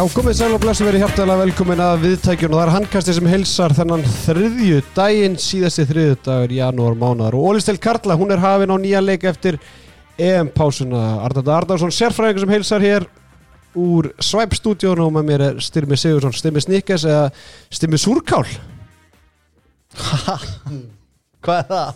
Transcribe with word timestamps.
Já, 0.00 0.06
komið 0.16 0.32
sæl 0.38 0.54
og 0.56 0.62
blessu 0.62 0.84
verið 0.86 1.02
hjartalega 1.02 1.42
velkomin 1.42 1.80
að 1.84 2.04
viðtækjun 2.06 2.54
og 2.54 2.56
það 2.56 2.62
er 2.62 2.70
handkasti 2.72 3.14
sem 3.18 3.26
helsar 3.28 3.74
þennan 3.76 4.04
þriðju 4.08 4.78
daginn 4.96 5.36
síðasti 5.36 5.84
þriðju 5.90 6.14
dagur 6.24 6.54
janúar 6.56 6.96
mánar 6.96 7.36
og 7.36 7.50
Ólistel 7.50 7.76
Karla, 7.76 8.16
hún 8.16 8.32
er 8.32 8.40
hafin 8.40 8.72
á 8.72 8.80
nýja 8.80 9.04
leik 9.04 9.28
eftir 9.28 9.58
EM-pásuna. 10.16 11.20
Arnaldur 11.26 11.52
Arnarsson, 11.52 11.92
sérfræðingur 11.92 12.46
sem 12.46 12.54
helsar 12.54 12.86
hér 12.86 13.04
úr 13.76 14.08
Svæp-stúdíónu 14.24 15.04
og 15.04 15.12
með 15.18 15.28
mér 15.28 15.46
er 15.50 15.60
Styrmi 15.68 16.00
Sigursson, 16.00 16.32
Styrmi 16.32 16.64
Snikkes 16.64 17.04
eða 17.04 17.28
Styrmi 17.68 18.00
Súrkál? 18.00 18.46
Hvað 21.44 21.58
er 21.58 21.68
það? 21.74 21.92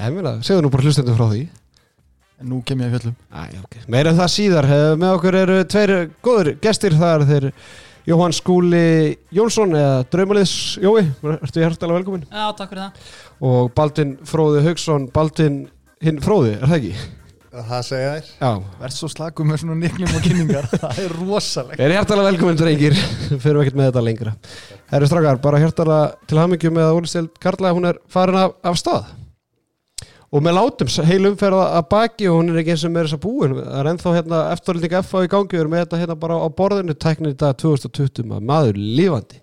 Ég 0.00 0.16
meina, 0.16 0.38
segðu 0.40 0.64
nú 0.64 0.72
bara 0.72 0.88
hlustendur 0.88 1.20
frá 1.20 1.28
því 1.28 1.50
Nú 2.48 2.60
kem 2.66 2.82
ég 2.82 2.90
að 2.90 2.98
fjöllum. 2.98 3.14
Æ, 3.30 3.42
okay. 3.62 3.84
Meira 3.92 4.12
en 4.12 4.18
það 4.18 4.30
síðar, 4.34 4.68
Eh, 4.72 4.90
með 4.98 5.14
okkur 5.16 5.38
eru 5.42 5.56
tveir 5.68 5.94
góður 6.24 6.52
gestir, 6.62 6.96
það 6.98 7.14
eru 7.14 7.28
þeir 7.30 7.48
Jóhann 8.08 8.34
Skúli 8.34 9.16
Jónsson 9.30 9.76
eða 9.78 10.02
Draumaliðs. 10.10 10.54
Jói, 10.82 11.04
ertu 11.38 11.62
hjartalega 11.62 12.00
velkomin 12.00 12.24
Já, 12.26 12.48
takk 12.58 12.72
fyrir 12.72 12.82
það. 12.88 13.10
Og 13.46 13.72
Baldin 13.76 14.16
Fróði 14.26 14.62
Haugsson 14.66 15.06
Baldin 15.14 15.58
hinn 16.02 16.18
Fróði, 16.22 16.56
er 16.58 16.66
það 16.66 16.78
ekki? 16.80 16.94
Það 17.52 17.82
segja 17.84 18.12
þér 18.16 18.28
Já, 18.40 18.50
Verð 18.80 18.94
svo 18.96 19.08
slakum 19.12 19.50
með 19.52 19.58
svona 19.60 19.74
niklum 19.76 20.14
og 20.16 20.22
kynningar. 20.24 20.68
Það 20.82 21.00
er 21.04 21.16
rosalegt. 21.20 21.82
Er 21.84 21.92
hjartalega 21.92 22.30
velkomin 22.30 22.56
drengir. 22.58 22.96
Fyrir 23.44 23.60
ekkert 23.60 23.76
með 23.76 23.90
þetta 23.90 24.04
lengra. 24.06 24.32
Herri 24.88 25.10
strákar, 25.10 25.42
bara 25.44 25.60
hjartalega 25.60 26.30
til 26.30 26.40
hamingju 26.40 26.72
með 26.72 26.88
að 26.88 27.00
Ólistild 27.02 27.34
Karla, 27.44 27.74
hún 27.76 27.90
er 27.92 28.00
farin 28.10 28.40
af, 28.40 28.56
af 28.64 28.80
stað 28.80 29.12
og 30.32 30.40
með 30.46 30.54
látum 30.56 30.88
heil 31.08 31.26
umferða 31.28 31.64
að 31.76 31.86
baki 31.92 32.28
og 32.30 32.38
hún 32.38 32.50
er 32.52 32.60
ekki 32.62 32.72
eins 32.74 32.84
og 32.88 32.92
með 32.94 33.04
þess 33.08 33.16
að 33.18 33.22
búin. 33.26 33.54
Það 33.58 33.78
er 33.82 33.90
ennþá 33.92 34.12
hérna 34.16 34.40
eftirlending 34.54 34.96
FA 35.04 35.22
í 35.26 35.30
gangi 35.34 35.52
við 35.52 35.60
erum 35.60 35.74
með 35.76 35.82
þetta 35.84 36.00
hérna 36.02 36.16
bara 36.22 36.38
á 36.40 36.46
borðinu 36.60 36.94
teknir 37.04 37.34
í 37.34 37.38
dag 37.42 37.56
2020 37.60 38.40
maður, 38.40 38.78
lífandi 38.80 39.42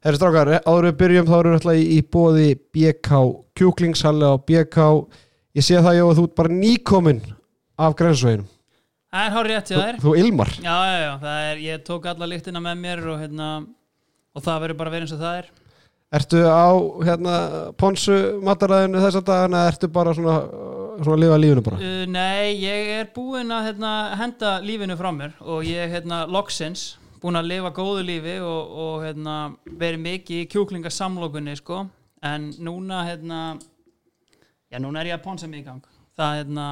Herri 0.00 0.16
strákar, 0.16 0.48
áður 0.64 0.86
við 0.88 0.94
byrjum 1.02 1.26
þá 1.28 1.34
erum 1.38 1.52
við 1.52 1.58
alltaf 1.60 1.76
í, 1.76 1.82
í 1.92 2.00
bóði 2.08 2.46
BK 2.72 3.18
kjúklingshalli 3.60 4.30
á 4.32 4.34
BK 4.48 4.86
ég 5.60 5.66
sé 5.66 5.76
það 5.84 5.98
Jóa, 5.98 6.14
þú 6.16 6.24
ert 6.24 6.36
bara 6.40 6.54
nýkomin 6.56 7.20
af 7.80 7.96
grensveginum, 7.98 8.48
Það 9.10 9.26
er 9.26 9.34
hár 9.34 9.48
rétt 9.50 9.70
hjá 9.70 9.74
þú, 9.76 9.82
þér. 9.82 9.96
þú 10.00 10.12
ilmar. 10.22 10.50
Já, 10.62 10.74
já, 10.86 10.98
já, 11.04 11.12
það 11.24 11.46
er, 11.50 11.60
ég 11.66 11.80
tók 11.86 12.04
alla 12.06 12.28
lyktina 12.30 12.60
með 12.62 12.80
mér 12.84 13.00
og 13.10 13.18
hérna 13.20 13.48
og 14.34 14.44
það 14.46 14.60
verður 14.64 14.78
bara 14.80 14.92
verið 14.94 15.06
eins 15.08 15.14
og 15.16 15.22
það 15.24 15.38
er 15.40 15.48
Ertu 16.10 16.40
á 16.42 16.74
hérna 17.06 17.34
ponsu 17.78 18.14
mataræðinu 18.42 18.98
þess 19.04 19.20
að 19.20 19.28
dagana 19.28 19.60
eða 19.62 19.70
ertu 19.70 19.90
bara 19.94 20.14
svona, 20.16 20.36
svona 20.98 21.14
að 21.14 21.22
lifa 21.22 21.38
lífinu 21.38 21.62
bara? 21.68 21.78
uh, 21.78 22.02
Nei, 22.10 22.56
ég 22.64 22.90
er 22.96 23.10
búinn 23.14 23.54
að 23.54 23.68
hérna, 23.68 23.92
henda 24.18 24.56
lífinu 24.64 24.96
frá 24.98 25.10
mér 25.14 25.36
og 25.40 25.62
ég 25.68 25.84
er 25.84 25.92
hérna 25.94 26.24
loksins 26.26 26.96
búinn 27.22 27.38
að 27.38 27.50
lifa 27.52 27.70
góðu 27.76 28.02
lífi 28.08 28.36
og, 28.42 28.74
og 28.84 29.06
hérna, 29.06 29.36
verið 29.70 30.02
mikið 30.08 30.42
í 30.42 30.48
kjúklingasamlokunni 30.50 31.54
sko, 31.60 31.84
en 32.26 32.50
núna 32.58 33.04
hérna 33.06 33.42
já, 34.66 34.80
núna 34.82 35.04
er 35.04 35.12
ég 35.12 35.20
að 35.20 35.26
ponsa 35.28 35.46
mig 35.46 35.62
í 35.62 35.68
gang 35.68 35.84
það 36.18 36.40
hérna 36.40 36.70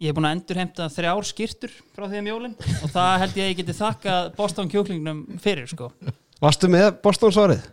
Ég 0.00 0.08
er 0.08 0.14
búinn 0.16 0.30
að 0.30 0.38
endurheimta 0.38 0.86
þrjár 0.88 1.26
skýrtur 1.28 1.72
frá 1.92 2.06
því 2.08 2.22
um 2.22 2.28
jólinn 2.30 2.54
og 2.80 2.88
það 2.88 3.10
held 3.20 3.34
ég 3.36 3.42
að 3.44 3.50
ég 3.50 3.58
geti 3.58 3.74
þakkað 3.76 4.30
Boston 4.38 4.70
kjúklingnum 4.72 5.18
fyrir 5.44 5.68
sko. 5.68 5.90
Varstu 6.40 6.70
með 6.72 6.86
Boston 7.04 7.34
svarið? 7.36 7.66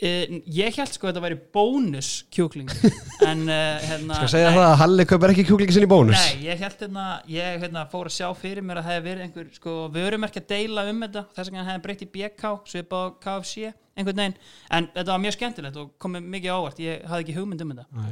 Uh, 0.00 0.38
ég 0.48 0.76
held 0.80 0.94
sko 0.94 1.08
að 1.08 1.10
þetta 1.10 1.22
væri 1.26 1.36
bónus 1.52 2.10
kjúkling. 2.32 2.70
En 3.20 3.42
uh, 3.44 3.76
hérna 3.84 4.16
Skal 4.16 4.30
segja 4.32 4.48
nei, 4.48 4.56
það 4.56 4.66
að 4.66 4.78
Halli 4.80 5.04
kaupir 5.10 5.32
ekki 5.34 5.42
kjúklingi 5.44 5.74
sinni 5.76 5.88
bónus. 5.90 6.16
Nei, 6.16 6.46
ég 6.46 6.62
held 6.62 6.84
hérna 6.86 7.04
ég 7.28 7.58
hérna 7.60 7.82
fór 7.92 8.08
að 8.08 8.14
sjá 8.16 8.30
fyrir 8.38 8.64
mér 8.64 8.80
að 8.80 8.86
það 8.86 8.96
hefði 8.96 9.10
verið 9.10 9.24
einhver 9.26 9.50
sko 9.58 9.74
vörumerki 9.92 10.40
að 10.40 10.46
deila 10.54 10.86
um 10.88 11.04
þetta. 11.04 11.24
Þess 11.36 11.50
vegna 11.50 11.66
hefði 11.66 11.82
breytt 11.84 12.04
í 12.06 12.08
BK 12.14 12.52
svipað 12.72 13.04
á 13.04 13.08
KFC 13.26 13.68
einhvern 14.00 14.22
veginn. 14.22 14.38
En 14.72 14.88
þetta 14.94 15.12
var 15.12 15.22
mjög 15.26 15.36
skemmtilegt 15.36 15.78
og 15.82 15.92
komið 16.00 16.32
mikið 16.36 16.56
ávart 16.56 16.80
ég 16.86 17.04
hafði 17.10 17.26
ekki 17.26 17.36
hugmynd 17.36 17.66
um 17.66 17.74
þetta. 17.74 17.86
Nei. 18.00 18.10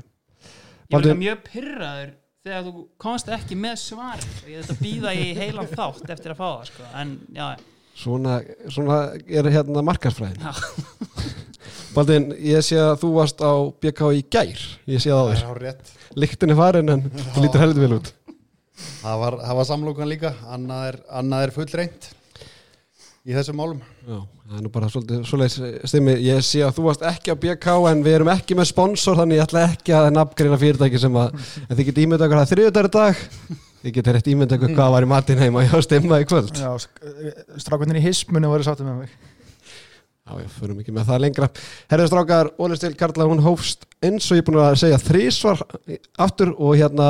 Ég 0.88 0.92
var 0.98 1.06
líka 1.06 1.18
mjög 1.22 1.42
pyrraður 1.48 2.12
þegar 2.44 2.68
þú 2.68 2.84
komst 3.00 3.32
ekki 3.38 3.58
með 3.64 3.80
svar 3.82 4.28
ég 4.48 4.60
þetta 4.60 4.78
býða 4.84 5.16
í 5.16 5.26
heilan 5.40 5.72
þátt 5.72 6.14
eftir 6.14 6.36
að 6.36 6.40
fá 6.40 6.46
það 6.50 6.70
sko. 6.70 6.92
En 7.00 7.16
Svona, 7.98 8.36
svona 8.70 8.98
er 9.26 9.48
hérna 9.50 9.82
markarsfræðin. 9.82 10.44
Baldin, 11.98 12.28
ég 12.46 12.62
sé 12.62 12.76
að 12.78 13.00
þú 13.00 13.08
varst 13.16 13.40
á 13.42 13.52
BK 13.82 14.12
í 14.14 14.20
gær. 14.30 14.60
Ég 14.86 15.02
sé 15.02 15.10
það 15.10 15.32
á 15.34 15.40
Það 15.40 15.64
er 15.66 15.96
Líktin 16.18 16.52
er 16.54 16.58
farin 16.58 16.92
en 16.94 17.00
þú 17.34 17.42
lítur 17.42 17.62
heldur 17.64 17.82
vel 17.84 17.96
út. 17.96 18.10
Það 19.00 19.16
var, 19.24 19.36
það 19.42 19.58
var 19.58 19.66
samlokan 19.66 20.10
líka. 20.12 20.30
Annað 20.46 20.84
er, 20.92 20.98
annað 21.18 21.46
er 21.48 21.52
fullreint 21.56 22.08
Í 23.28 23.34
þessum 23.34 23.58
málum. 23.58 23.80
Já, 24.06 24.20
það 24.22 24.54
er 24.56 24.62
nú 24.64 24.70
bara 24.72 24.88
svolítið 24.88 25.72
stimmi 25.90 26.14
Ég 26.22 26.44
sé 26.46 26.62
að 26.64 26.78
þú 26.78 26.84
varst 26.86 27.02
ekki 27.10 27.34
á 27.34 27.40
BK 27.42 27.74
en 27.90 28.04
við 28.06 28.20
erum 28.20 28.30
ekki 28.32 28.56
með 28.56 28.70
sponsor 28.70 29.18
þannig 29.18 29.40
ég 29.40 29.44
ætla 29.44 29.64
ekki 29.66 29.96
að 29.98 30.06
nafngreina 30.14 30.60
fyrirtæki 30.62 31.00
sem 31.02 31.18
að 31.18 31.34
en 31.66 31.74
þið 31.74 31.88
getið 31.90 32.06
ímyndað 32.06 32.28
okkur 32.28 32.40
að 32.44 32.52
þriðudagur 32.54 32.92
dag. 32.94 33.24
Þið 33.82 33.96
getið 33.98 34.16
rétt 34.16 34.30
ímyndað 34.32 34.62
okkur 34.62 34.76
hvað 34.78 34.94
var 34.94 35.08
í 35.08 35.10
matinn 35.12 35.42
heima 35.42 35.66
hjá 35.66 35.82
stimma 35.84 36.22
í 36.22 36.28
kvöld. 36.30 36.54
Já, 36.56 36.70
strákvöndin 37.66 38.00
í 38.00 38.06
hismunni 38.06 38.48
voru 38.54 38.64
sáttu 38.64 38.86
með 38.86 39.02
mig 39.02 39.18
Já, 40.28 40.42
ég 40.42 40.48
förum 40.52 40.80
ekki 40.82 40.92
með 40.92 41.08
það 41.08 41.20
lengra. 41.24 41.46
Herðið 41.88 42.08
strákar, 42.10 42.48
Ólistil 42.60 42.94
Karla, 43.00 43.26
hún 43.30 43.40
hófst 43.40 43.86
eins 44.04 44.26
og 44.28 44.36
ég 44.36 44.42
er 44.42 44.46
búin 44.48 44.58
að 44.60 44.74
segja 44.82 45.00
þrísvar 45.00 45.62
aftur 46.20 46.50
og 46.52 46.74
hérna, 46.76 47.06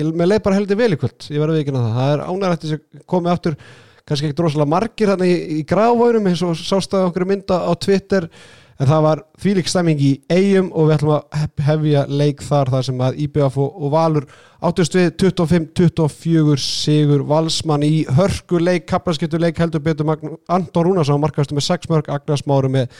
ég 0.00 0.08
með 0.10 0.32
leið 0.32 0.42
bara 0.48 0.58
heldur 0.58 0.80
vel 0.80 0.88
í 0.96 0.98
kvöld, 0.98 1.28
ég 1.30 1.42
verði 1.44 1.62
ekki 1.62 1.74
að 1.76 1.84
það. 1.84 1.98
Það 2.00 2.48
er 2.48 2.56
þess 2.64 2.76
að 2.76 3.04
komið 3.14 3.34
aftur. 3.36 3.58
Kannski 4.06 4.28
ekki 4.28 4.38
drosalega 4.38 4.70
margir 4.70 5.12
hérna 5.12 5.26
í, 5.30 5.36
í 5.58 5.62
gráfvörum 5.66 6.26
eins 6.30 6.42
og 6.46 6.58
sást 6.58 6.92
að 6.94 7.08
okkur 7.08 7.26
mynda 7.30 7.60
á 7.66 7.72
Twitter 7.78 8.28
en 8.76 8.88
það 8.90 9.02
var 9.06 9.20
þvílík 9.40 9.68
stemming 9.70 10.00
í 10.04 10.10
eigum 10.28 10.66
og 10.76 10.88
við 10.90 10.94
ætlum 10.98 11.12
að 11.16 11.38
hef- 11.40 11.62
hefja 11.68 12.02
leik 12.12 12.42
þar 12.44 12.70
þar 12.74 12.84
sem 12.88 12.98
að 13.06 13.20
IBF 13.24 13.56
og, 13.62 13.86
Valur 13.94 14.26
áttust 14.68 14.96
við 14.98 15.12
25-24 15.22 16.56
sigur 16.60 17.24
Valsmann 17.28 17.84
í 17.86 18.04
hörku 18.18 18.60
leik 18.60 18.86
kaplaskiptu 18.90 19.40
leik 19.40 19.58
heldur 19.62 19.80
betur 19.84 20.10
Anton 20.48 20.84
Rúnarsson 20.90 21.20
markastu 21.22 21.56
með 21.56 21.68
6 21.70 21.88
mörg, 21.92 22.10
Agnar 22.12 22.40
Smáru 22.40 22.68
með 22.72 22.90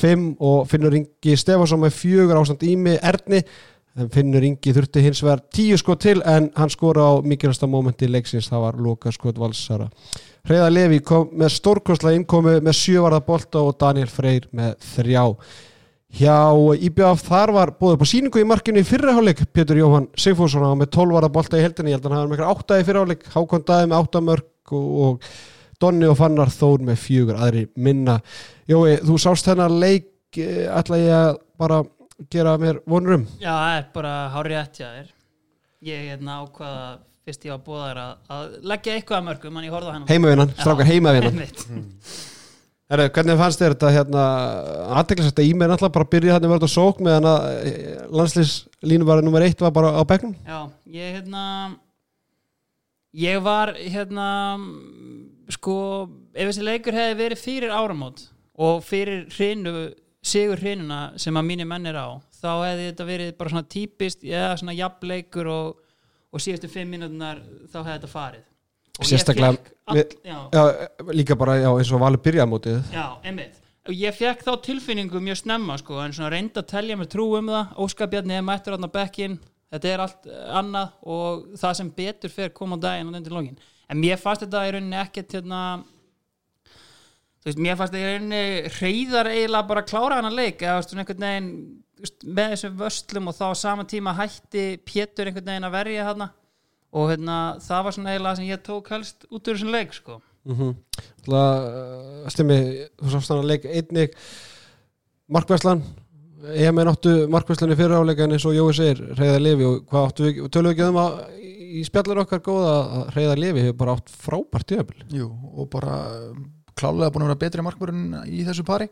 5 0.00 0.24
og 0.38 0.68
Finnur 0.70 0.94
Ingi 0.94 1.36
Stefansson 1.36 1.80
með 1.82 1.96
4 1.98 2.38
ástand 2.38 2.62
Ími 2.62 2.96
Erni. 3.02 3.40
En 3.98 4.06
Finnur 4.14 4.44
Ingi 4.46 4.70
þurfti 4.72 5.02
hins 5.02 5.18
vegar 5.26 5.40
10 5.50 5.80
skot 5.82 5.98
til 6.04 6.20
en 6.22 6.46
hann 6.54 6.70
skora 6.70 7.08
á 7.10 7.12
mikilvægsta 7.26 7.66
mómenti 7.66 8.06
leiksins, 8.06 8.46
það 8.48 8.62
var 8.62 8.78
Loka 8.78 9.10
skot 9.12 9.36
Valsara 9.42 9.88
Hreiða 10.48 10.70
Levi 10.72 11.00
kom 11.04 11.32
með 11.36 11.52
stórkostlega 11.56 12.16
innkomi 12.16 12.58
með 12.64 12.78
7 12.78 13.02
varða 13.04 13.24
bolta 13.26 13.64
og 13.64 13.76
Daniel 13.80 14.08
Freyr 14.10 14.46
með 14.56 14.78
3 14.94 15.26
hjá 16.10 16.36
IBF 16.88 17.22
þar 17.22 17.52
var 17.54 17.72
búið 17.78 17.96
upp 17.96 18.02
á 18.02 18.10
síningu 18.10 18.40
í 18.42 18.48
markinu 18.48 18.82
í 18.82 18.86
fyrraháleik 18.86 19.44
Pétur 19.54 19.78
Jóhann 19.78 20.08
Sigfússon 20.18 20.66
á 20.66 20.74
með 20.74 20.90
12 20.96 21.14
varða 21.14 21.30
bolta 21.34 21.60
í 21.60 21.62
heldinni, 21.62 21.92
ég 21.92 22.00
held 22.00 22.08
að 22.08 22.14
hann 22.14 22.20
hafa 22.20 22.30
með 22.30 22.40
eitthvað 22.40 22.64
8 22.64 22.80
í 22.80 22.86
fyrraháleik 22.88 23.28
Hákon 23.34 23.66
Daði 23.68 23.90
með 23.90 24.02
8 24.08 24.22
mörg 24.26 24.74
og, 24.80 25.30
Donni 25.80 26.08
og 26.10 26.18
Fannar 26.18 26.50
Þór 26.52 26.82
með 26.84 26.98
fjögur 27.00 27.38
aðri 27.40 27.62
minna. 27.80 28.18
Jói, 28.68 28.98
þú 29.06 29.16
sást 29.22 29.46
þennan 29.48 29.78
leik 29.80 30.36
eh, 30.36 30.66
ætla 30.68 30.98
ég 31.00 31.14
að 31.16 31.38
bara 31.60 31.78
gera 32.28 32.58
mér 32.60 32.82
vonur 32.90 33.16
um? 33.16 33.24
Já, 33.40 33.52
það 33.54 33.76
er 33.78 33.86
bara 33.94 34.12
hárið 34.34 34.56
rétt 34.58 34.82
hjá 34.82 34.88
þér. 34.90 35.14
Ég 35.88 36.02
hérna 36.10 36.42
ákvaða 36.42 36.84
fyrst 37.30 37.46
ég 37.48 37.54
var 37.54 37.62
búðar 37.64 38.02
að, 38.02 38.12
að 38.36 38.58
leggja 38.74 38.98
eitthvað 38.98 39.20
að 39.20 39.26
mörgum 39.30 39.56
en 39.56 39.68
ég 39.68 39.78
horfði 39.78 39.90
á 39.90 39.94
hennan 39.94 40.10
heimavinnan, 40.10 40.54
strákar 40.58 40.90
heimavinnan. 40.90 41.32
Einmitt. 41.38 41.64
Herru, 42.90 43.06
hvernig 43.14 43.36
fannst 43.38 43.60
þér 43.62 43.74
þetta 43.76 43.90
hérna, 43.94 44.22
aðteklisast 44.98 45.36
að 45.38 45.46
e-mail 45.46 45.68
alltaf 45.70 45.92
bara 45.94 46.08
byrja 46.10 46.34
þannig 46.34 46.48
að 46.48 46.54
verða 46.56 46.68
sók 46.72 47.02
meðan 47.06 47.28
að 47.30 47.44
eh, 47.70 48.00
landslýslínu 48.18 49.06
var 49.06 49.22
nummer 49.22 49.44
eitt 49.46 49.62
var 49.62 49.70
bara 49.76 49.92
á 49.94 50.02
bekknum? 50.10 50.32
Já, 50.42 50.58
ég 50.90 51.14
hérna 51.14 51.44
ég 53.14 53.38
var 53.44 53.72
hérna 53.78 54.26
sko, 55.54 55.76
ef 56.34 56.50
þessi 56.50 56.66
leikur 56.66 56.98
hefði 56.98 57.18
verið 57.20 57.42
fyrir 57.44 57.74
áramót 57.74 58.24
og 58.58 58.82
fyrir 58.82 59.28
hrinu, 59.36 59.92
sigur 60.18 60.58
hrinuna 60.58 61.12
sem 61.14 61.38
að 61.38 61.46
mínir 61.46 61.70
menn 61.70 61.86
er 61.86 61.98
á, 61.98 62.18
þá 62.42 62.50
hefði 62.66 62.90
þetta 62.90 63.08
verið 63.08 63.32
bara 63.38 63.54
svona 63.54 63.70
típist, 63.70 64.26
eða 64.26 64.56
svona 64.58 64.74
jafnleikur 64.74 65.50
og, 65.54 65.78
og 66.32 66.40
síðustu 66.44 66.70
fimm 66.70 66.90
mínútunar 66.94 67.40
þá 67.72 67.78
hefði 67.80 67.96
þetta 67.98 68.12
farið. 68.14 68.44
Og 69.00 69.06
Sérstaklega 69.08 69.56
all- 69.86 70.02
já, 70.24 70.38
Já, 70.52 70.62
líka 71.14 71.36
bara 71.38 71.56
já, 71.60 71.70
eins 71.78 71.92
og 71.92 72.00
valið 72.02 72.24
byrjaði 72.26 72.50
mótið. 72.50 72.82
Já, 72.92 73.06
einmitt. 73.24 73.56
Og 73.88 73.94
ég 73.96 74.14
fekk 74.14 74.42
þá 74.44 74.52
tilfinningu 74.62 75.20
mjög 75.24 75.38
snemma 75.40 75.78
sko, 75.80 76.00
en 76.04 76.12
svona 76.12 76.30
reyndi 76.34 76.60
að 76.60 76.66
telja 76.68 76.96
mér 77.00 77.08
trú 77.08 77.30
um 77.38 77.46
það. 77.48 77.72
Óskar 77.80 78.10
Bjarni 78.12 78.36
er 78.36 78.42
mættur 78.44 78.76
þarna 78.76 78.92
bekkin 78.92 79.38
þetta 79.70 79.90
er 79.92 80.02
allt 80.04 80.26
eh, 80.26 80.50
annað 80.60 80.92
og 81.06 81.44
það 81.60 81.76
sem 81.78 81.90
betur 81.96 82.32
fer 82.34 82.52
kom 82.54 82.74
á 82.74 82.78
daginn 82.82 83.10
og 83.12 83.18
undir 83.20 83.34
lógin 83.34 83.58
en 83.90 84.00
mér 84.02 84.18
fannst 84.20 84.42
þetta 84.44 84.64
í 84.66 84.72
rauninni 84.74 84.98
ekkert 84.98 85.36
hérna 85.38 85.60
þú 87.40 87.50
veist, 87.50 87.62
mér 87.64 87.78
fannst 87.78 87.94
þetta 87.94 88.02
í 88.02 88.10
rauninni 88.10 88.42
reyðar 88.76 89.30
eiginlega 89.32 89.68
bara 89.70 89.84
að 89.84 89.90
klára 89.92 90.18
hana 90.20 90.32
leik 90.34 90.62
eða 90.62 90.82
svona 90.84 91.04
einhvern 91.04 91.26
veginn 91.26 91.52
með 92.24 92.52
þessum 92.54 92.76
vöslum 92.80 93.30
og 93.30 93.36
þá 93.36 93.46
á 93.52 93.54
sama 93.60 93.86
tíma 93.88 94.16
hætti 94.16 94.66
Pétur 94.88 95.28
einhvern 95.28 95.50
veginn 95.52 95.68
að 95.68 95.76
verja 95.76 96.06
hana 96.10 96.30
og 96.90 97.10
hérna, 97.12 97.38
það 97.62 97.86
var 97.86 97.96
svona 97.96 98.14
eiginlega 98.14 98.38
sem 98.38 98.50
ég 98.50 98.62
tók 98.66 98.90
helst 98.90 99.26
út 99.30 99.46
úr 99.46 99.56
þessum 99.56 99.74
leik 99.74 99.92
sko. 99.94 100.20
Mm 100.48 100.56
-hmm. 100.56 102.30
Stimmi, 102.32 102.58
þú 102.98 103.10
sást 103.12 103.28
hann 103.30 103.42
að 103.44 103.50
leik 103.52 103.64
einnig. 103.64 104.16
Markvæslan 105.28 105.82
ég 106.56 106.72
með 106.74 106.88
náttu 106.88 107.12
Markvæslan 107.28 107.72
í 107.74 107.76
fyrir 107.78 108.00
áleika 108.00 108.24
en 108.24 108.32
eins 108.32 108.46
og 108.48 108.56
Jói 108.56 108.72
segir, 108.74 109.02
reyða 109.18 109.38
lifi. 109.38 109.64
Og 109.64 109.84
hvað 109.86 110.06
áttu 110.08 110.24
við, 110.24 110.48
tölum 110.48 110.70
við 110.70 110.74
ekki 110.74 110.88
um 110.88 110.96
að 110.96 111.12
í 111.70 111.84
spjallar 111.86 112.22
okkar 112.24 112.42
góða 112.44 112.72
að 112.80 113.10
reyða 113.16 113.36
lifi 113.38 113.64
hefur 113.66 113.78
bara 113.82 113.92
átt 113.92 114.10
frábært 114.10 114.72
bara 116.80 116.92
klálega 116.92 117.12
búin 117.14 117.24
að 117.26 117.30
vera 117.30 117.40
betri 117.44 117.64
markmörun 117.66 118.02
í 118.26 118.44
þessu 118.48 118.64
pari. 118.66 118.88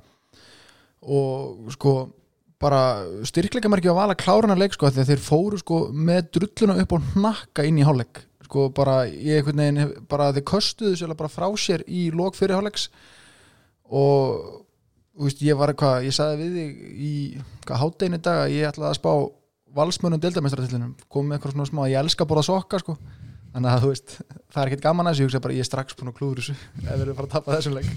Og 1.08 1.68
sko 1.74 1.92
bara 2.58 2.80
styrkleika 3.28 3.70
merkja 3.70 3.92
að 3.92 4.00
vala 4.00 4.16
klárana 4.18 4.56
leik 4.58 4.74
sko 4.74 4.90
þegar 4.90 5.06
þeir 5.12 5.22
fóru 5.22 5.58
sko 5.60 5.82
með 5.94 6.32
drulluna 6.36 6.78
upp 6.82 6.94
og 6.96 7.04
hnakka 7.14 7.66
inn 7.68 7.78
í 7.78 7.86
hálfleik. 7.86 8.24
Sko 8.48 8.68
bara 8.74 9.04
ég 9.06 9.38
einhvern 9.42 9.60
veginn 9.62 9.82
hef- 9.84 9.98
bara 10.10 10.30
þeir 10.34 10.46
köstuðu 10.50 10.96
sér 10.98 11.14
bara 11.16 11.30
frá 11.30 11.46
sér 11.60 11.84
í 11.86 12.08
lók 12.10 12.34
fyrir 12.38 12.56
hálfleiks. 12.58 12.88
Og 13.88 14.64
veist, 15.18 15.40
ég 15.42 15.56
var 15.58 15.72
eitthvað, 15.72 16.04
ég 16.08 16.14
sagði 16.14 16.44
við 16.44 16.58
þig 16.58 16.82
í 17.08 17.12
hátdeinu 17.68 18.18
dag 18.22 18.44
að 18.46 18.52
ég 18.56 18.68
ætlaði 18.68 18.90
að 18.92 18.98
spá 18.98 19.12
valsmönum 19.78 20.20
deildamestratillinum 20.22 20.92
kom 21.12 21.26
með 21.28 21.38
eitthvað 21.38 21.54
svona 21.56 21.68
smá, 21.68 21.80
ég 21.90 21.98
elska 22.00 22.24
að 22.24 22.30
borða 22.30 22.44
sokka 22.46 22.78
sko 22.82 22.94
þannig 23.54 23.70
að 23.72 23.84
þú 23.84 23.92
veist, 23.92 24.14
það 24.52 24.62
er 24.62 24.70
ekkert 24.70 24.86
gaman 24.86 25.08
að 25.08 25.14
þessu 25.14 25.24
ég 25.24 25.30
hugsa 25.30 25.42
bara, 25.44 25.58
ég 25.58 25.64
er 25.66 25.70
strax 25.70 25.98
búin 25.98 26.12
að 26.12 26.18
klúður 26.20 26.42
þessu 26.42 26.56
ef 26.88 26.94
við 26.94 27.04
erum 27.06 27.18
fara 27.18 27.30
að 27.30 27.34
tapa 27.36 27.58
þessum 27.58 27.78
leik. 27.78 27.92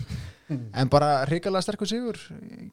En 0.52 0.92
bara 0.92 1.14
hrikalega 1.30 1.64
sterkur 1.64 1.88
sigur 1.88 2.20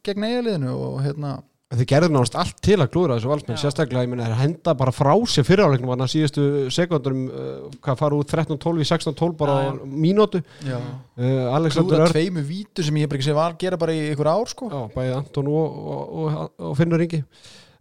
gegn 0.07 0.27
eigaliðinu 0.27 0.73
og 0.75 0.99
hérna 1.05 1.39
Þið 1.69 1.85
gerðu 1.85 2.09
náttúrulega 2.15 2.41
allt 2.41 2.61
til 2.65 2.77
að 2.81 2.91
glúra 2.95 3.17
þessu 3.19 3.29
valsmenn 3.29 3.59
Já. 3.59 3.61
sérstaklega, 3.61 4.05
ég 4.07 4.09
meina, 4.09 4.25
þeir 4.31 4.39
henda 4.41 4.73
bara 4.81 4.93
frá 4.97 5.11
sér 5.29 5.45
fyriráleiknum 5.45 5.91
var 5.91 6.09
síðustu 6.09 6.45
sekundurum 6.73 7.27
uh, 7.29 7.67
hvað 7.85 7.99
fara 8.01 8.17
út 8.17 8.33
13-12 8.33 8.81
í 8.81 8.87
16-12 8.89 9.35
bara 9.37 9.57
Já, 9.59 9.69
á 9.69 9.85
mínútu. 9.85 10.41
Já. 10.65 10.79
uh, 10.81 11.69
klúður 11.69 12.07
Örn. 12.07 12.15
tveimu 12.15 12.47
vítu 12.49 12.87
sem 12.87 13.01
ég 13.03 13.11
bara 13.11 13.21
ekki 13.21 13.29
sé 13.29 13.37
var 13.37 13.59
gera 13.61 13.77
bara 13.77 13.93
í 13.93 14.01
ykkur 14.15 14.31
ár 14.33 14.49
sko. 14.49 14.71
Já, 14.73 14.81
bæði 14.97 15.13
Anton 15.19 15.53
og, 15.53 15.77
og, 15.93 16.17
og, 16.23 16.49
og 16.71 16.79
Finnur 16.81 17.05
Ingi. 17.05 17.21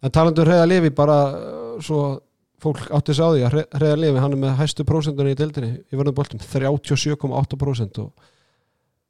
En 0.03 0.11
talandur 0.19 0.51
Hreða 0.51 0.67
Levi 0.67 0.91
bara 0.91 1.17
uh, 1.31 1.79
svo 1.79 2.01
fólk 2.63 2.80
átti 2.98 3.13
sig 3.13 3.25
á 3.25 3.30
því 3.33 3.44
að 3.45 3.54
Hre- 3.54 3.68
Hreiðar 3.77 4.01
Levi 4.01 4.21
hann 4.24 4.33
er 4.33 4.42
með 4.42 4.56
hæstu 4.62 4.86
prósentunni 4.88 5.36
í 5.36 5.38
deildinni 5.38 5.71
í 5.94 6.00
vörðum 6.00 6.15
boltum, 6.18 6.42
37,8% 6.42 8.01
og 8.04 8.12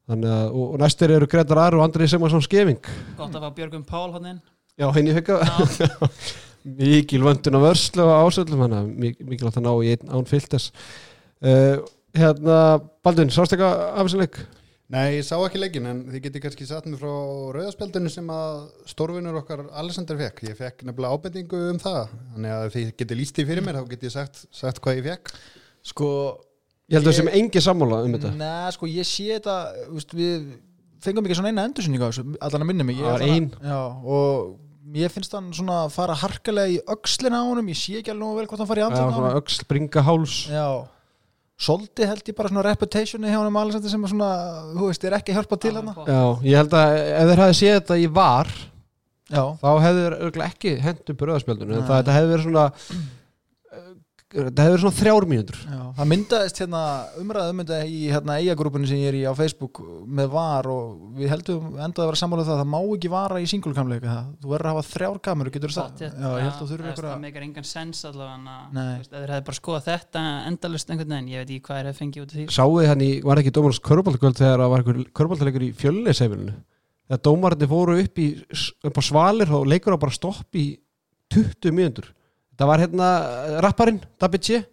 að 0.08 0.28
og, 0.56 0.76
næstir 0.80 1.12
eru 1.16 1.28
Gretar 1.28 1.60
Aru 1.66 1.82
og 1.82 1.86
Andrið 1.88 2.14
Sigmarsson 2.14 2.44
Skeving. 2.46 2.80
Gott 3.18 3.34
að 3.36 3.44
fá 3.44 3.56
Björgum 3.58 3.84
Pál 3.88 4.14
hann 4.16 4.30
inn. 4.34 4.38
Já, 4.80 4.88
henni 4.96 5.16
fekk 5.18 5.34
að 5.36 6.22
mikil 6.78 7.24
vöndun 7.24 7.58
á 7.60 7.62
vörslu 7.64 8.04
og 8.06 8.28
ásöldum 8.28 8.64
hann 8.66 8.78
mikil 9.00 9.48
átt 9.50 9.60
að 9.60 9.68
ná 9.68 9.74
í 9.84 9.92
einn 9.96 10.12
án 10.12 10.28
fylgtes 10.28 10.70
uh, 11.44 11.80
hérna 12.18 12.58
Baldvin, 13.04 13.32
sást 13.32 13.56
eitthvað 13.56 13.84
af 13.94 14.08
þessum 14.08 14.24
leik? 14.24 14.40
Nei, 14.88 15.18
ég 15.18 15.26
sá 15.28 15.36
ekki 15.44 15.60
leikin 15.60 15.88
en 15.90 15.98
þið 16.08 16.22
getið 16.30 16.44
kannski 16.46 16.66
satt 16.70 16.86
mér 16.88 17.00
frá 17.02 17.12
rauðaspjaldinu 17.58 18.08
sem 18.12 18.30
að 18.32 18.60
stórvinur 18.88 19.36
okkar 19.42 19.66
Alexander 19.82 20.16
fekk. 20.22 20.46
Ég 20.48 20.56
fekk 20.56 20.86
nefnilega 20.88 21.18
ábendingu 21.18 21.60
um 21.74 21.80
það. 21.84 22.14
Þannig 22.36 22.54
að 22.56 22.68
þið 22.78 22.94
getið 23.02 23.20
líst 23.20 23.36
því 23.36 23.46
fyrir 23.50 23.66
mér 23.68 23.80
þá 23.82 23.90
getið 23.92 24.08
ég 24.08 24.14
sagt, 24.16 24.46
sagt 24.56 24.80
hvað 24.86 25.02
ég 25.02 25.10
fekk. 25.10 25.34
sko 25.92 26.12
Ég 26.88 26.96
held 27.02 27.10
að 27.10 27.12
Ég- 27.12 27.18
sem 27.20 27.28
engi 27.36 27.60
sammála 27.60 27.98
um 28.08 28.14
þetta 28.16 28.30
Nei, 28.40 28.72
sko, 28.72 28.88
ég 28.88 29.04
sé 29.04 29.26
þetta 29.36 29.56
við 30.16 30.46
fengum 31.04 31.26
ekki 31.28 31.36
svona 31.36 31.52
eina 31.52 31.66
endursinningu 31.68 32.08
á 32.08 32.12
þessu, 32.16 32.24
allan 32.48 32.64
að 32.64 32.70
minni 32.72 32.86
mig 32.88 32.96
Ég 32.96 33.04
Það 33.04 33.12
var 33.12 33.20
ætla 33.20 33.28
að- 33.28 33.36
ein. 33.36 33.50
Já, 33.60 33.82
og 34.08 34.60
mér 34.88 35.10
finnst 35.12 35.32
hann 35.36 35.52
svona 35.52 35.82
að 35.84 35.92
fara 35.92 36.16
harkalega 36.16 36.72
í 36.72 36.80
öxlina 36.88 37.44
á 37.44 37.48
honum, 37.50 37.68
ég 37.68 37.76
sé 37.76 38.00
ekki 38.00 38.14
alveg 38.16 38.40
vel 38.40 38.48
hvort 38.48 38.58
hann 38.64 38.68
fari 38.72 38.80
í 38.80 38.84
Já, 38.84 38.88
andlina 38.88 39.12
á 39.12 39.16
honum 39.20 39.36
öxl, 39.42 39.68
bringa, 39.68 40.00
háls 40.08 40.48
Já, 40.48 40.88
svolítið 41.58 42.10
held 42.12 42.30
ég 42.30 42.38
bara 42.38 42.52
svona 42.52 42.66
reputationi 42.68 43.32
hjá 43.32 43.40
honum 43.40 43.60
Alexander 43.64 43.94
sem 43.94 44.04
er 44.06 44.12
svona, 44.14 44.32
þú 44.76 44.90
veist, 44.92 45.06
er 45.08 45.16
ekki 45.18 45.34
að 45.34 45.40
hjálpa 45.40 45.60
til 45.64 45.76
hann 45.78 45.94
Já, 46.06 46.24
ég 46.46 46.60
held 46.62 46.76
að 46.78 46.98
ef 47.02 47.32
þeir 47.32 47.42
hefði 47.44 47.60
séð 47.62 47.78
þetta 47.80 47.98
í 47.98 48.10
var 48.18 48.52
Já, 49.28 49.44
þá 49.60 49.70
hefði 49.84 50.04
þeir 50.08 50.44
ekki 50.46 50.74
hendur 50.86 51.18
bröðaspjöldunum 51.20 51.80
en 51.80 51.82
Nei. 51.82 51.88
það 51.90 52.12
hefði 52.14 52.34
verið 52.34 52.46
svona 52.48 52.68
hefði 54.38 54.64
verið 54.68 54.82
svona 54.84 54.98
þrjár 54.98 55.26
mínútur. 55.32 55.58
Já, 55.66 55.80
það 55.98 56.10
myndaðist 56.12 56.60
hérna 56.62 56.82
umræða 57.22 57.54
um 57.54 57.62
þetta 57.62 57.80
í 57.88 58.00
hérna 58.12 58.38
eigagrúpunni 58.42 58.90
sem 58.90 59.02
ég 59.02 59.10
er 59.12 59.18
í 59.18 59.24
á 59.26 59.34
Facebook 59.38 59.82
með 60.06 60.30
var 60.36 60.70
og 60.72 61.18
við 61.18 61.32
heldum 61.34 61.72
endaði 61.74 62.06
að 62.06 62.12
vera 62.12 62.22
sammála 62.22 62.44
um 62.44 62.50
það, 62.50 62.62
það 62.62 62.70
má 62.74 62.80
ekki 62.98 63.12
vara 63.14 63.42
í 63.42 63.50
singulkamleika 63.50 64.12
það, 64.12 64.30
þú 64.44 64.54
verður 64.54 64.70
að 64.70 64.76
hafa 64.78 64.88
þrjár 64.92 65.20
kamerur, 65.28 65.56
getur 65.58 65.76
það? 65.76 65.92
Pottet, 65.92 66.18
Já, 66.18 66.28
ég 66.28 66.48
held 66.48 66.54
að 66.54 66.62
þú 66.62 66.70
það 66.70 66.92
ykkur 66.92 67.08
það 67.08 67.16
að 67.18 67.26
meikar 67.26 67.48
engan 67.48 67.70
sens 67.72 68.04
allavega 68.08 68.56
að, 68.58 68.94
ef 68.98 69.12
þeir 69.12 69.34
hefði 69.36 69.48
bara 69.50 69.60
skoðað 69.62 69.88
þetta 69.92 70.26
endalust 70.52 70.94
einhvern 70.94 71.14
veginn, 71.18 71.32
ég 71.34 71.44
veit 71.44 71.52
ekki 71.52 71.68
hvað 71.68 71.82
þeir 71.82 71.92
hefði 71.92 72.02
fengið 72.04 72.24
út 72.24 72.34
af 72.34 72.38
því. 72.38 72.48
Sáuð 72.58 72.80
þið 72.82 72.92
hann 72.94 73.06
í, 73.08 73.12
var 73.26 73.42
ekki 73.42 73.56
dómarins 73.58 73.84
körbáltakvöld 73.88 74.42
þegar 74.42 74.64
það 74.64 74.74
var 74.74 74.84
einhver 74.84 75.02
körbáltaleikur 75.18 75.66
í 75.68 75.72
fjölniseifilinu 75.82 76.58
þegar 77.08 77.24
dómarinn 77.24 77.72
fóru 77.72 77.98
upp, 78.04 78.20
í, 78.20 78.28
upp 78.88 79.00
á 79.00 79.04
svalir 79.06 79.54
og 79.56 79.68
leikur 79.70 79.96
á 79.96 80.04
bara 80.04 80.16
stopp 80.16 80.58
í 80.60 80.68
20 81.34 81.76
mínútur 81.76 82.12
þetta 82.58 82.72
var 82.72 82.84
hérna 82.84 83.12
eh, 83.22 83.62
rapparinn, 83.64 84.02
Dabbi 84.18 84.42
Tje 84.42 84.64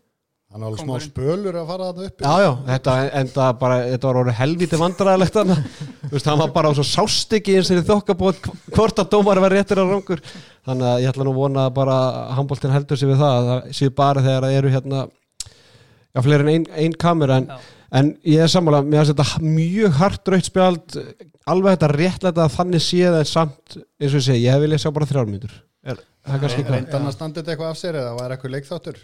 Hann 0.54 0.62
er 0.62 0.68
alveg 0.70 0.84
smá 0.84 0.98
spölur 1.02 1.56
að 1.58 1.64
fara 1.66 1.86
þarna 1.88 2.04
upp. 2.06 2.20
Já, 2.22 2.34
já, 2.44 2.50
þetta, 2.68 2.92
enda 3.18 3.46
bara, 3.58 3.78
þetta 3.90 4.06
var 4.06 4.18
orðið 4.20 4.36
helvítið 4.38 4.82
vandræðilegt 4.84 5.38
hann 5.40 5.50
Þú 5.56 6.10
veist, 6.12 6.28
hann 6.30 6.38
var 6.44 6.52
bara 6.54 6.70
á 6.70 6.72
svo 6.78 6.84
sást 6.86 7.34
ekki 7.34 7.56
eins 7.58 7.72
og 7.72 7.80
þið 7.80 7.88
þokka 7.88 8.16
búið 8.20 8.38
hvort 8.76 9.02
að 9.02 9.08
dómar 9.16 9.40
var 9.42 9.50
réttir 9.56 9.80
að 9.82 9.90
rangur. 9.90 10.22
Þannig 10.68 10.86
að 10.92 11.02
ég 11.02 11.10
ætla 11.10 11.26
nú 11.26 11.34
vona 11.34 11.66
bara 11.74 11.98
að 12.04 12.30
handbóltin 12.38 12.76
heldur 12.76 13.02
sig 13.02 13.10
við 13.10 13.18
það, 13.24 13.34
að 13.40 13.50
það 13.50 13.74
séu 13.80 13.96
bara 13.98 14.24
þegar 14.28 14.46
það 14.46 14.56
eru 14.60 14.72
hérna 14.76 15.02
já, 15.02 16.22
fleiri 16.28 16.46
en 16.46 16.54
ein, 16.54 16.70
ein 16.84 16.96
kamera. 17.08 17.42
En, 17.42 17.68
en 17.90 18.14
ég 18.36 18.46
er 18.46 18.54
sammála, 18.54 18.84
mér 18.86 19.02
finnst 19.02 19.16
þetta 19.16 19.50
mjög 19.58 20.00
hart 20.04 20.34
rautt 20.36 20.52
spjald, 20.52 21.00
alveg 21.50 21.80
þetta 21.80 21.92
réttlega 21.98 22.46
að 22.46 22.58
þannig 22.60 22.86
séð 22.92 23.18
en 23.24 23.30
samt 23.34 23.80
eins 23.82 24.12
og 24.12 24.20
ég 24.22 24.28
segi, 24.30 24.46
ég 24.46 24.54
hef 24.54 24.68
viljað 24.68 24.86
sjá 24.86 24.94
bara 24.94 25.10
þrjármyndur 25.10 25.62
það 26.24 26.40
kannski 26.44 26.64
hvað? 26.64 26.74
Reyndan 26.78 27.06
að 27.10 27.14
standa 27.18 27.40
þetta 27.42 27.54
eitthvað 27.54 27.70
af 27.74 27.78
sér 27.82 27.98
eða 28.00 28.16
var 28.18 28.34
eitthvað 28.36 28.54
leikþáttur? 28.56 28.98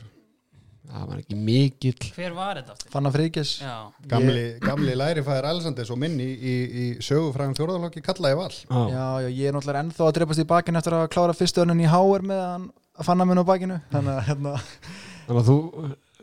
Það 0.90 1.02
var 1.06 1.18
ekki 1.20 1.36
mikill 1.38 2.06
hver 2.16 2.32
var 2.34 2.58
þetta 2.58 2.72
aftur? 2.74 2.90
Fanna 2.90 3.10
Fríkes 3.14 3.50
Já, 3.62 3.74
Gamli, 4.10 4.44
gamli 4.64 4.94
lærifæðir 4.98 5.46
Alexander 5.52 5.92
og 5.94 5.98
minn 6.02 6.16
í, 6.18 6.26
í, 6.34 6.54
í 6.66 6.86
sögufræðum 7.04 7.54
fjórðalokki 7.60 8.02
kallaði 8.02 8.38
val. 8.40 8.50
Já, 8.50 8.80
Já, 8.90 9.04
já, 9.22 9.28
ég 9.30 9.44
er 9.46 9.54
náttúrulega 9.54 9.84
ennþá 9.84 10.08
að 10.08 10.16
dreipast 10.18 10.42
í 10.42 10.46
bakinu 10.50 10.80
eftir 10.80 10.96
að 10.98 11.06
klára 11.14 11.36
fyrstu 11.38 11.62
önnun 11.62 11.84
í 11.84 11.86
HR 11.92 12.26
með 12.32 12.42
hann 12.48 12.66
að 13.00 13.06
fanna 13.06 13.28
minn 13.30 13.38
á 13.38 13.44
bakinu 13.52 13.76
þannig 13.92 14.16
að 14.16 14.26
hérna, 14.32 14.54
þannig 15.28 15.42
að 15.44 15.50
þú 15.52 15.58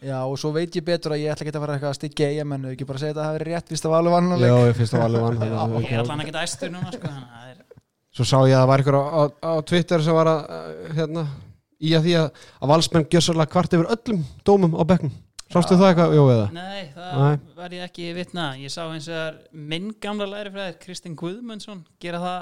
já, 0.03 0.17
og 0.27 0.35
svo 0.41 0.51
veit 0.57 0.75
ég 0.77 0.85
betur 0.89 1.15
að 1.15 1.23
ég 1.23 1.31
ætla 1.31 1.47
ekki 1.47 1.55
að 1.55 1.63
fara 1.63 1.77
eitthvað 1.77 1.93
að 1.93 1.99
styggja 2.01 2.27
í 2.35 2.43
menn 2.51 2.67
ekki 2.73 2.85
bara 2.91 3.01
segja 3.05 3.15
að 3.15 3.21
það 3.21 3.29
hafi 3.29 3.39
verið 3.39 3.55
rétt 3.55 3.71
víst 3.71 3.87
að 3.87 3.95
var 3.95 4.03
alveg 4.03 4.43
Já, 4.43 4.57
ég 4.67 4.77
finnst 4.81 4.93
það 4.97 5.05
alveg 5.07 5.23
vann 5.29 5.39
þannig 5.41 5.57
að- 5.63 5.79
ég 5.87 5.95
er 5.95 6.03
allan 6.03 6.25
ekki 6.25 6.35
æstur 6.43 6.75
núna 6.75 6.91
sko, 6.91 7.07
þannig 7.07 7.23
að 7.23 7.39
það 7.39 7.47
er 7.55 7.63
Svo 8.17 8.25
sá 8.25 8.37
ég 8.49 8.55
að 8.57 8.63
það 8.63 8.69
var 8.71 8.83
ykkur 8.83 8.97
á, 8.97 9.03
á, 9.05 9.21
á 9.45 9.53
Twitter 9.69 10.01
sem 10.01 10.17
var 10.17 10.31
að 10.31 10.39
uh, 10.49 10.91
hérna, 10.97 11.23
í 11.77 11.93
að 11.93 12.07
því 12.07 12.17
að, 12.17 12.43
að 12.57 12.71
valsmenn 12.73 13.09
gjössalega 13.13 13.53
kvart 13.53 13.75
yfir 13.77 13.91
öllum 13.93 14.23
dómum 14.47 14.73
á 14.73 14.83
bekknum 14.89 15.15
Sástu 15.47 15.77
það 15.79 15.91
eitthvað? 15.93 16.13
Jú, 16.17 16.23
eða? 16.33 16.47
Nei, 16.51 16.79
það 16.91 17.19
Nei. 17.21 17.35
var 17.55 17.75
ég 17.77 17.83
ekki 17.85 18.07
vitna 18.17 18.47
Ég 18.59 18.71
sá 18.73 18.81
eins 18.83 19.05
og 19.07 19.13
það 19.13 19.27
er 19.29 19.37
minn 19.71 19.91
gamla 20.03 20.27
lærifræðir 20.33 20.79
Kristinn 20.81 21.15
Guðmundsson 21.19 21.85
gera 22.03 22.19
það 22.23 22.41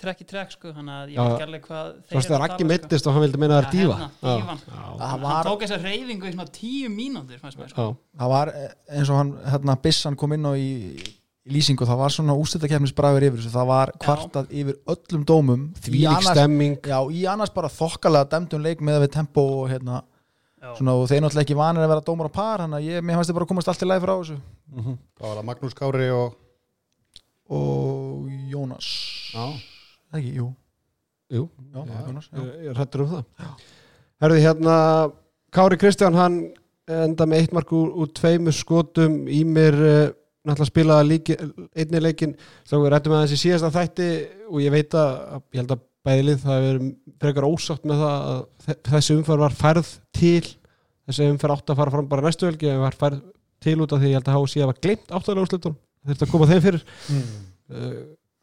trekk 0.00 0.22
í 0.22 0.28
trekk 0.30 0.54
sko 0.54 0.72
Þannig 0.78 0.94
að 0.94 1.12
ég 1.12 1.18
veit 1.18 1.34
ekki 1.34 1.46
alveg 1.48 1.66
hvað 1.66 1.90
þeir 1.98 2.14
Sástu 2.14 2.32
það 2.32 2.38
að 2.38 2.42
Raggi 2.44 2.56
tala, 2.62 2.70
meittist 2.72 3.10
og 3.10 3.16
hann 3.16 3.24
vildi 3.26 3.42
meina 3.42 3.58
það 3.58 3.60
er 3.60 3.68
Já, 3.68 3.74
dífa 3.74 3.98
hérna, 3.98 4.38
dívan. 4.38 4.64
Hann 5.02 5.22
var, 5.26 5.50
tók 5.50 5.66
þessa 5.66 5.80
reyfingu 5.82 6.30
í 6.30 6.34
svona 6.38 6.48
tíu 6.56 6.94
mér 6.94 7.72
sko. 7.74 7.90
Já, 7.90 8.00
það 8.22 8.32
var 8.32 8.54
eh, 8.54 8.72
eins 8.96 9.12
og 9.12 9.20
hann 9.20 9.34
hérna, 9.52 9.78
Bissan 9.84 10.16
kom 10.22 10.36
inn 10.38 10.48
á 10.48 10.52
í, 10.56 10.70
í 11.48 11.54
lýsingu 11.56 11.86
það 11.88 11.98
var 12.02 12.12
svona 12.14 12.34
ústættakefnisbragur 12.38 13.24
yfir 13.28 13.40
þessu 13.40 13.52
það 13.54 13.66
var 13.70 13.92
kvartað 14.04 14.52
yfir 14.52 14.76
öllum 14.94 15.24
dómum 15.28 15.62
í 15.72 15.80
þvílík 15.86 16.10
annars, 16.12 16.30
stemming 16.36 16.78
já, 16.92 16.98
í 17.08 17.24
annars 17.32 17.52
bara 17.56 17.70
þokkalega 17.72 18.28
dæmdum 18.36 18.62
leik 18.66 18.84
með 18.84 19.00
við 19.06 19.12
tempo 19.16 19.44
og 19.62 19.68
hérna 19.72 20.02
Já. 20.58 20.72
svona, 20.74 20.92
og 20.98 21.06
þeir 21.06 21.20
náttúrulega 21.22 21.46
ekki 21.46 21.54
vanir 21.58 21.84
að 21.86 21.92
vera 21.94 22.02
dómar 22.04 22.28
á 22.28 22.32
par 22.34 22.62
þannig 22.64 22.80
að 22.80 22.86
ég, 22.90 23.04
mér 23.06 23.14
fannst 23.20 23.30
þið 23.30 23.36
bara 23.38 23.46
að 23.46 23.50
komast 23.52 23.68
allt 23.70 23.82
í 23.84 23.88
læg 23.88 24.00
frá 24.04 24.14
þessu 24.18 24.38
Mhm. 24.68 24.96
Það 25.16 25.24
var 25.28 25.36
það 25.38 25.46
Magnús 25.48 25.74
Kári 25.78 26.08
og... 26.12 26.34
og 27.48 28.26
Jónas 28.52 28.88
Já. 29.32 29.44
ekki, 30.18 30.32
jú, 30.36 30.48
Jú, 31.30 31.48
já, 31.72 31.84
Já. 31.84 31.98
Jónas 32.08 32.28
já. 32.32 32.42
ég, 32.42 32.72
rættur 32.76 33.04
um 33.04 33.10
það 33.12 33.24
Herði 34.20 34.40
hérna 34.44 34.76
Kári 35.54 35.78
Kristján, 35.80 36.14
hann 36.18 36.38
enda 36.88 37.26
með 37.28 37.42
eitt 37.44 37.52
mark 37.56 37.70
úr, 37.72 37.90
úr 37.94 38.08
tveimur 38.16 38.52
skotum 38.56 39.26
í 39.28 39.42
mér 39.46 39.76
uh, 39.78 40.10
náttúrulega 40.48 40.70
spilaði 40.72 41.08
líki, 41.12 41.36
einni 41.78 42.00
leikin 42.02 42.34
þá 42.68 42.74
við 42.78 42.88
rættum 42.94 43.14
aðeins 43.18 43.34
í 43.36 43.40
síðasta 43.42 43.70
þætti 43.74 44.08
og 44.48 44.60
ég 44.64 44.74
veit 44.74 44.96
að, 44.98 45.14
ég 45.54 45.62
held 45.62 45.74
að 45.76 45.82
bæðilið 46.08 46.38
það 46.44 46.62
hefur 46.66 46.86
frekar 47.24 47.46
ósátt 47.48 47.88
með 47.90 48.02
það 48.04 48.28
að 48.32 48.38
þe- 48.66 48.78
þessi 48.92 49.16
umfær 49.18 49.42
var 49.42 49.56
færð 49.58 49.90
til 50.18 50.46
þessi 51.08 51.26
umfær 51.32 51.54
átt 51.56 51.72
að 51.74 51.80
fara 51.82 51.94
fram 51.96 52.08
bara 52.10 52.24
næstu 52.28 52.46
velgi 52.48 52.70
en 52.72 52.80
var 52.84 52.96
færð 53.00 53.18
til 53.64 53.74
út 53.82 53.92
af 53.96 54.00
því 54.02 54.12
ég 54.12 54.18
held 54.20 54.30
að 54.30 54.38
HSI 54.38 54.62
hafa 54.64 54.76
glemt 54.84 55.10
áttalega 55.18 55.44
úrslutum 55.46 55.76
þurfti 56.08 56.24
að 56.24 56.30
koma 56.32 56.46
þeim 56.48 56.62
fyrir. 56.64 56.84
Uh, 57.68 57.96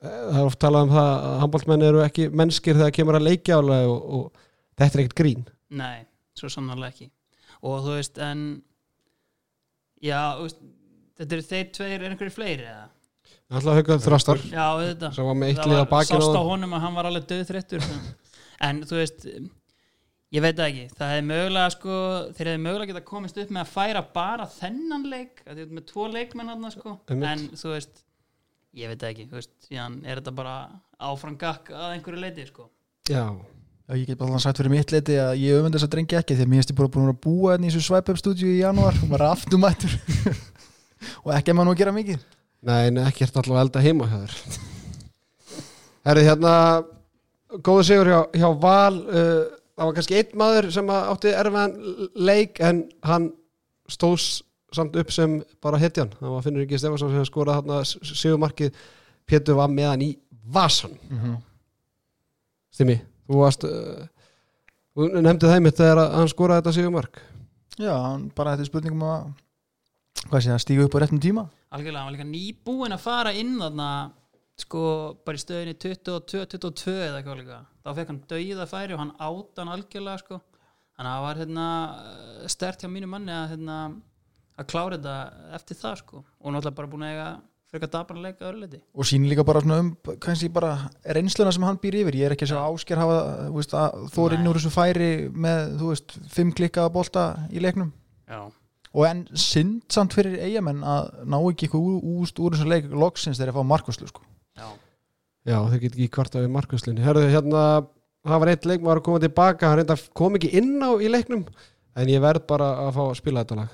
það 0.06 0.40
er 0.42 0.46
oft 0.50 0.60
talað 0.62 0.84
um 0.86 0.92
það 0.94 1.08
að 1.16 1.38
handbóltmenn 1.46 1.86
eru 1.88 2.02
ekki 2.04 2.26
mennskir 2.36 2.76
þegar 2.78 2.94
kemur 2.98 3.18
að 3.18 3.28
leikja 3.30 3.58
og, 3.64 3.72
og 4.20 4.26
þetta 4.78 4.92
er 5.00 5.04
ekkert 5.06 5.18
grín. 5.22 5.46
Nei, 5.80 6.04
svo 6.38 6.52
sannarlega 6.52 6.92
ekki. 6.94 7.08
Og 7.66 7.80
þú 7.88 7.96
veist, 7.96 8.20
en 8.22 8.44
Já, 10.04 10.20
þú 10.38 10.44
veist 10.46 10.60
þetta 11.20 11.38
eru 11.38 11.48
þeir 11.50 11.66
tveir, 11.78 11.98
er 12.00 12.14
einhverju 12.14 12.36
fleiri 12.36 12.68
eða? 12.70 12.86
Alltaf 13.56 13.78
hauka 13.78 13.98
þrastar. 14.02 14.42
Já, 14.50 14.66
þetta 14.82 15.12
sem 15.14 15.28
var 15.28 15.38
með 15.38 15.52
eitt 15.52 15.60
það 15.62 15.70
lið 15.72 15.78
á 15.78 15.82
var 15.84 15.92
bakinu 15.92 16.22
sást 16.24 16.34
á 16.34 16.42
og 16.42 16.50
honum 16.50 16.74
að 16.74 16.84
hann 16.86 16.98
var 16.98 17.10
alveg 17.12 17.28
döðþrettur 17.30 17.86
en 18.66 18.82
þú 18.90 18.98
veist 18.98 19.28
ég 20.36 20.44
veit 20.44 20.58
það 20.58 20.70
ekki, 20.72 20.86
það 20.98 21.12
hefði 21.14 21.28
mögulega 21.30 21.74
sko, 21.76 22.00
þeir 22.36 22.50
hefði 22.52 22.64
mögulega 22.66 22.90
geta 22.92 23.04
komist 23.12 23.38
upp 23.44 23.54
með 23.54 23.62
að 23.62 23.74
færa 23.76 24.02
bara 24.16 24.48
þennan 24.56 25.06
leik 25.12 25.44
að 25.46 25.62
þið 25.62 25.76
með 25.78 25.88
tvo 25.92 26.08
leikmenn 26.16 26.52
hann 26.52 26.72
sko. 26.74 26.96
En 27.14 27.46
þú 27.54 27.76
veist 27.76 28.02
ég 28.76 28.92
veit 28.92 29.00
það 29.00 29.12
ekki, 29.14 29.28
þú 29.30 29.40
veist, 29.40 29.54
síðan 29.70 30.00
er 30.04 30.20
þetta 30.20 30.36
bara 30.42 30.56
áfram 31.06 31.38
gakk 31.40 31.70
að 31.72 31.94
einhverju 32.00 32.24
leiti 32.26 32.48
sko. 32.50 32.68
Já, 33.08 33.30
Já, 33.86 33.94
ég 34.00 34.08
get 34.10 34.18
bara 34.18 34.40
sagt 34.42 34.58
fyrir 34.58 34.74
mitt 34.74 34.90
leiti 34.90 35.14
að 35.22 35.36
ég 35.44 35.60
öfund 35.60 35.76
þess 35.78 35.86
að 35.86 35.92
drengja 35.94 36.22
ekki 36.24 36.34
því 36.34 36.42
að 36.42 36.48
mér 36.50 36.58
finnst 36.64 36.72
ég 36.72 36.78
bara 36.80 36.90
búin 36.96 37.12
að 37.12 37.20
búa 37.22 37.52
hérna 37.54 37.68
í 37.68 37.70
þessu 37.70 37.86
swipe-up 37.86 38.18
stúdíu 38.18 38.48
í 38.50 38.62
janúar. 38.64 38.98
Og 38.98 39.12
bara 39.12 39.28
aftumættur 39.36 39.94
og 41.24 41.36
ekki 41.36 41.54
að 41.54 41.60
maður 41.60 41.70
nú 41.70 41.76
að 41.76 41.82
gera 41.84 41.96
mikið. 41.96 42.26
Nei, 42.66 42.84
nei, 42.94 43.04
ekkert 43.06 43.38
allavega 43.42 43.66
elda 43.68 43.86
heima 43.86 44.10
hjá 44.10 44.18
þér. 44.24 44.64
Herri, 46.06 46.26
hérna 46.26 46.56
góðu 47.66 47.86
sigur 47.88 48.10
hjá, 48.10 48.20
hjá 48.36 48.50
Val 48.62 48.98
uh, 49.06 49.46
það 49.76 49.88
var 49.90 49.96
kannski 49.98 50.18
einn 50.20 50.38
maður 50.40 50.68
sem 50.74 50.92
að 50.92 51.10
átti 51.14 51.34
erfiðan 51.36 51.76
leik 52.28 52.62
en 52.64 52.84
hann 53.06 53.30
stóðs 53.92 54.28
samt 54.76 54.96
upp 55.00 55.12
sem 55.14 55.38
bara 55.64 55.80
hetjan, 55.80 56.12
það 56.20 56.34
var 56.34 56.44
Finnur 56.44 56.66
Ingi 56.66 56.80
Stefansson 56.80 57.14
sem 57.14 57.28
skoraði 57.28 57.62
þarna 57.64 58.16
sigumarkið 58.16 58.80
Pétur 59.26 59.58
var 59.58 59.72
með 59.72 59.90
hann 59.92 60.04
í 60.06 60.10
vasan 60.52 60.98
Stimmi, 62.76 62.98
þú 63.30 63.40
varst 63.40 63.64
uh, 63.68 64.04
nefndi 64.96 65.48
það 65.48 65.64
mitt 65.64 65.80
þegar 65.80 66.04
hann 66.18 66.32
skoraði 66.32 66.64
þetta 66.64 66.76
sigumark 66.80 67.22
Já, 67.76 67.94
hann 67.94 68.30
bara 68.36 68.56
þetta 68.56 68.66
er 68.66 68.72
spurningum 68.72 69.08
að 69.08 69.32
hvað 70.24 70.42
sé 70.42 70.52
það, 70.52 70.62
stígu 70.64 70.86
upp 70.88 70.96
á 70.96 71.00
réttum 71.04 71.22
tíma? 71.22 71.44
Algjörlega, 71.76 72.02
hann 72.02 72.10
var 72.10 72.16
líka 72.16 72.28
nýbúinn 72.30 72.96
að 72.96 73.04
fara 73.04 73.34
inn 73.36 73.56
þarna 73.60 73.90
sko 74.60 74.82
bara 75.28 75.36
í 75.36 75.42
stöðinni 75.44 75.76
22-22 75.76 76.94
eða 76.96 77.20
eitthvað 77.20 77.42
líka. 77.42 77.58
Þá 77.84 77.90
fekk 77.98 78.12
hann 78.12 78.22
dauða 78.32 78.68
færi 78.72 78.96
og 78.96 79.02
hann 79.04 79.16
átt 79.28 79.62
hann 79.62 79.74
algjörlega 79.74 80.22
sko. 80.24 80.40
Þannig 80.96 81.12
að 81.12 81.16
það 81.18 81.26
var 81.26 81.42
hérna 81.42 81.66
stert 82.54 82.84
hjá 82.86 82.90
mínu 82.92 83.10
manni 83.12 83.34
að 83.36 83.50
hérna 83.56 83.80
að 84.56 84.70
klára 84.72 84.96
þetta 84.96 85.16
eftir 85.58 85.80
það 85.82 86.00
sko. 86.02 86.24
Og 86.40 86.56
náttúrulega 86.56 86.80
bara 86.80 86.92
búin 86.94 87.06
að 87.06 87.12
eiga 87.12 87.28
frekar 87.76 87.92
dabran 87.92 88.24
leika 88.24 88.46
öðruleiti 88.48 88.80
og 88.94 89.08
sín 89.10 89.26
líka 89.28 89.44
bara 89.44 89.60
svona 89.60 89.82
um 89.82 89.90
kannski 90.22 90.48
bara 90.54 90.70
reynsluna 91.18 91.52
sem 91.52 91.66
hann 91.68 91.82
býr 91.82 91.98
yfir. 92.04 92.16
Ég 92.22 92.30
er 92.30 92.36
ekki 92.38 92.48
að 92.48 92.62
ásker 92.70 93.02
hafa 93.02 93.18
þú 93.50 93.56
veist, 93.60 93.74
og 98.96 99.04
en 99.10 99.26
synd 99.36 99.84
samt 99.92 100.16
fyrir 100.16 100.38
eigamenn 100.46 100.80
að 100.88 101.10
ná 101.28 101.38
ekki 101.50 101.68
eitthvað 101.68 101.84
úr, 101.84 101.98
úr, 102.16 102.32
úr 102.46 102.56
þessu 102.56 102.70
leik 102.72 102.86
loksins 102.96 103.38
þegar 103.42 103.52
að 103.52 103.58
fá 103.60 103.70
markvæslu 103.74 104.08
sko. 104.12 104.22
já, 104.56 104.68
Já, 105.46 105.58
þeir 105.70 105.82
get 105.84 105.94
ekki 105.98 106.08
kvarta 106.16 106.42
við 106.42 106.54
markvæslinni 106.56 107.04
Herðu, 107.06 107.28
hérna, 107.30 107.64
það 108.26 108.42
var 108.42 108.52
eitt 108.54 108.66
leikmaður 108.66 109.02
að 109.02 109.06
koma 109.10 109.20
tilbaka, 109.22 109.68
hann 109.70 109.78
reynda 109.82 109.98
kom 110.18 110.40
ekki 110.40 110.50
inn 110.58 110.80
á 110.82 110.90
í 110.98 111.12
leiknum. 111.12 111.44
En 111.96 112.10
ég 112.12 112.24
verð 112.24 112.48
bara 112.50 112.72
að 112.88 112.96
fá 112.98 113.04
að 113.06 113.18
spila 113.20 113.44
þetta 113.44 113.60
lag. 113.62 113.70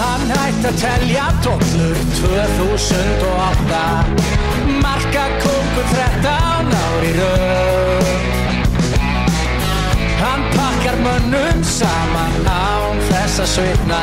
Hann 0.00 0.26
hætti 0.32 0.66
að 0.70 0.76
telja 0.80 1.26
dollur 1.44 1.98
2008 2.20 3.82
Marka 4.84 5.24
kongur 5.42 5.86
13 5.96 6.74
ári 6.84 7.12
röð 7.18 7.79
mönnum 11.04 11.62
saman 11.64 12.34
án 12.46 13.00
þess 13.08 13.42
að 13.44 13.50
svitna 13.54 14.02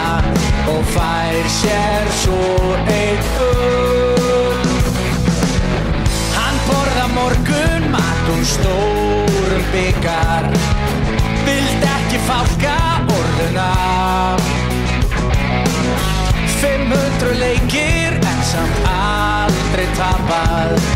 og 0.73 0.81
fær 0.95 1.49
sér 1.59 2.11
svo 2.23 2.41
einn 2.93 3.29
öll 3.45 4.71
Hann 6.37 6.59
borða 6.67 7.07
morgun 7.15 7.89
mat 7.93 8.31
úr 8.35 8.43
stórum 8.53 9.65
byggar 9.73 10.49
Vild 11.47 11.85
ekki 11.93 12.19
fálka 12.27 12.77
orðuna. 13.15 13.67
500 16.59 17.33
leikir 17.39 18.17
en 18.17 18.41
samt 18.51 18.89
aldrei 18.91 19.87
tapað 19.99 20.87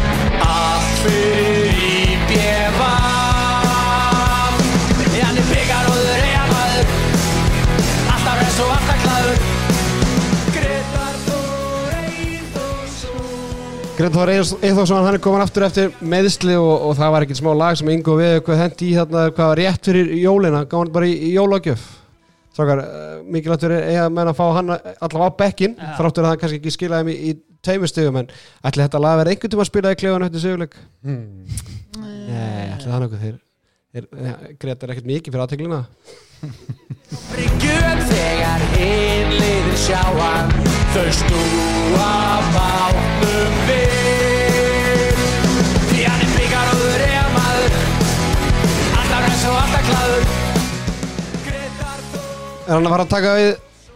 Eyþórsson 14.01 14.25
Greit 14.25 14.49
Þór 14.49 14.65
Eithósson, 14.65 15.03
hann 15.05 15.13
er 15.13 15.21
komin 15.21 15.43
aftur 15.43 15.61
eftir 15.67 15.91
meðsli 16.01 16.55
og, 16.57 16.87
og 16.87 16.95
það 16.97 17.11
var 17.13 17.21
ekkert 17.25 17.37
smá 17.37 17.51
lag 17.53 17.75
sem 17.77 17.89
Ingo 17.93 18.15
við 18.17 18.39
hvað 18.47 18.61
hendi 18.63 18.87
í 18.87 18.95
hérna, 18.97 19.29
hvað 19.29 19.49
var 19.51 19.59
rétt 19.59 19.89
fyrir 19.91 20.07
jólina, 20.17 20.61
gáði 20.65 20.79
hann 20.81 20.93
bara 20.95 21.05
í, 21.05 21.13
í 21.27 21.29
jólagjöf? 21.35 21.83
Sákar, 22.57 22.81
mikilvægt 23.29 23.67
er 23.67 23.75
eiga 23.77 24.07
menn 24.09 24.31
að 24.31 24.39
fá 24.39 24.45
hann 24.57 24.73
allavega 24.73 25.29
á 25.29 25.37
bekkin 25.43 25.77
Já. 25.77 25.93
þráttur 25.99 26.25
að 26.25 26.31
hann 26.31 26.41
kannski 26.41 26.57
ekki 26.57 26.73
skilaði 26.73 27.07
mig 27.11 27.17
í 27.21 27.35
tveimur 27.61 27.89
stigum 27.91 28.17
en 28.23 28.33
ætli 28.65 28.81
þetta 28.87 29.03
lag 29.05 29.21
verið 29.21 29.31
einhvern 29.35 29.53
tíma 29.53 29.65
að 29.67 29.69
spila 29.69 29.93
í 29.93 29.99
klefan 30.01 30.25
eftir 30.25 30.43
sigurleik? 30.47 30.75
Hmm. 31.05 31.29
Nei, 32.01 32.73
ætli 32.73 32.87
það 32.89 33.01
nokkuð. 33.05 33.21
Þeir, 33.21 33.37
þeir 33.93 34.05
ja, 34.25 34.33
Gretar 34.65 34.95
ekkert 34.95 35.11
mikið 35.13 35.29
fyrir 35.35 35.45
aðteglina 35.45 35.81
bryggjum 38.81 38.87
þegar 38.87 38.87
hinn 38.87 39.31
liðir 39.37 39.77
sjá 39.77 40.01
hann. 40.17 40.49
Þau 40.91 41.05
stúa 41.15 42.09
bátnum 42.55 43.53
við. 43.67 45.21
Því 45.91 46.01
hann 46.07 46.21
er 46.25 46.31
byggar 46.35 46.71
og 46.71 46.81
þau 46.81 46.95
reyja 47.01 47.23
maður. 47.35 47.73
Alltaf 48.97 49.21
res 49.27 49.45
og 49.45 49.55
alltaf 49.61 49.83
Þór. 49.91 50.21
Er 52.67 52.75
hann 52.77 52.85
að 52.87 52.93
fara 52.93 53.05
að 53.05 53.11
taka 53.11 53.31
við 53.37 53.49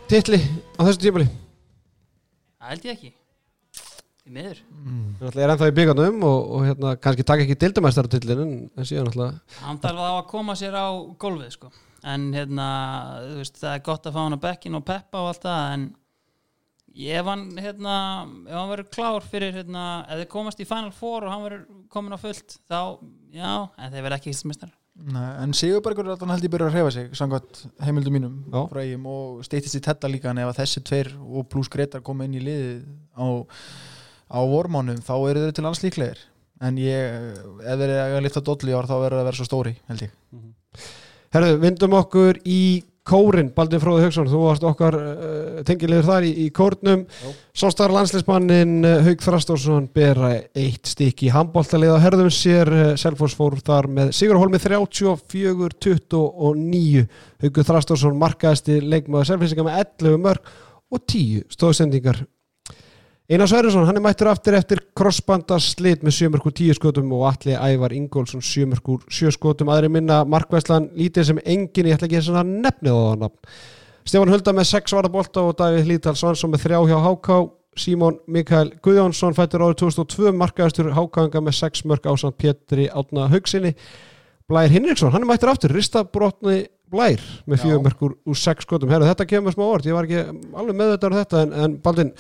titli 0.10 0.39
á 0.75 0.82
þessu 0.84 1.00
tímali? 1.06 1.27
það 2.65 2.72
held 2.74 2.86
ég 2.86 2.96
ekki. 2.96 3.12
Í 4.25 4.34
miður. 4.34 4.62
Hann 5.22 5.27
ætla 5.30 5.44
er 5.46 5.51
ennþá 5.54 5.68
í 5.70 5.75
byggarnum 5.77 6.24
og, 6.25 6.39
og 6.58 6.63
hérna, 6.65 6.96
kannski 6.98 7.24
taka 7.24 7.46
ekki 7.46 7.58
dildamæstartillin 7.62 8.42
en, 8.42 8.54
en 8.74 8.88
síðan 8.89 9.12
alltaf 9.12 9.60
hann 9.62 9.77
þarf 9.84 10.00
þá 10.01 10.08
að 10.15 10.24
koma 10.32 10.56
sér 10.58 10.74
á 10.82 10.89
gólfið 11.22 11.51
sko. 11.54 11.70
En 12.13 12.29
hérna 12.35 12.69
þú 13.25 13.38
veist, 13.41 13.59
það 13.62 13.74
er 13.74 13.85
gott 13.89 14.07
að 14.07 14.17
fá 14.17 14.21
hann 14.24 14.38
á 14.38 14.45
bekkin 14.45 14.79
og 14.79 14.85
peppa 14.88 15.21
og 15.24 15.31
allt 15.33 15.45
það 15.47 15.75
en 15.75 15.85
ef 16.95 17.27
hann 17.27 17.45
hérna, 17.59 17.95
ef 18.47 18.55
hann 18.55 18.71
verður 18.71 18.91
klár 18.95 19.27
fyrir 19.27 19.55
hérna, 19.57 19.83
ef 20.07 20.21
þeir 20.21 20.31
komast 20.31 20.62
í 20.63 20.67
Final 20.69 20.93
Four 20.95 21.25
og 21.25 21.33
hann 21.33 21.43
verður 21.43 21.85
komin 21.91 22.15
á 22.15 22.19
fullt 22.21 22.57
þá, 22.69 22.79
já, 23.35 23.51
en 23.75 23.91
þeir 23.91 24.05
verður 24.05 24.19
ekki 24.19 24.35
íslmistar 24.35 24.74
Nei, 24.95 25.25
en 25.43 25.51
Sigurbergur 25.51 26.07
er 26.07 26.13
alltaf 26.13 26.29
held 26.31 26.45
ég 26.47 26.51
byrja 26.53 26.69
að 26.69 26.75
reyfa 26.77 26.91
sig 26.95 27.17
samkvæmt 27.19 27.57
heimildum 27.83 28.13
mínum 28.15 28.35
Já. 28.47 28.62
frá 28.71 28.79
eigum 28.79 29.09
og 29.12 29.41
steytist 29.43 29.75
í 29.75 29.81
tetta 29.83 30.07
líka 30.07 30.29
en 30.31 30.39
ef 30.39 30.53
að 30.53 30.62
þessi 30.62 30.83
tveir 30.88 31.09
og 31.19 31.50
pluss 31.51 31.67
Gretar 31.74 32.03
koma 32.05 32.24
inn 32.24 32.38
í 32.39 32.43
liðið 32.45 32.85
á, 33.19 33.27
á 34.31 34.39
vormánum 34.47 35.03
þá 35.03 35.13
eru 35.17 35.43
þeir 35.43 35.57
til 35.57 35.65
alls 35.67 35.83
líklegir. 35.83 36.21
En 36.63 36.79
ég, 36.79 37.19
ef 37.59 37.81
þeir 37.81 37.91
eru 37.91 38.15
að 38.21 38.24
lifta 38.24 38.45
dolli 38.47 38.71
ár 38.71 38.88
þá 38.88 38.95
verður 38.95 39.17
það 39.17 39.25
að 39.25 39.27
vera 39.27 39.39
svo 39.41 39.50
stóri 39.50 39.75
held 39.91 40.05
ég 40.07 40.15
Herðu, 41.34 41.58
vindum 41.63 41.96
okkur 41.98 42.38
í 42.46 42.84
kórin 43.05 43.51
Baldur 43.53 43.77
Fróði 43.84 44.08
Hauksson, 44.08 44.25
þú 44.32 44.39
varst 44.48 44.63
okkar 44.65 44.96
uh, 44.98 45.60
tengilegur 45.67 46.08
þar 46.08 46.24
í, 46.25 46.32
í 46.46 46.48
kórnum. 46.55 47.03
Sóstar 47.55 47.91
landslismannin 47.94 48.74
uh, 48.82 49.03
Haug 49.05 49.20
Þrastórsson 49.22 49.86
bera 49.94 50.32
eitt 50.58 50.89
stykki 50.89 51.27
í 51.29 51.34
handbóltalið 51.36 51.94
á 52.01 52.03
herðum 52.08 52.32
sér 52.34 52.67
uh, 52.74 52.98
Selfoss 52.98 53.38
fór 53.38 53.62
þar 53.62 53.86
með 53.94 54.10
Sigur 54.17 54.41
Hólmi 54.41 54.58
34-29 54.63 57.05
Haugur 57.46 57.67
Þrastórsson 57.70 58.17
markaðasti 58.22 58.82
leikmaður 58.82 59.29
Selfissinga 59.34 59.67
með 59.70 59.77
11 59.84 60.17
mörg 60.25 60.41
og 60.89 61.00
10 61.05 61.46
stóðsendingar 61.53 62.25
Einar 63.25 63.48
Sværinsson, 63.50 63.88
hann 63.88 63.98
er 63.98 64.03
mættur 64.05 64.27
aftur 64.29 64.53
eftir 64.53 64.84
crossbanda 64.94 65.55
slit 65.58 66.03
með 66.05 66.13
7 66.13 66.27
mörgur 66.36 66.53
10 66.53 66.75
skotum 66.77 67.08
og 67.17 67.24
Atli 67.25 67.55
Ævar 67.58 67.96
Ingólfsson 67.98 68.44
7 68.46 68.67
mörgur 68.70 69.00
7 69.10 69.32
skotum, 69.34 69.72
aðri 69.74 69.89
minna 69.96 70.20
Markvæslan 70.29 70.91
lítið 70.94 71.32
sem 71.32 71.39
engin, 71.41 71.89
ég 71.89 71.98
ætla 71.98 72.05
ekki 72.05 72.22
að 72.22 72.51
nefnið 72.51 72.94
á 72.94 73.01
það 73.01 73.17
nafn. 73.24 73.58
Stefán 74.05 74.34
Hulda 74.36 74.53
með 74.53 74.70
6 74.75 74.96
varðabolta 75.00 75.41
og 75.41 75.58
Davíð 75.58 75.89
Lítal 75.89 76.13
Svansson 76.22 76.53
með 76.53 76.67
3 76.67 76.84
hjá 76.91 77.01
Háká, 77.08 77.41
Símon 77.82 78.22
Mikael 78.29 78.70
Guðjónsson 78.86 79.34
fættur 79.41 79.65
árið 79.65 79.82
2002 79.82 80.38
markaðastur 80.38 80.94
Hákanga 80.94 81.41
með 81.41 81.60
6 81.63 81.86
mörg 81.89 82.05
ásand 82.05 82.38
Pétri 82.38 82.91
Átna 82.94 83.25
Haugsinni 83.34 83.74
Blær 84.46 84.70
Hinriksson, 84.70 85.10
hann 85.10 85.25
er 85.25 85.34
mættur 85.34 85.50
aftur 85.50 85.74
ristabrotni 85.74 86.67
Blær 86.94 87.25
með 87.50 87.65
4 87.65 87.74
Já. 87.74 87.86
mörgur 87.89 88.20
úr 88.22 88.38
6 88.38 88.70
skotum, 88.70 88.94
herru 88.94 89.10
þetta 89.10 89.34
kemur 89.34 89.58
smá 89.58 89.65
orð 89.65 89.89
ég 89.89 89.98
var 89.98 90.05
ekki 90.05 90.27
alveg 90.53 90.77
með 90.77 90.94
þetta 90.94 91.17
þetta 91.24 91.41
en, 91.41 91.55
en 91.65 91.82
Baldin 91.82 92.20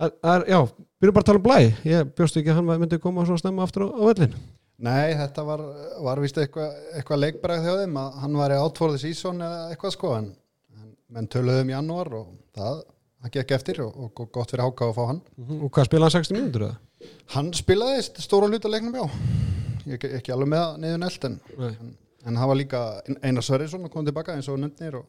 er, 0.00 0.46
já, 0.48 0.58
byrjum 1.00 1.16
bara 1.16 1.24
að 1.24 1.28
tala 1.30 1.40
um 1.40 1.46
blæ. 1.46 1.58
Ég 1.88 2.10
bjóst 2.16 2.40
ekki 2.40 2.52
að 2.52 2.60
hann 2.60 2.70
myndi 2.84 3.00
koma 3.02 3.26
svona 3.28 3.42
snemma 3.42 3.66
aftur 3.66 3.86
á, 3.86 3.88
á 3.92 4.02
völlin 4.10 4.36
Nei, 4.80 5.12
þetta 5.12 5.42
var, 5.44 5.60
var 6.00 6.20
vist 6.24 6.38
eitthvað 6.40 6.76
eitthva 6.96 7.18
leikbræð 7.18 7.66
hjá 7.66 7.74
þeim 7.82 7.98
að 8.00 8.14
hann 8.22 8.38
var 8.40 8.54
í 8.54 8.60
átfórðis 8.62 9.04
ísón 9.10 9.42
eða 9.44 9.66
eitthvað 9.74 9.92
sko 9.92 10.12
en, 10.16 10.30
en 10.78 10.94
menn 11.12 11.28
töluðum 11.28 11.68
í 11.68 11.74
janúar 11.74 12.08
og 12.16 12.30
það, 12.56 12.78
það 13.20 13.34
gekk 13.34 13.52
eftir 13.58 13.82
og, 13.84 13.98
og 14.00 14.30
gott 14.32 14.54
fyrir 14.54 14.64
háka 14.64 14.88
að 14.88 14.94
fá 14.96 15.02
hann. 15.10 15.20
Mhm. 15.36 15.58
Og 15.66 15.74
hvað 15.76 15.90
spilaði 15.90 16.08
hann 16.08 16.24
60 16.24 16.38
mínútur 16.38 16.66
eða? 16.70 16.78
hann 17.34 17.52
spilaði 17.56 18.04
stóra 18.24 18.48
hluta 18.48 18.72
leiknum 18.72 18.96
já. 18.96 19.04
Ekki, 19.96 20.14
ekki 20.18 20.32
alveg 20.34 20.50
með 20.52 20.80
niður 20.82 21.02
nelt 21.04 21.26
en, 21.28 21.36
en, 21.68 21.92
en 22.28 22.40
það 22.40 22.50
var 22.50 22.58
líka 22.60 22.80
Einar 23.20 23.44
Sverrisson 23.44 23.84
að 23.84 23.92
koma 23.94 24.08
tilbaka 24.08 24.36
eins 24.36 24.48
og 24.52 24.60
nefnir 24.60 24.98
og 25.00 25.06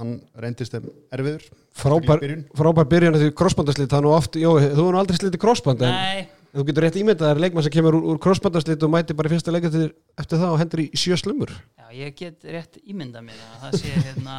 hann 0.00 0.16
reyndist 0.42 0.74
þeim 0.74 0.88
erfiður. 1.14 1.46
Frábær, 1.80 2.20
byrjun. 2.24 2.44
frábær 2.58 2.88
byrjun 2.90 3.18
því 3.20 3.30
crossbandaslit, 3.38 3.90
það 3.92 4.04
nú 4.06 4.12
oft, 4.16 4.36
jó, 4.40 4.50
þú 4.58 4.84
er 4.88 4.94
nú 4.96 5.00
aldrei 5.04 5.18
slitið 5.20 5.40
crossband 5.44 5.84
en 5.86 5.94
Nei, 5.94 6.28
þú 6.56 6.64
getur 6.70 6.86
rétt 6.86 6.96
ímyndað 6.98 7.22
að 7.22 7.28
það 7.30 7.36
er 7.36 7.42
leikmann 7.44 7.66
sem 7.68 7.74
kemur 7.76 7.96
úr, 8.00 8.06
úr 8.14 8.20
crossbandaslit 8.24 8.82
og 8.86 8.90
mæti 8.94 9.14
bara 9.18 9.30
í 9.30 9.34
fyrsta 9.36 9.54
leikað 9.54 9.76
eftir 10.18 10.40
það 10.40 10.54
og 10.54 10.58
hendur 10.64 10.82
í 10.82 10.88
sjö 10.98 11.18
slumur. 11.20 11.52
Já, 11.78 11.86
ég 12.00 12.16
get 12.18 12.44
rétt 12.56 12.80
ímynda 12.90 13.22
mér 13.22 13.38
að 13.38 13.60
það 13.68 13.76
sé 13.84 13.92
hérna, 14.08 14.38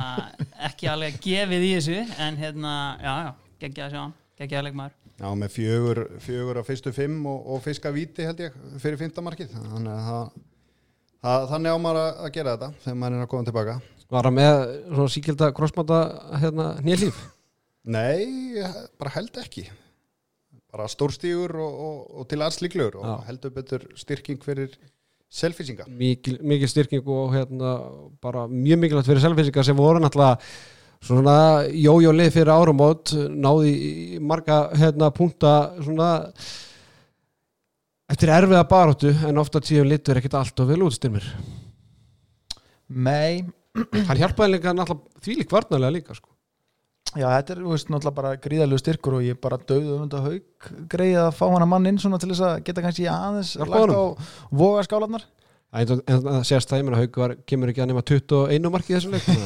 ekki 0.68 0.89
alveg 0.91 1.22
gefið 1.24 1.68
í 1.70 1.72
þessu 1.77 2.00
en 2.27 2.41
hérna, 2.41 2.74
já, 3.00 3.13
já, 3.30 3.32
geggja 3.63 3.88
að 3.88 3.96
sjá 3.96 4.01
hann 4.03 4.18
geggja 4.41 4.60
að 4.60 4.68
leikmaður. 4.72 4.98
Já 5.22 5.27
með 5.38 5.51
fjögur, 5.53 6.00
fjögur 6.25 6.58
á 6.58 6.63
fyrstu 6.65 6.91
fimm 6.96 7.25
og, 7.30 7.44
og 7.53 7.60
fiska 7.62 7.91
víti 7.94 8.25
held 8.25 8.39
ég 8.41 8.56
fyrir 8.82 8.98
fymtamarkið 8.98 9.51
þannig 9.53 9.91
að 9.94 10.08
það, 10.08 10.32
það, 11.22 11.44
þannig 11.51 11.75
á 11.75 11.77
maður 11.84 12.00
að- 12.01 12.22
að 12.25 12.32
gera 12.38 12.56
þetta 12.56 12.70
þegar 12.86 12.98
maður 13.03 13.18
er 13.20 13.25
að 13.27 13.30
koma 13.36 13.48
tilbaka 13.51 13.75
Var 14.12 14.27
hann 14.27 14.36
með 14.36 14.56
svona 14.89 15.12
síkilda 15.13 15.51
crossbanda 15.56 16.01
hérna 16.41 16.74
nýja 16.84 17.12
nei, 17.88 18.62
bara 19.00 19.13
held 19.15 19.38
ekki. 19.41 19.65
Bara 20.72 20.88
stórstígur 20.91 21.56
og, 21.60 21.80
og, 21.86 22.01
og 22.22 22.27
til 22.32 22.44
alls 22.44 22.60
líklegur 22.63 23.00
og 23.01 23.08
Já. 23.08 23.15
heldur 23.30 23.53
betur 23.56 23.86
styrking 24.00 24.44
fyrir 24.44 24.75
selfisinga 25.32 25.88
mikil, 25.88 26.38
mikil 26.44 26.70
styrking 26.70 27.08
og 27.08 27.34
hérna 27.36 27.74
bara 28.24 28.46
mjög 28.51 28.84
mikilvægt 28.84 29.08
fyrir 29.08 29.24
selfinsingar 29.24 29.68
sem 29.68 29.77
voru 29.80 30.01
náttúrulega 30.03 30.39
svona 31.01 31.36
jójólið 31.72 32.34
fyrir 32.36 32.51
áramót 32.51 33.13
náði 33.32 33.72
í 33.72 34.20
marga 34.20 34.65
hérna 34.77 35.10
punta 35.15 35.53
svona 35.80 36.10
eftir 38.12 38.34
erfiða 38.36 38.68
baróttu 38.68 39.13
en 39.27 39.39
ofta 39.41 39.63
tíðum 39.63 39.89
litur 39.91 40.20
ekkert 40.20 40.38
allt 40.41 40.63
og 40.63 40.72
vel 40.72 40.84
útstyrmir 40.88 41.25
Nei, 42.91 43.48
hann 43.75 44.20
hjálpaði 44.20 44.56
líka 44.58 44.74
náttúrulega 44.75 45.24
því 45.25 45.36
lík 45.42 45.51
varnarlega 45.56 45.96
líka 45.96 46.16
sko. 46.18 46.30
já 47.16 47.28
þetta 47.28 47.56
er 47.56 47.62
veist, 47.68 47.90
náttúrulega 47.92 48.16
bara 48.22 48.32
gríðalegu 48.44 48.80
styrkur 48.82 49.18
og 49.20 49.25
ég 49.28 49.40
bara 49.44 49.58
döðu 49.58 49.98
um 49.98 50.08
þetta 50.08 50.24
haug 50.25 50.72
greið 50.92 51.20
að 51.25 51.30
fá 51.40 51.46
hana 51.54 51.68
mann 51.68 51.88
inn 51.92 52.00
svona 52.01 52.20
til 52.22 52.32
þess 52.34 52.44
að 52.48 52.63
geta 52.68 52.84
kannski 52.86 53.08
aðeins 53.12 53.54
lagt 53.62 53.96
á 53.96 54.04
voga 54.51 54.84
skálanar 54.88 55.24
en 55.72 55.88
það- 55.88 56.04
það 56.08 56.42
sést 56.50 56.68
það, 56.68 56.80
ég 56.82 56.84
meina 56.90 56.98
Hauk 57.00 57.16
var, 57.22 57.34
kemur 57.48 57.70
ekki 57.72 57.80
að 57.84 57.88
nema 57.94 58.01
21 58.04 58.72
marki 58.74 58.92
í 58.92 58.96
þessum 58.98 59.13
leik 59.16 59.28
að 59.32 59.38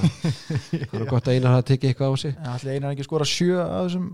það 0.89 1.01
er 1.01 1.10
gott 1.13 1.27
að 1.29 1.36
einar 1.38 1.51
hafa 1.53 1.65
tekið 1.70 1.91
eitthvað 1.91 2.10
á 2.10 2.13
sig. 2.17 2.34
Allir 2.50 2.72
einar 2.79 2.96
ekki 2.96 3.03
að 3.05 3.10
skora 3.12 3.27
sjö 3.29 3.60
af 3.62 3.84
þessum 3.86 4.08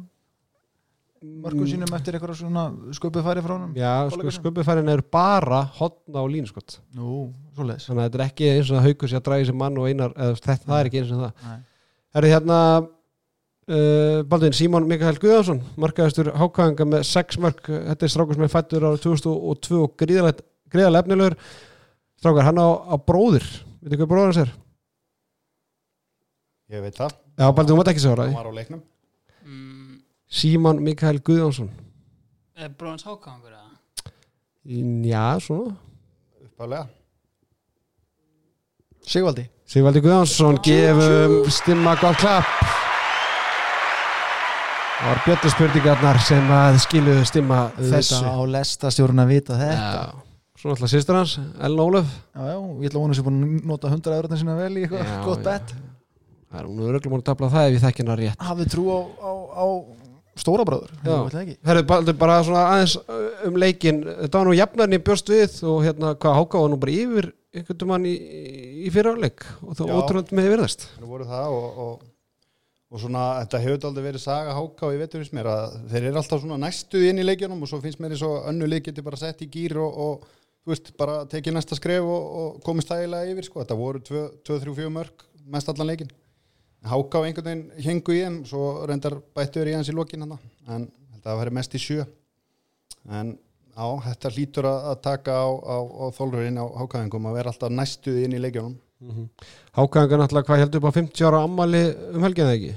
mörgum 1.21 1.67
sínum 1.69 1.91
eftir 1.93 2.15
eitthvað 2.17 2.39
svona 2.39 2.63
sköpuð 2.97 3.25
færi 3.27 3.41
frá 3.45 3.53
honum 3.53 3.75
Já, 3.77 3.91
sko, 4.09 4.31
sköpufærin 4.37 4.89
er 4.89 5.03
bara 5.13 5.59
hotna 5.77 6.23
og 6.23 6.31
línskott 6.33 6.79
þannig 7.85 8.01
að 8.01 8.07
þetta 8.07 8.17
er 8.17 8.23
ekki 8.25 8.47
eins 8.49 8.71
og 8.71 8.79
það 8.79 8.87
haukur 8.87 9.11
sér 9.11 9.19
að 9.19 9.27
draga 9.27 9.49
sér 9.49 9.57
mann 9.59 9.77
og 9.77 9.89
einar, 9.89 10.15
eða 10.17 10.39
þetta, 10.39 10.65
það 10.65 10.79
er 10.79 10.89
ekki 10.89 11.01
eins 11.01 11.11
og 11.13 11.21
það. 11.21 11.45
Nei. 11.45 11.59
Herri 12.17 12.31
hérna 12.33 12.57
uh, 12.81 14.17
Baldvin 14.31 14.57
Símon 14.57 14.87
Mikael 14.89 15.19
Guðansson 15.21 15.61
markaðistur 15.83 16.31
hákvæðinga 16.41 16.89
með 16.95 17.05
6 17.11 17.41
mörg 17.45 17.69
þetta 17.69 18.07
er 18.07 18.13
strákur 18.15 18.39
sem 18.39 18.47
er 18.47 18.53
fættur 18.55 18.87
ára 18.87 19.03
2002 19.05 19.83
og 19.85 19.93
gríðalegt, 20.01 20.41
gríðalega 20.73 21.05
efnilegur. 21.05 21.37
Strákar, 22.21 22.47
hann 22.49 22.61
á, 22.61 22.69
á 22.81 22.95
bróðir. 22.97 23.45
Veitir 23.81 24.01
hvað 24.01 24.11
bróður 24.13 24.31
hans 24.31 24.41
er? 24.47 24.55
ég 26.71 26.79
veit 26.85 26.95
það, 26.95 27.17
Já, 27.35 27.45
Baldvin, 27.51 27.73
þú 27.73 27.77
mátt 27.81 27.89
ekki 27.91 28.01
segja 28.01 28.15
hann 28.15 28.31
það 28.31 28.37
Símon 30.31 30.79
Mikael 30.83 31.19
Guðansson 31.25 31.69
Er 32.55 32.71
bróðans 32.77 33.03
hákangur 33.07 33.51
eða? 33.51 33.67
Já, 35.09 35.25
svona. 35.41 35.73
Uppálega 36.45 36.85
Sigvaldi. 39.01 39.47
Sigvaldi 39.65 40.01
Guðansson 40.05 40.59
gefum 40.63 41.39
stimma 41.51 41.95
gott 41.99 42.19
klapp. 42.21 42.45
Það 45.01 45.07
var 45.09 45.21
bjöllu 45.25 45.51
spurningarnar 45.55 46.19
sem 46.21 46.51
að 46.53 46.77
skilu 46.83 47.15
stimma 47.25 47.61
þessu. 47.79 48.19
Þetta 48.21 48.33
á 48.37 48.39
lestastjórun 48.55 49.23
að 49.23 49.31
vita 49.33 49.57
þetta. 49.57 49.95
Já, 49.97 50.27
Svo 50.61 50.69
náttúrulega 50.69 50.91
sýstur 50.93 51.17
hans, 51.17 51.33
Ellen 51.57 51.81
Ólöf. 51.81 52.11
Já, 52.37 52.43
já, 52.51 52.57
ég 52.61 52.91
ætla 52.91 52.99
að 52.99 53.05
vona 53.07 53.17
sér 53.17 53.25
búin 53.25 53.39
að 53.41 53.65
nota 53.71 53.89
100 53.89 54.13
eurna 54.19 54.37
sína 54.37 54.57
vel 54.59 54.69
í 54.77 54.83
eitthvað 54.85 55.15
gott 55.25 55.41
bett 55.47 55.73
Það 56.51 56.59
er 56.59 56.65
hún 56.67 56.79
er 56.83 56.87
örugglega 56.91 57.11
múin 57.13 57.21
að 57.23 57.27
dabla 57.31 57.47
það 57.53 57.65
ef 57.65 57.73
ég 57.73 57.81
þekki 57.85 58.01
hennar 58.03 58.19
rétt. 58.19 58.41
Hafið 58.43 58.71
trú 58.73 58.83
á, 58.91 58.99
á, 59.01 59.31
á 59.55 59.65
stóra 60.39 60.65
ekki. 61.41 61.57
Herru, 61.67 61.83
bara, 61.89 62.15
bara 62.21 62.37
svona 62.47 62.63
aðeins 62.75 62.95
uh, 63.01 63.27
um 63.49 63.59
leikin 63.59 64.01
Þetta 64.07 64.39
var 64.39 64.47
nú 64.47 64.55
jafnarni 64.55 65.01
bjóst 65.03 65.31
við 65.31 65.57
og 65.67 65.83
hérna 65.85 66.13
hvað 66.15 66.37
háka 66.39 66.63
var 66.63 66.71
nú 66.71 66.79
bara 66.81 66.95
yfir 66.95 67.31
einhvern 67.51 67.89
mann 67.89 68.07
í, 68.07 68.15
í 68.87 68.93
fyrirháleik 68.93 69.43
og 69.65 69.75
Já. 69.75 69.91
ótrúnd 69.91 70.31
með 70.35 70.53
virðast 70.53 70.87
Það 70.95 71.07
voru 71.11 71.27
það 71.27 71.55
og, 71.57 71.79
og, 71.85 72.05
og 72.91 73.03
svona, 73.03 73.25
þetta 73.41 73.63
hefur 73.65 73.89
aldrei 73.89 74.05
verið 74.07 74.23
saga 74.23 74.55
háka 74.55 74.87
og 74.87 74.95
ég 74.95 75.03
veitur 75.03 75.23
finnst 75.23 75.35
mér 75.35 75.51
að 75.51 75.79
þeir 75.91 76.05
eru 76.05 76.21
alltaf 76.21 76.43
svona 76.45 76.61
næstuð 76.63 77.09
inn 77.09 77.19
í 77.19 77.27
leikjunum 77.27 77.65
og 77.65 77.71
svo 77.71 77.81
finnst 77.83 77.99
mér 78.03 78.15
eins 78.15 78.23
og 78.27 78.47
önnu 78.51 78.71
leik 78.71 78.87
geti 78.87 79.03
bara 79.03 79.19
sett 79.19 79.43
í 79.43 79.51
gýr 79.51 79.79
og, 79.83 79.99
og 80.05 80.29
þú 80.61 80.73
veist, 80.73 80.91
bara 80.99 81.21
tekið 81.29 81.55
næsta 81.57 81.77
skref 81.77 82.05
og, 82.05 82.25
og 82.41 82.57
komist 82.65 82.91
þægilega 82.91 83.33
yfir 83.33 83.47
sko. 83.47 83.61
Þetta 83.63 83.77
voru 83.79 84.01
2-3-4 84.07 84.91
mörg 84.93 85.25
mest 85.51 85.71
allan 85.71 85.89
leikin. 85.89 86.11
Háka 86.81 87.21
á 87.21 87.25
einhvern 87.27 87.47
veginn 87.47 87.85
hengu 87.85 88.15
í 88.15 88.23
þeim, 88.23 88.37
svo 88.49 88.85
reyndar 88.89 89.19
bættur 89.37 89.69
í 89.69 89.75
hans 89.77 89.91
í 89.91 89.95
lokin 89.95 90.25
hann, 90.25 90.39
en 90.67 90.87
þetta 91.13 91.35
var 91.37 91.51
mest 91.53 91.75
í 91.77 91.81
sjö. 91.81 92.05
En 93.09 93.35
já, 93.35 93.87
þetta 94.07 94.31
hlýtur 94.33 94.69
að, 94.69 94.95
taka 95.05 95.35
á, 95.45 95.49
á, 95.49 95.77
á 95.77 96.05
þólurinn 96.17 96.57
á 96.57 96.65
hákaðingum 96.81 97.27
að 97.29 97.37
vera 97.37 97.53
alltaf 97.53 97.73
næstuð 97.73 98.23
inn 98.25 98.37
í 98.37 98.41
leikjunum. 98.41 98.79
Hákaðingar 99.77 100.23
náttúrulega 100.23 100.49
hvað 100.49 100.63
heldur 100.63 100.81
upp 100.81 100.89
á 100.89 100.97
50 100.97 101.29
ára 101.29 101.43
ammali 101.45 101.83
um 102.13 102.25
helgin 102.25 102.45
eða 102.45 102.57
ekki 102.59 102.73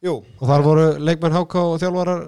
Jú, 0.00 0.14
og 0.40 0.44
þar 0.48 0.62
voru 0.64 0.84
leikmenn 1.04 1.36
háka 1.36 1.64
og 1.68 1.74
þjálfarar 1.82 2.22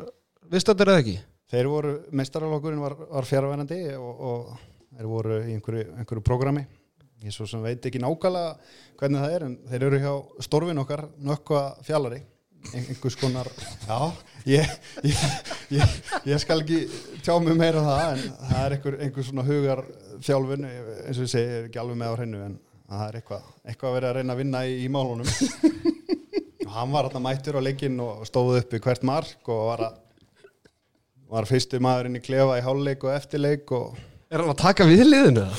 viðstættir 0.53 0.90
eða 0.92 1.01
ekki 1.01 1.14
Þeir 1.53 1.68
voru, 1.68 1.90
meistaralokkurinn 2.16 2.81
var, 2.81 2.94
var 3.11 3.27
fjárvænandi 3.29 3.79
og, 3.98 4.20
og 4.25 4.53
þeir 4.96 5.09
voru 5.11 5.35
í 5.42 5.51
einhverju, 5.53 5.83
einhverju 6.01 6.22
prógrami. 6.25 6.62
Ég 7.20 7.35
svo 7.35 7.44
sem 7.48 7.61
veit 7.61 7.85
ekki 7.85 8.01
nákvæmlega 8.01 8.55
hvernig 9.02 9.18
það 9.18 9.32
er 9.34 9.44
en 9.48 9.54
þeir 9.66 9.84
eru 9.88 9.98
hjá 9.98 10.12
storfin 10.46 10.80
okkar 10.82 11.08
nökkva 11.18 11.62
fjallari. 11.82 12.20
Ein, 12.70 12.84
einhvers 12.92 13.16
konar, 13.18 13.48
já, 13.82 13.96
ég, 14.46 14.68
ég, 15.02 15.22
ég, 15.74 15.94
ég 16.30 16.38
skal 16.38 16.60
ekki 16.62 16.84
tjá 17.26 17.32
mig 17.42 17.56
meira 17.58 17.80
um 17.80 17.88
það 17.88 18.02
en 18.12 18.20
það 18.38 18.60
er 18.60 18.74
einhver, 18.76 18.96
einhver 19.02 19.26
svona 19.26 19.44
hugar 19.48 19.82
þjálfun, 20.22 20.68
eins 20.68 21.18
og 21.18 21.26
ég 21.26 21.32
segi, 21.32 21.56
er 21.56 21.66
ekki 21.66 21.80
alveg 21.82 21.98
með 21.98 22.14
á 22.14 22.18
hreinu 22.20 22.44
en 22.44 22.54
það 22.92 23.02
er 23.08 23.18
eitthvað, 23.18 23.48
eitthvað 23.66 23.90
að 23.90 23.96
vera 23.98 24.12
að 24.12 24.16
reyna 24.20 24.36
að 24.36 24.42
vinna 24.44 24.62
í, 24.62 24.78
í 24.84 24.86
málunum. 24.94 25.32
Og 26.62 26.70
hann 26.76 26.94
var 26.94 27.08
hérna 27.08 27.24
mættur 27.26 27.58
á 27.58 27.66
leikinn 27.66 27.98
og 28.06 28.22
stóð 28.30 28.60
upp 28.60 28.78
í 28.78 28.82
hvert 28.86 29.10
mark 29.10 29.50
og 29.50 29.66
var 29.72 29.86
að 29.88 30.00
var 31.32 31.48
fyrstu 31.48 31.82
maðurinn 31.82 32.20
í 32.20 32.22
klefa 32.22 32.60
í 32.60 32.62
hálfleik 32.62 33.08
og 33.08 33.14
eftirleik 33.16 33.70
og 33.74 33.98
Er 34.32 34.40
hann 34.40 34.48
að 34.54 34.60
taka 34.62 34.86
við 34.88 35.02
liðinu? 35.10 35.42
eða? 35.44 35.56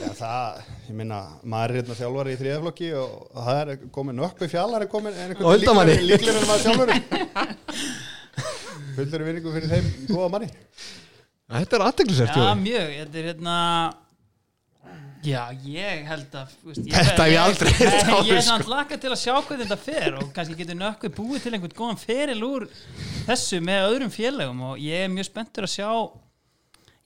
já, 0.00 0.10
það, 0.16 0.60
ég 0.86 0.94
minna, 0.96 1.18
maður 1.44 1.72
er 1.74 1.78
hérna 1.82 1.96
þjálfari 1.98 2.32
í 2.32 2.38
þriðaflokki 2.40 2.86
og 2.96 3.10
það 3.36 3.58
er 3.62 3.82
komin 3.92 4.16
nökkvi 4.22 4.48
fjallar 4.54 4.84
er 4.86 4.90
komin 4.92 5.18
en 5.20 5.34
undan 5.36 5.76
manni. 5.76 5.96
líklega 6.08 6.40
en 6.40 6.48
maður 6.48 6.64
sjálfur 6.64 6.88
fullur 8.96 9.26
vinningu 9.28 9.52
fyrir 9.58 9.68
þeim 9.74 9.92
góða 10.08 10.30
manni 10.36 10.48
Þetta 11.46 11.76
er 11.78 11.84
aðteglisert 11.90 12.38
Já, 12.40 12.46
mjög, 12.58 12.94
þetta 13.02 13.20
er 13.20 13.28
hérna 13.30 13.56
Já, 15.26 15.42
ég 15.66 16.02
held 16.06 16.34
að 16.38 16.54
þú 16.54 16.70
veist, 16.70 16.88
Þetta 16.96 17.24
hef 17.26 17.32
ég 17.32 17.40
aldrei 17.42 17.70
áður, 17.74 18.26
Ég 18.30 18.32
er 18.32 18.40
sko. 18.40 18.46
samt 18.48 18.68
laka 18.70 18.98
til 19.02 19.10
að 19.12 19.20
sjá 19.20 19.32
hvað 19.36 19.62
þetta 19.64 19.78
fer 19.82 20.16
og 20.20 20.28
kannski 20.36 20.56
getur 20.60 20.78
nökkvið 20.80 21.14
búið 21.18 21.44
til 21.46 21.52
einhvern 21.56 21.76
góðan 21.80 22.00
feril 22.00 22.38
úr 22.46 22.66
þessu 23.26 23.60
með 23.66 23.86
öðrum 23.90 24.12
félagum 24.14 24.64
og 24.72 24.80
ég 24.82 25.04
er 25.06 25.12
mjög 25.12 25.28
spenntur 25.30 25.66
að 25.68 25.74
sjá 25.76 25.90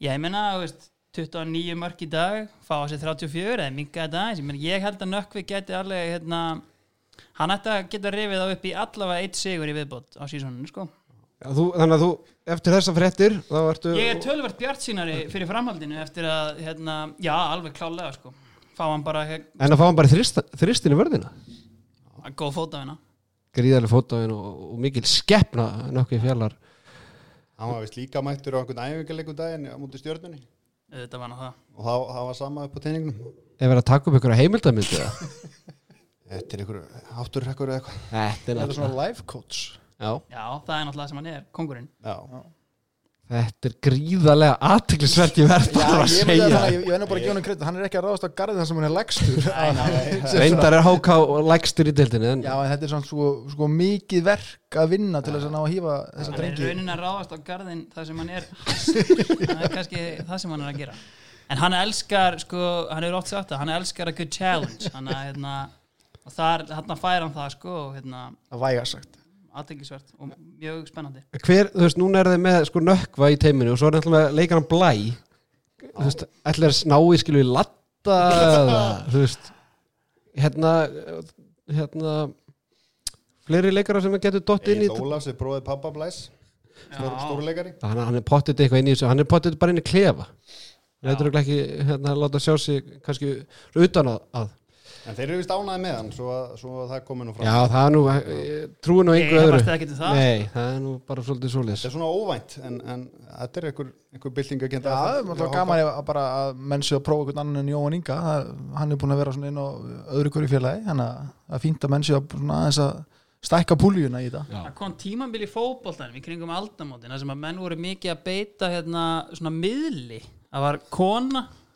Já, 0.01 0.15
ég 0.15 0.21
menna, 0.23 0.47
þú 0.57 0.63
veist 0.65 0.90
29 1.17 1.77
mörg 1.79 2.05
í 2.05 2.09
dag, 2.11 2.49
fá 2.67 2.77
á 2.81 2.87
sig 2.91 3.01
34 3.03 3.57
eða 3.57 3.75
minga 3.75 4.05
þetta 4.05 4.23
aðeins, 4.23 4.41
ég 4.41 4.47
menna, 4.47 4.63
ég 4.63 4.85
held 4.85 5.03
að 5.03 5.13
nökkvið 5.15 5.47
geti 5.49 5.77
alveg, 5.77 6.13
hérna 6.15 6.41
hann 7.41 7.55
ætti 7.57 7.73
að 7.73 7.89
geta 7.95 8.15
rifið 8.15 8.43
þá 8.43 8.55
upp 8.55 8.65
í 8.71 8.75
allavega 8.85 9.27
eitt 9.27 9.41
sigur 9.41 9.73
í 9.73 9.77
viðbót 9.77 10.21
á 10.21 10.25
sísoninu, 10.31 10.71
sko. 10.71 10.87
Já, 11.41 11.49
þú, 11.57 11.67
þannig 11.75 11.97
að 11.97 12.05
þú, 12.05 12.11
eftir 12.55 12.77
þessa 12.77 12.95
fréttir 12.97 13.37
þá 13.49 13.59
ertu 13.63 13.93
Ég 13.97 14.11
er 14.13 14.23
tölvert 14.23 14.59
bjart 14.61 14.85
sínari 14.85 15.19
fyrir 15.33 15.49
framhaldinu 15.49 16.01
eftir 16.03 16.29
að, 16.29 16.63
hérna, 16.67 16.97
já, 17.17 17.35
alveg 17.35 17.77
klálega 17.79 18.13
sko. 18.19 18.35
fá 18.77 18.85
hann 18.87 19.05
bara 19.05 19.25
hérna, 19.29 19.49
en 19.57 19.73
að 19.73 19.81
fá 19.81 19.87
hann 19.89 19.99
bara 19.99 20.13
þrist, 20.13 20.43
þristin 20.61 20.95
í 20.95 21.01
vörðina 21.01 21.33
góð 22.37 22.59
fótafina 22.59 22.99
gríðarlega 23.57 23.91
fótáin 23.91 24.33
og, 24.35 24.49
og 24.71 24.79
mikil 24.83 25.03
skeppna 25.09 25.91
nokkuð 25.95 26.23
fjallar. 26.25 26.57
Hann 27.61 27.75
var 27.75 27.85
vist 27.85 27.99
líka 27.99 28.23
mættur 28.25 28.57
á 28.57 28.61
einhvern 28.63 28.83
æfingarleikum 28.85 29.37
daginn 29.37 29.69
á 29.69 29.77
múti 29.81 30.01
stjörnunni 30.01 30.41
þetta 30.95 31.21
var 31.23 31.35
það. 31.41 31.59
Og 31.77 31.85
það, 31.89 32.07
það 32.15 32.29
var 32.31 32.39
sama 32.41 32.65
upp 32.69 32.77
á 32.77 32.81
teiningnum 32.87 33.19
ef 33.61 33.69
verið 33.69 33.83
að 33.83 33.89
taka 33.91 34.11
upp 34.11 34.17
ykkur 34.21 34.37
heimildamindi 34.41 35.01
eða? 35.01 35.29
Þetta 36.31 36.55
er 36.57 36.61
ykkur 36.63 36.77
átturrekkur 37.21 37.71
eða 37.73 37.81
eitthvað. 37.81 38.01
Þetta 38.11 38.21
er 38.23 38.37
Þetta 38.39 38.53
er 38.53 38.59
náttúrulega 38.61 38.79
svona 38.81 38.99
life 39.03 39.25
coach. 39.27 39.61
Já, 40.01 40.11
Já, 40.33 40.45
það 40.65 40.75
er 40.77 40.85
náttúrulega 40.89 41.11
sem 41.11 41.19
hann 41.21 41.29
er, 41.29 41.43
kongurinn 41.53 41.89
Já, 42.01 42.15
þetta 43.31 43.69
er 43.71 43.75
gríðarlega 43.87 44.55
aðteklisvert 44.75 45.37
ég 45.39 45.47
verð 45.51 45.69
bara 45.77 45.99
að 46.03 46.09
segja. 46.11 46.47
það, 46.51 46.65
ég, 46.75 46.81
venur 46.89 47.11
bara 47.11 47.21
að 47.21 47.25
gefa 47.27 47.35
hann 47.37 47.45
kredit. 47.47 47.63
Hann 47.69 47.77
er 47.79 47.87
ekki 47.87 47.99
að 48.01 48.07
ráðast 48.09 48.27
á 48.27 48.31
garðið 48.41 48.59
þar 48.61 48.69
sem 48.71 48.81
hann 48.81 48.89
er 48.89 48.95
legstur 48.97 49.47
Reyndar 50.41 50.77
er 50.81 50.85
HK 50.89 51.19
lægstur 51.51 51.91
í 51.91 51.95
dildinni 52.01 52.31
en 52.33 52.43
Já, 52.47 52.53
en 52.65 52.73
þetta 52.73 52.89
er 52.89 52.93
svona 52.95 53.07
svo, 53.11 53.29
svo 53.55 53.69
mikið 53.71 54.25
verk 54.27 54.79
að 54.83 54.91
vinna 54.97 55.23
til 55.23 55.37
þess 55.37 55.47
að 55.47 55.55
ná 55.55 55.61
að 55.63 55.71
hýfa 55.77 55.95
þessa 56.11 56.27
Hann 56.27 56.35
er 56.35 56.43
drengi. 56.43 56.67
raunin 56.73 56.93
að 56.97 57.05
ráðast 57.05 57.35
á 57.35 57.39
garðin 57.51 57.85
það 57.95 58.11
sem 58.11 58.21
hann 58.25 58.35
er. 58.41 58.51
Það 58.65 59.65
er 59.69 59.75
kannski 59.79 60.05
það 60.27 60.43
sem 60.45 60.55
hann 60.57 60.67
er 60.67 60.73
að 60.75 60.83
gera. 60.83 60.99
En 61.51 61.59
hann 61.63 61.75
elskar, 61.81 62.39
sko, 62.43 62.65
hann 62.91 63.07
hefur 63.07 63.21
oft 63.23 63.31
sagt 63.33 63.51
það 63.55 63.63
hann 63.65 63.73
elskar 63.79 64.11
a 64.11 64.15
good 64.15 64.31
challenge. 64.35 64.91
Hann 64.95 65.11
að, 65.11 65.23
hérna, 65.31 65.55
og 66.27 66.35
þar, 66.35 66.67
hann 66.79 66.99
fær 66.99 67.25
hann 67.29 67.35
það 67.35 67.55
sko, 67.57 67.79
og, 67.87 67.97
hérna, 67.99 68.27
að 68.55 68.63
væga 68.67 68.85
sagt 68.97 69.20
aðtengisvert 69.59 70.13
og 70.19 70.31
mjög 70.61 70.83
spennandi 70.91 71.23
hver, 71.45 71.71
þú 71.75 71.85
veist, 71.87 71.99
núna 72.01 72.21
er 72.23 72.31
þið 72.33 72.43
með 72.45 72.59
sko 72.69 72.83
nökkva 72.85 73.31
í 73.35 73.39
teiminu 73.41 73.75
og 73.75 73.81
svo 73.81 73.91
er 73.91 73.97
náttúrulega 73.99 74.35
leikar 74.37 74.61
hann 74.61 74.69
blæ 74.71 74.91
þú 75.81 76.05
veist, 76.07 76.27
ætlar 76.53 76.75
að 76.75 76.83
ná 76.93 76.99
í 77.01 77.21
skilu 77.23 77.43
í 77.43 77.49
latta 77.49 78.19
eða, 78.37 78.83
þú 79.11 79.25
veist 79.25 79.51
hérna 80.41 80.75
hérna 81.71 82.15
fleiri 83.49 83.73
leikara 83.75 84.03
sem 84.05 84.15
getur 84.23 84.45
dott 84.53 84.71
inn 84.71 84.85
í 84.85 84.91
Egil 84.91 85.07
Ólafs 85.09 85.31
er 85.31 85.39
bróðið 85.41 85.67
pappa 85.67 85.93
blæs 85.95 86.29
Stór, 86.81 87.11
Já. 87.11 87.19
Stórleikari 87.27 87.75
hann, 87.83 87.99
hann 88.07 88.21
er 88.21 88.25
pottit 88.25 88.61
eitthvað 88.63 88.85
inn 88.85 88.93
í 88.93 88.95
þessu 88.95 89.11
hann 89.11 89.21
er 89.21 89.29
pottit 89.29 89.59
bara 89.61 89.75
inn 89.75 89.83
í 89.83 89.85
klefa 89.85 90.29
hann 90.31 91.11
heitur 91.11 91.33
ekki 91.41 91.59
hérna 91.89 92.15
að 92.15 92.23
láta 92.23 92.41
sjá 92.41 92.55
sig 92.61 92.87
kannski 93.05 93.35
utan 93.75 94.15
að, 94.15 94.23
að. 94.37 94.49
En 95.11 95.17
þeir 95.19 95.27
eru 95.29 95.39
vist 95.41 95.53
ánæði 95.55 95.83
með 95.85 95.95
hann 95.99 96.11
Svo 96.15 96.29
að, 96.35 96.47
svo 96.61 96.73
að 96.85 96.89
það 96.95 97.03
komi 97.11 97.27
nú 97.29 97.35
fram. 97.37 97.47
Já 97.51 97.69
það 97.75 97.87
er 97.87 97.95
nú 97.97 98.03
ég 98.11 98.75
trúi 98.87 99.05
nú 99.07 99.15
Ég 99.17 99.27
einhver 99.27 99.47
öðru. 99.51 99.61
það. 100.01 100.15
nei 100.21 100.47
það 100.55 100.69
er 100.71 100.81
nú 100.87 100.93
bara 101.11 101.25
svolítið 101.27 101.53
svoleiðis. 101.55 101.83
Þetta 101.85 101.91
er 101.91 101.97
svona 101.97 102.11
óvænt 102.17 102.57
En, 102.71 102.81
en 102.95 103.05
þetta 103.41 103.61
er 103.63 103.69
einhver, 103.71 103.93
einhver 104.15 104.35
bylting 104.41 104.65
að 104.65 104.75
Já, 104.77 104.81
það 104.87 105.19
er 105.21 105.29
náttúrulega 105.31 105.55
gaman 105.61 105.85
að 105.85 106.03
bara 106.11 106.25
að 106.41 106.65
menn 106.73 106.87
séu 106.87 106.99
að 107.01 107.05
prófa 107.11 107.25
einhvern 107.27 107.43
annan 107.45 107.63
en 107.65 107.73
Jóhann 107.75 107.99
Inga. 108.01 108.19
Það, 108.27 108.51
hann 108.81 108.93
er 108.97 109.01
búin 109.05 109.15
að 109.17 109.23
vera 109.25 109.37
svona 109.37 109.51
inn 109.53 109.61
á 109.61 109.67
öðru 110.17 110.35
hverju 110.37 110.53
félagi 110.57 110.85
þannig 110.89 111.07
að 111.07 111.31
það 111.51 111.59
er 111.61 111.65
fínt 111.67 111.85
að 111.89 111.95
menn 111.97 112.07
séu 112.09 112.19
að 112.21 112.37
svona 112.37 112.61
aðeins 112.61 112.81
að 112.87 112.93
stækka 113.41 113.77
púljuna 113.81 114.21
í 114.21 114.27
þetta. 114.29 114.43
Það 114.53 114.75
kom 114.77 114.95
tímambil 115.01 115.41
í 115.47 115.49
fótboltanum 115.49 116.19
í 116.19 116.21
kringum 116.25 116.51
aldamótin 116.53 117.09
þar 117.09 117.23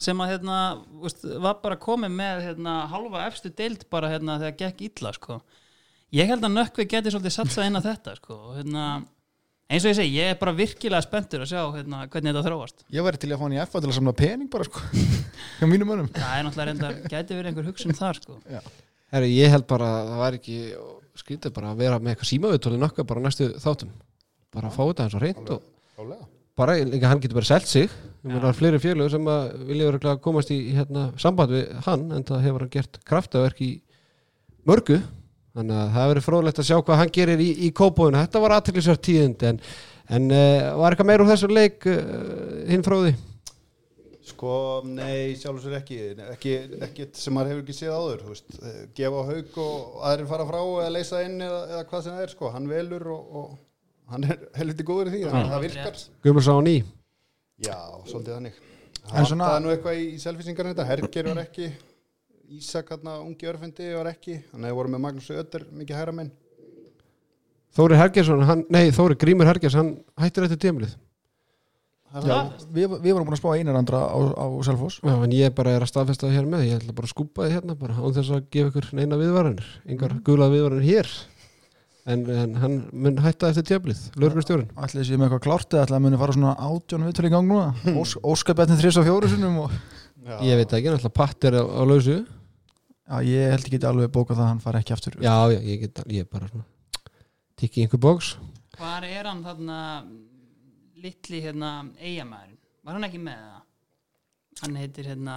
sem 0.03 0.21
að 0.21 0.35
hérna, 0.35 0.59
veist, 1.03 1.25
var 1.43 1.59
bara 1.63 1.79
komið 1.81 2.15
með 2.15 2.45
hérna, 2.49 2.77
halva 2.91 3.27
efstu 3.29 3.51
deild 3.55 3.87
bara 3.93 4.11
hérna, 4.13 4.39
þegar 4.43 4.57
gekk 4.63 4.87
illa 4.89 5.13
sko. 5.17 5.41
ég 6.15 6.31
held 6.31 6.45
að 6.45 6.57
nökkvi 6.59 6.87
geti 6.91 7.13
svolítið 7.13 7.37
satsað 7.37 7.69
inn 7.69 7.81
að 7.81 7.91
þetta 7.91 8.17
sko. 8.21 8.39
og, 8.39 8.57
hérna, 8.59 8.87
eins 9.69 9.85
og 9.85 9.93
ég 9.93 9.99
segi, 10.01 10.17
ég 10.19 10.33
er 10.33 10.41
bara 10.41 10.57
virkilega 10.57 11.05
spenntur 11.07 11.45
að 11.45 11.53
sjá 11.53 11.63
hérna, 11.77 12.05
hvernig 12.09 12.35
þetta 12.35 12.47
þróast 12.49 12.85
Ég 12.95 13.07
væri 13.07 13.23
til 13.23 13.31
að 13.33 13.39
fá 13.39 13.47
hann 13.47 13.57
í 13.57 13.63
FA 13.65 13.81
til 13.85 13.91
að 13.93 13.97
samla 14.01 14.17
pening 14.19 14.51
bara 14.53 14.69
sko 14.69 14.83
hjá 15.59 15.67
mínum 15.71 15.91
mönnum 15.93 16.11
það 16.15 16.35
er 16.39 16.49
náttúrulega 16.49 16.69
reyndar, 16.73 16.99
gæti 17.07 17.39
verið 17.39 17.53
einhver 17.53 17.71
hugsun 17.71 17.97
þar 17.97 18.21
sko. 18.21 18.41
Herru, 19.15 19.31
ég 19.31 19.53
held 19.53 19.67
bara 19.71 19.89
að 20.01 20.11
það 20.11 20.23
var 20.25 20.39
ekki 20.41 20.59
skrítið 21.19 21.55
bara 21.55 21.71
að 21.71 21.83
vera 21.85 22.01
með 22.03 22.15
eitthvað 22.15 22.31
símaviðtóli 22.33 22.81
nokka 22.83 23.07
bara 23.07 23.23
á 23.23 23.27
næstu 23.29 23.53
þáttum 23.63 23.93
bara 24.55 24.71
að 24.71 24.77
fá 24.77 24.83
þetta 24.83 25.07
eins 25.07 25.15
og 25.19 25.23
reynd 25.23 25.53
og 25.55 26.25
bara 26.59 26.77
líka 26.87 27.11
hann 27.11 27.21
getur 27.23 27.41
bara 27.41 27.49
selt 27.49 27.69
sig. 27.71 27.91
Ég 28.25 28.31
meina 28.33 28.55
fleiri 28.57 28.81
félög 28.81 29.11
sem 29.13 29.27
að 29.29 29.67
vilja 29.69 30.15
komast 30.23 30.53
í 30.55 30.61
hérna, 30.77 31.11
samband 31.21 31.53
við 31.53 31.75
hann 31.85 32.07
en 32.15 32.25
það 32.25 32.47
hefur 32.47 32.65
hann 32.65 32.73
gert 32.73 33.01
kraftaverk 33.05 33.61
í 33.65 33.73
mörgu. 34.69 35.03
Þannig 35.55 35.77
að 35.79 35.93
það 35.95 36.09
verið 36.11 36.27
fróðlegt 36.27 36.63
að 36.63 36.67
sjá 36.71 36.79
hvað 36.81 36.99
hann 36.99 37.13
gerir 37.15 37.43
í, 37.43 37.51
í 37.67 37.69
kópóinu, 37.71 38.19
þetta 38.19 38.41
var 38.43 38.57
aðteklisvært 38.57 39.05
tíðind 39.07 39.45
en, 39.47 39.61
en 40.17 40.33
uh, 40.35 40.73
var 40.81 40.95
eitthvað 40.95 41.11
meir 41.13 41.23
úr 41.23 41.31
þessu 41.31 41.51
leik 41.53 41.87
uh, 41.87 42.65
hinn 42.67 42.83
fróði? 42.87 43.13
Sko, 44.25 44.55
nei, 44.89 45.37
sjálfur 45.37 45.67
sér 45.67 45.77
ekki. 45.79 45.99
Ekki, 46.33 46.55
ekki 46.87 47.07
sem 47.21 47.37
maður 47.37 47.53
hefur 47.53 47.63
ekki 47.67 47.77
séð 47.77 47.93
áður 47.93 48.25
veist, 48.31 48.47
eh, 48.57 48.81
gefa 48.97 49.21
á 49.21 49.29
haug 49.29 49.59
og 49.61 50.03
aðrir 50.09 50.31
fara 50.31 50.47
frá 50.49 50.61
eða 50.65 50.93
leysa 50.95 51.21
inn 51.27 51.37
eða, 51.45 51.61
eða 51.75 51.85
hvað 51.91 52.05
sem 52.07 52.17
það 52.17 52.25
er 52.25 52.33
sko, 52.33 52.51
hann 52.55 52.71
velur 52.71 53.05
og, 53.13 53.37
og 53.43 53.51
hann 54.13 54.25
er 54.29 54.39
helviti 54.59 54.85
góður 54.87 55.11
í 55.11 55.15
því, 55.15 55.23
þannig 55.31 55.49
að 55.49 55.55
það 55.55 55.65
virkar. 55.69 55.99
Guðmur 56.27 56.47
sá 56.47 56.53
hann 56.55 56.71
í. 56.71 56.77
Já, 57.65 57.77
svolítið 58.11 58.37
þannig. 58.37 58.63
En 59.05 59.11
Það 59.15 59.27
svona- 59.31 59.51
er 59.57 59.61
nú 59.65 59.73
eitthvað 59.75 59.99
í 60.01 60.07
selfisingar 60.23 60.71
þetta. 60.73 60.87
Herger 60.89 61.29
var 61.33 61.43
ekki 61.45 61.73
Ísak 62.55 62.91
hérna, 62.93 63.19
ungi 63.25 63.47
örfindi 63.49 63.87
var 63.97 64.07
ekki. 64.13 64.35
Þannig 64.53 64.69
að 64.69 64.71
við 64.71 64.77
vorum 64.79 64.93
með 64.95 65.01
Magnús 65.01 65.31
Ötter, 65.33 65.65
mikið 65.73 65.97
hæra 65.97 66.13
menn. 66.15 66.31
Þóri 67.75 67.97
Hergersson, 67.99 68.43
hann, 68.47 68.65
nei 68.71 68.91
Þóri 68.95 69.17
Grímur 69.19 69.49
Hergers 69.49 69.75
hann 69.75 69.97
hættir 70.21 70.45
þetta 70.47 70.61
tímlið 70.63 70.93
Já, 72.23 72.37
við, 72.71 72.93
við 73.03 73.11
vorum 73.11 73.27
búin 73.27 73.35
að 73.35 73.41
spá 73.41 73.49
einar 73.59 73.75
andra 73.75 73.99
á, 74.07 74.15
á 74.39 74.47
Selfoss. 74.63 75.01
Já, 75.03 75.17
en 75.27 75.33
ég 75.35 75.51
bara 75.57 75.73
er 75.75 75.83
að 75.83 75.91
staðfesta 75.91 76.29
það 76.29 76.37
hér 76.37 76.47
með 76.53 76.63
ég 76.69 76.77
ætla 76.79 76.95
bara 76.95 77.09
að 77.09 77.11
skúpa 77.11 77.43
þið 77.49 77.55
hérna 77.57 77.75
bara 77.81 77.97
án 77.99 78.15
þess 78.15 78.31
að 78.37 78.45
gefa 78.55 78.71
ykkur 78.71 78.87
neina 78.95 79.19
viðvaranir 79.19 79.67
engar 79.91 80.15
gula 80.23 80.47
viðvaranir 80.53 80.87
hér 80.87 81.11
en, 82.07 82.25
en 82.31 82.55
hann 82.63 82.77
mun 82.93 83.21
hætta 83.25 83.51
eftir 83.53 83.67
tjöflið 83.71 84.03
lögreglustjórinn. 84.21 84.71
Ætli 84.77 85.01
þessi 85.03 85.19
með 85.19 85.29
eitthvað 85.29 85.45
klárt 85.49 85.77
eða 85.77 85.87
ætli 85.89 85.99
að 85.99 86.05
muni 86.07 86.21
fara 86.23 86.37
svona 86.37 86.55
átjón 86.69 87.07
viðtölu 87.09 87.31
í 87.31 87.35
gang 87.35 87.51
núna? 87.51 87.97
Ós, 88.01 88.17
Óskabjartin 88.23 88.81
þrís 88.81 89.01
og 89.01 89.09
fjóru 89.09 89.31
sinnum 89.33 89.61
og 89.67 89.77
Já, 90.25 90.39
ég 90.41 90.57
veit 90.57 90.73
ekki, 90.73 90.89
náttúrulega 90.89 91.17
patt 91.19 91.45
er 91.45 91.59
á, 91.61 91.63
á 91.69 91.83
lausu. 91.85 92.19
Já, 93.05 93.17
ég 93.29 93.51
held 93.53 93.67
ekki 93.69 93.81
alveg 93.85 94.13
bóka 94.13 94.33
það 94.33 94.45
að 94.47 94.53
hann 94.55 94.63
fari 94.65 94.81
ekki 94.81 94.95
aftur. 94.97 95.19
Já, 95.21 95.35
já, 95.53 95.59
ég 95.61 95.83
get 95.85 96.05
ég 96.09 96.29
bara 96.33 96.49
svona 96.49 96.65
tikki 97.61 97.83
í 97.83 97.85
einhver 97.87 98.01
bóks 98.03 98.35
hvar 98.79 99.05
er 99.07 99.29
hann 99.29 99.43
þarna 99.45 99.79
litli 101.05 101.41
hérna 101.45 101.71
eigamæðurinn 102.01 102.59
var 102.85 102.97
hann 102.99 103.07
ekki 103.09 103.21
með 103.23 103.43
það? 103.43 103.61
Hann 104.63 104.79
heitir 104.79 105.09
hérna 105.11 105.37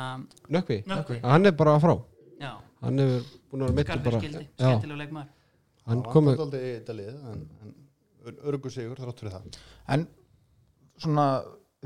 Nökkvi, 0.53 0.77
Nökkvi. 0.87 1.17
hann 1.23 1.49
er 1.49 1.55
bara 1.57 1.77
frá. 1.81 1.95
Já, 2.41 2.51
hann 2.85 3.01
hefur 3.01 3.23
búin 3.51 3.63
að 3.65 3.71
vera 3.71 3.77
mittur 3.79 3.87
bara. 3.87 4.03
Garðar 4.03 4.21
skildi, 4.21 4.43
já, 4.45 4.67
skemmtilega 4.67 4.99
leikmaður 5.01 5.31
hann 5.87 6.03
kom 6.07 6.31
í 6.31 6.37
þetta 6.37 6.95
lið 6.97 7.13
en, 7.33 7.43
en 7.63 8.41
örgu 8.51 8.71
sigur 8.73 8.99
þrátt 8.99 9.21
fyrir 9.23 9.35
það. 9.37 9.59
En 9.95 10.07
svona, 10.99 11.27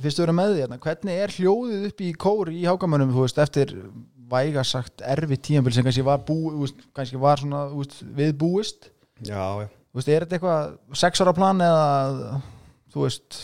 fyrst 0.02 0.22
við 0.22 0.26
erum 0.26 0.40
með 0.42 0.56
því 0.56 0.64
hérna, 0.64 0.80
hvernig 0.86 1.22
er 1.26 1.36
hljóðið 1.36 1.86
upp 1.92 2.02
í 2.02 2.14
kór 2.26 2.54
í 2.54 2.64
hákamönum, 2.66 3.14
þú 3.14 3.28
veist, 3.28 3.42
eftir 3.44 3.76
væga 4.32 4.64
sagt 4.66 5.04
erfi 5.04 5.38
tímabil 5.44 5.76
sem 5.76 5.86
kannski 5.86 6.06
var 6.08 6.24
bú, 6.26 6.40
þú 6.54 6.66
veist, 6.66 6.84
kannski 6.98 7.20
var 7.22 7.42
svona 7.44 7.66
þú 7.74 7.84
veist, 7.84 8.02
viðbúist, 8.18 8.92
Já, 9.22 9.62
já. 9.62 9.68
Þú 9.92 10.00
veist, 10.00 10.10
er 10.10 10.24
þetta 10.24 10.38
eitthvað 10.38 10.98
sex 10.98 11.22
ára 11.22 11.34
plan 11.36 11.62
eða 11.62 12.38
þú 12.94 13.04
veist, 13.06 13.42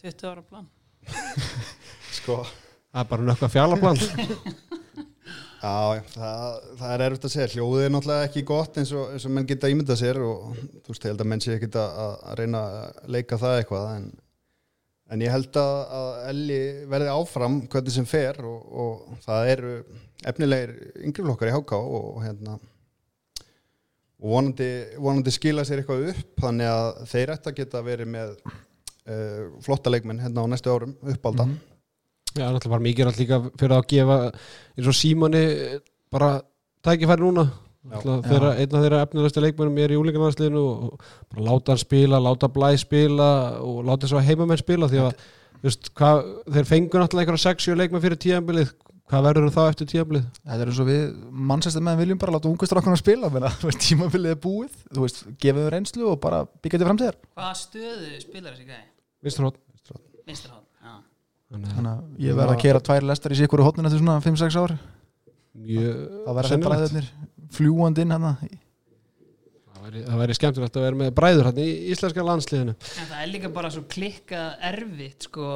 20 0.00 0.28
ára 0.30 0.44
plan. 0.46 0.68
Sko, 2.18 2.38
það 2.46 3.02
er 3.02 3.10
bara 3.10 3.26
nökkva 3.28 3.50
fjallarplan 3.52 4.00
já, 5.58 6.04
það, 6.14 6.62
það 6.78 6.94
er 6.94 7.04
erfitt 7.06 7.26
að 7.28 7.34
segja. 7.34 7.50
Hljóðið 7.56 7.84
er 7.84 7.92
náttúrulega 7.94 8.28
ekki 8.28 8.44
gott 8.48 8.78
eins 8.80 8.94
og, 8.94 9.12
eins 9.14 9.26
og 9.28 9.34
menn 9.34 9.48
geta 9.48 9.70
ímyndað 9.72 10.00
sér 10.02 10.22
og 10.22 10.48
þú 10.54 10.94
veist, 10.94 11.04
ég 11.04 11.12
held 11.12 11.24
að 11.24 11.30
menn 11.32 11.44
sé 11.44 11.54
ekki 11.56 11.70
að, 11.74 12.00
að 12.14 12.40
reyna 12.40 12.64
að 12.64 13.12
leika 13.16 13.40
það 13.40 13.60
eitthvað 13.60 13.88
en, 13.96 14.08
en 15.14 15.24
ég 15.26 15.34
held 15.34 15.60
að, 15.62 15.76
að 16.00 16.10
Elli 16.32 16.60
verði 16.94 17.14
áfram 17.14 17.60
hvernig 17.72 17.96
sem 17.96 18.08
fer 18.08 18.40
og, 18.46 18.58
og 18.84 19.22
það 19.26 19.52
eru 19.54 19.76
efnilegir 20.26 20.74
yngriflokkar 21.06 21.52
í 21.52 21.56
HK 21.58 21.78
og, 21.78 22.10
hérna 22.24 22.58
og 24.18 24.32
vonandi, 24.32 24.70
vonandi 24.98 25.34
skila 25.34 25.64
sér 25.66 25.82
eitthvað 25.82 26.08
upp 26.12 26.42
þannig 26.42 26.70
að 26.72 26.88
þeir 27.12 27.34
ætti 27.34 27.52
að 27.52 27.58
geta 27.60 27.82
verið 27.86 28.10
með 28.10 28.32
uh, 28.42 29.42
flotta 29.62 29.92
leikmenn 29.92 30.22
hérna 30.22 30.42
á 30.42 30.50
næstu 30.50 30.74
árum 30.74 30.96
uppalda 31.06 31.46
Já, 32.38 32.46
náttúrulega 32.46 32.74
var 32.74 32.84
mikið 32.84 33.08
náttúrulega 33.08 33.38
líka 33.40 33.60
fyrir 33.60 33.76
að 33.76 33.88
gefa 33.92 34.18
eins 34.78 34.90
og 34.90 34.96
Símoni 34.96 35.42
bara 36.14 36.30
tækifæri 36.86 37.24
núna. 37.24 37.48
Þeirra, 37.88 38.52
einn 38.58 38.74
af 38.74 38.82
þeirra 38.84 39.00
efnilegstu 39.06 39.42
leikmennum 39.42 39.78
er 39.80 39.94
í 39.94 39.98
úlingarnarsliðinu 39.98 40.60
og 40.60 41.06
bara 41.32 41.46
láta 41.46 41.72
hann 41.72 41.80
spila, 41.80 42.20
láta 42.20 42.50
Blæ 42.52 42.74
spila 42.80 43.28
og 43.64 43.78
láta 43.88 44.10
svo 44.10 44.20
heimamenn 44.20 44.60
spila 44.60 44.90
því 44.90 45.00
að 45.06 45.22
veist, 45.64 45.88
hvað, 45.96 46.20
þeir 46.52 46.68
fengu 46.68 47.00
náttúrulega 47.00 47.32
einhverja 47.32 47.54
60 47.54 47.80
leikmenn 47.80 48.04
fyrir 48.04 48.20
tíðanbilið 48.24 48.74
hvað 49.08 49.24
verður 49.24 49.54
þá 49.54 49.60
eftir 49.62 49.90
tíðanbilið? 49.94 50.26
þetta 50.42 50.58
er 50.66 50.72
eins 50.72 50.82
og 50.82 50.90
við 50.90 51.06
mannsæstum 51.52 51.88
með 51.88 52.02
viljum 52.02 52.20
bara 52.20 52.36
láta 52.36 52.50
ungustrákuna 52.52 53.00
spila 53.00 53.32
menna, 53.32 53.54
þú 53.62 53.70
veist, 53.70 53.82
tímabilið 53.86 54.34
er 54.34 54.42
búið 54.44 54.76
þú 54.84 55.06
veist, 55.06 55.24
gefum 55.40 55.62
við 55.62 55.72
reynslu 55.76 56.12
og 56.12 56.20
bara 56.26 56.44
byggja 56.60 56.82
til 56.82 56.90
framtíðar. 56.90 57.18
Hvaða 57.38 57.58
stöðu 57.62 58.12
spilar 58.26 58.52
þessi 58.52 58.68
gæði? 58.68 58.86
Vinstrótt 59.24 59.62
Vinstra 60.28 60.52
hótt, 60.52 60.57
já 60.57 60.57
þannig 61.48 61.90
að 61.90 62.22
ég 62.26 62.36
verð 62.38 62.54
að 62.54 62.62
kera 62.62 62.80
tvær 62.84 63.06
lestar 63.08 63.32
í 63.34 63.38
sikuru 63.40 63.64
hotninu 63.66 63.88
eftir 63.88 64.02
svona 64.02 64.18
5-6 64.24 64.58
ár 64.60 64.74
mjög 65.58 66.00
það 66.26 66.40
sennilegt. 66.48 66.66
bræðirnir 66.68 67.06
fljúandi 67.56 68.04
inn 68.04 68.12
hérna. 68.14 68.32
hann 68.42 68.50
það 69.78 69.86
væri, 69.86 70.02
það 70.04 70.20
væri 70.22 70.36
skemmtilegt 70.36 70.76
að 70.78 70.84
vera 70.84 70.98
með 71.00 71.14
bræður 71.16 71.48
hérna 71.48 71.64
í 71.64 71.72
íslenska 71.94 72.26
landsliðinu 72.28 72.74
En 72.76 73.08
það 73.08 73.22
er 73.22 73.32
líka 73.32 73.50
bara 73.56 73.70
svo 73.72 73.82
klikkað 73.88 74.68
erfitt 74.70 75.26
sko, 75.30 75.48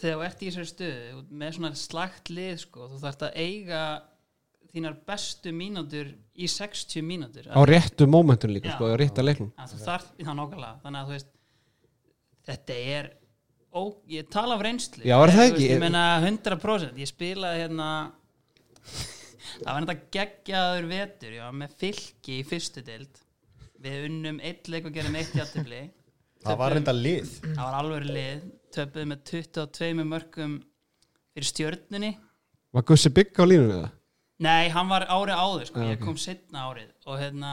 þegar 0.00 0.18
þú 0.18 0.26
ert 0.26 0.42
í 0.42 0.50
þessari 0.50 0.70
stöðu 0.72 1.22
með 1.30 1.56
svona 1.58 1.72
slagt 1.78 2.32
lið 2.34 2.58
sko, 2.64 2.88
þú 2.90 3.00
þarft 3.04 3.24
að 3.28 3.38
eiga 3.46 3.82
þínar 4.76 4.96
bestu 5.08 5.52
mínútur 5.56 6.10
í 6.36 6.48
60 6.52 7.06
mínútur 7.06 7.46
á 7.48 7.60
réttu 7.64 8.04
mómentun 8.10 8.52
líka, 8.52 8.74
Já. 8.74 8.76
sko, 8.76 8.90
á 8.92 8.96
rétta 9.00 9.24
leiknum 9.24 9.52
að 9.56 9.72
þú 9.76 9.78
þarf 9.86 10.10
í 10.18 10.26
það 10.26 10.36
nákvæmlega 10.42 10.80
þannig 10.82 11.00
að 11.00 11.06
þú 11.06 11.14
veist 11.16 11.30
þetta 12.50 12.76
er 12.98 13.08
ó, 13.76 13.82
ég 14.10 14.30
tala 14.32 14.56
af 14.56 14.64
reynslu. 14.64 15.04
Já, 15.04 15.16
er 15.20 15.34
það 15.34 15.44
ekki? 15.50 15.60
veist, 15.60 15.74
ég 15.74 15.82
meina 15.84 16.06
100% 16.22 17.02
ég 17.02 17.10
spilaði 17.10 17.62
hérna 17.64 17.90
það 19.60 19.70
var 19.70 19.86
þetta 19.86 20.16
geggjaður 20.16 20.90
vetur 20.90 21.36
já, 21.36 21.46
með 21.62 21.76
fylki 21.84 22.40
í 22.40 22.48
fyrstu 22.48 22.84
dild 22.86 23.22
við 23.84 24.08
unnum 24.08 24.40
eitt 24.40 24.70
leik 24.72 24.88
og 24.88 24.96
gerum 24.96 25.18
eitt 25.20 25.36
játtifli 25.36 25.84
Það 26.46 26.58
var 26.60 26.74
reynda 26.76 26.94
lið. 26.94 27.30
Það 27.42 27.62
var 27.64 27.76
alveg 27.80 28.08
lið. 28.10 28.42
Töpuð 28.76 29.06
með 29.10 29.22
22 29.30 30.04
mörgum 30.06 30.56
fyrir 31.34 31.48
stjörnunni. 31.50 32.12
Var 32.76 32.84
Gussi 32.86 33.10
Bygg 33.14 33.40
á 33.40 33.44
línunni 33.48 33.78
það? 33.80 33.88
Nei, 34.46 34.68
hann 34.74 34.90
var 34.90 35.06
árið 35.08 35.40
áður 35.40 35.68
sko. 35.70 35.82
Já, 35.82 35.94
ég 35.94 36.02
kom 36.04 36.18
setna 36.20 36.66
árið 36.68 36.90
og 37.08 37.18
hérna, 37.22 37.52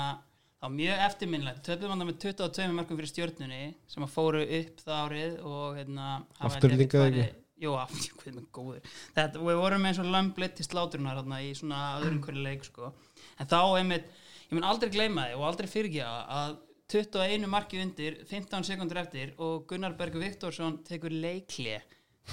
var 0.63 0.73
mjög 0.73 1.05
eftirminnlegt 1.09 1.63
töpuðum 1.67 1.93
hann 1.93 2.07
með 2.07 2.19
22 2.23 2.67
mörgum 2.73 2.99
fyrir 2.99 3.11
stjörnunni 3.11 3.63
sem 3.91 4.05
að 4.05 4.13
fóru 4.13 4.43
upp 4.43 4.83
það 4.83 4.99
árið 5.07 5.39
og 5.51 5.79
hérna 5.79 6.09
Afturlíkaði 6.49 7.23
ekki? 7.23 7.39
Jú, 7.63 7.73
aftur, 7.77 8.17
hvað 8.19 8.37
með 8.37 8.45
góður 8.55 8.91
Þetta, 9.15 9.41
við 9.47 9.59
vorum 9.61 9.87
eins 9.87 10.01
og 10.01 10.11
lömblitt 10.11 10.55
til 10.57 10.65
slátrunar 10.67 11.19
hérna, 11.19 11.39
í 11.43 11.53
svona 11.57 11.81
öðrum 12.01 12.21
hverju 12.25 12.43
leik 12.43 12.67
sko. 12.67 12.91
en 13.39 13.49
þá 13.49 13.59
einmitt, 13.79 14.07
ég 14.47 14.53
mun 14.57 14.67
aldrei 14.67 14.91
gleyma 14.93 15.27
þið 15.29 15.39
og 15.39 15.47
aldrei 15.49 15.69
fyrirgefa 15.71 16.39
að 16.39 16.55
21 16.93 17.49
marki 17.49 17.79
undir, 17.81 18.19
15 18.29 18.67
sekundur 18.67 19.01
eftir 19.01 19.33
og 19.41 19.67
Gunnar 19.69 19.95
Berg 19.97 20.17
Viktorsson 20.19 20.81
tekur 20.87 21.13
leikli 21.13 21.77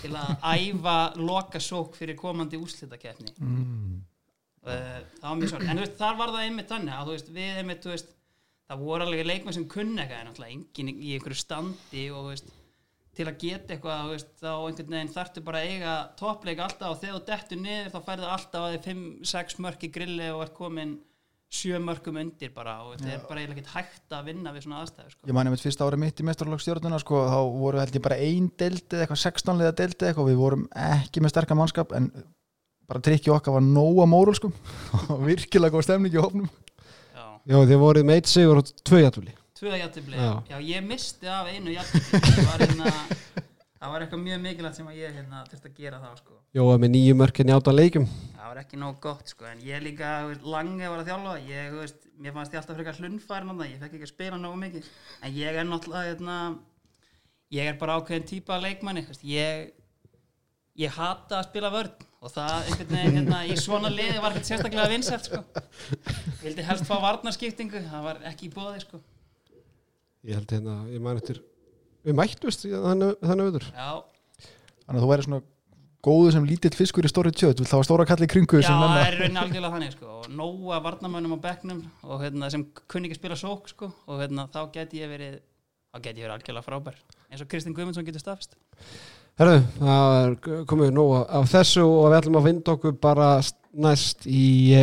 til 0.01 0.15
að 0.19 0.33
æfa 0.57 0.97
loka 1.21 1.63
sók 1.63 1.99
fyrir 1.99 2.19
komandi 2.19 2.59
úrslitakeppni 2.61 3.35
mm. 3.39 4.01
það 4.65 5.29
var 5.29 5.39
mjög 5.43 5.53
sorg 5.55 5.67
en 5.67 5.79
þú 5.79 5.85
veist, 5.85 6.01
þar 6.01 6.19
var 6.19 6.35
það 6.35 6.49
einmitt 6.49 6.73
þannig 6.73 6.97
að 6.97 7.13
veist, 7.15 7.31
við 7.37 7.61
einmitt, 7.63 7.85
þú 7.85 7.95
veist, 7.95 8.17
það 8.71 8.87
voru 8.87 9.07
alveg 9.07 9.27
leikmenn 9.27 9.57
sem 9.57 9.69
kunni 9.71 9.99
eitthvað, 9.99 10.23
en 10.23 10.31
náttúrulega 10.31 10.57
enginn 10.57 10.95
í 10.95 11.13
einhverju 11.17 11.41
standi 11.41 12.07
og 12.15 12.31
veist, 12.31 12.51
til 13.19 13.27
að 13.27 13.39
geta 13.43 13.75
eitthvað, 13.75 14.11
veist, 14.15 14.33
þá 14.39 14.51
einhvern 14.55 14.97
veginn 14.97 15.15
þarftu 15.17 15.45
bara 15.45 15.61
að 15.61 15.71
eiga 15.75 15.95
toppleik 16.21 16.65
alltaf 16.65 16.95
og 16.95 17.01
þegar 17.03 17.17
þú 17.17 17.23
dettur 17.33 17.63
niður 17.65 17.95
þá 17.95 18.01
færðu 18.07 18.33
alltaf 18.37 18.67
að 18.67 18.75
þið 18.77 18.91
5-6 18.91 19.63
mörk 19.67 19.87
í 19.87 19.95
grilli 19.97 20.29
og 20.31 20.45
ert 20.47 20.55
komin 20.57 20.99
7 21.51 21.81
mörkum 21.83 22.19
undir 22.21 22.53
bara 22.55 22.77
og 22.87 22.93
þetta 22.95 23.11
er 23.17 23.23
bara 23.27 23.41
eiginlega 23.43 23.59
ekkert 23.59 23.73
hægt 23.75 24.15
að 24.15 24.29
vinna 24.31 24.53
við 24.55 24.69
svona 24.69 24.85
aðstæður 24.85 25.15
sko. 25.17 25.27
Ég 25.27 25.35
mani 25.35 25.51
mitt 25.51 25.65
fyrsta 25.65 25.89
ári 25.89 25.99
mitt 25.99 26.21
í 26.23 26.27
mestarlagstjórnuna 26.29 27.01
sko, 27.03 27.25
þá 27.27 27.41
voru 27.59 27.81
held 27.83 27.97
ég 27.99 28.05
bara 28.05 28.19
ein 28.23 28.47
deild 28.55 28.87
eða 28.87 29.03
eitthvað 29.03 29.23
16 29.25 29.59
liða 29.59 29.73
deild 29.81 29.97
eða 29.97 30.13
eitthvað 30.13 30.23
og 30.23 30.31
við 30.31 30.39
vorum 30.45 30.69
ekki 30.79 31.25
með 31.25 31.35
sterkar 31.35 31.59
mannskap 31.59 31.97
en 31.99 32.07
bara 32.87 33.03
trikki 33.03 33.35
okkar 33.35 33.59
var 33.59 33.67
nóga 33.67 34.07
móral 34.11 34.37
sko 34.39 34.53
og 35.11 35.27
virkilega 35.27 35.75
góð 35.75 35.89
stemning 35.89 36.15
í 36.15 36.23
hófnum 36.23 36.47
Já, 37.51 37.59
þið 37.59 37.79
voruð 37.83 38.07
með 38.07 38.21
eitt 38.21 38.31
sigur 38.31 38.63
og 38.63 38.73
tvö 38.87 39.03
jættúli 39.03 39.35
tvö 39.61 39.77
játtifli 39.77 40.17
Já. 40.17 40.43
já. 40.49 40.59
ég 40.65 40.85
misti 40.87 41.29
af 41.29 41.49
einu 41.51 41.75
það 41.75 42.47
var 42.47 42.63
hérna 42.65 42.93
það 43.81 43.93
var 43.93 44.05
eitthvað 44.05 44.23
mjög 44.23 44.41
mikilvægt 44.45 44.79
sem 44.79 44.89
ég 44.97 45.17
hérna 45.17 45.43
þurfti 45.49 45.69
að 45.69 45.77
gera 45.81 45.99
þá 46.01 46.09
sko. 46.21 46.39
Jóa 46.57 46.79
með 46.81 46.93
nýju 46.95 47.17
mörkin 47.17 47.51
í 47.51 47.55
átta 47.55 47.75
leikjum. 47.75 48.07
Það 48.37 48.49
var 48.51 48.61
ekki 48.63 48.81
nóg 48.81 48.99
gott 49.05 49.33
sko 49.33 49.49
en 49.51 49.61
ég 49.65 49.85
líka 49.85 50.15
þú 50.23 50.31
veist, 50.33 50.47
langi 50.55 50.91
var 50.93 51.03
að 51.03 51.11
þjálfa. 51.11 51.35
Ég, 51.49 51.77
veist, 51.77 52.09
mér 52.17 52.37
fannst 52.37 52.57
ég 52.57 52.61
alltaf 52.61 52.79
frekar 52.81 53.01
hlunfærin 53.01 53.63
ég 53.67 53.79
fekk 53.81 53.97
ekki 53.99 54.09
að 54.09 54.13
spila 54.15 54.41
nógu 54.41 54.61
mikið. 54.65 54.91
En 55.21 55.37
ég 55.37 55.61
er 55.61 55.69
náttúrulega 55.69 56.11
hérna, 56.11 56.37
ég 57.57 57.71
er 57.73 57.81
bara 57.81 57.97
ákveðin 58.01 58.29
típa 58.33 58.61
leikmanni 58.61 59.07
ég 59.29 59.73
ég 60.81 60.97
hata 60.97 61.41
að 61.41 61.49
spila 61.51 61.73
vörn 61.73 62.09
og 62.21 62.33
það 62.35 62.57
einhvern 62.71 62.91
veginn 62.95 63.17
hérna, 63.19 63.39
í 63.49 63.55
svona 63.61 63.91
liði 63.93 64.19
var 64.21 64.35
ekkert 64.35 64.51
sérstaklega 64.51 64.91
vinsælt 64.93 65.29
sko. 65.31 65.41
Vildi 66.43 66.67
helst 66.67 66.89
fá 66.89 66.97
varnarskiptingu 67.01 67.81
það 67.87 68.05
var 68.09 68.21
ekki 68.31 68.51
í 68.51 68.53
bóði 68.55 68.83
sko. 68.85 69.01
Ég 70.29 70.37
held 70.37 70.53
hérna, 70.53 70.83
ég 70.93 71.01
man 71.05 71.21
eftir 71.21 71.41
Við 72.05 72.17
mættust 72.17 72.63
í 72.65 72.71
þannig, 72.73 73.19
auður 73.21 73.67
já, 73.69 73.89
þannig 74.87 74.95
að 74.95 75.03
þú 75.03 75.09
væri 75.11 75.25
svona 75.27 75.41
góðu 76.01 76.31
sem 76.33 76.47
lítill 76.49 76.73
fiskur 76.73 77.05
í 77.05 77.11
stóri 77.13 77.33
tjöt 77.37 77.61
þá 77.61 77.75
var 77.77 77.89
stóra 77.89 78.07
kalli 78.09 78.25
í 78.25 78.31
kringu 78.33 78.61
já 78.63 78.71
sem 78.71 78.81
það 78.81 79.01
er 79.03 79.17
í 79.17 79.19
rauninni 79.21 79.43
algjörlega 79.43 79.73
þannig 79.75 79.95
sko. 79.97 80.15
Og 80.23 80.31
nóga 80.33 80.79
varnarmönnum 80.87 81.37
á 81.37 81.45
bekknum 81.45 81.83
og 82.09 82.25
hérna, 82.25 82.49
sem 82.53 82.65
kunni 82.89 83.11
ekki 83.11 83.21
spila 83.21 83.37
sók 83.37 83.69
sko. 83.69 83.91
Og 84.09 84.23
hérna, 84.23 84.47
þá 84.49 84.63
geti 84.79 85.03
ég 85.03 85.13
verið 85.13 85.37
þá 85.93 86.01
geti 86.07 86.23
ég 86.23 86.25
verið 86.25 86.37
algjörlega 86.39 86.69
frábær 86.71 87.03
eins 87.31 87.43
og 87.45 87.49
Kristinn 87.51 87.75
Guðmundsson 87.77 88.07
getur 88.07 88.23
stafist 88.23 88.57
Herðu, 89.41 89.63
það 89.79 90.17
er 90.19 90.65
komið 90.69 90.93
nú 90.93 91.07
af 91.23 91.49
þessu 91.49 91.87
og 91.87 92.11
við 92.11 92.19
ætlum 92.19 92.39
að 92.41 92.47
vinda 92.51 92.75
okkur 92.75 92.97
bara 93.01 93.29
næst 93.73 94.27
í 94.29 94.83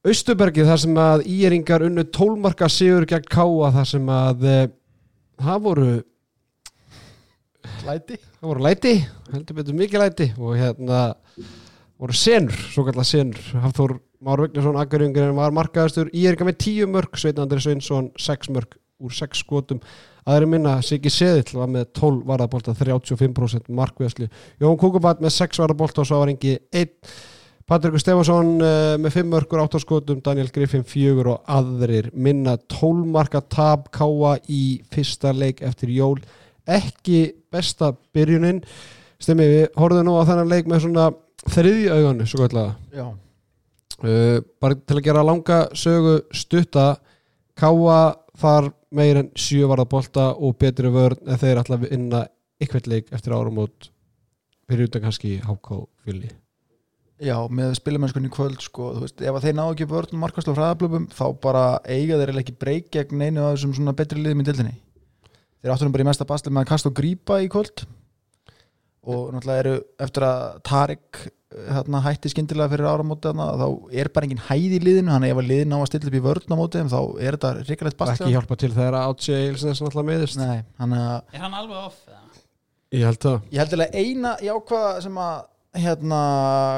Austubergi 0.00 0.64
þar 0.64 0.80
sem 0.80 0.96
að 0.96 1.26
íringar 1.28 1.84
unnu 1.84 2.06
tólmarka 2.08 2.70
sigur 2.72 3.04
gegn 3.08 3.26
Káa 3.28 3.68
þar 3.74 3.88
sem 3.90 4.06
að 4.08 4.46
eh, 4.48 4.70
það 5.44 5.58
voru 5.66 5.88
læti. 7.84 8.16
Það 8.40 8.48
voru 8.48 8.64
læti, 8.64 8.94
heldur 9.34 9.58
betur 9.58 9.76
mikið 9.76 10.00
læti 10.00 10.28
og 10.38 10.56
hérna 10.56 11.02
voru 12.00 12.16
senur, 12.16 12.56
svo 12.72 12.86
kallar 12.88 13.08
senur. 13.08 13.42
Hafþór 13.66 13.98
Már 14.24 14.40
Vignesson, 14.40 14.76
Akurjungurinn 14.76 15.36
var 15.36 15.52
markaðastur 15.56 16.10
íringar 16.12 16.48
með 16.48 16.58
tíu 16.64 16.88
mörg, 16.88 17.14
Sveitin 17.16 17.44
Andri 17.44 17.60
Sveinsson 17.60 18.10
sex 18.20 18.50
mörg 18.52 18.80
úr 19.00 19.14
sex 19.16 19.44
skotum 19.44 19.80
aðri 20.28 20.48
minna, 20.50 20.76
Siggi 20.84 21.12
Seðill 21.12 21.58
var 21.60 21.70
með 21.72 21.90
12 21.96 22.24
varðabólta, 22.28 22.74
35% 22.76 23.70
markvæðslu 23.72 24.28
Jón 24.60 24.80
Kúkubat 24.80 25.22
með 25.24 25.36
6 25.38 25.62
varðabólta 25.62 26.02
og 26.02 26.10
svo 26.10 26.20
var 26.22 26.32
engi 26.32 26.58
1 26.72 26.90
Patrikur 27.70 28.02
Stefansson 28.02 28.56
uh, 28.58 28.96
með 28.98 29.14
5 29.20 29.28
mörgur 29.30 29.60
8 29.62 29.78
skotum, 29.84 30.18
Daniel 30.26 30.48
Griffin 30.50 30.82
4 30.82 31.22
og 31.30 31.52
aðrir 31.54 32.08
minna. 32.18 32.56
12 32.66 33.04
marka 33.14 33.38
tab 33.46 33.84
káa 33.94 34.32
í 34.50 34.80
fyrsta 34.90 35.30
leik 35.30 35.62
eftir 35.62 35.92
jól. 35.94 36.16
Ekki 36.66 37.28
besta 37.52 37.92
byrjunin. 38.10 38.58
Stemmi 39.22 39.46
við 39.46 39.62
horfum 39.78 40.02
nú 40.08 40.16
á 40.18 40.26
þennan 40.26 40.50
leik 40.50 40.66
með 40.66 40.82
svona 40.88 41.06
þriði 41.46 41.86
auganu 41.94 42.26
svo 42.26 42.48
já, 42.50 43.06
uh, 43.06 44.42
bara 44.58 44.74
til 44.74 44.98
að 44.98 45.04
gera 45.06 45.24
langa 45.24 45.62
sögu 45.70 46.18
stutta 46.34 46.96
Káa 47.60 48.19
þar 48.40 48.70
meir 48.96 49.22
en 49.22 49.32
sjö 49.38 49.68
varða 49.70 49.88
bolta 49.90 50.26
og 50.34 50.58
betri 50.60 50.90
vörn 50.92 51.22
en 51.26 51.40
þeir 51.40 51.62
að 51.62 51.88
vinna 51.88 52.26
ykkveld 52.60 52.90
leik 52.90 53.10
eftir 53.14 53.36
áramót 53.36 53.90
fyrir 54.70 54.90
utan 54.90 55.04
kannski 55.06 55.38
HK 55.44 55.82
fjölni 56.04 56.30
já, 57.20 57.36
með 57.52 57.74
spilumennskunni 57.76 58.30
í 58.30 58.34
kvöld 58.34 58.62
sko, 58.64 58.94
þú 58.96 59.06
veist, 59.06 59.20
ef 59.20 59.42
þeir 59.44 59.56
ná 59.58 59.64
ekki 59.68 59.88
vörn 59.90 60.20
markast 60.20 60.48
á 60.48 60.56
hraðablöfum, 60.56 61.10
þá 61.12 61.26
bara 61.42 61.64
eiga 61.84 62.16
þeir 62.20 62.38
ekki 62.40 62.56
breyk 62.56 62.88
gegn 62.94 63.26
einu 63.26 63.44
af 63.44 63.58
þessum 63.58 63.76
svona 63.76 63.96
betri 63.96 64.22
liðum 64.22 64.40
í 64.40 64.46
dildinni 64.48 64.78
þeir 65.60 65.74
áttunum 65.74 65.94
bara 65.94 66.06
í 66.06 66.08
mesta 66.08 66.26
basli 66.28 66.52
með 66.52 66.64
að 66.64 66.70
kasta 66.72 66.90
og 66.90 66.96
grípa 66.96 67.40
í 67.44 67.48
kvöld. 67.52 67.84
Og 69.10 69.30
náttúrulega 69.34 69.64
eru 69.64 69.74
eftir 70.00 70.26
að 70.26 70.56
Tarik 70.66 71.20
hérna, 71.50 72.00
hætti 72.04 72.30
skyndilega 72.30 72.70
fyrir 72.70 72.86
áramóti 72.86 73.26
þarna, 73.26 73.46
þá 73.58 73.66
er 74.02 74.08
bara 74.14 74.26
engin 74.28 74.42
hæð 74.46 74.74
í 74.76 74.80
liðinu 74.84 75.10
þannig 75.14 75.32
ef 75.34 75.40
að 75.42 75.48
liðin 75.50 75.74
á 75.74 75.78
að 75.80 75.86
stilla 75.90 76.10
upp 76.10 76.16
í 76.18 76.22
vörn 76.26 76.54
á 76.54 76.56
móti 76.60 76.78
þeim, 76.80 76.90
þá 76.92 77.00
er 77.26 77.36
þetta 77.38 77.50
ríkalegt 77.66 77.98
basli 77.98 78.16
ekki 78.24 78.34
hjálpa 78.36 78.58
til 78.62 78.70
þegar 78.76 78.96
Átsi 79.00 79.34
Eilsnes 79.34 79.80
náttúrulega 79.82 80.08
meðist 80.12 80.38
Nei, 80.38 80.60
að 80.78 80.94
er 81.00 81.42
hann 81.44 81.56
alveg 81.58 81.80
off 81.80 81.98
ég 82.90 83.04
held 83.06 83.20
það. 83.22 83.40
Ég 83.54 83.60
held 83.62 83.74
að 83.78 83.98
eina 83.98 84.32
jákvæða 84.42 85.02
sem 85.04 85.18
að 85.22 85.36
hérna, 85.80 86.20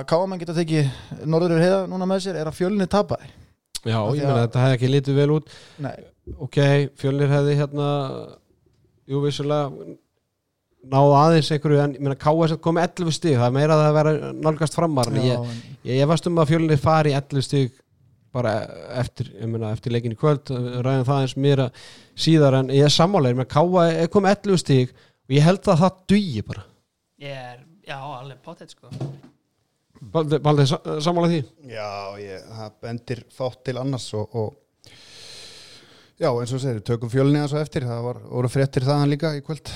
káamenn 0.09 0.41
geta 0.43 0.57
tekið 0.57 0.91
norður 1.33 1.63
heiða 1.65 1.79
núna 1.89 2.09
með 2.11 2.25
sér 2.27 2.37
er 2.43 2.51
að 2.51 2.59
fjölni 2.59 2.85
tapaði. 2.93 3.31
Já, 3.83 3.97
ég 4.13 4.21
meina 4.21 4.35
að- 4.35 4.43
þetta 4.47 4.65
hefði 4.65 4.77
ekki 4.77 4.91
litið 4.93 5.17
vel 5.21 5.31
út. 5.37 5.55
Nei, 5.81 5.95
ok, 6.39 6.59
fjölnir 7.01 7.33
hefði 7.33 7.57
hérna 7.61 7.89
jú 9.09 9.23
vissulega 9.25 9.73
náðu 10.83 11.13
aðeins 11.19 11.51
einhverju 11.55 11.83
en 11.83 11.95
ég 11.97 12.03
meina 12.03 12.19
KS 12.19 12.57
komið 12.63 12.89
11 12.89 13.15
stig, 13.17 13.37
það 13.39 13.47
er 13.47 13.55
meira 13.55 13.77
að 13.77 13.85
það 13.85 13.97
vera 13.99 14.33
nálgast 14.35 14.77
framar 14.79 15.11
en 15.13 15.21
já, 15.21 15.29
ég, 15.29 15.63
ég, 15.85 16.01
ég 16.01 16.11
varst 16.11 16.27
um 16.31 16.41
að 16.43 16.51
fjölnir 16.51 16.83
fari 16.83 17.13
í 17.13 17.17
11 17.19 17.47
stig 17.47 17.79
bara 18.33 18.55
eftir, 18.99 19.29
ég 19.37 19.51
meina, 19.51 19.73
eftir 19.77 19.93
leikin 19.93 20.15
í 20.17 20.19
kvöld 20.19 20.51
ræðum 20.53 21.07
það 21.09 21.27
eins 21.27 21.37
meira 21.37 21.69
síðar 22.19 22.59
en 22.63 22.73
ég 22.75 22.89
er 22.89 23.21
meina 23.29 23.49
Káa 23.49 23.89
er 23.93 24.11
komið 24.13 24.39
11 24.49 24.63
stig 24.65 24.95
og 24.97 25.37
ég 25.37 25.47
held 25.47 25.69
að 25.69 25.85
það 25.85 26.01
dugi 26.13 26.43
bara. 26.49 26.65
Ég 27.23 27.37
er, 27.53 27.61
já, 27.87 27.99
alveg 28.01 28.41
pottet 28.43 28.75
sko. 28.75 28.91
Baldi, 30.13 30.41
Baldi 30.43 30.67
sammálega 30.67 31.31
því? 31.31 31.43
Já, 31.71 32.19
ég, 32.19 32.49
það 32.51 32.73
bendir 32.83 33.23
fátt 33.31 33.61
til 33.69 33.77
annars 33.79 34.09
og, 34.19 34.35
og 34.35 34.91
já, 36.19 36.33
eins 36.33 36.57
og 36.57 36.65
segir, 36.65 36.83
tökum 36.83 37.13
fjölni 37.13 37.39
að 37.39 37.53
svo 37.53 37.63
eftir 37.63 37.87
það 37.87 38.03
var, 38.09 38.19
voru 38.33 38.51
fréttir 38.51 38.89
þaðan 38.89 39.15
líka 39.15 39.37
í 39.39 39.45
kvöld 39.47 39.71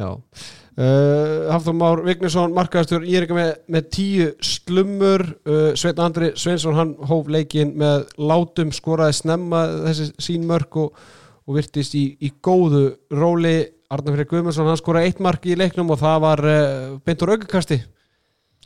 uh, 0.00 1.50
Hafþór 1.52 1.76
Már 1.78 2.02
Vignesson, 2.06 2.54
markaðastur 2.56 3.06
ég 3.06 3.20
er 3.20 3.26
ekki 3.26 3.36
með, 3.36 3.52
með 3.70 3.88
tíu 3.94 4.28
slummur. 4.42 5.26
Uh, 5.46 5.70
Sveit 5.78 6.02
Andri 6.02 6.32
Sveinsson 6.40 6.78
hann 6.78 6.94
hóf 7.10 7.30
leikin 7.30 7.74
með 7.80 8.08
látum 8.18 8.74
skoraði 8.74 9.20
snemma 9.20 9.64
þessi 9.86 10.10
sín 10.26 10.48
mörk 10.50 10.80
og, 10.82 11.00
og 11.46 11.58
virtist 11.60 11.94
í, 11.98 12.08
í 12.18 12.32
góðu 12.44 12.88
róli. 13.14 13.56
Arnar 13.94 14.16
Freyr 14.16 14.30
Guðmundsson 14.30 14.66
hann 14.66 14.80
skoraði 14.80 15.12
eitt 15.12 15.20
mark 15.22 15.44
í 15.46 15.58
leiknum 15.58 15.92
og 15.94 16.00
það 16.02 16.22
var 16.24 16.46
uh, 16.48 16.94
beintur 17.06 17.36
aukakasti 17.36 17.84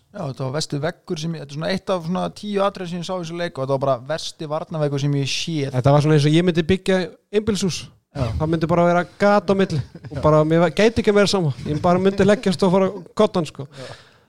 Já, 0.08 0.22
þetta 0.22 0.46
var 0.46 0.52
vesti 0.54 0.78
veggur 0.80 1.20
sem 1.20 1.34
ég, 1.36 1.42
þetta 1.42 1.52
er 1.52 1.58
svona 1.58 1.70
eitt 1.74 1.90
af 1.92 2.06
svona 2.06 2.22
tíu 2.32 2.62
atrið 2.64 2.88
sem 2.88 3.02
ég 3.02 3.04
sá 3.04 3.12
í 3.12 3.20
þessu 3.20 3.36
leik 3.36 3.58
og 3.58 3.66
þetta 3.66 3.74
var 3.74 3.82
bara 3.82 3.96
vesti 4.08 4.48
varnaveggur 4.48 5.02
sem 5.02 5.16
ég 5.18 5.28
séð. 5.28 5.68
Þetta 5.74 5.92
var 5.92 6.04
svona 6.04 6.16
eins 6.16 6.28
og 6.30 6.36
ég 6.38 6.46
myndi 6.48 6.64
byggja 6.70 7.00
einbilshús 7.36 7.82
það 8.18 8.50
myndi 8.52 8.70
bara 8.70 8.86
vera 8.88 9.04
gat 9.20 9.50
á 9.50 9.54
milli. 9.58 9.80
Og 10.10 10.20
bara, 10.24 10.42
mér 10.48 10.68
gæti 10.70 11.02
ekki 11.02 11.12
að 11.12 11.20
vera 11.20 11.32
sama. 11.32 11.54
Ég 11.66 11.80
bara 11.84 12.02
myndi 12.02 12.26
leggjast 12.26 12.64
og 12.66 12.74
fara 12.74 12.90
kottan 13.18 13.48
sko. 13.48 13.68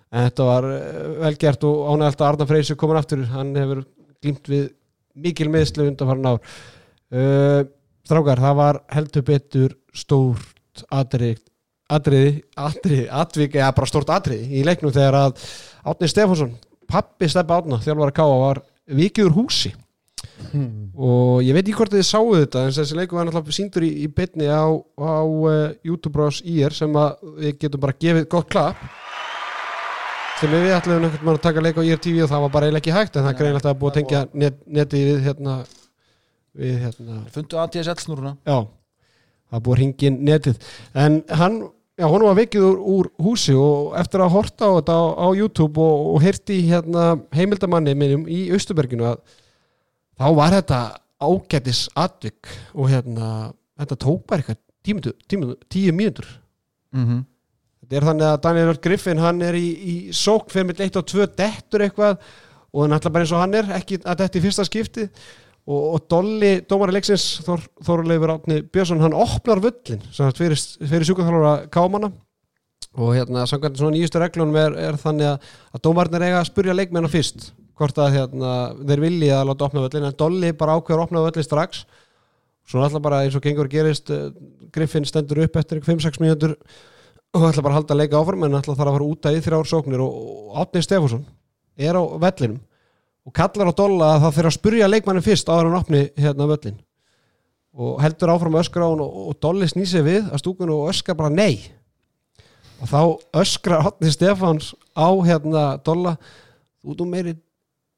en 0.09 0.25
þetta 0.25 0.45
var 0.47 0.69
eh, 0.73 1.09
vel 1.23 1.35
gert 1.41 1.65
og 1.69 1.91
ánægalt 1.93 2.21
að 2.21 2.29
Arna 2.29 2.49
Freysi 2.49 2.77
komin 2.79 3.01
aftur. 3.01 3.25
Hann 3.33 3.51
hefur 3.57 3.83
glímt 4.23 4.49
við 4.49 4.71
mikil 5.15 5.49
meðslu 5.53 5.89
undanfarin 5.89 6.31
ár. 6.31 6.39
Uh, 7.09 7.61
Strákar, 8.05 8.41
það 8.41 8.55
var 8.57 8.81
heldur 8.93 9.25
betur 9.25 9.75
stórt 9.93 10.83
atrið 10.93 11.41
atriði, 11.89 12.33
atriði, 12.57 13.05
atvik 13.09 13.57
eða 13.57 13.73
bara 13.77 13.89
stórt 13.89 14.11
atriði 14.13 14.59
í 14.59 14.65
leiknum 14.65 14.93
þegar 14.93 15.17
að 15.23 15.45
Átni 15.89 16.09
Stefánsson, 16.11 16.51
pappi 16.89 17.29
Stefán 17.31 17.63
Átna 17.63 17.79
þjálfara 17.83 18.15
Káa 18.15 18.39
var 18.43 18.61
vikið 18.99 19.29
úr 19.29 19.37
húsi 19.39 19.73
og 20.99 21.43
ég 21.45 21.53
veit 21.55 21.63
ekki 21.63 21.77
hvort 21.77 21.93
þið 21.93 22.05
sáu 22.07 22.31
þetta 22.35 22.63
en 22.65 22.75
þessi 22.77 22.97
leiku 22.97 23.17
var 23.17 23.27
náttúrulega 23.27 23.55
síndur 23.55 23.85
í, 23.85 23.91
í 24.03 24.07
bytni 24.11 24.49
á, 24.49 24.65
á 24.99 25.21
uh, 25.23 25.59
YouTube 25.85 26.13
Bros 26.15 26.41
IR 26.43 26.75
sem 26.75 26.95
við 27.39 27.59
getum 27.61 27.83
bara 27.83 27.97
gefið 27.99 28.29
gott 28.31 28.49
klapp. 28.51 28.81
Sem 30.39 30.51
við 30.53 30.71
ætlum 30.71 31.03
einhvern 31.03 31.19
veginn 31.19 31.35
að 31.35 31.43
taka 31.43 31.63
leik 31.65 31.79
á 31.79 31.83
IR 31.83 31.99
TV 31.99 32.23
og 32.23 32.31
það 32.31 32.45
var 32.45 32.53
bara 32.53 32.69
eiginlega 32.69 32.83
ekki 32.85 32.95
hægt 32.95 33.19
en 33.19 33.27
það 33.27 33.37
greinilegt 33.41 33.67
að 33.67 33.79
búið 33.81 33.91
að 33.91 33.97
tengja 33.99 34.21
net, 34.33 34.61
neti 34.65 35.01
við 35.03 35.25
hérna 35.25 35.55
við 36.59 36.77
hérna. 36.85 37.23
Fundu 37.33 37.59
ATSL 37.61 37.99
snúruna. 38.03 38.35
Já, 38.47 38.63
það 39.51 39.65
búið 39.65 39.75
að 39.75 39.81
ringin 39.83 40.21
netið. 40.27 40.71
En 41.03 41.19
hann, 41.41 41.59
já, 41.99 42.07
hún 42.07 42.25
var 42.25 42.39
vikið 42.39 42.65
úr, 42.69 42.79
úr 42.95 43.11
húsi 43.25 43.55
og 43.57 43.93
eftir 43.99 44.23
að 44.23 44.33
horta 44.37 44.71
á 44.71 44.75
þetta 44.79 44.95
á, 44.95 45.03
á 45.19 45.27
YouTube 45.35 45.83
og, 45.83 46.07
og 46.15 46.23
heyrti 46.23 46.61
hérna, 46.69 47.11
heimildamanni 47.35 47.95
minnum 47.97 48.25
í 48.31 48.47
Austuberginu 48.55 49.07
að 49.11 49.21
þá 50.19 50.27
var 50.35 50.55
þetta 50.57 50.79
ágætis 51.19 51.87
atvik 51.99 52.51
og 52.75 52.91
hérna, 52.91 53.49
þetta 53.79 53.99
tók 53.99 54.23
bara 54.27 54.43
eitthvað 54.43 54.59
tíu, 55.69 55.91
mínútur 55.95 56.27
mm 56.93 57.05
-hmm. 57.05 57.25
Þetta 57.89 57.97
er 57.97 58.05
þannig 58.05 58.27
að 58.27 58.41
Daniel 58.43 58.77
Griffin 58.77 59.17
hann 59.17 59.41
er 59.41 59.55
í, 59.57 59.67
í 59.73 59.93
sók 60.13 60.51
fyrir 60.51 60.67
mitt 60.67 60.79
1 60.79 60.99
og 60.99 61.05
2 61.09 61.25
dettur 61.33 61.81
eitthvað 61.81 62.19
og 62.69 62.83
hann 62.83 62.93
ætla 62.93 63.09
bara 63.09 63.25
eins 63.25 63.31
og 63.33 63.41
hann 63.41 63.55
er 63.57 63.71
ekki 63.79 63.97
að 64.03 64.19
þetta 64.19 64.37
í 64.37 64.41
fyrsta 64.43 64.65
skipti. 64.67 65.09
Og, 65.69 65.93
og 65.95 66.05
Dolly, 66.09 66.51
dómari 66.69 66.93
leiksins 66.93 67.41
Þor, 67.45 67.63
Þorleifur 67.85 68.33
Átni 68.33 68.61
Björnsson 68.61 69.01
hann 69.01 69.13
opnar 69.17 69.61
völlin 69.61 70.01
fyrir, 70.37 70.57
fyrir 70.81 71.05
sjúkvæðarþálara 71.05 71.69
kámana 71.73 72.11
og 72.97 73.13
hérna 73.13 73.45
samkvæmt 73.49 73.77
svona 73.77 73.93
nýjustu 73.93 74.21
reglunum 74.21 74.57
er, 74.57 74.77
er 74.89 74.97
þannig 74.97 75.27
að, 75.29 75.51
að 75.73 75.83
dómarnir 75.85 76.25
eiga 76.25 76.39
að 76.39 76.47
spurja 76.49 76.77
leikmennu 76.77 77.11
fyrst 77.11 77.51
hvort 77.79 78.03
að 78.03 78.13
hérna, 78.17 78.53
þeir 78.83 79.01
vilji 79.05 79.31
að 79.33 79.47
láta 79.49 79.67
opna 79.69 79.83
völlin 79.85 80.07
en 80.09 80.19
Dolly 80.19 80.51
bara 80.59 80.75
ákveður 80.77 81.05
opna 81.05 81.23
völlin 81.25 81.47
strax. 81.47 81.85
Svo 82.69 82.83
alltaf 82.83 83.01
bara 83.01 83.23
eins 83.25 83.37
og 83.37 83.43
gengur 83.43 83.69
gerist 83.71 84.11
eh, 84.13 84.29
Griffin 84.75 85.07
stendur 85.07 85.41
upp 85.45 85.55
eftir 85.57 85.81
5-6 85.85 86.19
mínútur 86.21 86.57
og 87.33 87.45
ætla 87.47 87.63
bara 87.63 87.75
að 87.75 87.79
halda 87.79 87.95
að 87.95 88.01
leika 88.01 88.19
áfram 88.19 88.45
en 88.45 88.57
ætla 88.59 88.75
þarf 88.75 88.91
að 88.91 88.97
fara 88.97 89.07
út 89.07 89.29
að 89.29 89.37
í 89.37 89.41
þrjár 89.45 89.69
sóknir 89.69 90.03
og, 90.03 90.19
Átni 90.59 90.81
Stefánsson 90.81 91.25
er 91.77 91.97
á 91.97 92.03
vellinum 92.21 92.59
og 93.25 93.33
kallar 93.37 93.69
á 93.69 93.73
Dolla 93.77 94.11
að 94.15 94.23
það 94.25 94.37
fyrir 94.37 94.49
að 94.49 94.55
spurja 94.57 94.89
leikmannin 94.89 95.25
fyrst 95.25 95.49
áður 95.49 95.69
hann 95.69 95.79
opni 95.79 96.05
hérna 96.17 96.47
völlin 96.49 96.79
og 97.79 97.99
heldur 98.01 98.33
áfram 98.33 98.57
öskra 98.59 98.87
á 98.87 98.89
hann 98.89 99.03
og, 99.05 99.35
Dolli 99.41 99.69
snýsi 99.69 100.01
við 100.05 100.29
að 100.29 100.41
stúkun 100.41 100.73
og 100.73 100.89
öskra 100.91 101.15
bara 101.17 101.29
nei. 101.33 101.69
Og 102.79 102.89
þá 102.89 103.01
öskra 103.41 103.81
Átni 103.85 104.11
Stefáns 104.13 104.73
á 104.97 105.09
hérna 105.25 105.63
Dolla 105.85 106.17
út 106.83 107.01
um 107.03 107.11
meiri 107.11 107.35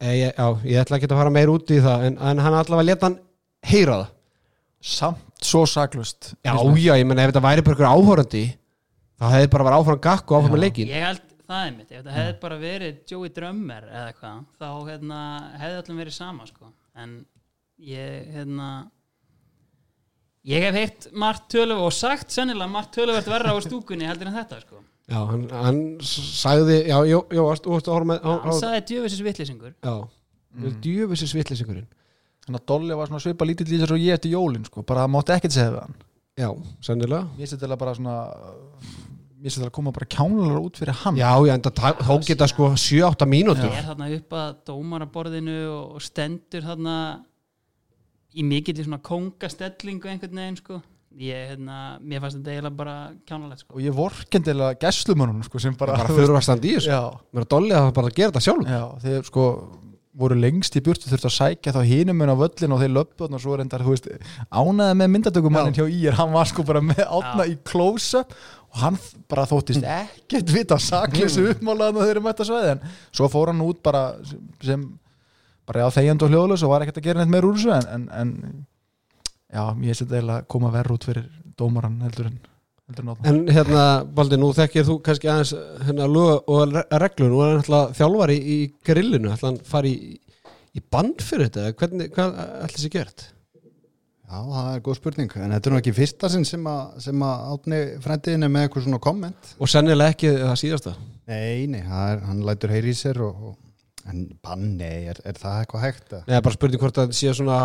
ég, 0.02 0.32
já, 0.36 0.46
ég 0.66 0.80
ætla 0.82 0.98
ekki 0.98 1.10
að 1.10 1.20
fara 1.20 1.34
meir 1.34 1.52
út 1.52 1.70
í 1.72 1.78
það 1.82 2.06
en, 2.08 2.18
en 2.18 2.42
hann 2.42 2.56
allavega 2.58 2.88
leta 2.88 3.08
hann 3.08 3.18
heyra 3.70 3.98
það 4.00 4.08
samt 4.92 5.46
svo 5.46 5.62
saklust 5.66 6.32
Já, 6.42 6.54
já, 6.54 6.94
ég 6.98 7.06
menna 7.06 7.26
ef 7.26 7.32
þetta 7.32 7.44
væri 7.44 7.64
bara 7.66 7.76
ykkur 7.76 7.90
áhórandi 7.90 8.44
þá 9.18 9.26
hefði 9.36 9.52
bara 9.52 9.66
verið 9.68 9.82
áfram 9.82 10.00
gakk 10.06 10.32
og 10.32 10.38
áfram 10.38 10.56
með 10.56 10.64
leikin 10.64 10.90
Ég 10.90 11.06
held 11.06 11.28
það 11.52 11.66
er 11.66 11.76
mitt, 11.76 11.90
ef 11.90 11.98
þetta 11.98 12.16
hefði 12.16 12.38
bara 12.42 12.58
verið 12.62 13.12
Joey 13.12 13.32
Drömmer 13.36 13.86
eða 13.90 14.08
eitthvað 14.10 14.40
þá 14.62 14.68
hérna, 14.90 15.20
hefði 15.62 15.78
allum 15.82 16.02
verið 16.02 16.16
sama 16.16 16.48
sko. 16.48 16.72
en 16.98 17.14
ég 17.82 18.34
hérna 18.34 18.70
ég 20.48 20.66
hef 20.66 20.78
heyrt 20.78 21.10
margt 21.14 21.48
töluvert 21.52 21.86
og 21.86 21.94
sagt 21.94 22.34
sennilega 22.34 22.70
margt 22.70 22.94
töluvert 22.96 23.30
verra 23.30 23.54
á 23.54 23.58
stúkunni 23.62 24.08
heldur 24.08 24.30
en 24.30 24.38
þetta 24.40 24.62
sko. 24.64 24.82
Já, 25.12 25.18
hann, 25.28 25.48
hann 25.52 25.80
sagði 26.00 26.78
Já, 26.88 26.96
já, 27.04 27.18
já, 27.20 27.42
varst- 27.44 27.66
þú 27.66 27.74
varst 27.74 27.88
að 27.90 27.96
horfa 27.98 28.10
með 28.12 28.22
á, 28.24 28.30
á, 28.32 28.32
hann 28.46 28.60
sagði 28.60 28.84
djöfisins 28.90 29.24
vittlisingur 29.26 29.74
Já, 29.76 29.96
mm. 30.56 30.78
djöfisins 30.84 31.34
vitleysingurinn 31.36 31.90
þannig 32.42 32.58
að 32.58 32.68
Dolly 32.72 32.98
var 32.98 33.10
svona 33.10 33.22
svipa 33.22 33.46
lítill 33.46 33.68
í 33.70 33.78
þessu 33.78 33.96
og 33.96 34.02
ég 34.02 34.18
eftir 34.18 34.34
jólin 34.34 34.66
sko, 34.66 34.82
bara 34.86 35.04
það 35.04 35.12
mátti 35.14 35.34
ekkert 35.36 35.54
segja 35.54 35.72
við 35.72 35.82
hann. 35.84 35.98
Já, 36.42 36.48
sennilega. 36.82 37.26
Mér 37.38 37.50
sé 37.50 37.58
þetta 37.60 37.78
bara 37.78 37.94
svona 37.94 38.14
mér 39.42 39.52
sé 39.52 39.60
þetta 39.60 39.68
að 39.68 39.76
koma 39.76 39.92
bara 39.94 40.08
kjánulega 40.10 40.62
út 40.62 40.80
fyrir 40.80 40.98
hann. 41.02 41.20
Já, 41.20 41.30
já, 41.46 41.52
en 41.54 41.64
það 41.66 42.00
þá 42.00 42.14
geta 42.26 42.48
sko 42.50 42.70
7-8 42.74 43.28
mínútur. 43.30 43.68
Ég 43.68 43.78
er 43.78 43.88
þarna 43.90 44.08
upp 44.16 44.38
að 44.40 44.56
dómaraborðinu 44.70 45.58
og 45.76 46.02
stendur 46.02 46.66
þarna 46.66 46.96
í 48.32 48.46
mikill 48.48 48.78
í 48.78 48.86
svona 48.86 49.02
kongastellingu 49.04 50.10
einhvern 50.10 50.42
veginn 50.42 50.58
sko 50.58 50.80
ég, 51.20 51.52
hérna, 51.52 51.78
mér 52.00 52.22
fannst 52.24 52.38
þetta 52.38 52.54
eiginlega 52.54 52.78
bara 52.78 52.96
kjánalegt 53.28 53.64
sko. 53.64 53.76
Og 53.76 53.84
ég 53.84 53.96
vorkendilega 53.96 54.78
gæslumönunum 54.82 55.44
sko, 55.46 55.62
sem 55.62 55.76
bara, 55.78 55.98
bara 56.00 56.16
fyrir 56.16 56.34
að 56.36 56.44
standa 56.46 56.68
í 56.68 56.74
þessu. 56.78 56.92
Já, 56.92 57.02
Mér 57.32 57.46
er 57.46 57.50
dolli 57.56 57.76
að 57.76 57.86
það 57.86 57.94
bara 58.00 58.14
gera 58.16 58.32
þetta 58.32 58.44
sjálf 58.48 58.72
já, 58.72 58.82
þeir 59.06 59.28
sko 59.28 59.46
voru 60.22 60.36
lengst 60.36 60.74
í 60.76 60.82
burtu 60.84 61.08
þurftu 61.08 61.28
að 61.30 61.36
sækja 61.38 61.72
þá 61.72 61.78
hinum 61.88 62.18
en 62.20 62.32
á 62.32 62.36
völlin 62.36 62.74
og 62.76 62.82
þeir 62.82 62.90
löppu 62.92 63.28
og 63.28 63.38
svo 63.40 63.54
reyndar, 63.56 63.84
þú 63.84 63.94
veist, 63.94 64.08
ánaði 64.52 64.96
með 65.00 65.12
myndatökumannin 65.14 65.76
hjá 65.78 65.86
Ír, 65.88 66.18
hann 66.18 66.34
var 66.34 66.50
sko 66.50 66.64
bara 66.68 66.82
með 66.84 67.00
átna 67.06 67.46
í 67.48 67.54
close-up 67.64 68.34
og 68.72 68.80
hann 68.82 68.98
bara 69.30 69.46
þóttist 69.48 69.84
ekkert 69.84 70.52
vita 70.52 70.76
sakleysu 70.80 71.46
uppmálaðan 71.54 72.00
og 72.00 72.04
þeir 72.04 72.14
eru 72.14 72.24
mætt 72.26 72.42
að 72.44 72.50
sveiði 72.50 72.74
en 72.74 72.84
svo 73.08 73.30
fór 73.32 73.52
hann 73.52 73.64
út 73.64 73.80
bara 73.84 74.04
sem, 74.28 74.44
sem 74.64 74.84
bara 75.68 75.86
já 75.86 75.96
þegjand 75.96 76.26
og 76.26 76.32
hljóðlös 76.32 76.66
og 76.66 76.72
var 76.74 76.84
ekkert 76.84 77.00
að 77.00 77.08
gera 77.08 77.22
neitt 77.22 77.32
meir 77.32 77.48
úr 77.48 77.56
þessu 77.56 77.72
en, 77.76 77.88
en, 77.96 78.06
en 78.20 78.36
já, 79.52 79.62
ég 79.86 79.98
seti 79.98 80.16
eiginlega 80.16 80.40
að 80.42 80.48
koma 80.54 80.70
verð 80.74 80.96
út 80.96 81.06
fyrir 81.10 81.28
dómaran 81.60 82.00
heldur 82.06 82.30
en 82.30 82.38
heldur 82.88 83.06
en 83.12 83.28
En 83.30 83.38
hérna, 83.52 83.82
Baldi, 84.16 84.36
nú 84.40 84.50
þekkir 84.56 84.84
þú 84.88 84.96
kannski 85.06 85.28
aðeins 85.32 85.52
hérna 85.86 86.08
lög 86.10 86.48
og 86.50 86.72
re- 86.74 86.86
reglur. 87.04 87.30
Nú 87.32 87.38
er 87.44 87.52
hann 87.52 87.60
alltaf 87.62 87.94
þjálfari 87.96 88.36
í 88.36 88.56
grillinu. 88.84 89.30
Ætla 89.32 89.52
hann 89.52 89.60
fari 89.64 89.92
í, 89.94 90.10
í 90.76 90.82
band 90.92 91.22
fyrir 91.24 91.48
þetta? 91.48 91.68
Eða 91.70 91.78
Hvernig, 91.80 92.10
hvað 92.16 92.34
ætla 92.42 92.74
þessi 92.74 92.90
gert? 92.92 93.24
Já, 94.32 94.38
það 94.48 94.68
er 94.74 94.82
góð 94.86 94.96
spurning, 94.96 95.32
en 95.36 95.50
þetta 95.52 95.68
er 95.68 95.74
nú 95.74 95.78
ekki 95.82 95.92
fyrsta 95.96 96.28
sinn 96.32 96.46
sem 96.48 96.68
að, 96.68 96.92
sem 97.04 97.24
að 97.26 97.40
átni 97.52 97.80
frændiðin 98.00 98.46
er 98.46 98.52
með 98.54 98.62
eitthvað 98.66 98.86
svona 98.86 99.00
komment. 99.04 99.50
Og 99.60 99.68
sennilega 99.68 100.14
ekki 100.14 100.30
það 100.38 100.54
síðasta? 100.62 100.92
Nei, 101.28 101.66
nei, 101.68 101.82
er, 101.84 102.22
hann 102.28 102.40
lætur 102.48 102.72
heyri 102.72 102.94
í 102.94 102.96
sér 102.96 103.20
og, 103.26 103.42
og 103.50 103.58
en 104.10 104.22
bann, 104.42 104.62
nei, 104.80 105.04
er, 105.12 105.18
er 105.28 105.36
það 105.38 105.58
eitthvað 105.62 105.82
hægt 105.84 106.14
að? 106.16 106.22
Nei, 106.26 106.40
bara 106.42 106.54
spurning 106.56 106.80
hvort 106.82 106.96
það 106.98 107.12
sé 107.14 107.30
svona 107.38 107.58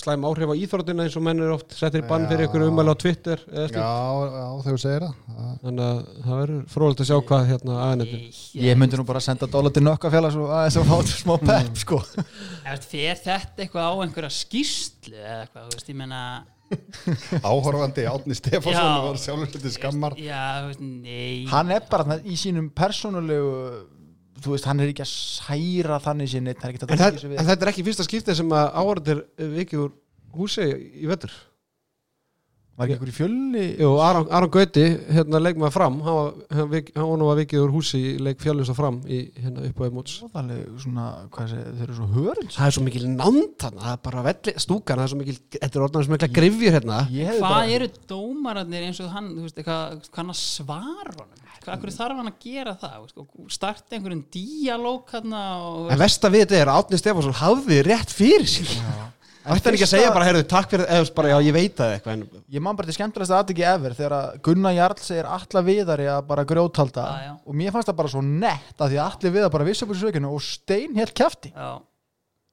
slæm 0.00 0.24
áhrif 0.28 0.52
á 0.52 0.56
íþróttina 0.56 1.04
eins 1.04 1.16
og 1.20 1.24
menn 1.26 1.42
er 1.44 1.52
oft 1.52 1.74
settir 1.76 2.00
í 2.00 2.06
bann 2.08 2.24
fyrir 2.30 2.46
ykkur 2.46 2.64
umæla 2.70 2.94
á 2.96 3.00
Twitter 3.02 3.42
eða 3.50 3.66
Já, 3.66 3.68
slíkt. 3.68 4.38
já, 4.38 4.46
þegar 4.64 4.78
þú 4.78 4.82
segir 4.84 5.06
það. 5.06 5.52
Þannig 5.66 5.84
að 5.88 6.00
það 6.24 6.40
verður 6.42 6.62
frólægt 6.74 7.02
að 7.04 7.10
sjá 7.10 7.18
hvað 7.28 7.48
hérna 7.52 7.78
aðeins 7.84 8.40
ég 8.64 8.80
myndi 8.80 9.00
nú 9.02 9.06
bara 9.08 9.20
að 9.22 9.26
senda 9.28 9.50
dóla 9.52 9.74
til 9.76 9.84
nökkafélag 9.84 10.36
svo 10.38 10.48
aðeins 10.48 10.78
að 10.80 10.92
fá 10.92 11.12
smá 11.12 11.34
pepp 11.50 11.82
sko 11.84 12.00
Ef 12.08 12.88
fer 12.88 13.20
þetta 13.28 13.66
eitthvað 13.66 13.90
á 13.90 13.94
einhverja 14.06 14.32
skýrslu 14.38 15.18
eða 15.18 15.42
eitthvað, 15.44 15.68
þú 15.68 15.76
veist, 15.76 15.92
ég 15.92 16.00
meina 16.00 16.22
áhorfandi 17.48 18.02
Átni 18.08 18.36
Stefánsson 18.36 19.06
var 19.06 19.16
sjálfur 19.20 19.52
þetta 19.54 19.70
skammar. 19.72 20.16
Já, 20.20 20.68
nei 20.80 21.46
hann 21.48 21.70
er 21.72 21.86
bara 21.88 22.18
í 22.28 22.36
sínum 22.36 22.66
persónulegu 22.76 23.54
þú 24.44 24.54
veist, 24.54 24.68
hann 24.70 24.82
er 24.82 24.92
ekki 24.92 25.04
að 25.04 25.12
særa 25.12 26.00
þannig 26.04 26.32
sinni, 26.32 26.56
það 26.56 26.68
er 26.68 26.74
ekki 26.74 26.86
að 26.86 26.94
en, 26.94 27.02
það, 27.02 27.28
en 27.34 27.50
þetta 27.50 27.66
er 27.66 27.72
ekki 27.72 27.86
fyrsta 27.88 28.06
skiptið 28.06 28.40
sem 28.40 28.56
að 28.58 28.72
áhverjandir 28.82 29.22
vikið 29.58 29.84
úr 29.84 29.94
húsi 30.38 30.66
í 31.02 31.08
vetur. 31.10 31.34
Var 32.78 32.86
ekki 32.86 32.94
einhver 32.94 33.10
í 33.10 33.14
fjölni? 33.16 33.62
Jú, 33.80 33.88
Aron, 33.98 34.28
Aron 34.38 34.50
Gauti, 34.54 34.84
hérna 35.10 35.40
leikmaður 35.42 35.72
fram. 35.74 35.96
Hann 36.06 36.14
var, 36.14 36.28
hann, 36.54 36.76
hann 36.94 37.08
nú 37.18 37.30
að 37.32 37.40
vikið 37.40 37.64
úr 37.64 37.72
húsi 37.74 37.98
í 37.98 38.12
leik 38.22 38.38
fjallins 38.38 38.70
og 38.70 38.78
fram 38.78 39.00
í 39.02 39.18
hérna 39.34 39.64
upp 39.66 39.82
á 39.82 39.88
emóts 39.88 40.20
Óðaleg, 40.28 40.60
svona, 40.84 41.06
hvað 41.34 41.50
sé, 41.50 41.58
þeir 41.72 41.88
eru 41.88 41.96
svo 41.96 42.06
hörund. 42.12 42.52
Það 42.54 42.68
er 42.68 42.76
svo 42.76 42.84
mikil 42.86 43.02
nánd 43.16 43.56
þarna, 43.64 43.82
það 43.82 43.96
er 43.96 44.04
bara 44.06 44.24
velli, 44.28 44.54
stúkan, 44.62 44.94
það 44.94 45.04
er 45.08 45.12
svo 45.14 45.20
mikil 45.24 45.36
þetta 45.56 45.72
er 45.72 45.86
orðan 45.88 46.06
svo 46.06 46.14
mikla 46.14 46.30
grifjur 46.38 46.78
hérna. 46.78 47.00
Hvað 47.10 47.42
bara, 47.48 47.66
eru 47.80 47.90
dómararnir 48.14 48.86
eins 48.92 49.02
og 49.02 49.10
hann, 49.16 49.34
þú 49.34 49.48
veist, 49.48 49.60
hvað 49.66 50.08
hann 50.20 50.34
að 50.36 50.40
svara 50.44 51.16
honum? 51.18 51.47
Hverju 51.64 51.94
þarf 51.94 52.20
hann 52.20 52.30
að 52.30 52.40
gera 52.42 52.74
það? 52.78 53.12
og 53.18 53.52
starta 53.52 53.96
einhverjum 53.96 54.24
og, 55.66 55.92
en 55.92 56.00
versta 56.00 56.30
við 56.32 56.44
þetta 56.46 56.58
er 56.60 56.72
að 56.72 56.80
Átni 56.82 57.00
Stefánsson 57.00 57.38
hafði 57.42 57.80
rétt 57.86 58.14
fyrir 58.14 58.48
sér. 58.48 58.74
Ætti 59.48 59.64
hann 59.64 59.76
ekki 59.78 59.86
að 59.86 59.92
segja 59.94 60.08
bara, 60.12 60.26
heyrðu, 60.28 60.44
takk 60.50 60.72
fyrir, 60.74 60.88
eða 60.92 61.12
bara, 61.16 61.28
já, 61.32 61.36
ég 61.46 61.54
veit 61.56 61.76
það 61.78 61.92
eitthvað 61.94 62.14
en, 62.14 62.24
Ég 62.52 62.64
man 62.64 62.76
bara 62.76 62.88
til 62.88 62.96
skemmtilegast 62.98 63.32
að 63.32 63.52
ekki 63.54 63.64
ever 63.70 63.94
þegar 63.96 64.14
að 64.18 64.34
Gunnar 64.44 64.74
Jarl 64.76 65.00
segir 65.00 65.28
alla 65.38 65.62
viðari 65.64 66.08
að 66.12 66.26
bara 66.28 66.44
grjóthalda. 66.50 67.04
Og 67.48 67.56
mér 67.56 67.72
fannst 67.72 67.88
það 67.88 67.98
bara 68.02 68.12
svo 68.12 68.24
nett 68.26 68.82
að 68.84 68.92
því 68.92 68.98
að 68.98 69.06
allir 69.06 69.34
viðar 69.38 69.54
bara 69.54 69.68
vissi 69.68 69.86
upp 69.86 69.94
úr 69.94 70.00
sökinu 70.02 70.32
og 70.36 70.44
stein 70.44 70.98
helt 71.00 71.14
kæfti 71.16 71.54
Já, 71.54 71.70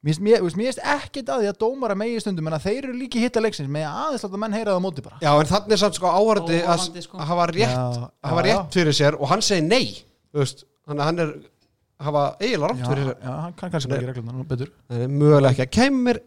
Mér 0.06 0.44
finnst- 0.46 0.82
ekkit 0.86 1.30
að 1.34 1.42
því 1.42 1.48
að 1.50 1.58
dómara 1.64 1.96
megi 1.98 2.20
stundum 2.22 2.48
en 2.52 2.54
að 2.60 2.68
þeir 2.68 2.78
eru 2.84 2.94
líki 3.00 3.24
hitta 3.24 3.42
leiksins 3.42 3.72
með 3.74 3.88
aðeins 3.90 4.26
láta 4.28 4.38
menn 4.44 4.54
heyra 4.54 4.76
það 4.76 4.78
á 4.78 4.86
móti 4.86 5.02
bara. 5.06 5.18
Já, 5.24 5.32
en 5.42 5.50
þannig 5.50 5.74
er 5.74 5.82
samt 5.82 5.98
sko 5.98 6.12
áhörði 6.14 6.60
að, 6.62 6.86
sko. 7.08 7.18
að 7.18 7.32
hafa 7.32 7.48
rétt, 7.50 7.74
Já, 7.74 7.82
að 8.22 8.30
hafa 8.30 8.44
já, 8.46 8.48
rétt 8.52 8.78
fyrir 8.78 8.94
sér 9.00 9.18
og 9.18 9.28
hann 9.34 9.42
segir 9.42 9.66
nei, 9.66 9.88
þú 10.30 10.44
veist, 10.44 10.64
þannig 10.86 11.02
að 11.02 11.10
hann 11.10 11.20
er 11.26 11.34
að 11.34 12.06
hafa 12.06 12.24
eiginlega 12.44 12.70
rátt 12.70 12.84
Já, 12.84 12.88
fyrir 12.92 13.10
sér. 13.10 13.18
já, 13.26 13.34
hann 13.42 13.54
kann 13.58 13.74
kannski 13.74 13.94
ekki 13.98 14.10
reglum 14.12 14.32
hann 14.36 14.48
betur. 14.54 14.72
Það 14.92 15.02
er 15.08 15.14
mögulega 15.16 15.52
ekki 15.56 15.66
að 15.66 15.74
kemur 15.80 16.22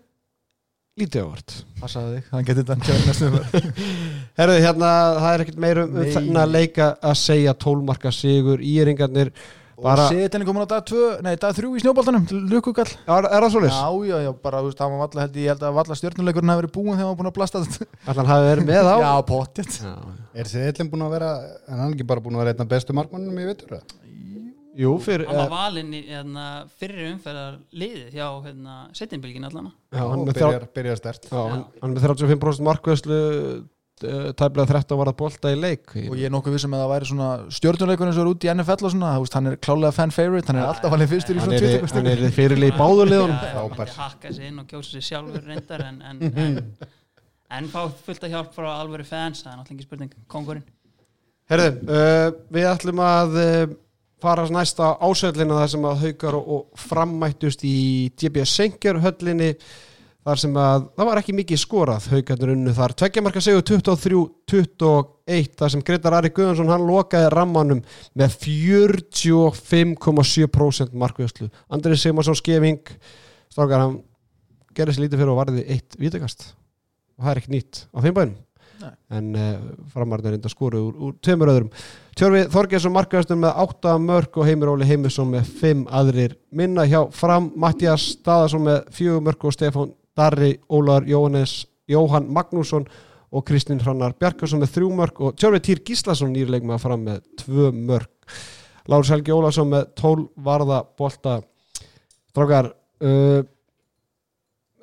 lítið 0.98 1.22
ávart 1.28 1.54
Passaði 1.78 2.14
þig, 2.16 2.28
hann 2.32 2.46
getið 2.48 2.64
þetta 2.66 2.86
kemur 2.88 3.06
næstum 3.06 3.36
Herðu, 4.38 4.56
hérna, 4.64 4.90
það 5.22 5.28
er 5.36 5.44
ekkert 5.44 5.60
meira 5.62 5.84
um, 5.86 5.98
þennan 6.16 6.50
leika 6.56 6.88
að 7.06 7.14
segja 7.20 7.54
tólmarka 7.54 8.10
sigur 8.14 8.58
íringarnir 8.64 9.30
Og 9.78 9.84
Bara- 9.86 10.08
setin 10.10 10.42
er 10.42 10.46
komin 10.48 10.64
á 10.66 10.68
dag 10.72 10.82
2, 10.90 11.02
nei 11.22 11.36
dag 11.38 11.54
3 11.54 11.68
í 11.70 11.82
snjóboltanum 11.84 12.24
Lukukall 12.50 12.90
Er, 13.06 13.28
er 13.30 13.44
það 13.44 13.52
svoleiðis? 13.54 13.76
Já, 13.78 13.90
já, 14.10 14.16
já, 14.24 14.30
bara, 14.42 14.62
þú 14.64 14.70
veist, 14.72 14.80
það 14.80 14.90
var 14.90 15.02
valla 15.04 15.22
held 15.22 15.36
ég, 15.38 15.46
held 15.52 15.62
að 15.68 15.76
valla 15.78 15.98
stjórnuleikurinn 16.00 16.50
hafi 16.50 16.62
verið 16.64 16.72
búin 16.74 16.90
þegar 16.96 17.04
hann 17.04 17.12
var 17.12 17.20
búin 17.20 17.30
að 17.30 17.36
blasta 17.38 17.62
þetta 17.62 18.16
hann 18.18 18.30
hafi 18.32 18.48
verið 18.48 18.66
með 18.72 18.90
á? 18.90 18.96
Já, 19.06 19.12
pottet 19.30 19.78
Já. 19.78 19.94
Er 20.34 20.50
Seðlinn 20.50 20.90
búin 20.90 21.06
að 21.06 21.14
vera, 21.14 21.30
en 21.70 21.78
hann 21.84 21.94
ekki 21.94 22.08
bara 22.10 22.24
búin 22.26 22.34
að 22.34 22.42
vera 22.42 22.56
einn 22.56 22.66
af 22.66 22.72
bestu 22.74 22.98
markmannum 22.98 23.38
í 23.38 23.46
vittur? 23.52 23.78
Jú, 24.78 24.92
fyrir 25.02 25.26
hann 25.26 25.38
var 25.40 25.46
eh, 25.48 25.54
valinn 25.54 25.94
í 25.94 26.00
hérna, 26.06 26.42
fyrir 26.78 27.08
umferðar 27.12 27.56
liðið 27.74 28.12
hjá 28.14 28.26
hérna, 28.44 28.76
setjumbilgin 28.94 29.46
allan 29.48 29.72
já, 29.90 30.02
hann, 30.04 30.22
byrjar, 30.28 30.68
byrjar 30.74 31.00
stert. 31.00 31.26
já, 31.30 31.38
hann, 31.50 31.64
hann 31.82 31.94
með 31.96 32.04
35% 32.06 32.66
markvæslu 32.68 33.18
tæplega 34.02 34.66
13 34.68 34.98
var 35.00 35.10
að 35.10 35.16
bolta 35.18 35.52
í 35.52 35.56
leik. 35.58 35.94
Og 36.04 36.14
ég 36.18 36.28
er 36.28 36.32
nokkuð 36.34 36.54
vissum 36.56 36.76
að 36.76 36.82
það 36.84 36.92
væri 36.92 37.08
svona 37.10 37.28
stjórnuleikurinn 37.58 38.14
sem 38.16 38.24
er 38.24 38.30
út 38.32 38.46
í 38.46 38.50
NFL 38.52 38.88
og 38.88 38.94
svona, 38.94 39.12
veist, 39.22 39.36
hann 39.38 39.50
er 39.50 39.58
klálega 39.64 39.96
fan 39.96 40.14
favorite, 40.14 40.52
hann 40.52 40.60
er 40.60 40.68
alltaf 40.68 40.94
valið 40.94 41.12
fyrstur 41.14 41.38
í 41.38 41.42
hann 41.42 41.50
svona 41.50 41.58
er, 41.58 41.82
20 41.82 41.98
hann 41.98 42.10
er 42.12 42.36
fyrirlið 42.38 42.72
í 42.72 42.78
báðuliðun 42.78 43.34
Já, 43.34 43.42
já, 43.42 43.50
Frábær. 43.56 43.82
mætti 43.84 43.98
hakka 44.02 44.32
sig 44.36 44.52
inn 44.52 44.62
og 44.62 44.70
kjósa 44.70 44.94
sig 44.94 45.06
sjálfur 45.08 45.44
reyndar 45.48 45.84
en, 45.88 46.00
en, 46.10 46.22
en, 46.44 46.88
en 47.58 47.68
fá 47.72 47.80
fullt 48.06 48.28
að 48.28 48.34
hjálp 48.36 48.54
frá 48.56 48.70
alvöru 48.76 49.08
fans 49.08 49.42
það 49.44 49.52
er 49.52 49.60
náttúrulega 49.60 49.78
ekki 49.78 49.88
spurning, 49.88 50.16
kongurinn 50.30 50.66
Herðu, 51.48 51.68
uh, 51.88 52.30
við 52.52 52.66
ætlum 52.68 53.00
að 53.00 53.38
uh, 53.40 53.76
fara 54.22 54.46
næsta 54.52 54.94
ásöllina 55.00 55.60
þar 55.62 55.70
sem 55.72 55.86
að 55.88 56.02
haukar 56.06 56.36
og, 56.38 56.48
og 56.56 56.82
frammættust 56.88 57.62
í 57.64 57.76
DBS 58.18 58.56
Sengjör 58.58 59.00
höllinni 59.04 59.52
þar 60.28 60.40
sem 60.42 60.56
að 60.60 60.82
það 60.98 61.08
var 61.08 61.18
ekki 61.22 61.34
mikið 61.38 61.60
skorað. 61.62 62.08
Haukarnir 62.12 62.50
unnu 62.54 62.72
þar, 62.76 62.92
tveggjamarka 63.00 63.40
segur 63.44 63.64
23-21 63.70 65.54
þar 65.60 65.70
sem 65.74 65.84
Gretar 65.88 66.16
Ari 66.18 66.30
Guðansson 66.36 66.72
hann 66.72 66.88
lokaði 66.88 67.28
rammanum 67.32 67.80
með 68.18 68.30
45,7% 68.44 70.92
markvöðslu 71.04 71.46
Andrið 71.72 71.98
Sigmarsson 72.02 72.38
skefing 72.38 72.84
strákar 73.52 73.82
hann 73.86 73.96
gerði 74.76 74.92
sér 74.94 75.02
lítið 75.06 75.20
fyrir 75.22 75.32
og 75.32 75.40
varði 75.40 75.62
eitt 75.72 75.90
vítakast. 76.00 76.40
Og 77.18 77.22
það 77.24 77.32
er 77.32 77.38
ekki 77.42 77.54
nýtt 77.56 77.74
á 77.90 77.98
þeim 78.04 78.18
bænum. 78.20 78.38
Nei. 78.78 78.92
en 79.10 79.32
uh, 79.34 79.58
framarnir 79.90 80.36
reynda 80.36 80.50
skoru 80.52 80.78
úr, 80.86 80.98
úr 81.02 81.14
tveimur 81.24 81.50
öðrum. 81.50 81.70
Tjörfi 82.18 82.44
Þorgjesson 82.52 82.94
markaðastur 82.94 83.38
með 83.40 83.56
8 83.64 83.94
mörg 84.04 84.38
og 84.38 84.46
Heimir 84.46 84.70
Óli 84.70 84.86
Heimisson 84.86 85.32
með 85.32 85.44
5 85.62 85.80
aðrir 85.98 86.36
minna 86.54 86.84
hjá 86.86 87.00
fram 87.14 87.48
Mattias 87.58 88.04
Staðarsson 88.14 88.62
með 88.68 88.78
4 88.94 89.24
mörg 89.26 89.48
og 89.50 89.56
Stefán 89.56 89.90
Darri 90.18 90.56
Ólar 90.68 91.06
Jóhannes 91.08 91.62
Jóhann 91.88 92.28
Magnússon 92.34 92.86
og 93.28 93.44
Kristinn 93.48 93.80
Hrannar 93.80 94.16
Bjarkarsson 94.18 94.60
með 94.62 94.78
3 94.80 94.92
mörg 94.98 95.20
og 95.22 95.36
Tjörfi 95.38 95.64
Týr 95.64 95.82
Gíslason 95.86 96.32
nýrleik 96.34 96.66
með 96.66 96.82
fram 96.84 97.04
með 97.06 97.22
2 97.44 97.72
mörg 97.76 98.10
Lárus 98.88 99.10
Helgi 99.12 99.34
Ólason 99.36 99.68
með 99.68 99.90
12 100.00 100.28
varða 100.44 100.80
bolta. 100.96 101.38
Strákar 102.32 102.70
uh, 103.04 103.42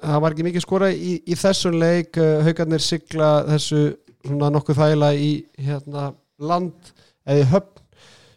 það 0.05 0.19
var 0.21 0.35
ekki 0.35 0.45
mikið 0.45 0.65
skora 0.65 0.91
í, 0.93 1.15
í 1.25 1.37
þessum 1.39 1.79
leik. 1.81 2.11
Uh, 2.13 2.43
haugarnir 2.45 2.83
sigla 2.85 3.31
þessu 3.49 3.81
svona 4.25 4.51
nokkuð 4.53 4.77
þægila 4.77 5.09
í 5.17 5.31
hérna, 5.57 6.11
land 6.37 6.93
eða 7.25 7.49
höfn. 7.55 7.81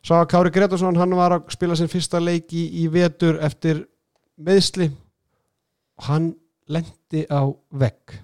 Sá 0.09 0.15
að 0.23 0.29
Kári 0.33 0.53
Gretarsson, 0.55 0.97
hann 0.97 1.17
var 1.19 1.35
að 1.37 1.51
spila 1.53 1.77
sinn 1.77 1.91
fyrsta 1.93 2.21
leik 2.23 2.53
í, 2.57 2.65
í 2.81 2.87
vetur 2.89 3.37
eftir 3.45 3.83
meðsli 4.41 4.87
og 5.99 6.07
hann 6.09 6.31
lendi 6.69 7.25
á 7.29 7.41
vegg. 7.83 8.17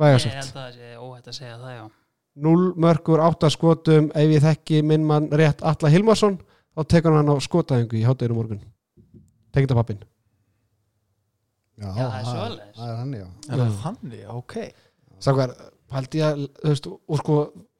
Ég 0.00 0.06
vægasagt 0.06 0.36
held 0.36 0.52
að 0.52 0.60
það 0.60 0.76
sé 0.76 0.92
óhætt 0.96 1.26
að 1.28 1.36
segja 1.36 1.56
það 1.60 1.74
já. 1.76 1.82
0 2.40 2.68
mörgur 2.80 3.20
8 3.20 3.50
skotum 3.52 4.06
ef 4.16 4.30
ég 4.32 4.44
þekki 4.44 4.78
minn 4.86 5.04
mann 5.04 5.26
rétt 5.34 5.60
Alla 5.66 5.90
Hilmarsson 5.92 6.38
þá 6.72 6.84
tekur 6.88 7.16
hann 7.18 7.28
á 7.28 7.36
skotæðingu 7.42 7.98
í 8.00 8.06
hátæðinu 8.06 8.38
morgun. 8.38 8.62
Tengdapappin 9.52 10.00
Já, 11.80 11.88
Já, 11.96 12.04
það 12.04 12.16
er 12.20 12.24
svoleiðis. 12.28 12.76
Það 12.76 12.90
er 12.90 12.96
hann, 13.00 13.12
já. 13.16 13.26
Er 13.48 13.60
það 13.60 13.76
þannig, 13.84 14.24
ok. 14.36 14.54
Sákvar, 15.24 15.52
haldi 15.94 16.20
ég 16.20 16.26
að 16.26 16.42
þú 16.60 16.72
veist, 16.72 16.88
og 16.90 17.20
sko, 17.22 17.36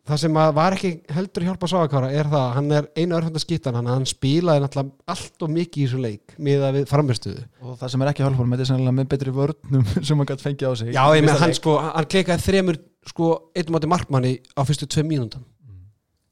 það 0.08 0.18
sem 0.22 0.36
að 0.40 0.50
var 0.56 0.74
ekki 0.76 0.90
heldur 1.14 1.44
hjálpa 1.46 1.68
Sákvara 1.70 2.08
er 2.16 2.26
það 2.30 2.40
að 2.46 2.54
hann 2.56 2.70
er 2.78 2.86
einu 2.98 3.16
örfanda 3.18 3.40
skittan, 3.42 3.74
hann, 3.78 3.86
hann 3.90 4.06
spilaði 4.08 4.62
náttúrulega 4.64 5.12
allt 5.14 5.44
og 5.46 5.50
mikið 5.54 5.82
í 5.82 5.86
þessu 5.86 6.00
leik 6.02 6.34
miða 6.38 6.70
við 6.76 6.86
framistuðu. 6.90 7.44
Og 7.62 7.76
það 7.80 7.92
sem 7.94 8.02
er 8.06 8.10
ekki 8.12 8.24
hjálpar 8.24 8.48
með 8.48 8.58
þetta 8.58 8.66
er 8.66 8.70
sennilega 8.72 8.96
með 8.98 9.08
betri 9.14 9.34
vörnum 9.36 9.84
sem 10.08 10.16
hann 10.22 10.30
gætt 10.32 10.44
fengið 10.46 10.68
á 10.70 10.72
sig 10.80 10.92
Já, 10.96 11.04
ég 11.18 11.24
með 11.26 11.38
hann 11.44 11.52
leik. 11.52 11.60
sko, 11.60 11.76
hann 11.84 12.08
klikaði 12.10 12.46
þremur 12.48 12.80
sko, 13.12 13.30
eitt 13.56 13.70
mátti 13.74 13.90
markmanni 13.90 14.32
á 14.56 14.60
fyrstu 14.68 14.88
tvei 14.90 15.04
mínúndan. 15.10 15.44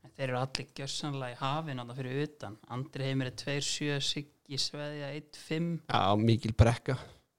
En 0.05 0.11
þeir 0.17 0.29
eru 0.33 0.41
allir 0.41 0.67
gjössanlega 0.75 1.35
í 1.37 1.39
hafin 1.43 1.79
þarna 1.83 1.95
fyrir 2.01 2.25
utan 2.25 2.57
Andri 2.75 3.07
Heimir 3.07 3.31
er 3.31 3.37
2-7 3.39 4.01
Siggi 4.03 4.59
Sveðja 4.59 5.13
1-5 5.15 5.69
Já, 5.93 6.03
mikil 6.19 6.55
brekka. 6.59 6.97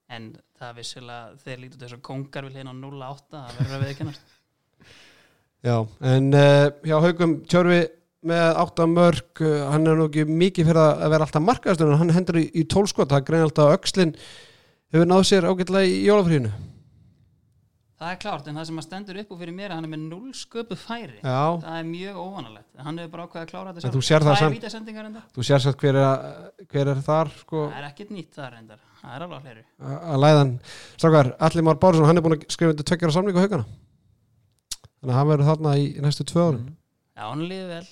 en 0.10 0.32
það 0.60 0.72
Já, 5.66 5.76
en 6.08 6.30
uh, 6.32 6.70
hjá 6.88 6.96
haugum 7.04 7.34
Tjörfi 7.50 7.82
með 8.30 8.60
átta 8.62 8.88
mörg 8.88 9.44
uh, 9.44 9.68
hann 9.74 9.88
er 9.88 10.00
nú 10.00 10.08
ekki 10.08 10.24
mikið 10.28 10.72
fyrir 10.72 10.82
að 10.86 11.12
vera 11.12 11.28
alltaf 11.28 11.44
markaðastur 11.44 11.92
en 11.92 12.00
hann 12.00 12.16
hendur 12.16 12.40
í, 12.40 12.48
í 12.56 12.64
tólskot 12.72 13.12
það 13.12 13.26
greið 13.28 13.46
alltaf 13.50 13.68
að 13.68 13.78
öxlin 13.80 14.16
hefur 14.94 15.10
náð 15.12 15.24
sér 15.28 15.48
ágætlega 15.50 15.88
í 15.92 16.02
jólafríðinu 16.08 16.52
það 18.00 18.14
er 18.14 18.20
klárt 18.22 18.48
en 18.48 18.60
það 18.60 18.68
sem 18.70 18.80
að 18.80 18.86
stendur 18.88 19.18
upp 19.20 19.32
úr 19.36 19.40
fyrir 19.42 19.56
mér 19.56 19.66
er 19.68 19.74
að 19.74 19.80
hann 19.80 19.88
er 19.90 19.92
með 19.92 20.04
0 20.06 20.36
sköpu 20.40 20.78
færi. 20.80 21.18
Já, 21.20 21.42
það 21.60 21.74
er 21.76 21.88
mjög 21.90 22.20
óvanalegt. 22.24 22.70
Hann 22.80 23.02
hefur 23.02 23.12
bara 23.16 23.26
ákveðið 23.28 23.44
að 23.44 23.50
klára 23.52 23.74
þetta 23.76 23.92
þú 23.96 24.04
sér 24.08 24.26
það 24.28 24.44
er 24.46 24.54
vítasendingar 24.56 25.10
endar 25.10 25.26
þú 25.36 25.48
sér 25.50 25.66
satt 25.66 25.84
hver 25.84 26.00
er, 26.00 26.24
hver 26.72 26.92
er 26.94 27.02
þar 27.10 27.34
sko, 27.42 27.66
það 27.74 27.82
er 27.82 27.90
ekkert 27.90 28.16
nýtt 28.16 28.40
það 28.40 28.58
endar 28.62 28.80
það 29.02 29.18
er 29.18 29.28
alveg 29.28 29.50
hleru 29.50 29.66
að 30.00 30.24
læðan 30.24 30.56
Strákar, 30.96 31.34
Alli 31.50 31.66
Már 31.68 31.82
Bárusson, 31.84 32.08
hann 32.08 32.22
er 32.22 32.24
búin 32.24 32.38
að 32.38 32.48
skrifa 32.56 32.76
undir 32.76 32.88
tveggjara 32.88 33.18
samningu 33.18 33.40
á 33.40 33.44
haugana 33.44 33.68
þannig 35.00 35.14
að 35.14 35.18
hann 35.20 35.32
verður 35.32 35.50
þarna 35.50 35.74
í, 35.80 35.88
næstu 36.04 36.28
tvö 36.28 36.46
árin. 36.50 36.70
Já 37.16 37.26
hann 37.26 37.48
líður 37.48 37.74
vel. 37.74 37.88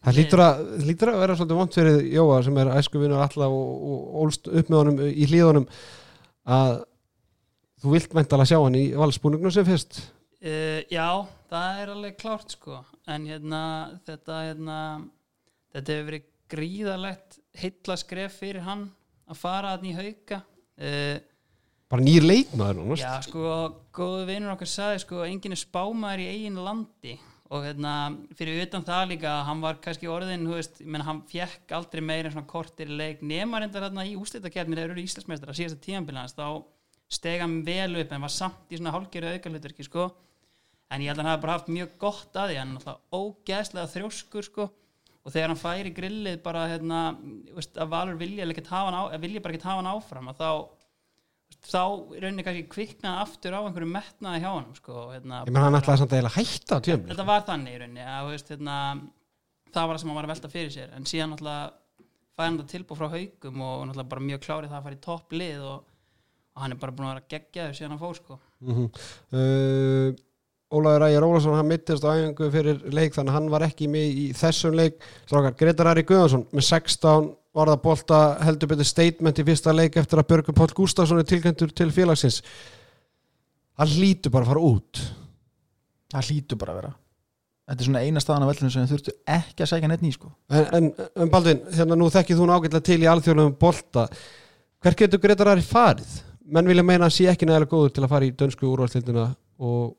Það 0.00 0.16
lítur 0.16 0.40
að, 0.40 0.60
lítur 0.88 1.10
að 1.12 1.18
vera 1.20 1.34
svolítið 1.36 1.58
vont 1.58 1.74
fyrir 1.76 1.98
Jóa 2.08 2.38
sem 2.44 2.60
er 2.62 2.70
æskuvinur 2.72 3.20
alla 3.20 3.48
og, 3.52 3.82
og 3.90 4.14
ólst 4.22 4.48
upp 4.48 4.70
með 4.72 4.78
honum 4.78 5.02
í 5.04 5.26
hlíðunum 5.28 5.66
að 6.48 6.78
þú 7.80 7.92
vilt 7.94 8.16
mæntalega 8.16 8.48
sjá 8.48 8.58
hann 8.62 8.78
í 8.80 8.86
valsbúningnum 8.96 9.52
sem 9.52 9.68
fyrst. 9.68 10.00
Uh, 10.40 10.80
já, 10.88 11.04
það 11.52 11.82
er 11.82 11.92
alveg 11.92 12.16
klárt 12.20 12.56
sko. 12.56 12.80
En 13.12 13.26
hérna 13.28 13.62
þetta 14.08 14.40
hérna 14.46 14.78
þetta 15.74 15.96
hefur 15.96 16.08
verið 16.08 16.28
gríðalegt 16.50 17.38
heilla 17.60 17.96
skref 18.00 18.40
fyrir 18.40 18.64
hann 18.64 18.88
að 19.30 19.40
fara 19.42 19.74
að 19.76 19.90
í 19.90 19.94
hauka. 19.98 20.40
Uh, 20.80 21.20
bara 21.90 22.04
nýr 22.06 22.24
leikmaður 22.26 22.94
já 23.00 23.10
sko, 23.26 23.42
góðu 23.94 24.28
vinur 24.28 24.54
okkar 24.54 24.70
sagði 24.70 25.02
sko 25.02 25.24
enginn 25.26 25.56
er 25.56 25.60
spámaður 25.60 26.24
í 26.24 26.30
eigin 26.36 26.62
landi. 26.62 27.16
Og 27.50 27.64
hérna 27.66 27.92
fyrir 28.38 28.60
utan 28.62 28.84
það 28.86 29.08
líka 29.10 29.30
hann 29.48 29.62
var 29.64 29.80
kannski 29.82 30.06
orðin, 30.06 30.44
þú 30.46 30.54
veist, 30.54 30.76
menn 30.86 31.02
hann 31.02 31.24
fjekk 31.26 31.72
aldrei 31.74 32.02
meira 32.06 32.30
en 32.30 32.36
svona 32.36 32.46
kortir 32.50 32.92
leik 32.94 33.24
nema 33.26 33.58
reyndar 33.58 33.88
hérna 33.88 34.04
í 34.06 34.14
úslitakefnir 34.14 34.78
þegar 34.78 34.94
eru 34.94 35.02
íslensmestrar 35.02 35.50
að 35.50 35.58
síðasta 35.58 35.82
tíðanbílans 35.88 36.36
þá 36.38 36.46
steg 37.10 37.42
hann 37.42 37.58
vel 37.66 38.04
upp 38.04 38.14
en 38.14 38.22
var 38.22 38.30
samt 38.30 38.70
í 38.70 38.78
svona 38.78 38.94
hálfgerðu 38.94 39.34
aukalutverki 39.34 39.88
sko. 39.88 40.06
En 40.94 41.02
ég 41.02 41.10
held 41.10 41.18
að 41.18 41.24
hann 41.24 41.32
hafi 41.32 41.42
bara 41.42 41.56
haft 41.58 41.74
mjög 41.74 41.96
gott 41.98 42.38
að 42.38 42.52
því 42.52 42.60
hann 42.60 42.70
er 42.70 42.76
náttúrulega 42.78 43.18
ógeðslega 43.18 43.92
þrjóskur 43.96 44.46
sko. 44.46 44.70
Og 45.26 45.34
þegar 45.34 45.50
hann 45.50 45.60
færi 45.60 45.90
grillið 45.94 46.38
bara 46.44 46.68
hérna, 46.70 47.00
veist, 47.56 47.74
að 47.74 47.90
Valur 47.90 48.20
vilja 48.20 48.46
á, 48.46 49.10
vilja 49.18 49.42
bara 49.42 49.58
ekki 49.58 49.66
hafa 49.66 49.82
hann 49.82 49.90
áfram 49.90 50.30
að 50.30 50.38
þá 50.38 50.50
þá 51.66 51.82
rauninni 52.22 52.44
kannski 52.46 52.66
kviknaði 52.72 53.24
aftur 53.24 53.56
á 53.56 53.60
einhverju 53.60 53.90
metnaði 53.90 54.42
hjá 54.44 54.50
hann 54.50 54.68
sko, 54.78 55.06
hérna, 55.12 55.42
ég 55.44 55.52
menn 55.52 55.66
hann 55.66 55.80
ætlaði 55.80 56.02
samt 56.02 56.14
að 56.16 56.30
hætta 56.36 56.78
á 56.78 56.84
tjöfum 56.86 57.10
þetta 57.10 57.26
var 57.28 57.42
þannig 57.48 57.74
í 57.74 57.80
rauninni 57.82 58.06
að, 58.06 58.30
veist, 58.30 58.52
hérna, 58.54 58.76
það 59.74 59.86
var 59.86 59.94
það 59.94 60.02
sem 60.02 60.10
hann 60.10 60.18
var 60.18 60.28
að 60.28 60.34
velta 60.34 60.50
fyrir 60.52 60.72
sér. 60.74 60.90
En 60.96 61.06
síðan 61.08 61.34
náttúrulega 61.34 61.68
fæði 62.36 62.46
hann 62.46 62.58
þetta 62.60 62.74
tilbúð 62.74 63.00
frá 63.00 63.12
haugum 63.14 63.62
og 63.66 63.84
náttúrulega 63.84 64.12
bara 64.14 64.26
mjög 64.30 64.42
klárið 64.46 64.72
það 64.72 64.80
að 64.80 64.88
fara 64.88 64.98
í 64.98 65.04
topplið 65.06 65.68
og, 65.70 65.84
og 66.54 66.64
hann 66.64 66.74
er 66.74 66.80
bara 66.80 66.96
búin 66.96 67.08
að 67.08 67.14
vera 67.14 67.30
geggjaður 67.34 67.78
síðan 67.78 67.94
hann 67.94 68.02
fór 68.02 68.18
sko. 68.18 68.40
Mm 68.60 68.74
-hmm. 68.76 68.90
uh, 69.36 70.26
Ólaður 70.70 71.06
Ægir 71.08 71.26
Ólason 71.26 71.56
hann 71.58 71.66
mittist 71.66 72.04
á 72.06 72.14
æfingu 72.14 72.50
fyrir 72.54 72.82
leik 72.94 73.14
þannig 73.14 73.32
að 73.32 73.36
hann 73.38 73.50
var 73.50 73.66
ekki 73.66 73.88
með 73.90 74.18
í 74.22 74.26
þessum 74.38 74.76
leik. 74.78 75.00
Gretar 75.58 75.90
Ari 75.90 76.04
Guðansson 76.06 76.46
með 76.52 76.66
16 76.68 77.32
orða 77.58 77.76
bolta 77.82 78.20
heldur 78.44 78.70
betur 78.70 78.86
statement 78.86 79.40
í 79.40 79.46
fyrsta 79.46 79.74
leik 79.74 79.98
eftir 79.98 80.20
að 80.20 80.28
Björgur 80.30 80.56
Páll 80.56 80.74
Gustafsson 80.76 81.22
er 81.22 81.28
tilkæntur 81.28 81.72
til 81.74 81.90
félagsins. 81.94 82.40
Hann 83.80 83.90
hlýtur 83.90 84.34
bara 84.34 84.46
að 84.46 84.52
fara 84.52 84.64
út. 84.70 85.02
Það 86.12 86.30
hlýtur 86.30 86.60
bara 86.60 86.74
að 86.74 86.80
vera. 86.82 86.94
Þetta 87.70 87.82
er 87.82 87.86
svona 87.86 88.02
eina 88.02 88.20
staðan 88.22 88.44
af 88.44 88.50
vellinu 88.50 88.72
sem 88.74 88.88
þurftu 88.90 89.12
ekki 89.30 89.62
að 89.62 89.70
sækja 89.70 89.90
neitt 89.90 90.02
ný 90.02 90.10
sko. 90.14 90.32
En, 90.50 90.64
en, 90.74 90.88
en 91.22 91.30
Baldvin, 91.30 91.60
hérna 91.76 91.98
nú 91.98 92.08
þekkið 92.10 92.40
þú 92.40 92.48
ágætlega 92.50 92.86
til 92.88 92.98
í 93.04 93.10
alþjóðlegum 93.10 93.54
bolta. 93.60 94.08
Hver 94.82 94.96
getur 94.98 95.22
Gretar 95.22 95.52
Ari 95.52 95.62
farið? 95.62 96.18
menn 96.50 96.70
vilja 96.70 96.84
meina 96.84 97.04
að 97.04 97.08
hann 97.08 97.16
sé 97.16 97.26
ekki 97.30 97.48
nægilega 97.48 97.70
góður 97.70 97.92
til 97.94 98.04
að 98.04 98.12
fara 98.12 98.26
í 98.26 98.34
dönsku 98.42 98.68
úrvalstildina 98.70 99.26
og 99.62 99.92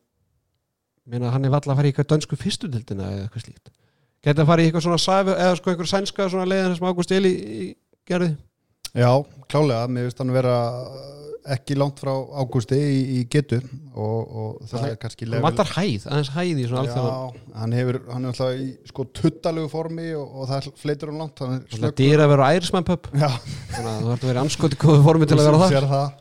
meina 1.11 1.31
hann 1.33 1.47
er 1.47 1.53
valla 1.53 1.73
að 1.73 1.79
fara 1.79 1.91
í 1.91 2.07
dönsku 2.13 2.39
fyrstutildina 2.39 3.11
eða 3.13 3.27
eitthvað 3.27 3.45
slíkt 3.45 3.71
geta 4.25 4.43
að 4.43 4.51
fara 4.51 4.63
í 4.63 4.69
eitthvað 4.69 4.87
svona 4.87 5.01
sæfi, 5.01 5.35
eða 5.35 5.59
sko 5.59 5.73
einhver 5.73 5.91
sænska 5.91 6.29
svona 6.31 6.49
leiðin 6.49 6.77
sem 6.77 6.89
Ágúst 6.91 7.15
Eli 7.15 7.33
gerði? 8.07 8.35
Já, 8.91 9.11
klálega, 9.51 9.87
mér 9.87 10.09
finnst 10.09 10.21
hann 10.21 10.35
vera 10.35 10.55
ekki 11.49 11.75
langt 11.79 11.99
frá 12.01 12.11
ágústi 12.37 12.77
í, 12.77 12.97
í 13.17 13.21
getu 13.31 13.57
og, 13.97 14.19
og 14.29 14.69
það 14.69 14.87
er 14.91 14.97
kannski 15.01 15.27
hann 15.29 15.43
vantar 15.43 15.71
hæð, 15.73 16.05
aðeins 16.05 16.31
hæð 16.35 16.61
í 16.61 16.65
svona 16.69 16.83
alþjóðan 16.83 17.15
Já, 17.15 17.45
hann 17.61 17.75
hefur, 17.77 17.99
hann 18.11 18.27
er 18.27 18.33
alltaf 18.33 18.59
í 18.61 18.67
sko 18.91 19.05
tuttalegu 19.17 19.71
formi 19.71 20.11
og, 20.17 20.35
og 20.37 20.49
það 20.51 20.69
fleitur 20.81 21.11
hann 21.11 21.23
langt 21.23 21.41
hann 21.41 21.55
er 21.89 22.25
að 22.25 22.33
vera 22.35 22.49
á 22.49 22.53
ærismann 22.53 22.85
pub. 22.87 23.09
Já, 23.15 23.29
þannig 23.73 23.89
að 23.91 24.03
þú 24.03 24.13
ert 24.13 24.25
að 24.25 24.31
vera 24.33 24.45
anskoti 24.45 24.81
góðu 24.85 25.05
formi 25.07 25.29
til 25.31 25.39
að 25.39 25.49
vera 25.49 25.63
það 25.63 25.89
það. 25.95 26.20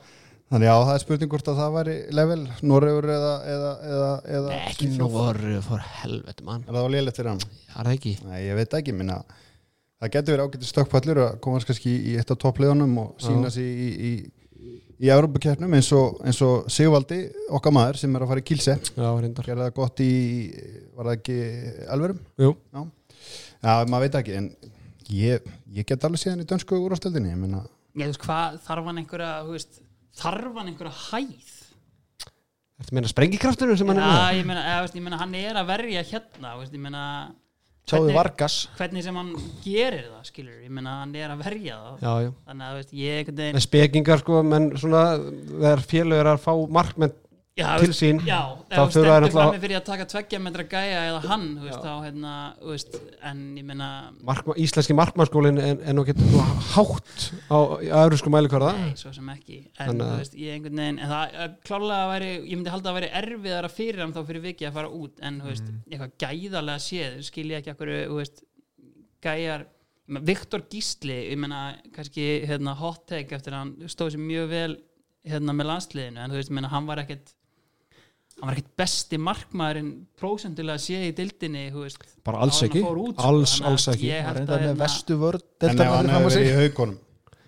Þannig 0.50 0.66
já, 0.66 0.72
það 0.82 0.92
er 0.92 1.02
spurning 1.04 1.30
hvort 1.30 1.48
að 1.52 1.58
það 1.60 1.74
væri 1.76 1.92
level, 2.18 2.40
Noregur 2.66 3.06
eða, 3.14 3.34
eða, 3.52 3.68
eða, 3.86 4.08
eða 4.38 4.56
ekki 4.66 4.88
nóru 4.96 5.60
for 5.62 5.84
helveti 6.00 6.46
mann. 6.48 6.64
Er 6.66 6.74
það 6.74 6.86
var 6.86 6.92
lélegt 6.96 7.20
fyrir 7.20 7.30
hann? 7.30 7.44
það 7.44 7.76
er 7.76 7.88
það 7.90 7.94
ekki? 7.94 8.14
Nei, 8.26 8.40
ég 8.48 8.58
veit 8.58 8.76
ekki, 8.80 8.94
minna. 8.98 9.20
Það 10.00 10.12
getur 10.16 10.34
verið 10.34 10.48
ágætið 10.48 10.72
stökkpallur 10.72 11.22
að 11.22 11.38
komast 11.46 11.70
kannski 11.70 11.94
í 11.94 12.16
eitt 12.18 12.34
af 12.34 12.42
toppleðunum 12.42 12.98
og 13.04 13.22
sína 13.22 13.54
sig 13.54 13.70
í, 13.70 13.88
í, 14.10 14.12
í 14.98 15.12
Európa-keppnum 15.14 15.78
eins 15.78 15.92
og, 15.94 16.18
eins 16.26 16.42
og 16.42 16.66
Sigvaldi, 16.72 17.22
okkar 17.54 17.76
maður 17.76 18.00
sem 18.02 18.16
er 18.18 18.26
að 18.26 18.32
fara 18.32 18.42
í 18.42 18.48
Kílse 18.50 18.78
já, 18.80 19.10
reyndar. 19.22 19.46
Gerði 19.46 19.68
það 19.68 19.74
gott 19.78 20.02
í, 20.02 20.12
var 20.96 21.12
það 21.12 21.18
ekki 21.20 21.40
Elverum? 21.94 22.22
Jú. 22.42 22.54
Já, 22.74 22.82
já 23.68 23.74
maður 23.84 24.08
veit 24.08 24.18
ekki 24.24 24.40
en 24.40 24.54
ég, 25.14 25.52
ég 25.78 25.86
get 25.86 26.08
alveg 26.08 26.24
síðan 26.24 26.42
í 26.42 26.48
dönsku 26.48 26.80
úrástöldinni, 26.80 27.36
ég 27.36 27.38
minna 27.38 27.62
ég 27.98 28.10
veist 28.10 28.22
hvað, 28.22 28.58
þarf 28.66 28.86
hann 28.86 29.00
einhverja 29.02 29.30
þú 29.44 29.54
veist, 29.56 29.80
þarf 30.20 30.58
hann 30.60 30.70
einhverja 30.72 30.94
hæð? 31.10 31.56
Að 32.80 32.94
meina 32.96 33.10
sprengikraftur 33.12 33.74
sem 33.76 33.90
hann 33.92 33.98
er 34.00 34.06
Já, 34.06 34.10
með? 34.16 34.38
ég 34.40 34.46
meina, 34.48 34.62
eða, 34.64 34.82
veist, 34.86 34.94
ég 34.96 35.04
meina 35.04 35.18
hann 35.20 35.34
er 35.36 35.58
að 35.60 35.66
verja 35.68 36.04
hérna 36.14 36.52
veist, 36.56 36.72
ég 36.76 36.80
meina 36.80 37.02
sjáðu 37.90 38.12
Vargas. 38.14 38.56
hvernig 38.78 39.02
sem 39.04 39.16
hann 39.18 39.32
gerir 39.64 40.06
það 40.12 40.28
skilur, 40.30 40.60
ég 40.64 40.70
meina 40.72 40.94
hann 41.02 41.12
er 41.18 41.32
að 41.34 41.42
verja 41.44 41.76
það. 41.82 42.04
Já, 42.06 42.12
já. 42.24 42.30
Þannig 42.46 42.66
að 42.70 42.78
veist, 42.78 42.92
ég 43.00 43.18
einhvern 43.20 43.40
veginn 43.42 43.64
spekingar 43.66 44.22
sko, 44.22 44.40
menn 44.46 44.70
svona 44.80 45.02
þegar 45.50 45.84
félög 45.90 46.22
er 46.22 46.30
að 46.32 46.40
fá 46.46 46.52
markmenn 46.78 47.16
já, 47.60 47.68
til 47.82 47.94
sín, 47.96 48.20
já, 48.26 48.38
þá 48.70 48.76
þurfa 48.76 48.90
stendur 48.90 49.10
náttúrulega- 49.10 49.34
frammi 49.36 49.60
fyrir 49.64 49.76
að 49.80 49.84
taka 49.90 50.06
tveggja 50.12 50.40
metra 50.40 50.64
gæja 50.72 51.00
eða 51.10 51.20
hann 51.28 51.46
þú 51.58 51.64
veist, 51.68 51.84
þá 51.84 51.92
hérna, 52.06 52.32
þú 52.60 52.70
veist, 52.74 52.98
en 53.30 53.40
ég 53.60 53.64
meina 53.70 53.88
Markma, 54.26 54.54
íslenski 54.56 54.96
markmannskólin 54.98 55.58
er, 55.60 55.76
er 55.84 55.94
nú 55.94 56.04
getur 56.08 56.40
hátt 56.74 57.30
á, 57.50 57.58
öðrusku 58.02 58.30
mælikvarða. 58.32 58.72
Nei, 58.78 58.94
svo 58.96 59.12
sem 59.14 59.28
ekki 59.34 59.58
en 59.78 59.98
að- 60.00 60.18
veist, 60.18 60.34
veginn 60.80 61.00
en 61.00 61.10
það 61.10 61.56
klárlega 61.64 62.04
að 62.04 62.12
veri, 62.14 62.30
ég 62.50 62.56
myndi 62.56 62.70
halda 62.74 62.90
að 62.90 62.98
veri 63.00 63.10
erfiðara 63.22 63.70
fyrir 63.70 64.00
hann 64.04 64.12
þá 64.16 64.22
fyrir 64.26 64.42
viki 64.42 64.66
að 64.66 64.72
fara 64.80 64.88
út 64.88 65.20
en 65.22 65.40
þú 65.40 65.46
veist, 65.52 65.68
Mm. 65.68 65.82
eitthvað 65.90 66.12
gæðarlega 66.18 66.80
séð 66.88 67.22
skil 67.24 67.48
ég 67.50 67.58
ekki 67.62 67.74
veist 68.16 68.42
gæjar, 69.22 69.66
Viktor 70.10 70.62
Gísli 70.68 71.30
ég 71.30 71.36
meina, 71.38 71.76
kannski 71.94 72.44
hérna, 72.46 72.74
hot 72.74 73.06
take 73.06 73.30
eftir 73.36 73.52
að 73.54 73.58
hann 73.62 73.74
stóð 73.86 74.14
sér 74.16 74.22
mjög 74.24 74.48
vel 74.50 74.76
hérna 75.28 75.52
með 75.54 75.68
landsliðinu, 75.70 76.18
en 76.18 76.30
þú 76.32 76.38
veist, 76.40 76.50
ég 76.50 76.56
meina, 76.56 76.68
hann 76.72 76.86
var 76.88 76.96
ekkert 77.02 77.34
hann 78.40 78.48
var 78.48 78.56
ekkert 78.56 78.76
besti 78.80 79.18
markmaðurinn 79.20 79.90
prósentulega 80.20 80.80
séð 80.82 81.06
í 81.10 81.14
dildinni 81.18 81.64
þú 81.74 81.84
veist, 81.84 82.04
bara 82.26 82.42
alls 82.46 82.60
ekki, 82.66 82.82
út, 82.82 83.14
sko. 83.14 83.26
alls, 83.28 83.56
að 83.60 83.70
alls 83.70 83.88
ekki. 83.92 84.10
ég 84.10 84.26
hann 84.26 84.40
held 84.40 84.48
að 84.50 84.56
með 84.56 84.66
hérna- 84.66 84.82
vestu 84.84 85.18
vörd 85.20 85.46
En 85.60 85.70
ef 85.74 85.92
hann 85.94 86.12
hefur 86.14 86.34
verið 86.34 86.50
í 86.50 86.56
haugunum 86.58 86.98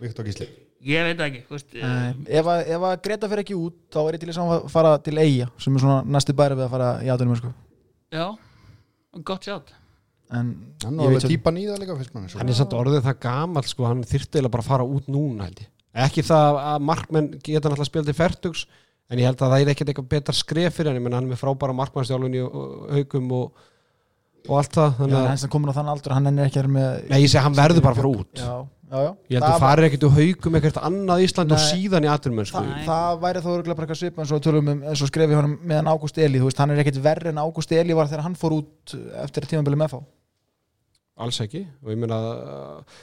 Viktor 0.03 0.29
Gísli? 0.29 0.49
Ég 0.83 1.05
veit 1.07 1.21
ekki, 1.23 1.45
þú 1.47 1.55
veist 1.57 1.77
ef, 1.79 2.49
að, 2.51 2.65
ef 2.75 2.87
að 2.89 2.97
Greta 3.05 3.29
fer 3.31 3.43
ekki 3.45 3.59
út 3.59 3.77
þá 3.95 4.01
er 4.03 4.17
ég 4.17 4.25
til 4.25 4.33
að 4.35 4.65
fara 4.73 4.97
til 4.99 5.19
Eyja 5.23 5.51
sem 5.63 5.77
er 5.79 5.85
svona 5.85 6.01
næstu 6.17 6.35
bæri 6.35 6.59
við 6.59 6.67
að 6.67 6.75
fara 6.75 6.91
í 7.03 7.13
átunum 7.15 7.39
sko. 7.39 7.53
já, 8.13 8.27
gott 9.23 9.47
sjátt 9.47 9.73
en 10.33 10.53
Hann 10.83 11.21
típan 11.23 11.59
í 11.61 11.67
það 11.69 11.83
líka 11.83 11.97
mann 12.15 12.29
hann 12.33 12.49
er 12.51 12.57
samt 12.57 12.75
orðið 12.77 13.05
það 13.07 13.19
gamall 13.23 13.69
sko, 13.69 13.87
hann 13.89 14.03
þyrfti 14.09 14.39
eiginlega 14.39 14.55
bara 14.57 14.65
að 14.65 14.71
fara 14.71 14.87
út 14.89 15.11
núna 15.13 15.47
held 15.49 15.61
ég. 15.63 15.69
Ekki 16.07 16.25
það 16.25 16.59
að 16.63 16.87
markmenn 16.89 17.29
geta 17.45 17.69
náttúrulega 17.69 17.89
spilað 17.91 18.09
til 18.09 18.17
fertugs 18.17 18.63
en 19.11 19.21
ég 19.21 19.29
held 19.29 19.41
að 19.43 19.55
það 19.55 19.65
er 19.65 19.73
ekkert 19.73 19.93
eitthvað 19.93 20.11
betra 20.13 20.37
skref 20.37 20.79
fyrir 20.79 20.93
hann, 20.93 21.01
ég 21.01 21.09
hann 21.09 21.25
er 21.25 21.33
með 21.33 21.41
frábæra 21.43 21.77
markmannstjálfun 21.81 22.37
í 22.39 22.45
haugum 22.99 23.33
og, 23.39 23.65
og 24.49 24.55
allt 24.61 24.79
það 24.79 24.95
þannig 25.01 25.19
að, 25.19 25.27
hann 25.33 25.43
sem 25.43 25.53
komin 25.53 25.73
á 25.73 25.79
þann 25.79 25.91
aldur 25.93 26.17
hann 26.17 26.31
er 26.33 26.47
ekki 26.47 26.63
með 26.69 26.89
nei 27.11 27.19
ég 27.25 27.33
segi 27.33 27.45
hann 27.47 27.59
verður 27.59 27.85
bara 27.85 27.97
að 27.97 28.01
fara 28.01 28.13
út 28.13 28.43
já, 28.43 28.55
já, 28.93 28.97
já. 29.03 29.11
ég 29.35 29.37
held 29.37 29.49
að 29.51 29.67
farir 29.67 29.89
ekkert 29.89 30.09
úr 30.09 30.17
haugum 30.17 30.59
ekkert 30.61 30.81
annað 30.89 31.27
Ísland 31.27 31.55
og 31.57 31.63
síðan 31.67 32.09
í 32.09 32.13
aturmenn 32.13 32.49
sko. 32.49 32.63
það, 32.63 32.73
Nei. 32.73 32.89
það 32.89 33.21
væri 33.27 33.45
þó 33.45 33.51
örgulega 33.57 33.79
bara 33.83 33.99
eitthvað 33.99 34.25
og 34.25 34.33
við 34.33 34.47
tölum 34.49 34.73
um 34.73 34.83
eins 34.89 35.05
og 35.05 35.13
skrefi 35.13 35.39
honum 35.39 35.55
meðan 35.61 35.93
Ágúst 35.93 36.21
Eli 36.23 36.41
þú 36.41 36.49
veist, 36.49 36.63
hann 36.63 36.75
er 36.75 36.83
ekkit 36.83 37.03
verri 37.05 37.33
en 37.33 37.43
Ágúst 37.43 37.77
Eli 37.77 37.97
var 37.99 38.11
þegar 38.11 38.27
hann 38.29 38.39
fór 38.39 38.59
út 38.63 38.97
eftir 39.23 39.49
tímabili 39.51 39.79
með 39.81 39.97
fá 39.97 40.03
alls 41.23 41.39
ekki 41.45 41.67
og 41.83 41.93
ég 41.93 42.01
meina 42.01 42.19
uh, 42.19 43.01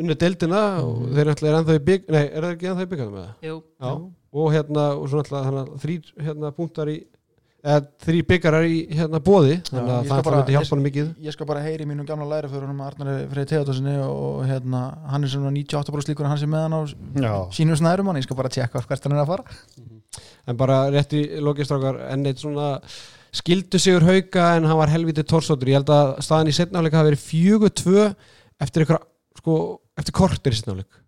unni 0.00 0.16
deildina 0.18 0.60
og 0.82 1.08
þeir 1.16 1.32
ætla 1.34 1.48
er 1.50 1.56
ennþá 1.60 1.78
í 1.78 1.84
bygg 1.88 2.10
nei, 2.12 2.22
er 2.24 2.44
það 2.46 2.52
ekki 2.56 2.70
ennþá 2.72 2.84
í 2.86 2.90
byggjanum 2.92 3.16
með 3.16 3.24
það? 3.26 3.48
Jú, 3.48 3.56
Já. 3.82 3.92
og 4.42 4.52
hérna, 4.56 4.84
og 4.96 5.08
svona 5.12 5.24
alltaf 5.26 5.48
þannig 5.48 5.62
að 5.62 5.82
þrýr 5.86 6.12
hérna 6.28 6.52
punktar 6.56 6.92
í 6.92 6.98
eða 7.62 7.82
þrý 8.02 8.20
byggarar 8.26 8.64
í 8.66 8.78
hérna 8.90 9.20
bóði 9.22 9.58
þannig 9.68 9.92
að 9.94 10.08
það 10.10 10.28
myndi 10.34 10.54
hjálpa 10.56 10.74
hann 10.74 10.84
mikið. 10.86 11.10
ég 11.22 11.34
skal 11.36 11.46
bara 11.46 11.60
heyri 11.62 11.84
mínum 11.86 12.06
gamla 12.08 12.26
læri 12.26 12.50
fyrir 12.50 12.64
honum 12.66 12.80
Arnari 12.82 13.28
Freyr 13.30 13.46
Theodorsinni 13.52 13.94
og 14.02 14.40
hérna, 14.48 14.80
hann 15.12 15.22
er 15.22 15.30
svona 15.30 15.52
98% 15.54 16.10
líkur 16.10 16.26
en 16.26 16.32
hann 16.32 16.40
sem 16.42 16.50
með 16.50 16.64
hann 16.66 16.74
á 16.74 16.82
Já, 17.22 17.34
sínum 17.54 17.78
snærum 17.78 18.10
hann, 18.10 18.18
ég 18.18 18.26
skal 18.26 18.40
bara 18.40 18.50
tjekka 18.50 18.82
hvert 18.82 19.06
hann 19.06 19.14
er 19.14 19.22
að 19.22 19.30
fara. 19.30 19.58
En 20.50 20.58
bara 20.58 20.80
rétt 20.90 21.14
í 21.14 21.22
lokistrákar 21.38 22.00
enn 22.10 22.26
eitt 22.26 22.42
svona 22.42 22.80
skildu 23.32 23.78
sigur 23.78 24.08
hauka 24.10 24.48
en 24.56 24.66
hann 24.66 24.80
var 24.82 24.90
helviti 24.90 25.22
torsóttur. 25.22 25.70
Ég 25.70 25.78
held 25.78 25.92
að 25.94 26.16
staðan 26.26 26.50
í 26.50 26.56
setnáleika 26.56 26.98
hafi 26.98 27.12
verið 27.12 27.22
fjögur 27.30 27.72
tvö 27.78 28.08
eftir 28.58 28.84
ykkur 28.88 28.98
sko, 29.38 29.54
eftir 30.00 30.14
kortir 30.16 30.54
í 30.54 30.58
setnáleik 30.60 30.98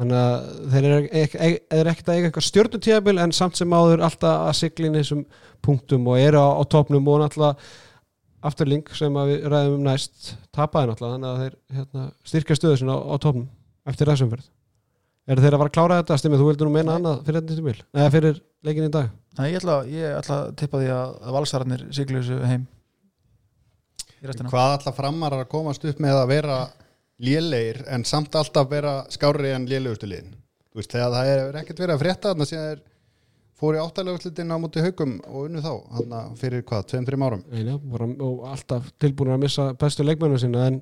þannig 0.00 0.18
að 0.18 0.34
þeir 0.72 0.86
eru 0.88 0.98
ek- 1.22 1.34
ek- 1.46 1.62
er 1.78 1.90
ekkert 1.92 2.08
að 2.10 2.16
eiga 2.18 2.28
eitthvað 2.30 2.46
stjórnutíðabil 2.48 3.16
en 3.22 3.34
samt 3.36 3.58
sem 3.60 3.74
áður 3.76 4.02
alltaf 4.06 4.46
að 4.48 4.56
sigla 4.60 4.88
inn 4.88 4.96
í 4.98 5.02
þessum 5.02 5.24
punktum 5.62 6.06
og 6.10 6.18
eru 6.22 6.40
á, 6.42 6.48
á 6.58 6.62
topnum 6.66 7.08
og 7.12 7.20
náttúrulega 7.22 7.58
afturling 8.42 8.88
sem 8.98 9.14
að 9.14 9.28
við 9.30 9.44
ræðum 9.52 9.76
um 9.78 9.84
næst 9.86 10.32
tapaði 10.50 10.90
náttúrulega 10.90 11.14
þannig 11.14 11.30
að 11.30 11.42
þeir 11.44 11.54
hérna, 11.76 12.06
styrka 12.32 12.56
stöðu 12.58 12.80
sinna 12.80 12.96
á, 12.96 13.00
á 13.06 13.16
topnum 13.22 13.46
eftir 13.86 14.10
þessum 14.10 14.32
fyrir 14.32 14.48
eru 15.30 15.44
þeir 15.44 15.54
að 15.54 15.60
fara 15.62 15.70
að 15.70 15.76
klára 15.76 15.96
þetta 16.00 16.16
stimmið, 16.18 16.40
þú 16.42 16.46
vildur 16.48 16.66
nú 16.66 16.72
meina 16.74 16.94
annað 16.98 17.20
fyrir 17.28 17.38
þetta 17.44 17.58
tímabil, 17.60 17.82
eða 17.94 18.10
fyrir 18.16 18.38
leikin 18.66 18.86
í 18.88 18.90
dag? 18.96 19.10
Nei, 19.38 19.44
ég 19.52 19.60
ætla, 19.60 19.76
ég 19.86 20.16
ætla 20.18 20.38
að 20.40 20.48
tippa 20.58 20.80
því 20.82 20.88
að, 20.96 21.12
valsararnir 21.36 21.84
siglu 21.94 22.18
þessu 22.18 22.38
heim. 22.50 22.64
Hvað 24.50 24.72
alltaf 24.76 24.96
framar 24.98 25.36
að 25.38 25.44
komast 25.52 25.86
upp 25.86 26.02
með 26.02 26.18
að 26.24 26.26
vera 26.32 26.56
lélegir 27.22 27.82
en 27.92 28.04
samt 28.08 28.34
alltaf 28.38 28.70
vera 28.70 28.94
skári 29.12 29.52
en 29.54 29.66
lélegustu 29.70 30.08
liðin. 30.10 30.32
Veist, 30.74 30.90
þegar 30.94 31.12
það 31.14 31.30
er 31.32 31.60
ekkert 31.62 31.82
verið 31.84 31.94
að 31.96 32.02
frétta 32.02 32.32
þarna 32.32 32.46
sem 32.48 32.62
þeir 32.66 32.80
fóru 33.62 33.78
í 33.78 33.82
áttaleguslitin 33.84 34.50
á 34.50 34.56
móti 34.58 34.82
haugum 34.82 35.16
og 35.28 35.42
unnu 35.46 35.60
þá, 35.62 35.72
þarna 35.98 36.20
fyrir 36.40 36.62
hvað, 36.66 36.86
tveim, 36.90 37.04
þreim 37.06 37.24
árum? 37.28 37.42
Eina, 37.52 37.76
og 38.26 38.46
alltaf 38.50 38.88
tilbúin 39.02 39.34
að 39.36 39.42
missa 39.44 39.66
bestu 39.78 40.06
leikmennu 40.06 40.40
sinna 40.42 40.64
en, 40.70 40.80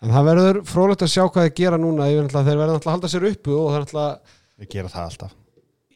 en 0.00 0.14
það 0.14 0.28
verður 0.30 0.60
frólægt 0.70 1.04
að 1.04 1.12
sjá 1.12 1.24
hvað 1.26 1.48
þeir 1.48 1.56
gera 1.60 1.80
núna 1.82 2.06
náttúrulega- 2.06 2.46
þeir 2.46 2.60
verður 2.62 2.78
náttúrulega 2.78 2.86
að 2.86 2.96
halda 2.96 3.12
sér 3.12 3.28
uppu 3.32 3.58
og 3.58 3.68
það 3.68 3.76
er 3.80 3.84
náttúrulega 3.86 4.38
Þeir 4.56 4.70
gera 4.72 4.88
það 4.88 5.10
alltaf. 5.10 5.34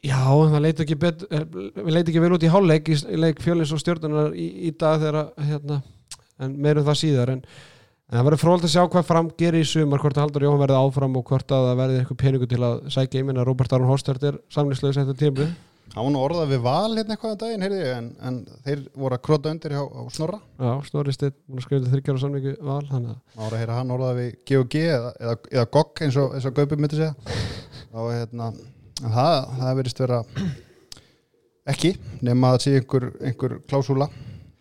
Já, 0.05 0.19
en 0.21 0.53
það 0.53 0.63
leit 0.67 0.81
ekki, 0.85 0.97
bet, 1.01 1.23
við 1.31 1.93
leit 1.95 2.09
ekki 2.11 2.21
vel 2.25 2.33
út 2.37 2.45
í 2.45 2.51
hálfleik 2.53 2.89
í, 2.93 2.97
leik 3.21 3.41
fjölins 3.41 3.73
og 3.73 3.81
stjórnunar 3.81 4.35
í, 4.37 4.47
í 4.69 4.71
dag 4.77 4.99
þegar 5.01 5.19
að, 5.23 5.31
hérna, 5.49 5.79
en 6.45 6.59
meirum 6.61 6.85
það 6.91 6.99
síðar 7.01 7.33
en, 7.39 7.41
en 8.11 8.19
það 8.19 8.27
verður 8.27 8.43
frólægt 8.43 8.67
að 8.67 8.75
sjá 8.75 8.85
hvað 8.91 9.07
fram 9.07 9.33
gerir 9.39 9.63
í 9.63 9.71
sumar, 9.71 10.03
hvort 10.03 10.19
að 10.19 10.27
Haldur 10.27 10.47
Jóhann 10.49 10.63
verði 10.65 10.79
áfram 10.83 11.19
og 11.21 11.27
hvort 11.31 11.55
að 11.55 11.67
það 11.69 11.81
verði 11.81 11.99
eitthvað 12.01 12.23
peningu 12.25 12.49
til 12.51 12.63
að 12.67 12.79
sækja 12.91 13.23
í 13.23 13.27
minna 13.29 13.45
Robert 13.47 13.75
Aron 13.77 13.91
Horstert 13.91 14.25
er 14.27 14.41
samlýslega 14.51 15.05
eftir 15.05 15.21
tímli 15.21 15.51
Hann 15.91 16.07
var 16.07 16.13
nú 16.15 16.21
orðað 16.23 16.53
við 16.53 16.61
val 16.63 16.93
hérna 16.95 17.17
eitthvað 17.17 17.33
um 17.35 17.39
daginn, 17.41 17.63
heyrði 17.67 17.79
en, 17.97 18.09
en 18.23 18.37
þeir 18.63 18.83
voru 18.95 19.17
að 19.17 19.23
krota 19.27 19.51
undir 19.51 19.73
hjá 19.75 19.81
á 19.83 20.03
Snorra. 20.15 20.39
Já, 20.55 20.71
Snorri 20.87 21.15
Steinn, 21.17 21.35
búin 21.51 21.59
að 21.59 21.65
skrifa 21.67 21.91
þryggjára 21.91 22.23
samlingu 22.23 22.53
val, 22.69 22.85
að 22.87 23.09
Ára 23.11 23.49
að 23.49 23.57
heyra 23.59 23.79
hann 23.81 23.91
orðað 23.97 24.21
við 24.21 24.29
G&G 24.47 24.85
eða, 24.85 25.11
eða, 25.19 25.35
eða 25.51 25.67
GOG 25.75 26.03
eins 26.07 26.19
og, 26.23 26.37
og 26.39 26.57
Gaupi 26.61 26.79
myndi 26.79 27.01
segja. 27.01 27.41
Og 27.91 28.13
hérna, 28.15 28.53
það, 29.03 29.35
það 29.59 29.81
verðist 29.81 30.05
vera 30.05 30.21
ekki, 31.75 31.93
nema 32.23 32.53
að 32.53 32.61
það 32.61 32.67
sé 32.69 32.77
einhver, 32.79 33.09
einhver 33.27 33.57
klásúla 33.67 34.11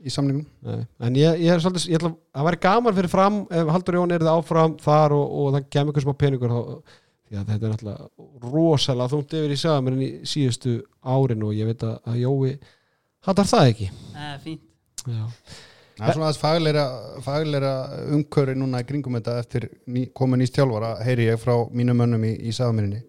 í 0.05 0.13
samningum. 0.13 0.45
Nei, 0.65 0.79
en 1.05 1.19
ég, 1.19 1.43
ég 1.43 1.53
er 1.53 1.61
svolítið, 1.63 1.89
ég 1.91 1.99
ætla 1.99 2.11
að 2.15 2.47
væri 2.49 2.61
gaman 2.65 2.97
fyrir 2.97 3.11
fram 3.11 3.39
ef 3.51 3.71
Haldur 3.73 3.99
Jón 3.99 4.15
er 4.15 4.25
það 4.25 4.41
áfram 4.41 4.75
þar 4.83 5.15
og, 5.17 5.37
og 5.41 5.53
það 5.55 5.69
kemur 5.75 5.93
ykkur 5.93 6.05
smá 6.05 6.17
peningur 6.23 6.53
þá, 6.53 6.59
því 7.29 7.39
að 7.39 7.49
þetta 7.53 7.69
er 7.69 7.73
náttúrulega 7.73 8.51
rosalega 8.53 9.13
þungt 9.13 9.35
yfir 9.39 9.55
í 9.55 9.59
sagaminn 9.63 10.05
í 10.05 10.11
síðustu 10.29 10.75
árin 11.03 11.47
og 11.47 11.57
ég 11.57 11.71
veit 11.71 11.87
að, 11.87 11.97
að 12.09 12.21
Jói 12.23 12.53
hattar 13.27 13.51
það 13.51 13.73
ekki. 13.73 13.89
Eh, 14.15 14.37
fínt. 14.45 14.65
Já, 15.09 15.25
Það 15.99 16.07
er 16.07 16.15
svona 16.15 16.27
aðeins 16.29 16.39
fagleira, 16.39 16.83
fagleira 17.25 17.71
umköri 18.15 18.53
núna 18.55 18.79
í 18.79 18.85
kringum 18.87 19.17
þetta 19.17 19.33
eftir 19.41 19.65
ný, 19.91 20.05
komin 20.15 20.45
í 20.45 20.47
stjálfara, 20.47 20.93
heyri 21.03 21.25
ég 21.27 21.41
frá 21.41 21.57
mínum 21.75 21.99
mönnum 21.99 22.23
í, 22.23 22.37
í 22.47 22.53
sagamirinni 22.55 23.01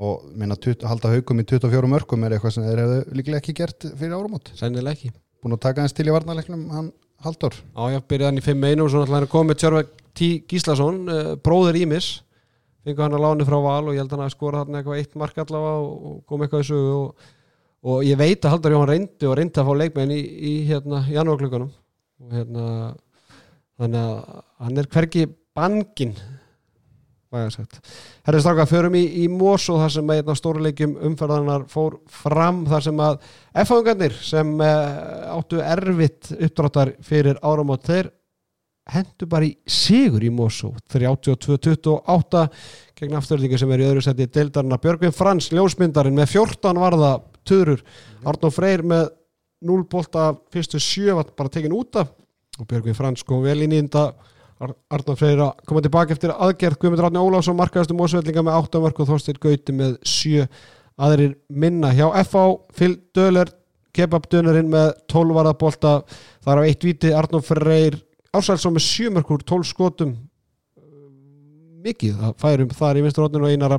og 0.00 0.24
minna 0.32 0.56
halda 0.88 1.12
haugum 1.12 1.42
í 1.42 1.44
24 1.52 1.90
mörgum 1.92 2.24
er 2.24 2.34
eitthvað 2.34 2.56
sem 2.56 2.64
þeir 2.64 2.80
hefðu 2.80 3.18
líklega 3.18 3.42
ekki 3.42 3.56
gert 3.60 3.86
fyrir 3.92 4.16
árumót. 4.16 4.50
sennilega 4.56 4.96
ekki 4.96 5.12
Búin 5.44 5.58
að 5.58 5.64
taka 5.66 5.84
hans 5.84 5.92
til 5.92 6.08
í 6.08 6.14
varnarleiknum 6.14 6.68
hann 6.72 6.92
Halldór. 7.24 7.54
Já, 7.54 7.82
já, 7.94 8.00
byrjaði 8.08 8.30
hann 8.30 8.40
í 8.40 8.44
5-1 8.44 8.82
og 8.84 8.90
svo 8.90 9.00
náttúrulega 9.00 9.18
hann 9.18 9.26
er 9.26 9.32
komið 9.32 9.58
Tjörvæk 9.60 9.92
T. 10.14 10.28
Gíslason, 10.50 11.02
uh, 11.08 11.34
bróður 11.44 11.78
Ímis 11.80 12.08
fengu 12.84 13.00
hann 13.00 13.16
að 13.16 13.24
láni 13.24 13.46
frá 13.48 13.56
Val 13.64 13.86
og 13.88 13.94
ég 13.94 14.02
held 14.02 14.12
hann 14.12 14.24
að 14.26 14.34
skora 14.34 14.60
hann 14.62 14.76
eitthvað 14.76 15.00
eitt 15.00 15.16
mark 15.20 15.38
allavega 15.40 15.86
og, 15.86 16.18
kom 16.28 16.44
eitthvað 16.44 16.64
í 16.64 16.68
sögu 16.68 16.92
og, 16.98 17.30
og 17.88 18.04
ég 18.04 18.20
veit 18.20 18.44
að 18.44 18.54
Haldur 18.54 18.74
Jóhann 18.76 18.90
reyndi 18.90 19.28
og 19.28 19.36
reyndi 19.38 19.62
að 19.62 19.70
fá 19.70 19.80
leikmenn 19.80 20.12
í, 20.12 20.20
í 20.20 20.52
hérna 20.68 21.00
janúarklökunum 21.08 21.70
og 22.24 22.36
hérna 22.36 22.66
þannig 23.80 24.00
að 24.04 24.42
hann 24.66 24.82
er 24.82 24.90
hvergi 24.92 25.26
bangin 25.56 26.14
væga 26.14 26.22
sagt. 26.24 26.33
Herri 27.34 28.40
stráka, 28.42 28.66
förum 28.70 28.96
í, 28.98 29.04
í 29.24 29.28
Mosó 29.32 29.78
þar 29.80 29.94
sem 29.96 30.10
að 30.10 30.20
hérna 30.20 30.36
stóruleikjum 30.38 30.96
umferðanar 31.10 31.64
fór 31.72 31.98
fram 32.22 32.64
þar 32.70 32.86
sem 32.88 33.00
að 33.04 33.16
F-fangarnir 33.64 34.18
sem 34.24 34.52
uh, 34.62 35.34
áttu 35.36 35.62
erfitt 35.62 36.30
uppdráttar 36.38 36.94
fyrir 37.04 37.40
áramót 37.42 37.86
þeir 37.88 38.12
hendu 38.92 39.28
bara 39.28 39.48
í 39.48 39.54
sigur 39.70 40.24
í 40.24 40.30
Mosó 40.32 40.74
32-28 40.92 42.42
gegn 42.98 43.16
afturlíka 43.16 43.60
sem 43.60 43.70
er 43.72 43.82
í 43.82 43.86
öðru 43.88 44.04
seti 44.04 44.26
deildarna 44.28 44.78
Björgvin 44.80 45.14
Frans, 45.14 45.48
ljósmyndarinn 45.54 46.16
með 46.18 46.34
14 46.36 46.82
varða 46.82 47.14
törur, 47.48 47.80
Arnó 48.28 48.50
Freyr 48.52 48.84
með 48.84 49.08
0 49.64 49.86
bolta 49.88 50.34
fyrstu 50.52 50.80
sjö 50.82 51.16
var 51.16 51.32
bara 51.36 51.52
tekin 51.52 51.74
út 51.76 51.96
af 52.00 52.12
og 52.60 52.68
Björgvin 52.68 52.96
Frans 52.96 53.24
kom 53.26 53.42
vel 53.44 53.62
í 53.64 53.70
þetta 53.72 54.04
Ar 54.62 54.70
Arnó 54.94 55.16
Freyr 55.18 55.40
að 55.42 55.64
koma 55.66 55.82
tilbaka 55.82 56.14
eftir 56.14 56.32
aðgerð. 56.32 56.78
Guðmundur 56.78 57.08
Átni 57.08 57.22
Ólafsson 57.22 57.58
markaðastu 57.58 57.96
Mosvellinga 57.98 58.44
með 58.46 58.58
8 58.60 58.82
mörg 58.84 59.00
og 59.02 59.08
Þorstir 59.08 59.40
Gauti 59.42 59.74
með 59.74 59.96
7 60.06 60.44
aðrir 61.02 61.34
minna 61.50 61.90
hjá 61.94 62.06
FH 62.22 62.44
Phil 62.76 62.92
Döler 63.16 63.50
kebabdönarinn 63.94 64.70
með 64.70 64.92
12 65.10 65.34
varða 65.34 65.56
bolta 65.58 65.94
þar 66.44 66.62
á 66.62 66.66
eitt 66.68 66.86
viti 66.86 67.10
Arnó 67.14 67.40
Freyr 67.42 67.98
Ársælsson 68.34 68.76
með 68.76 68.86
7 68.86 69.10
mörg 69.16 69.34
úr 69.34 69.42
12 69.42 69.68
skotum. 69.72 70.14
Mikið 71.84 72.22
að 72.24 72.38
færum 72.40 72.70
þar 72.72 72.96
í 72.96 73.02
vinsturotninu 73.04 73.44
og 73.44 73.52
einar 73.52 73.74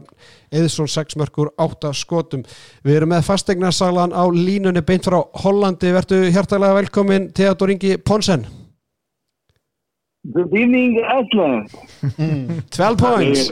Eðsson 0.53 0.91
6 0.91 1.15
mörgur 1.17 1.49
8 1.57 1.89
skotum. 1.97 2.43
Við 2.85 2.99
erum 2.99 3.15
með 3.15 3.25
fastegnarsaglan 3.31 4.13
á 4.13 4.23
línunni 4.29 4.83
beint 4.85 5.07
frá 5.07 5.23
Hollandi, 5.41 5.89
verðu 5.95 6.21
hjartalega 6.29 6.77
velkomin 6.83 7.31
Theodor 7.33 7.73
Ingi 7.73 7.95
Ponsen 7.97 8.45
Good 10.33 10.53
evening, 10.57 11.03
Iceland. 11.05 11.69
12 12.71 12.97
points, 12.97 13.51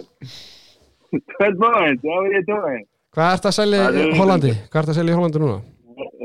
12 1.37 1.59
points, 1.59 2.01
how 2.01 2.19
are 2.19 2.33
you 2.33 2.43
doing? 2.47 2.85
hvað 3.13 3.33
ert 3.35 3.45
að 3.45 3.53
selja 3.53 3.81
í 3.93 4.05
Hollandi? 4.17 4.53
Hvað 4.73 4.79
ert 4.81 4.89
að 4.89 4.97
selja 4.97 5.13
í 5.13 5.17
Hollandi 5.19 5.41
núna? 5.43 5.57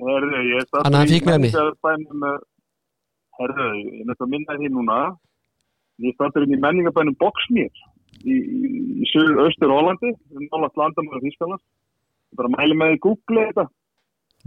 Herðu, 0.09 0.39
ég 0.49 0.63
er 0.63 0.69
stattur 0.71 0.89
í 0.89 1.19
menningabænum 1.29 2.23
Herðu, 3.39 3.67
ég 3.77 3.99
er 4.01 4.09
næst 4.09 4.25
að 4.25 4.31
minna 4.33 4.57
því 4.57 4.71
núna. 4.73 4.97
Ég 6.07 6.25
er 6.25 6.47
inn 6.47 6.55
í 6.57 6.61
menningabænum 6.63 7.19
Boxmýr 7.21 7.83
í, 8.25 8.37
í, 8.39 8.71
í 9.05 9.11
söður 9.11 9.43
austur 9.45 9.75
Hollandi 9.75 10.15
nálast 10.47 10.81
landamæður 10.81 11.27
Þýskaland 11.27 11.61
Ég 11.61 12.41
bara 12.41 12.53
mæli 12.55 12.79
með 12.79 12.95
því 12.95 13.03
Google 13.05 13.45
þetta. 13.51 13.67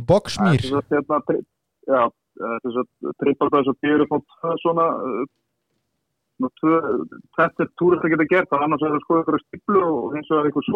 Boxmýr 0.09 0.65
Það 0.65 0.81
er 0.81 0.89
þess 0.89 1.13
að 1.13 1.29
hérna, 1.29 1.37
Já, 1.91 2.01
þess 2.65 2.81
að 2.81 3.13
trippar 3.21 3.53
það 3.53 3.69
svo 3.69 3.75
byrju 3.85 4.09
fótt 4.09 4.27
tvö 4.39 4.55
svona 4.63 4.87
þetta 7.37 7.65
er 7.65 7.71
túrist 7.79 8.05
að 8.05 8.13
geta 8.15 8.27
gert 8.31 8.51
það 8.51 8.65
annars 8.65 8.85
er 8.85 8.93
það 8.95 9.05
sko 9.05 9.21
ykkur 9.21 9.39
stíplu 9.45 9.83
og 9.85 10.17
hins 10.17 10.31
vegar 10.33 10.49
ykkur 10.51 10.67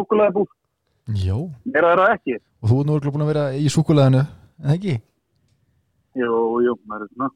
Meira 1.64 1.92
er 1.94 2.02
það 2.02 2.14
ekki. 2.16 2.38
Og 2.62 2.70
þú 2.70 2.78
er 2.80 2.88
nú 2.88 2.96
búin 3.14 3.26
að 3.26 3.32
vera 3.32 3.44
í 3.54 3.68
súkulæðinu 3.70 4.22
en 4.22 4.72
ekki? 4.74 4.96
Jú, 6.16 6.40
jú, 6.64 6.74
maður 6.88 7.06
er 7.06 7.12
svona 7.12 7.30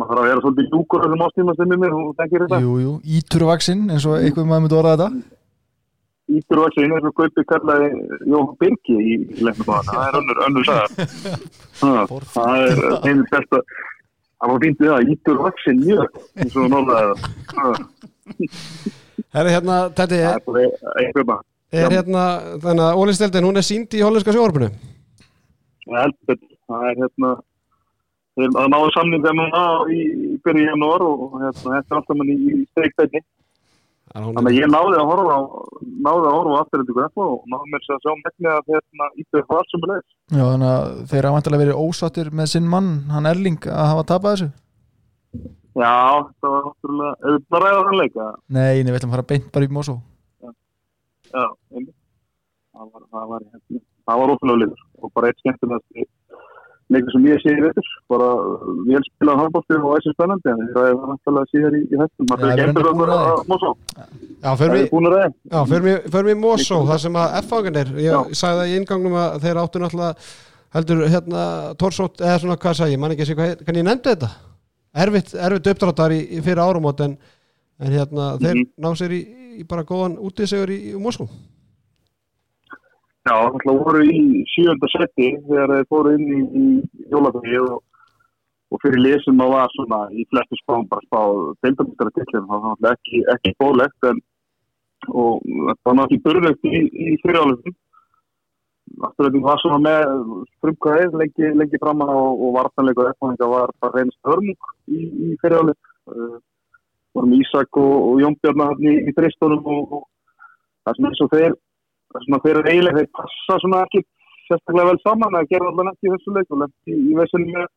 maður 0.00 0.14
þarf 0.14 0.22
að 0.22 0.30
vera 0.30 0.44
svolítið 0.44 0.70
ljúkur 0.70 1.02
á 1.02 1.04
þessum 1.04 1.26
ástíma 1.26 1.54
sem 1.58 1.74
er 1.74 1.80
mér, 1.82 1.92
hún 1.96 2.16
þekkir 2.16 2.44
þetta. 2.46 2.62
Jú, 2.64 2.72
jú, 2.80 2.94
íturvaksinn 3.18 3.84
eins 3.92 4.06
og 4.08 4.16
eitthvað 4.16 4.48
maður 4.48 4.64
myndi 4.64 4.78
orða 4.78 4.94
þetta. 4.96 5.36
Ítur 6.30 6.60
og 6.62 6.76
eins 6.78 7.06
og 7.08 7.14
Gaupi 7.18 7.44
kallaði 7.50 7.88
Jóhann 8.30 8.58
Birki 8.60 8.96
í 8.96 9.14
leiknum 9.42 9.72
á 9.74 9.74
hana, 9.80 9.90
það 9.90 10.04
er 10.06 10.18
önnur, 10.20 10.42
önnur 10.46 10.70
Ha, 11.80 11.90
það 12.36 12.66
er 12.68 12.82
einu 13.08 13.24
besta 13.32 13.60
það 14.40 14.52
var 14.52 14.64
fínt 14.64 14.80
við 14.80 14.90
það, 14.92 15.12
Ítur 15.14 15.40
og 15.40 15.48
Axin 15.50 15.82
mjög 15.84 16.08
eins 16.40 16.56
og 16.56 16.62
það 16.72 17.10
Herri 19.30 19.54
hérna, 19.54 19.76
þetta 19.94 20.16
það 20.16 20.20
er, 20.20 20.32
er 20.32 20.44
bara 20.46 20.64
eitthvað 21.04 21.26
bara 21.28 21.42
er 21.70 21.94
hérna 21.94 22.24
þannig 22.64 22.84
að 22.86 23.00
Ólisteldin, 23.02 23.46
hún 23.46 23.60
er 23.60 23.66
sínd 23.66 23.94
í 23.94 24.02
hollenska 24.02 24.34
sjóarbunu 24.34 24.70
Það 25.84 25.96
er 25.96 26.02
heldur, 26.04 26.40
það 26.70 26.88
er 26.88 27.00
hérna 27.04 27.30
þeir 28.38 28.56
að 28.62 28.72
náðu 28.72 28.90
samninga 28.94 29.34
núna 29.36 29.62
í 29.92 30.00
byrju 30.44 30.64
janúar 30.66 31.04
og 31.06 31.36
hérna, 31.36 31.76
þetta 31.76 31.94
er 31.94 32.00
alltaf 32.00 32.18
mann 32.18 32.32
í, 32.32 32.38
steikstætti 32.72 33.22
Þannig 34.10 34.48
að 34.50 34.56
ég 34.58 34.70
náði 34.70 34.96
að 34.98 35.06
horfa 35.06 35.34
á, 35.38 35.40
náði 36.06 36.24
að 36.26 36.34
horfa 36.34 36.54
á 36.54 36.60
afturhendingu 36.64 37.02
eftir 37.04 37.26
og 37.30 37.44
náði 37.52 37.68
mér 37.70 37.84
sér 37.84 37.94
að 37.94 38.00
sjá 38.02 38.12
megnið 38.24 38.50
að 38.56 38.72
hérna 38.74 39.06
íbjöð 39.22 39.44
var 39.52 39.68
sem 39.70 39.84
er 39.84 39.92
leið. 39.92 40.06
Já, 40.34 40.42
þannig 40.42 40.70
að 40.70 40.88
þeir 41.12 41.28
hafa 41.28 41.36
vantilega 41.36 41.62
verið 41.62 41.82
ósáttir 41.84 42.30
með 42.40 42.50
sinn 42.50 42.66
mann, 42.72 42.90
hann 43.14 43.30
Erling, 43.30 43.60
að 43.70 43.90
hafa 43.92 44.06
tapað 44.10 44.34
þessu 44.34 44.50
Já, 45.78 45.94
það 46.42 46.50
var 46.56 46.64
náttúrulega, 46.66 47.12
eða 47.22 47.42
bara 47.54 47.68
ræða 47.70 47.84
þann 47.86 48.00
leika. 48.00 48.24
Nei, 48.50 48.82
nei, 48.82 48.90
við 48.90 48.98
ætlum 48.98 49.12
að 49.12 49.16
fara 49.16 49.28
beint 49.30 49.50
bara 49.54 49.68
í 49.68 49.74
Mosó 49.78 49.94
Já, 51.30 51.44
einmitt. 51.70 51.94
Það 52.74 52.88
var, 52.90 53.02
það 53.14 53.30
var, 53.30 53.44
hérna, 53.52 53.82
það 54.10 54.20
var 54.24 54.32
ótrúlega 54.34 54.62
leikur 54.64 54.82
og 55.00 55.12
bara 55.14 55.30
eitt 55.30 55.42
skemmtilegast 55.44 55.86
leikur 56.90 57.12
sem 57.14 57.26
ég 57.30 57.38
sé 57.42 57.52
í 57.54 57.60
veitur, 57.62 57.86
bara 58.10 58.28
vel 58.88 59.02
spilað 59.06 59.38
handbólti 59.40 59.76
og 59.78 59.92
þessi 59.94 60.12
spennandi, 60.16 60.50
en 60.50 60.62
það 60.74 60.88
er 60.90 60.96
náttúrulega 61.10 61.50
síðar 61.52 61.76
í, 61.78 61.82
hættum. 62.00 62.26
Það 62.30 62.44
er 62.50 62.50
erum 62.50 62.74
skemmtilega 62.74 62.94
búin 62.98 63.12
að- 63.14 63.46
mósa. 63.52 63.70
Já, 64.40 64.50
Það 64.56 64.74
er 64.80 64.88
búin 64.90 65.06
að 65.06 65.14
ræða. 65.14 65.32
Já, 65.50 65.60
förum 66.10 66.30
við 66.30 66.38
Mosó, 66.40 66.78
þar 66.90 67.00
sem 67.04 67.12
að 67.22 67.34
F-fanganir, 67.42 67.88
ég 67.96 68.10
Já. 68.10 68.20
sagði 68.42 68.60
það 68.60 68.70
í 68.70 68.76
ingangnum 68.80 69.12
að 69.22 69.40
þeir 69.44 69.60
áttu 69.62 69.78
náttúrulega 69.84 70.14
heldur 70.74 71.04
hérna 71.10 71.74
Torsótt, 71.78 72.16
eða 72.20 72.38
svona 72.40 72.56
hvað 72.56 72.74
sagði 72.80 72.92
ég, 72.94 72.98
man 73.00 73.10
ekki 73.14 73.26
sé 73.26 73.34
hvað, 73.34 73.56
hvernig 73.64 73.82
ég 73.82 73.88
nefndi 73.90 74.10
þetta 74.14 74.30
erfitt, 74.94 75.34
erfitt 75.34 75.66
uppdráttar 75.74 76.10
í, 76.14 76.20
í 76.38 76.40
fyrir 76.42 76.62
árumót 76.62 77.00
en, 77.00 77.16
en 77.80 77.92
hérna 77.92 78.38
þeir 78.38 78.54
Mhm. 78.54 78.66
ná 78.78 78.90
sér 78.98 79.10
í, 79.14 79.20
í 79.60 79.64
bara 79.66 79.82
góðan 79.84 80.18
útisegur 80.18 80.70
í, 80.70 80.94
í 80.94 80.98
Mosó 80.98 81.28
Já, 83.28 83.34
það 83.36 83.78
voru 83.84 84.00
í 84.08 84.20
sjönda 84.48 84.88
seti 84.88 85.26
þegar 85.44 85.74
þeir 85.74 85.88
fóru 85.92 86.12
inn 86.16 86.28
í, 86.32 86.40
í 86.60 87.08
jólafægi 87.12 87.58
og, 87.66 87.82
og 88.72 88.80
fyrir 88.80 89.02
lesum 89.04 89.42
að 89.44 89.52
var 89.54 89.74
svona 89.74 90.00
í 90.16 90.24
flestu 90.30 90.56
spáum 90.62 90.86
bara 90.88 91.04
spáð 91.04 91.40
deildamistara 91.66 92.14
tillin, 92.16 92.48
það 92.48 92.64
var 92.64 92.64
náttúrulega 92.64 92.96
ekki, 92.96 93.22
ekki 93.34 93.54
bólegt 93.60 94.08
en 94.08 94.22
og 95.10 95.44
það 95.44 95.86
var 95.90 95.98
náttúrulega 96.00 96.24
burðlegt 96.28 96.68
í, 96.70 96.82
í 97.12 97.20
fyrirálefnum 97.24 97.78
Afturrætting 99.06 99.44
var 99.44 99.60
svona 99.62 99.78
með 99.84 100.34
frumkvæðið 100.64 101.16
lengi, 101.20 101.50
lengi 101.60 101.78
fram 101.82 102.02
að 102.04 102.16
og, 102.16 102.40
og 102.46 102.54
vartanleika 102.56 103.10
eftir 103.12 103.50
var 103.52 103.72
bara 103.84 103.96
reynist 104.00 104.26
hörmung 104.26 104.70
í, 104.90 105.00
í 105.28 105.36
fyrirálef 105.42 105.76
uh, 106.10 106.38
vorum 107.14 107.36
Ísak 107.36 107.78
og, 107.80 107.94
og 108.08 108.22
Jón 108.24 108.36
Bjarnar 108.42 108.80
í, 108.80 108.96
í 109.08 109.14
dristunum 109.16 109.68
og, 109.76 110.00
og 110.00 110.06
það 110.88 110.96
sem 110.96 111.10
eins 111.10 111.22
og 111.26 111.30
þeir 111.36 111.52
það 111.52 111.69
svona 112.14 112.40
þeir 112.44 112.62
eiginlega 112.64 112.98
þeir 112.98 113.12
passa 113.18 113.58
svona 113.62 113.84
ekki 113.86 114.02
sérstaklega 114.48 114.90
vel 114.90 115.02
saman 115.04 115.38
að 115.38 115.52
gera 115.52 115.70
allan 115.70 115.92
ekki 115.92 116.08
í 116.08 116.14
þessu 116.14 116.34
leik 116.36 116.50
og 116.50 116.62
lendi 116.64 116.96
í 116.96 117.18
vesenni 117.18 117.54
með 117.54 117.68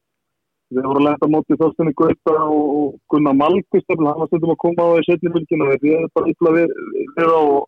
þeir 0.73 0.87
voru 0.89 1.01
að 1.01 1.05
lenda 1.07 1.29
á 1.29 1.33
móti 1.33 1.59
þóstinni 1.59 1.93
Gauta 1.99 2.35
og, 2.49 2.95
Gunnar 3.13 3.37
Malkvist 3.37 3.93
hann 3.93 4.07
var 4.07 4.29
stundum 4.29 4.55
að 4.55 4.61
koma 4.63 4.87
á 4.89 4.93
því 4.95 5.05
setni 5.07 5.33
fylginu 5.35 5.67
og 5.67 5.83
þeir 5.83 5.99
er 5.99 6.09
bara 6.17 6.33
illa 6.33 6.53
við, 6.57 6.73
á 7.21 7.37
og 7.37 7.61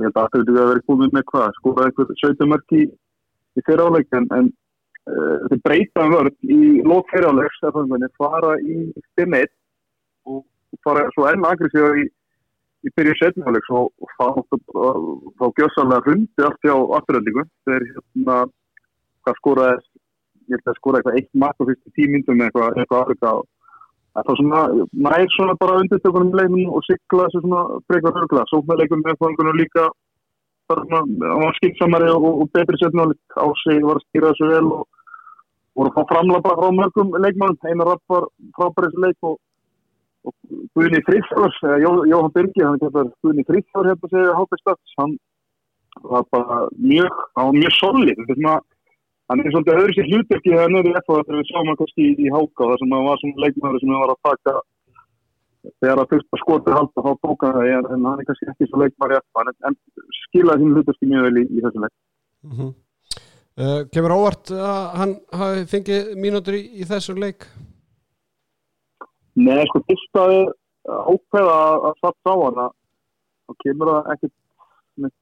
ég 0.00 0.08
held 0.08 0.16
að 0.16 0.30
þetta 0.32 0.40
hefur 0.40 0.70
verið 0.70 0.86
komið 0.88 1.16
með 1.16 1.26
hvað 1.30 1.56
skóraði 1.58 1.90
eitthvað 1.90 2.14
17 2.22 2.52
mörg 2.52 2.76
í, 2.78 2.82
í 3.58 3.64
fyrir 3.66 3.84
áleik 3.86 4.16
en, 4.18 4.28
en 4.38 4.48
uh, 5.12 5.36
þeir 5.50 5.62
breyta 5.66 6.06
um 6.06 6.16
vörð 6.16 6.56
í 6.56 6.60
lók 6.88 7.12
fyrir 7.12 7.28
áleiks 7.28 7.60
fara 8.16 8.56
í 8.64 8.78
5-1 9.20 9.52
og 10.32 10.42
fara 10.86 11.04
svo 11.12 11.28
enn 11.28 11.46
aggressíða 11.46 11.92
í, 12.00 12.08
í 12.82 12.90
byrju 12.96 13.30
og 13.78 14.12
þá, 14.18 14.26
þá 15.38 15.44
gjössalega 15.58 16.06
hundi 16.08 16.46
allt 16.46 16.66
hjá 16.66 16.74
afturöldingu 16.98 17.44
þeir 17.68 17.88
hérna 17.92 18.38
hvað 19.22 19.38
skoraði 19.38 19.82
ég 20.50 20.58
held 20.58 20.70
að 20.70 20.78
skora 20.78 21.00
eitthvað 21.00 21.18
eitt 21.18 21.32
mark 21.42 21.58
á 21.62 21.64
fyrstu 21.68 21.92
tímyndum 21.96 22.42
eitthvað, 22.42 22.78
afrika 23.02 23.34
er 24.20 24.38
svona, 24.38 24.62
nær 25.06 25.26
svona 25.36 25.54
bara 25.60 25.78
undirstökunum 25.80 26.34
leiknum 26.36 26.72
og 26.76 26.84
sigla 26.86 27.28
þessu 27.28 27.44
svona 27.44 27.62
frekar 27.88 28.18
örgla, 28.22 28.46
sóknarleikum 28.50 29.04
með 29.06 29.20
fólkunum 29.22 29.60
líka 29.60 29.88
hann 30.72 31.14
var 31.20 31.56
skipsamari 31.58 32.08
og, 32.12 32.26
og 32.42 32.50
betri 32.56 32.78
setniháleik 32.80 33.36
á 33.36 33.46
sig 33.62 33.80
var 33.84 34.00
að 34.00 34.04
stýra 34.06 34.32
þessu 34.32 34.50
vel 34.52 34.68
og 34.78 34.84
voru 35.76 35.90
að 35.90 35.96
fá 35.96 36.02
framlapa 36.12 36.54
frá 36.58 36.68
mörgum 36.76 37.16
leikmannum, 37.24 37.58
einar 37.68 37.92
rapp 37.92 38.04
var 38.12 38.28
frábæris 38.58 38.98
leik 39.04 39.28
og 39.28 39.38
Guðni 40.76 41.00
Jó- 41.82 42.04
Jóhann 42.10 42.34
Birgi, 42.36 42.62
hann 42.64 42.78
getur 42.82 43.08
Guðni 43.24 43.44
Friðfjörður 43.48 43.88
hérna 43.90 44.08
að 44.08 44.14
segja 44.14 44.36
Hápestats, 44.38 44.94
hann 45.00 45.16
var 46.02 46.28
bara 46.30 46.58
mjög, 46.76 47.24
hann 47.36 47.48
var 47.50 47.58
mjög 47.58 47.74
solid, 47.78 48.22
hann 49.28 49.40
er 49.40 49.50
svolítið 49.54 49.80
öðru 49.80 49.96
sér 49.96 50.10
hlutverki 50.10 50.52
þegar 50.52 50.68
hann 50.68 50.78
er 50.80 51.00
FH 51.00 51.18
þegar 51.26 51.40
við 51.40 51.50
sáum 51.50 51.70
hann 51.70 51.80
kannski 51.80 52.06
í, 52.12 52.28
Háka 52.36 52.68
þar 52.70 52.82
sem 52.82 52.94
hann 52.96 53.08
var 53.08 53.20
svona 53.22 53.42
leikmæður 53.44 53.82
sem 53.82 53.92
hann 53.92 54.04
var 54.04 54.14
að 54.14 54.22
taka 54.28 54.54
þegar 55.82 56.02
að 56.02 56.08
þurft 56.12 56.36
að 56.36 56.42
skota 56.42 56.76
halda 56.76 57.04
þá 57.06 57.10
hann 57.12 57.20
það, 57.56 57.90
en, 57.96 58.06
hann 58.10 58.22
er 58.22 58.28
kannski 58.30 58.48
ekki 58.52 58.68
svo 58.70 58.82
leikmæður 58.82 59.20
FH, 59.22 59.52
en, 59.68 59.78
skilaði 60.22 60.64
sín 60.64 60.76
hlutverki 60.76 61.10
mjög 61.12 61.28
vel 61.28 61.42
í, 61.42 61.44
í 61.48 61.66
þessum 61.66 61.86
leik. 61.86 61.94
mm 62.46 62.72
uh, 63.62 63.80
Kemur 63.92 64.16
óvart 64.16 64.54
að 64.56 64.80
hann 65.02 65.14
hafi 65.42 65.68
fengið 65.74 66.14
mínútur 66.18 66.58
í, 66.58 66.62
í 66.82 66.88
þessum 66.88 67.22
leik 67.22 67.46
Nei, 69.40 69.62
sko, 69.70 69.80
fyrst 69.88 70.18
að 70.20 70.34
ákveða 71.12 71.58
að 71.88 71.94
satsa 72.02 72.32
á 72.32 72.36
hana 72.42 72.66
þá 73.46 73.54
kemur 73.64 73.90
það 73.92 74.10
ekkert 74.14 74.34
með 75.00 75.12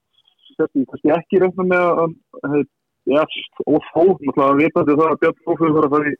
setni, 0.56 0.86
kannski 0.90 1.12
ekki 1.14 1.40
reikna 1.42 1.66
með 1.70 1.86
að 2.00 2.64
já, 3.10 3.22
og 3.66 3.86
þó, 3.92 4.02
náttúrulega 4.18 4.58
vitandi 4.60 4.96
það 4.98 5.12
að 5.12 5.20
Björn 5.22 5.38
Fófur 5.44 5.74
þarf 5.76 5.86
að 5.86 5.94
fara 5.94 6.10
í 6.10 6.18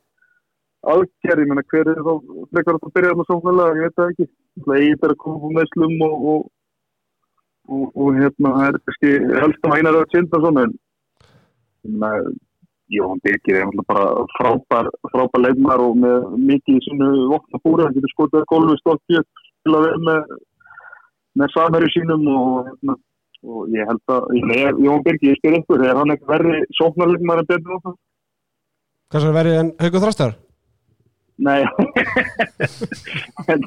aðgerð, 0.91 1.43
ég 1.43 1.51
menna 1.51 1.66
hver 1.70 1.91
er 1.93 2.01
þá 2.07 2.12
frekar 2.55 2.78
að 2.78 2.93
byrja 2.95 3.11
þarna 3.11 3.26
sóknarlega, 3.28 3.76
ég 3.76 3.84
veit 3.84 3.99
það 3.99 4.12
ekki. 4.12 4.28
Náttúrulega 4.61 4.84
eigið 4.84 5.05
er 5.09 5.14
að 5.14 5.20
koma 5.24 5.49
úr 5.49 5.57
meðslum 5.59 5.97
og, 6.07 6.14
og, 6.30 6.47
og, 7.70 7.82
og 7.91 8.20
hérna 8.20 8.55
það 8.57 8.68
er 8.68 8.78
kannski 8.86 9.11
helst 9.43 9.66
að 9.66 9.76
einar 9.76 9.99
að 10.01 10.14
synda 10.14 10.41
svona 10.45 10.64
en 10.68 10.78
ég 11.91 12.30
Jóhann 12.91 13.22
Birgir 13.24 13.61
er 13.61 13.68
náttúrulega 13.68 13.86
bara 13.93 14.24
frábær, 14.36 14.91
frábær 15.12 15.45
leikmar 15.45 15.82
og 15.84 15.99
með 16.03 16.26
mikið 16.51 16.78
í 16.78 16.84
sinu 16.86 17.11
vopna 17.30 17.61
búri, 17.62 17.84
hann 17.86 17.95
getur 17.97 18.12
skotið 18.14 18.41
að 18.41 18.51
gólfi 18.53 18.76
stolt 18.80 19.03
spila 19.07 19.82
vel 19.84 20.03
með, 20.09 20.34
með 21.38 21.55
samherju 21.55 21.91
sínum 21.95 22.28
og, 22.34 22.68
hérna, 22.68 22.97
og 23.47 23.72
ég 23.76 23.91
held 23.91 24.14
að, 24.16 24.28
ég 24.41 24.82
Jóhann 24.86 25.07
Birgir, 25.07 25.32
ég 25.32 25.41
spyr 25.41 25.59
ykkur, 25.61 25.86
er 25.86 26.01
hann 26.01 26.14
eitthvað 26.14 26.34
verri 26.36 26.62
sóknarleikmar 26.80 27.45
en 27.45 27.51
Jóhann? 27.57 27.99
Hvað 29.11 29.26
sem 29.26 29.36
verið 29.38 29.61
en 29.61 29.74
Haukur 29.82 30.05
Þrastar? 30.07 30.38
Nei, 31.41 31.62
en, 33.53 33.62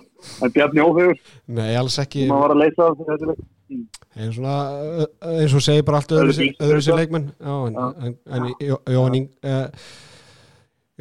en 0.45 0.51
Bjarni 0.53 0.83
Ófegur, 0.83 1.17
Nei, 1.49 1.71
alls 1.79 1.97
ekki 2.03 2.27
hann 2.27 2.43
var 2.43 2.53
að 2.53 2.65
leysa 2.65 2.91
af 2.91 2.99
þessi 3.07 3.31
leik. 3.31 3.45
Eins, 3.71 4.35
svona, 4.35 4.55
uh, 5.03 5.35
eins 5.39 5.53
og 5.57 5.63
segir 5.65 5.85
bara 5.87 6.01
allt 6.01 6.11
öðru 6.17 6.81
sér 6.83 6.97
leikmenn. 6.99 7.29
Já, 7.39 7.55
en, 7.69 8.49
Jóhann 8.93 9.21
uh, 9.43 9.87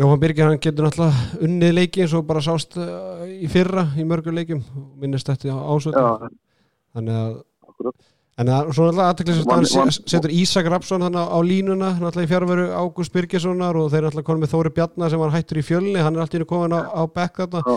Jóhann 0.01 0.21
Birgir 0.23 0.47
hann 0.49 0.61
getur 0.63 0.87
náttúrulega 0.87 1.43
unnið 1.45 1.75
leiki 1.77 2.05
eins 2.07 2.15
og 2.17 2.25
bara 2.29 2.41
sást 2.45 2.79
uh, 2.81 3.27
í 3.29 3.49
fyrra 3.53 3.89
í 4.01 4.07
mörgum 4.09 4.35
leikum 4.39 4.63
minnist 5.01 5.29
þetta 5.29 5.53
ásöld 5.53 5.99
þannig 6.97 7.19
að 7.19 7.35
en 8.41 8.49
að, 8.49 8.71
svo 8.73 8.87
náttúrulega 8.89 9.09
aðteklis 9.13 9.43
Van- 9.45 9.67
að 9.67 9.75
hann 9.77 9.93
setur 9.93 10.33
Ísak 10.33 10.71
Rapsson 10.73 11.05
hann 11.05 11.19
á, 11.21 11.37
línuna 11.45 11.91
náttúrulega 12.01 12.25
í 12.25 12.31
fjárveru 12.31 12.65
Ágúst 12.73 13.13
Birgissonar 13.13 13.77
og 13.77 13.91
þeir 13.93 14.07
náttúrulega 14.07 14.29
konum 14.31 14.47
með 14.47 14.55
Þóri 14.55 14.73
Bjarnar 14.79 15.13
sem 15.13 15.21
var 15.21 15.35
hættur 15.37 15.61
í 15.61 15.67
fjölni 15.69 16.01
hann 16.01 16.17
er 16.17 16.25
alltaf 16.25 16.41
inn 16.41 16.49
komin 16.49 16.73
á, 16.73 16.81
á 16.89 17.03
bekk 17.13 17.43
þarna. 17.45 17.77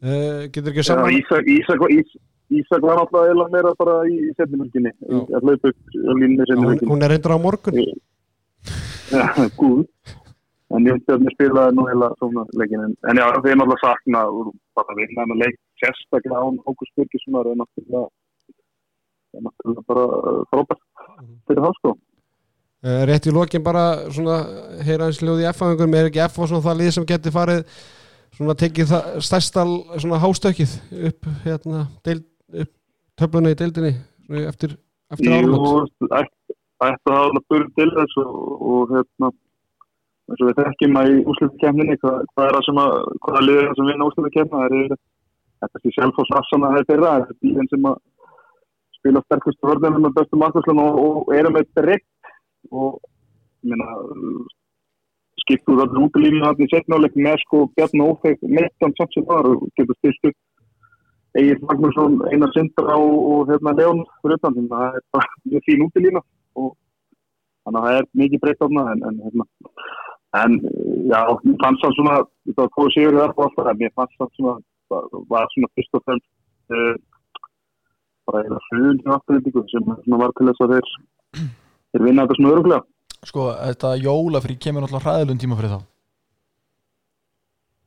Uh, 0.00 0.48
getur 0.48 0.72
ekki 0.72 0.86
saman 0.88 1.12
Ísak, 1.12 1.44
Ísak, 1.44 1.82
var- 1.84 1.92
Ís, 1.92 2.16
Ísak 2.50 2.82
var 2.82 2.98
alltaf 2.98 3.28
eða 3.30 3.46
meira 3.52 3.74
bara 3.78 4.00
í, 4.10 4.16
Já. 4.26 5.20
að 5.36 5.44
hlaupa 5.44 5.70
upp 5.70 5.78
á 5.94 6.12
línni 6.18 6.40
hún, 6.40 6.46
setnumörkinni. 6.48 6.90
hún 6.90 7.04
er 7.06 7.12
reyndur 7.14 7.36
á 7.36 7.38
morgun 7.38 7.78
Já, 9.10 9.26
gúð. 9.58 9.86
En 10.70 10.86
ég 10.86 10.94
veit 10.94 11.08
að 11.10 11.22
mér 11.24 11.34
spilaði 11.34 11.74
nú 11.74 11.84
heila 11.88 12.08
svona 12.20 12.44
leikin. 12.54 12.82
En, 12.86 12.92
en 13.10 13.18
já, 13.18 13.26
þeir 13.42 13.56
náttúrulega 13.58 13.82
sakna 13.82 14.20
og 14.30 14.52
bara 14.78 14.94
vinna 14.98 15.24
með 15.26 15.40
leik 15.42 15.56
sérstaklega 15.82 16.42
án 16.42 16.60
Ágúst 16.62 16.94
Birgissonar 16.98 17.50
er 17.50 17.58
náttúrulega 17.58 18.06
er 19.34 19.46
náttúrulega 19.46 19.86
bara 19.90 20.04
uh, 20.06 20.44
frábært 20.52 20.84
fyrir 21.48 21.64
það 21.66 21.76
sko. 21.80 21.94
Rétt 23.10 23.26
í 23.28 23.32
lokin 23.34 23.64
bara 23.64 23.84
svona 24.08 24.38
heyra 24.86 25.10
eins 25.10 25.18
ljóð 25.20 25.42
í 25.42 25.48
F-fæðingum 25.50 25.96
er 25.98 26.06
ekki 26.08 26.22
F 26.24 26.38
og 26.40 26.48
svona 26.48 26.64
það 26.64 26.78
lið 26.80 26.94
sem 26.96 27.08
geti 27.10 27.32
farið 27.34 27.64
svona 28.38 28.56
tekið 28.62 28.92
það 28.94 29.18
stærsta 29.26 29.64
svona 30.00 30.20
hástökkið 30.22 30.76
upp 31.10 31.28
hérna 31.44 31.82
deild, 32.06 32.24
töfluna 33.20 33.52
í 33.52 33.58
deildinni 33.60 33.92
eftir, 34.48 34.74
eftir 35.12 35.30
Jú, 35.30 35.38
áramót? 35.38 35.94
ætti 36.80 37.12
að 37.12 37.16
hafa 37.18 37.42
búið 37.52 37.70
til 37.76 37.88
þess 37.96 38.20
og, 38.22 38.36
og 38.72 38.92
hérna 38.94 39.30
eins 40.30 40.42
og 40.42 40.46
við 40.48 40.60
þekkjum 40.60 40.98
að 41.00 41.10
í 41.10 41.16
úslutakefninni 41.32 41.96
hvað, 42.00 42.20
hvað 42.32 42.46
er 42.46 42.56
það 42.56 42.66
sem 42.68 42.80
að 42.80 42.92
hvaða 43.24 43.42
liður 43.46 43.62
er 43.62 43.68
það 43.68 43.80
sem 43.80 43.90
vinna 43.90 44.08
úslutakefna 44.10 44.62
það 44.62 44.76
er 44.78 44.94
þetta 45.60 45.82
er 45.82 45.94
sjálf 45.96 46.22
og 46.22 46.30
sassana 46.30 46.70
það 46.70 46.80
er 46.80 46.88
þeirra 46.90 47.12
þetta 47.18 47.34
er 47.34 47.40
bíðin 47.44 47.70
sem 47.72 47.90
að 47.90 47.98
spila 49.00 49.24
sterkustu 49.26 49.70
vörðunum 49.70 50.06
með 50.06 50.16
bestu 50.20 50.40
markværslan 50.40 50.82
og, 50.84 51.00
og 51.04 51.34
eru 51.36 51.52
með 51.56 51.68
direkt 51.76 52.32
og 52.70 52.96
ég 53.66 53.74
meina 53.74 53.90
skiptu 55.44 55.76
það 55.80 55.98
útlýminu 56.06 56.46
hann 56.46 56.64
í 56.64 56.70
setnáleik 56.70 57.16
með 57.16 57.40
sko 57.44 57.64
Bjarni 57.76 58.06
Ófeg 58.06 58.40
meittan 58.46 58.96
samt 58.96 59.16
sem 59.16 59.26
var 59.28 59.48
og 59.50 59.66
getur 59.76 59.98
stilt 59.98 60.30
upp 60.30 60.38
Egil 61.38 61.60
Magnússon, 61.62 62.18
Einar 62.32 62.50
Sindra 62.54 62.96
og, 62.98 63.18
og 63.32 63.50
hérna 63.50 63.74
Leon 63.78 64.00
að 64.26 64.46
það 64.46 64.98
er 64.98 65.04
bara 65.14 65.28
mjög 65.50 65.66
fín 65.68 65.84
útilína 65.86 66.22
og 66.58 66.72
þannig 67.64 67.80
að 67.80 67.86
það 67.86 67.98
er 67.98 68.08
mikið 68.22 68.42
breytt 68.44 68.64
átna 68.66 68.86
en, 68.94 69.04
en 69.08 69.20
hérna 69.26 69.46
en 70.40 70.56
já, 71.10 71.20
mér 71.44 71.56
fannst 71.62 71.84
það 71.84 71.96
svona 71.98 72.16
þetta 72.46 72.64
var 72.64 72.74
hvað 72.74 72.92
séur 72.94 73.16
það 73.18 73.32
og 73.34 73.44
allt 73.46 73.60
það 73.60 73.80
mér 73.82 73.94
fannst 73.98 74.18
það 74.18 74.34
svona 74.38 74.56
var, 74.90 75.08
var 75.30 75.54
svona 75.54 75.72
fyrst 75.78 75.98
og 75.98 76.04
fremst 76.06 76.28
uh, 76.74 76.94
bara 78.30 78.44
eða 78.46 78.60
hrjúin 78.68 79.00
hjá 79.04 79.14
afturlendingu 79.16 79.64
sem 79.70 79.90
svona 79.90 80.20
var 80.22 80.34
til 80.36 80.48
þess 80.50 80.64
að 80.66 80.74
þeir 80.74 80.92
þeir 81.90 82.06
vinna 82.06 82.26
þetta 82.26 82.40
svona 82.40 82.54
öruglega 82.56 82.82
Sko, 83.20 83.50
þetta 83.52 83.96
jólafrí 84.00 84.56
kemur 84.56 84.86
náttúrulega 84.86 85.06
hræðilum 85.06 85.40
tíma 85.42 85.58
fyrir 85.58 85.74
þá 85.74 85.80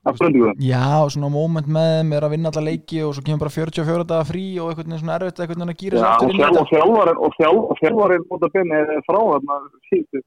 afturlendingu 0.09 0.51
Já, 0.63 1.07
svona 1.13 1.29
moment 1.31 1.67
með 1.71 1.89
þeim 1.97 2.13
er 2.17 2.25
að 2.27 2.33
vinna 2.35 2.51
alla 2.51 2.63
leiki 2.67 3.01
og 3.05 3.13
svo 3.15 3.23
kemur 3.25 3.43
bara 3.45 3.55
44 3.55 4.07
daga 4.09 4.27
frí 4.27 4.45
og 4.59 4.71
einhvern 4.71 4.89
veginn 4.89 5.03
svona 5.03 5.17
erfitt 5.19 5.39
einhvern 5.39 5.63
veginn 5.63 5.73
að 5.73 5.81
gýra 5.81 5.97
og 5.99 6.07
aftur 6.09 7.21
og 7.23 7.79
þjálfarinn 7.81 8.27
út 8.27 8.47
af 8.47 8.57
benni 8.57 8.79
er 8.79 8.91
frá 9.07 9.19
þarna 9.19 9.59
síðustu 9.89 10.23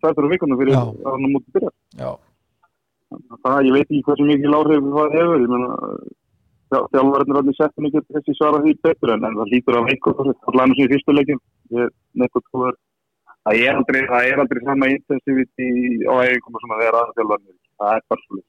tvættur 0.00 0.26
og 0.26 0.34
vikunum 0.34 0.60
fyrir 0.60 0.74
Já. 0.74 0.82
að 0.82 1.14
hann 1.14 1.30
múti 1.36 1.54
byrja 1.54 1.70
Já, 2.00 2.10
það, 3.44 3.60
ég 3.68 3.76
veit 3.76 3.86
ekki 3.86 4.18
sem 4.18 4.30
mikið 4.32 4.54
láhrif 4.56 4.90
það 4.98 5.16
hefur, 5.18 5.46
ég 5.46 5.54
menna 5.54 5.70
þjálfarinn 6.70 7.34
er 7.34 7.40
allir 7.42 7.58
sett 7.58 7.82
mikið 7.86 8.06
þessi 8.18 8.36
svara 8.38 8.62
því 8.66 8.76
betur 8.86 9.14
en, 9.14 9.26
en 9.26 9.40
það 9.40 9.52
lítur 9.54 9.78
af 9.80 9.90
einhver 9.94 10.30
allan 10.50 10.74
sem 10.74 10.86
í 10.86 10.92
fyrstu 10.94 11.16
leikin 11.16 11.42
það 13.40 13.56
er 13.56 13.78
aldrei, 13.78 14.02
það 14.10 14.28
er 14.28 14.42
aldrei 14.42 14.60
sama 14.66 14.88
intensiviti 14.92 15.68
á 16.06 16.14
eigum 16.28 16.56
og 16.56 16.62
svona 16.64 16.80
þegar 16.82 16.98
aðra 17.00 17.16
þjálfarinn. 17.16 18.46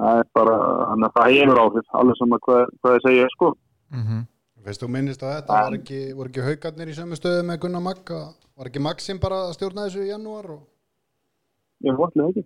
Það 0.00 0.20
er 0.22 0.28
bara 0.38 0.56
er 0.58 0.84
þannig 0.90 1.08
að 1.08 1.16
það 1.18 1.32
hefur 1.36 1.62
áhrif 1.64 1.96
allir 2.02 2.18
sama 2.20 2.38
hvað, 2.46 2.62
hvað 2.80 2.98
ég 2.98 3.06
segja 3.06 3.32
sko. 3.36 3.54
Mm 3.94 4.26
Veist 4.60 4.82
þú 4.82 4.88
minnist 4.92 5.22
að 5.24 5.30
þetta 5.38 5.56
var 5.56 5.74
ekki, 5.78 5.98
voru 6.12 6.28
ekki 6.28 6.42
haugarnir 6.44 6.90
í 6.92 6.94
sömu 6.96 7.16
stöðu 7.16 7.44
með 7.48 7.62
Gunnar 7.62 7.80
Magga 7.80 8.18
var 8.60 8.68
ekki 8.68 8.82
Maxim 8.84 9.20
bara 9.22 9.38
að 9.46 9.54
stjórna 9.56 9.86
þessu 9.86 10.02
í 10.04 10.10
janúar 10.10 10.50
og... 10.52 10.58
ég 11.86 11.96
vantlega 11.96 12.28
ekki. 12.28 12.44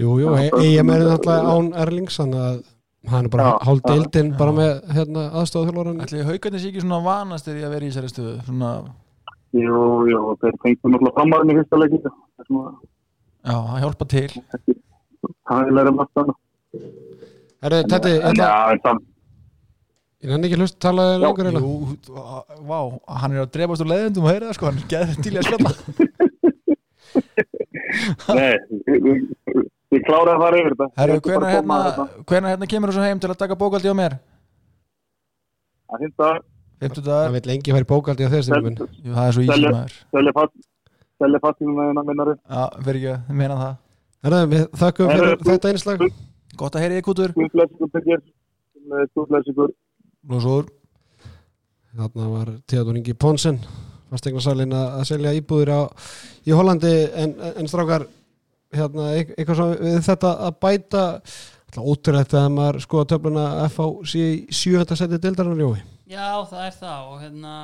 Jú, 0.00 0.14
jú, 0.22 0.30
Já, 0.32 0.48
bara- 0.48 0.62
eigin 0.64 0.88
með 0.88 1.04
náttúrulega 1.10 1.52
án 1.58 1.68
Erlings 1.84 2.16
þannig 2.22 2.40
að 2.46 2.62
hann 3.12 3.28
er 3.28 3.32
bara 3.34 3.50
hálf 3.68 3.82
já. 3.84 3.90
deildin 3.92 4.32
bara 4.40 4.54
með 4.56 4.72
hérna, 4.96 5.26
aðstofþjálfaran 5.42 6.00
ætli 6.06 6.24
haugarnir 6.30 6.62
sé 6.64 6.72
ekki 6.72 6.84
svona 6.86 7.02
vanastir 7.04 7.60
í 7.60 7.66
að 7.68 7.74
vera 7.76 7.84
í 7.86 7.92
þessari 7.92 8.12
stöðu 8.14 8.34
svona, 8.48 8.72
jú, 9.60 9.84
jú, 10.08 10.22
þeir 10.40 10.58
fengið 10.64 10.92
náttúrulega 10.94 11.16
framarinn 11.20 11.52
í 11.52 11.58
fyrsta 11.60 11.82
leikin 11.82 12.04
það 12.08 12.16
er 12.16 12.48
svona, 12.48 12.72
já, 13.44 13.56
það 13.68 13.80
hjálpa 13.84 14.08
til 14.14 14.28
það 15.48 15.70
læra 15.78 15.92
margt 15.98 16.20
annað. 16.22 16.36
Herri, 17.64 17.78
Tetti, 17.90 18.12
ég 18.18 18.22
það 18.84 19.00
ég 20.18 20.32
nenni 20.32 20.48
ekki 20.48 20.58
hlust 20.58 20.76
að 20.78 20.82
tala 20.86 21.04
lengur 21.22 21.46
hérna? 21.48 21.60
Jú, 21.62 21.72
vá, 22.68 22.78
hann 23.22 23.34
er 23.36 23.44
að 23.44 23.52
drefast 23.54 23.84
úr 23.84 23.90
leiðendum 23.92 24.26
og 24.26 24.32
heyra 24.32 24.48
það 24.48 24.56
sko, 24.58 24.64
hann 24.70 24.80
er 24.80 24.88
geður 24.92 25.16
til 25.26 25.34
að 25.38 25.46
spjalla. 25.48 25.72
Nei, 28.38 28.54
við 29.94 30.02
kláraði 30.04 30.34
að 30.34 30.42
fara 30.42 30.58
yfir 30.62 30.74
þetta. 30.74 30.88
Ég 31.08 31.22
hvenær 31.28 31.46
að 31.46 31.54
hérna, 31.54 31.78
hvenær 32.28 32.52
hérna 32.54 32.70
kemur 32.74 32.90
þú 32.92 32.98
svo 32.98 33.06
heim 33.06 33.22
til 33.22 33.30
að 33.32 33.40
taka 33.44 33.58
bókaldi 33.58 33.90
á 33.90 33.96
mér? 33.96 34.18
að 35.88 36.02
hinta 36.04 36.30
50 36.84 37.06
Það 37.08 37.34
vil 37.34 37.46
lengi 37.50 37.72
í 37.72 37.74
bókaldi 37.88 38.26
á 38.28 38.30
Jú, 39.02 39.12
það 39.14 39.24
er 39.24 39.36
svo 39.36 39.44
ísum 39.46 39.64
maður. 39.72 39.94
selja 41.18 41.40
fastingum 41.42 41.78
með 41.78 41.88
hennar 41.90 42.06
minnari 42.06 42.34
Já, 42.36 42.62
fyrir 42.84 43.00
ekki, 43.00 43.14
ég 43.32 43.38
meina 43.40 43.56
það 43.62 43.72
Herðu, 44.26 44.40
við 44.52 44.64
þakkum 44.80 45.12
fyrir 45.12 45.36
þetta 45.46 45.72
einslag. 45.72 46.02
Gott 46.58 46.74
að 46.78 46.82
heyri 46.84 46.98
þig 46.98 47.06
kútur. 47.06 47.30
Lósur 50.28 50.66
Þarna 51.98 52.26
var 52.30 52.50
Theodor 52.68 52.98
Ingi 52.98 53.14
Ponsen 53.18 53.58
fastegnasalinn 54.08 54.72
að 54.76 54.92
að 55.00 55.06
selja 55.08 55.32
íbúður 55.36 55.70
á, 55.74 55.80
í 56.48 56.52
Hollandi. 56.56 56.92
En, 57.20 57.32
en 57.60 57.68
strákar 57.68 58.06
hérna, 58.72 59.08
eit- 59.18 59.32
eitthvað 59.36 59.58
svo 59.58 59.66
við 59.82 59.98
þetta 60.06 60.30
að 60.46 60.58
bæta 60.64 61.02
ótrúlegt 61.78 62.32
að 62.38 62.46
maður 62.54 62.78
skoða 62.84 63.08
töfluna 63.12 63.46
FH 63.68 63.88
sé 64.08 64.22
í 64.32 64.38
sjöönda 64.56 64.96
seti 64.96 65.18
dildarinnar 65.20 65.60
jói. 65.60 65.82
Já, 66.08 66.28
það 66.48 66.62
er 66.70 66.76
það 66.78 67.10
og 67.12 67.18
hérna 67.24 67.54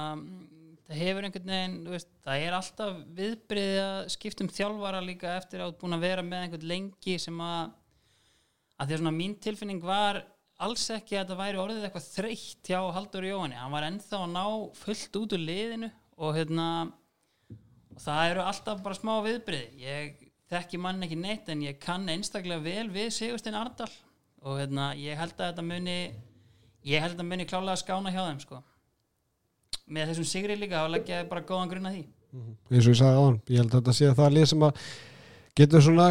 það 0.84 1.00
hefur 1.00 1.26
einhvern 1.26 1.52
veginn, 1.54 1.78
veist, 1.88 2.10
það 2.26 2.44
er 2.44 2.56
alltaf 2.58 3.00
viðbriði 3.16 3.80
að 3.84 4.00
skipta 4.14 4.44
um 4.44 4.52
þjálfara 4.52 5.00
líka 5.04 5.32
eftir 5.38 5.64
að 5.64 5.76
búin 5.80 5.96
að 5.96 6.04
vera 6.04 6.24
með 6.26 6.46
einhvern 6.46 6.70
lengi 6.74 7.16
sem 7.22 7.40
að 7.40 7.72
að 8.74 8.88
því 8.88 8.96
að 8.96 9.00
svona 9.00 9.14
mín 9.14 9.36
tilfinning 9.40 9.84
var 9.84 10.20
alls 10.64 10.84
ekki 10.92 11.16
að 11.16 11.24
þetta 11.24 11.38
væri 11.38 11.60
orðið 11.62 11.86
eitthvað 11.86 12.10
þreytt 12.10 12.68
hjá 12.70 12.80
Haldur 12.96 13.26
Jóhanni, 13.26 13.58
hann 13.58 13.74
var 13.74 13.86
ennþá 13.88 14.20
að 14.20 14.34
ná 14.34 14.44
fullt 14.78 15.18
út 15.20 15.34
úr 15.36 15.42
liðinu 15.42 15.90
og 16.14 16.36
hérna 16.36 16.66
og 17.94 18.02
það 18.02 18.30
eru 18.32 18.44
alltaf 18.44 18.82
bara 18.84 18.98
smá 18.98 19.14
viðbriði 19.24 19.84
ég 19.84 20.14
þekki 20.50 20.80
mann 20.82 21.02
ekki 21.06 21.18
neitt 21.18 21.48
en 21.50 21.62
ég 21.64 21.78
kann 21.82 22.06
einstaklega 22.10 22.62
vel 22.64 22.88
við 22.92 23.10
Sigurstein 23.16 23.58
Ardal 23.58 23.90
og 24.44 24.60
hérna, 24.60 24.92
ég 24.98 25.18
held 25.18 25.36
að 25.38 25.52
þetta 25.52 25.66
muni 25.66 25.98
ég 26.84 27.04
held 27.04 27.18
að 27.18 27.28
muni 27.30 27.46
klálega 27.48 27.76
að 27.78 27.82
skána 27.84 28.12
hjá 28.12 28.22
þeim 28.26 28.40
sko. 28.42 28.60
Með 29.88 30.12
þessum 30.12 30.28
sigri 30.28 30.58
líka 30.58 30.84
þá 30.84 30.94
leggja 30.94 31.24
bara 31.30 31.46
góðan 31.48 31.72
grunn 31.72 31.88
að 31.90 31.96
því. 31.96 32.04
Eins 32.70 32.86
og 32.86 32.92
ég 32.92 33.00
sagði 33.00 33.18
áðan, 33.20 33.40
ég 33.48 33.60
held 33.62 33.70
að 33.70 33.80
þetta 33.80 33.96
sé 33.98 34.08
að 34.10 34.16
það 34.18 34.26
er 34.26 34.36
lið 34.36 34.46
sem 34.50 34.64
að 34.66 34.84
getur 35.60 35.84
svona 35.86 36.08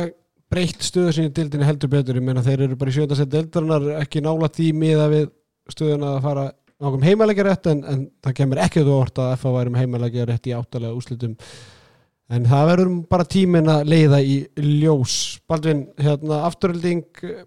breytt 0.54 0.86
stöðu 0.86 1.14
sinni 1.16 1.34
dildinni 1.34 1.68
heldur 1.68 1.92
betur, 1.92 2.20
ég 2.20 2.26
meina 2.26 2.44
þeir 2.46 2.68
eru 2.68 2.78
bara 2.80 2.92
í 2.92 2.96
sjöönda 2.96 3.18
seti 3.18 3.34
dildarinnar 3.34 4.04
ekki 4.04 4.22
nála 4.24 4.50
því 4.54 4.68
miða 4.78 5.08
við 5.12 5.32
stöðuna 5.74 6.12
að 6.18 6.28
fara 6.28 6.46
nákvæm 6.84 7.06
heimalegja 7.08 7.46
rétt 7.48 7.70
en, 7.72 7.82
en 7.88 8.04
það 8.24 8.36
kemur 8.40 8.62
ekki 8.64 8.84
þú 8.84 8.98
orta 8.98 9.30
að 9.30 9.38
FH 9.38 9.54
væri 9.58 9.74
með 9.74 9.84
heimalegja 9.84 10.28
rétt 10.30 10.50
í 10.50 10.56
áttalega 10.58 11.00
úslitum 11.00 11.36
en 12.34 12.48
það 12.50 12.70
verður 12.72 12.94
bara 13.12 13.28
tímin 13.30 13.72
að 13.72 13.90
leiða 13.94 14.22
í 14.24 14.38
ljós. 14.82 15.18
Baldvin, 15.50 15.86
hérna, 16.02 16.44
afturölding 16.48 17.04
eh, 17.28 17.44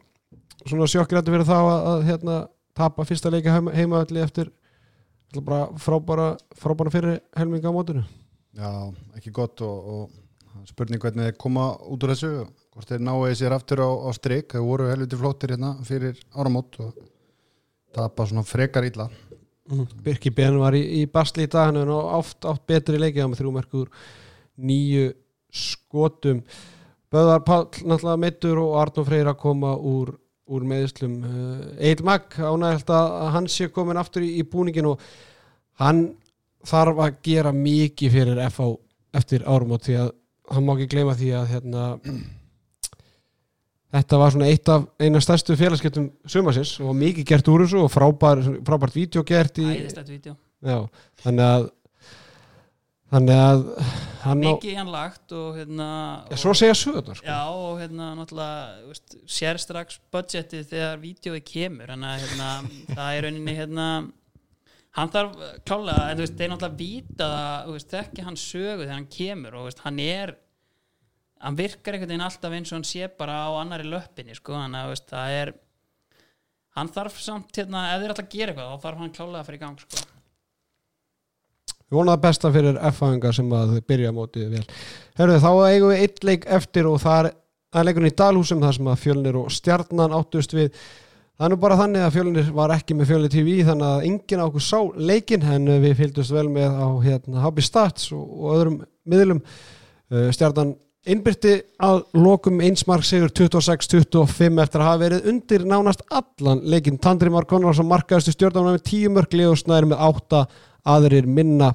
svona 0.65 0.89
sjokkrættu 0.91 1.35
fyrir 1.35 1.49
þá 1.49 1.57
að, 1.59 1.89
að 1.93 2.07
hérna, 2.11 2.39
tapa 2.77 3.07
fyrsta 3.09 3.33
leika 3.33 3.55
heima, 3.55 3.75
heimavalli 3.77 4.23
eftir 4.25 4.53
ætla 5.31 5.43
bara 5.47 5.67
frábara, 5.83 6.29
frábara 6.57 6.93
fyrir 6.93 7.21
helminga 7.37 7.73
á 7.73 7.77
mótinu. 7.77 8.05
Já, 8.57 8.71
ekki 9.19 9.33
gott 9.37 9.61
og, 9.65 9.91
og 9.93 10.69
spurning 10.69 11.03
hvernig 11.03 11.29
þeir 11.29 11.41
koma 11.41 11.73
út 11.85 12.07
úr 12.07 12.15
þessu 12.15 12.31
hvort 12.77 12.91
þeir 12.91 13.05
náu 13.05 13.19
sér 13.37 13.55
aftur 13.57 13.83
á, 13.85 13.89
á 13.89 14.11
strik. 14.17 14.51
Þeir 14.53 14.65
voru 14.65 14.89
helviti 14.91 15.19
flottir 15.21 15.55
hérna 15.55 15.75
fyrir 15.87 16.19
áramót 16.37 16.79
og 16.85 16.97
tapa 17.97 18.27
svona 18.29 18.45
frekar 18.47 18.87
illa. 18.89 19.09
Birki 20.05 20.31
Ben 20.31 20.59
var 20.61 20.77
í, 20.79 20.83
í 21.03 21.07
basli 21.11 21.47
í 21.47 21.51
dag 21.51 21.71
hann 21.71 21.81
er 21.81 21.91
oft 21.91 22.47
átt 22.47 22.67
betri 22.69 23.01
leikið 23.03 23.31
með 23.31 23.41
þrjú 23.41 23.53
merkur 23.55 23.89
nýju 24.57 25.09
skotum. 25.51 26.43
Böðar 27.13 27.43
Páll 27.47 27.67
náttúrulega 27.87 28.21
meittur 28.21 28.61
og 28.63 28.77
Arnó 28.81 29.05
Freyr 29.07 29.31
að 29.31 29.41
koma 29.43 29.75
úr, 29.79 30.15
úr 30.47 30.67
meðslum 30.69 31.17
Eil 31.79 32.03
Mag 32.07 32.31
ánægilt 32.39 32.93
að 32.95 33.17
hann 33.35 33.49
sé 33.51 33.69
komin 33.73 33.99
aftur 34.01 34.25
í, 34.27 34.37
í 34.41 34.47
búningin 34.47 34.93
og 34.93 35.03
hann 35.83 36.09
þarf 36.67 37.03
að 37.03 37.21
gera 37.27 37.53
mikið 37.55 38.15
fyrir 38.15 38.43
FH 38.49 38.73
eftir 39.17 39.47
árum 39.47 39.77
því 39.79 40.01
að 40.05 40.11
hann 40.53 40.67
má 40.67 40.75
ekki 40.77 40.91
gleyma 40.95 41.17
því 41.19 41.31
að 41.41 41.49
hérna 41.55 41.87
Þetta 43.97 44.19
var 44.21 44.33
svona 44.35 44.49
eitt 44.51 44.69
af 44.69 44.83
eina 45.01 45.21
stærstu 45.23 45.55
félagskeptum 45.57 46.09
sumasins 46.29 46.75
og 46.83 46.97
mikið 46.99 47.29
gert 47.31 47.49
úr 47.49 47.63
þessu 47.65 47.85
og 47.85 47.93
frábær, 47.93 48.43
frábært 48.67 48.97
vídeo 48.97 49.23
gert 49.25 49.61
í, 49.63 49.67
æðislegt 49.73 50.11
vídeo. 50.11 50.35
Já, 50.67 50.81
þannig 51.23 51.47
að 51.47 51.69
þannig 53.13 53.41
að 53.41 53.65
hann 54.25 54.43
mikið 54.43 54.73
í 54.73 54.77
hann 54.77 54.91
lagt 54.91 55.35
og 55.37 55.59
hérna 55.61 55.89
já, 56.31 56.37
svo 56.43 56.55
segja 56.59 56.77
sögurnar 56.79 57.19
sko. 57.19 57.27
Já 57.29 57.41
og 57.55 57.81
hérna 57.81 58.11
náttúrulega 58.19 58.87
veist, 58.89 59.19
sér 59.31 59.61
strax 59.63 60.01
budgetið 60.15 60.65
þegar 60.73 61.03
vídeoið 61.03 61.45
kemur 61.47 61.93
en 61.95 62.07
að 62.07 62.25
hérna, 62.25 62.49
það 62.97 63.11
er 63.11 63.27
rauninni 63.27 63.57
hérna 63.61 63.91
hann 64.97 65.13
þarf 65.13 65.37
klálega, 65.69 66.09
en 66.09 66.19
þú 66.19 66.25
veist, 66.25 66.41
þeir 66.41 66.53
náttúrulega 66.55 66.81
víta 66.81 67.31
það, 67.37 67.79
þekki 67.93 68.27
hann 68.27 68.41
sögu 68.41 68.83
þegar 68.83 68.97
hann 68.97 69.13
kemur 69.19 69.61
og 69.61 69.69
veist, 69.69 69.85
hann 69.85 70.03
er 70.03 70.35
hann 71.47 71.61
virkar 71.61 71.95
einhvern 71.95 72.15
veginn 72.15 72.27
alltaf 72.27 72.59
eins 72.59 72.73
og 72.73 72.79
hann 72.79 72.89
sé 72.89 73.11
bara 73.13 73.45
á 73.45 73.51
annari 73.61 73.87
löppinni, 73.87 74.35
sko 74.39 74.57
þannig 74.57 74.83
að 74.83 74.93
veist, 74.95 75.09
það 75.13 75.39
er 75.45 75.55
hann 76.77 76.93
þarf 76.93 77.23
samt, 77.23 77.55
hérna, 77.55 77.87
ef 77.93 78.03
þeir 78.03 78.15
ætla 78.17 78.27
að 78.27 78.35
gera 78.35 78.55
eitthvað 78.55 78.73
þá 78.73 78.87
þarf 78.89 79.03
hann 79.05 79.17
klálega 79.21 79.43
að 79.45 79.51
fara 79.51 79.61
í 79.61 79.63
gang, 79.63 79.85
sko 79.85 80.16
Við 81.87 82.09
það 82.11 82.23
besta 82.25 82.51
fyrir 82.51 82.79
F-fæðingar 82.91 83.35
sem 83.37 83.51
að 83.55 83.75
byrja 83.87 84.13
mótið 84.15 84.55
vel. 84.57 84.63
Herðu, 85.19 85.41
þá 85.45 85.51
eigum 85.71 85.93
við 85.93 86.01
eitt 86.03 86.25
leik 86.27 86.47
eftir 86.57 86.89
og 86.91 86.97
það 87.03 87.19
er 87.21 87.29
að 87.77 87.87
leikurinn 87.87 88.11
í 88.11 88.17
Dalhúsum 88.19 88.65
þar 88.65 88.79
sem 88.79 88.89
að 88.91 89.03
fjölnir 89.05 89.39
og 89.39 89.53
stjarnan 89.55 90.17
áttust 90.17 90.57
við. 90.57 90.73
Það 91.37 91.47
er 91.47 91.53
nú 91.53 91.59
bara 91.63 91.77
þannig 91.79 92.03
að 92.07 92.15
fjölnir 92.17 92.51
var 92.57 92.75
ekki 92.75 92.97
með 92.97 93.11
fjölnir 93.13 93.33
TV 93.33 93.55
þannig 93.69 93.87
að 93.91 94.09
enginn 94.09 94.43
á 94.43 94.47
okkur 94.49 94.65
sá 94.65 94.79
leikin 94.97 95.47
en 95.53 95.71
við 95.85 95.95
fylgdust 96.01 96.35
vel 96.35 96.49
með 96.51 96.75
á 96.75 96.89
hérna, 97.05 97.45
Hobby 97.45 97.65
Stats 97.67 98.11
og, 98.17 98.25
og 98.25 98.57
öðrum 98.57 98.79
miðlum. 99.07 99.43
Uh, 100.11 100.31
Stjarnan 100.35 100.75
innbyrti 101.07 101.59
að 101.87 102.01
lokum 102.19 102.63
einsmark 102.67 103.05
sigur 103.07 103.31
26-25 103.31 104.63
eftir 104.65 104.83
að 104.83 104.89
hafa 104.89 105.03
verið 105.05 105.29
undir 105.31 105.67
nánast 105.69 106.03
allan 106.11 106.65
leikin. 106.67 106.99
Tandri 106.99 107.31
Már 107.31 107.47
Konradsson 107.47 107.87
markaðist 107.91 108.33
í 108.33 108.35
stjórnum 108.35 108.73
með 108.73 108.83
10 108.89 109.15
mörg 109.15 109.37
Leo 109.39 109.53
Snæri 109.59 109.93
með 109.93 110.03
8 110.09 110.41
aðrir 110.87 111.27
minna. 111.29 111.73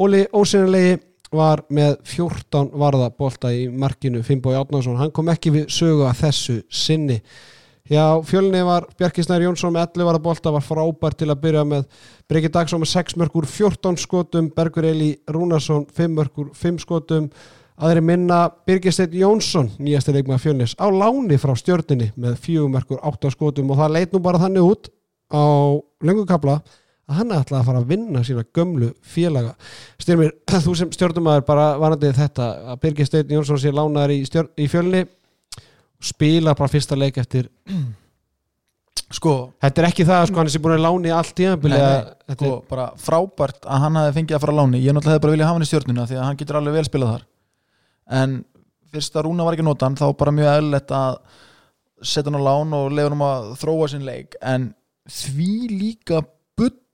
Óli 0.00 0.24
Ósynulegi 0.34 0.98
var 1.34 1.64
með 1.74 1.98
14 2.06 2.70
varða 2.78 3.10
bolta 3.14 3.50
í 3.54 3.66
markinu 3.68 4.22
Finnbói 4.26 4.54
Átnánsson, 4.58 4.98
hann 5.00 5.12
kom 5.14 5.28
ekki 5.32 5.52
við 5.54 5.68
sögu 5.74 6.06
að 6.06 6.20
þessu 6.22 6.56
sinni. 6.70 7.20
Já, 7.84 8.16
fjölni 8.24 8.62
var 8.64 8.86
Bjarki 8.96 9.20
Snær 9.20 9.42
Jónsson 9.44 9.74
með 9.74 9.90
11 9.98 10.06
varða 10.08 10.22
bolta, 10.24 10.52
var 10.54 10.62
frábær 10.64 11.16
til 11.20 11.28
að 11.28 11.42
byrja 11.42 11.64
með. 11.68 11.82
Breki 12.32 12.48
Dagsson 12.54 12.80
með 12.80 12.94
6 12.94 13.18
mörgur 13.20 13.44
14 13.44 13.98
skotum, 14.00 14.48
Bergur 14.56 14.86
Eli 14.88 15.10
Rúnarsson 15.28 15.84
5 15.92 16.14
mörgur 16.16 16.48
5 16.56 16.80
skotum. 16.80 17.28
Aðri 17.74 18.00
minna 18.06 18.46
Birgisteinn 18.64 19.12
Jónsson 19.18 19.68
nýjasti 19.82 20.14
leikmaður 20.14 20.44
fjölnis 20.46 20.76
á 20.80 20.86
láni 20.88 21.36
frá 21.42 21.52
stjörninni 21.58 22.12
með 22.16 22.38
4 22.46 22.70
mörgur 22.72 23.02
8 23.04 23.34
skotum. 23.34 23.68
Og 23.74 23.82
það 23.82 23.94
leit 23.98 24.16
nú 24.16 24.22
bara 24.24 24.40
þannig 24.40 24.64
út 24.64 24.88
á 25.28 25.44
löngukabla 26.00 26.60
að 27.04 27.18
hann 27.20 27.34
ætlaði 27.36 27.60
að 27.60 27.66
fara 27.68 27.82
að 27.82 27.90
vinna 27.90 28.22
sína 28.24 28.44
gömlu 28.56 28.92
félaga. 29.04 29.52
Styrmir, 30.00 30.32
þú 30.64 30.76
sem 30.78 30.94
stjórnumæður 30.94 31.44
bara 31.48 31.66
vanandi 31.80 32.14
þetta 32.16 32.48
að 32.72 32.80
Birgir 32.84 33.10
Steinn 33.10 33.34
Jónsson 33.36 33.60
sé 33.60 33.74
lánaður 33.74 34.16
í, 34.16 34.22
í 34.64 34.70
fjölni 34.70 35.04
spila 36.04 36.56
bara 36.56 36.72
fyrsta 36.72 36.96
leik 36.98 37.20
eftir 37.22 37.50
Sko, 39.14 39.34
þetta 39.62 39.82
er 39.82 39.86
ekki 39.90 40.04
það 40.08 40.24
sko 40.30 40.40
hann 40.40 40.48
er 40.48 40.52
sér 40.54 40.62
búin 40.64 40.74
að 40.74 40.84
láni 40.86 41.10
allt 41.12 41.40
í 41.42 41.46
nei, 41.46 41.76
sko 42.34 42.54
bara 42.70 42.86
frábært 42.98 43.66
að 43.68 43.82
hann 43.84 43.98
hafi 44.00 44.14
fengið 44.16 44.36
að 44.36 44.42
fara 44.42 44.54
á 44.56 44.58
láni 44.58 44.80
Ég 44.80 44.96
náttúrulega 44.96 45.14
hefði 45.14 45.24
bara 45.24 45.34
viljað 45.34 45.50
hafa 45.50 45.58
hann 45.58 45.66
í 45.66 45.68
stjórnuna 45.68 46.06
því 46.08 46.16
að 46.16 46.24
hann 46.24 46.38
getur 46.40 46.58
alveg 46.58 46.76
vel 46.78 46.84
spilað 46.88 47.12
þar. 47.12 47.26
En 48.18 48.36
fyrst 48.94 49.18
að 49.18 49.26
Rúna 49.26 49.46
var 49.46 49.56
ekki 49.56 49.66
notan 49.66 49.98
þá 50.00 50.04
bara 50.18 50.34
mjög 50.34 50.50
eðlilegt 50.54 50.94
að 50.96 51.18
setja 52.00 52.30
hann 52.30 52.40
á 52.40 52.46
lán 52.48 52.74
og 52.78 52.88
leiða 52.94 53.12
hann 53.12 53.26
að 53.28 53.50
þróa 53.60 53.90
sinn 53.92 54.08
leik. 54.08 54.38
En 54.40 54.66
því 55.20 55.50
líka 55.74 56.22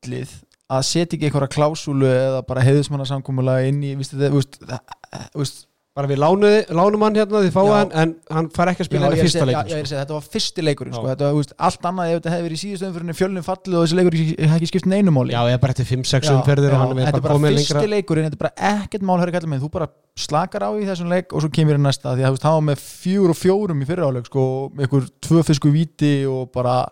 bullið 0.05 0.37
að 0.71 0.85
setja 0.87 1.17
ekki 1.19 1.27
einhverja 1.29 1.51
klásúlu 1.57 2.07
eða 2.07 2.45
bara 2.47 2.63
heiðismanna 2.63 3.07
samkúmulega 3.09 3.67
inn 3.73 3.81
í 3.83 3.97
viðst, 3.99 4.15
það, 4.15 4.37
viðst, 4.37 4.59
það, 4.63 5.25
viðst, 5.41 5.57
bara 5.99 6.07
við 6.07 6.21
lánuði, 6.23 6.61
lánum 6.79 7.03
hann 7.03 7.17
hérna 7.19 7.41
því 7.43 7.51
fáið 7.57 7.73
hann 7.75 7.91
en 7.99 8.13
hann 8.31 8.49
fær 8.55 8.71
ekki 8.71 8.85
að 8.85 8.87
spila 8.87 9.09
henni 9.09 9.19
fyrsta 9.25 9.41
segja- 9.43 9.49
leik 9.51 9.57
já, 9.59 9.75
ég 9.75 9.83
að 9.83 9.89
segja, 9.91 10.05
þetta 10.05 10.15
var 10.15 10.29
fyrsti 10.37 10.65
leikurinn 10.69 10.95
sko. 10.95 11.09
Þetta, 11.11 11.31
allt 11.67 11.89
annað 11.91 12.13
ef 12.13 12.21
þetta 12.21 12.33
hefði 12.37 12.47
verið 12.47 12.55
í 12.55 12.63
síðustu 12.63 12.87
umfyrinni 12.87 13.17
fjölnum 13.19 13.47
fallið 13.49 13.77
og 13.81 13.83
þessi 13.89 13.99
leikur 13.99 14.17
hefði 14.21 14.49
ekki 14.61 14.71
skipt 14.71 14.89
neinu 14.95 15.15
máli. 15.19 15.35
Já, 15.35 15.41
eða 15.51 15.61
bara 15.67 15.75
eftir 15.75 15.91
5-6 15.91 16.31
Já, 16.31 16.35
umferðir 16.39 16.71
já, 16.71 16.79
og 16.79 16.85
hann 16.87 16.95
er 17.03 17.11
þetta 17.11 17.19
er 17.19 17.27
bara 17.27 17.43
fyrsti 17.51 17.75
lengra. 17.75 17.91
leikurinn 17.97 18.31
þetta 18.31 18.39
er 18.39 18.45
bara 18.47 18.71
ekkert 18.79 19.07
mál 19.11 19.19
herri 19.25 19.35
kallið 19.35 19.53
með 19.57 19.65
þú 19.67 19.73
bara 19.75 19.91
slakar 20.15 20.63
á 20.63 20.71
í 20.79 20.87
þessum 20.87 21.11
leik 21.11 21.35
og 21.35 21.43
svo 21.43 21.51
kemur 21.59 21.83
í 21.83 21.83
næsta 21.83 22.15
því 22.15 22.29
að 22.31 22.39
hann 22.47 22.59
var 22.61 22.67
með 22.71 22.87
fjúr 22.87 23.35
og 23.35 23.41
fjórum 23.43 23.83
í 23.83 23.91
fyrra 23.91 24.07
áleik 24.15 24.31
sko, 24.31 24.47
með 24.71 24.87
ykkur 24.87 25.11
tvö 25.27 25.43
fisku 25.51 25.75
víti 25.75 26.15
og 26.31 26.47
bara 26.55 26.85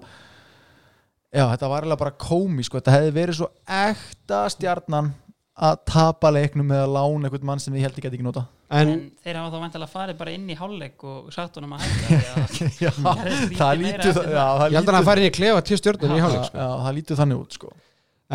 já, 1.35 1.45
þetta 1.53 1.69
var 1.73 1.83
eiginlega 1.85 2.03
bara 2.05 2.17
komi 2.29 2.65
sko. 2.67 2.79
þetta 2.81 2.95
hefði 2.99 3.15
verið 3.19 3.39
svo 3.41 3.49
ekta 3.79 4.45
stjarnan 4.55 5.11
að 5.59 5.81
tapa 5.91 6.31
leiknum 6.31 6.69
með 6.71 6.85
að 6.85 6.93
lána 6.95 7.27
einhvern 7.29 7.49
mann 7.49 7.61
sem 7.63 7.75
ég 7.75 7.83
held 7.89 7.97
ég 7.99 8.05
geti 8.07 8.19
ekki 8.21 8.27
nota 8.29 8.45
en, 8.71 8.91
en 8.93 9.01
þeir 9.25 9.39
hafa 9.41 9.51
þá 9.51 9.63
vantilega 9.65 9.91
farið 9.91 10.19
bara 10.21 10.35
inn 10.37 10.51
í 10.53 10.57
hálfleik 10.59 11.05
og 11.09 11.33
sagt 11.35 11.57
honum 11.59 11.73
að 11.75 11.87
hætta 11.87 12.19
að 12.39 12.59
já, 12.85 13.69
lítið 13.83 14.13
það 14.15 14.35
það 14.39 14.65
ég 14.69 14.79
held 14.79 14.93
að 14.93 14.99
hann 14.99 15.09
færi 15.09 15.25
inn 15.25 15.31
í 15.33 15.37
klefa 15.39 15.65
til 15.67 15.79
stjórnum 15.81 16.15
í 16.15 16.21
hálfleik 16.23 16.47
sko. 16.51 16.61
já, 16.63 16.69
það 16.85 16.97
lítur 17.01 17.19
þannig 17.23 17.41
út 17.43 17.57
sko. 17.59 17.73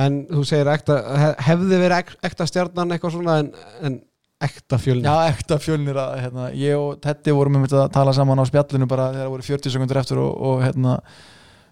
en 0.04 0.18
þú 0.34 0.44
segir 0.50 0.72
ekta, 0.74 0.98
he- 1.24 1.36
hefði 1.48 1.80
verið 1.86 1.98
ek, 2.02 2.12
ekta 2.30 2.50
stjarnan 2.50 2.96
eitthvað 2.98 3.16
svona 3.16 3.38
en, 3.44 3.52
en 3.88 3.98
ekta 4.44 4.80
fjölni 4.84 5.08
já, 5.08 5.16
ekta 5.32 5.60
fjölnir 5.64 6.02
að 6.04 6.18
hérna, 6.26 6.50
ég 6.60 6.76
og 6.76 6.98
Teddy 7.06 7.32
vorum 7.38 7.62
með 7.62 7.78
að 7.80 7.88
tala 7.96 8.12
saman 8.18 8.42
á 8.44 8.46
spjallinu 8.50 8.90
bara 8.92 9.12
þegar 9.14 9.30
það 9.30 9.34
voru 9.38 9.48
40 9.48 9.76
sekundur 9.78 10.02
eftir 10.02 10.20
og, 10.20 10.34
og 10.50 10.66
hérna 10.66 10.98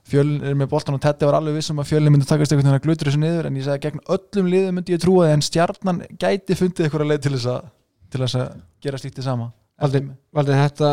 fjölnir 0.10 0.56
með 0.58 0.70
boltan 0.72 0.97
og 0.97 1.02
Teddy 1.04 1.28
var 1.28 1.38
alveg 1.38 1.60
vissum 1.60 1.80
að 1.82 1.91
fjölnir 1.91 2.14
myndi 2.14 2.28
takast 2.30 2.52
einhvern 2.52 2.72
veginn 2.72 2.80
að 2.80 2.88
glutur 2.88 3.10
þessu 3.10 3.22
niður 3.22 3.47
en 3.47 3.60
ég 3.60 3.68
sagði 3.68 3.84
gegn 3.86 4.02
öllum 4.16 4.49
liðum 4.52 4.78
myndi 4.80 4.95
ég 4.95 5.04
trúa 5.04 5.30
en 5.32 5.43
stjarnan 5.45 6.02
gæti 6.20 6.58
fundið 6.58 6.88
eitthvað 6.88 7.08
leið 7.12 7.24
til 7.28 7.34
þess 7.36 7.52
að 7.54 7.70
til 8.12 8.22
þess 8.26 8.38
að 8.39 8.47
gera 8.84 8.99
slíkt 8.99 9.22
í 9.22 9.26
sama. 9.26 9.52
Valdi, 9.82 10.02
Valdi 10.36 10.58
þetta, 10.58 10.89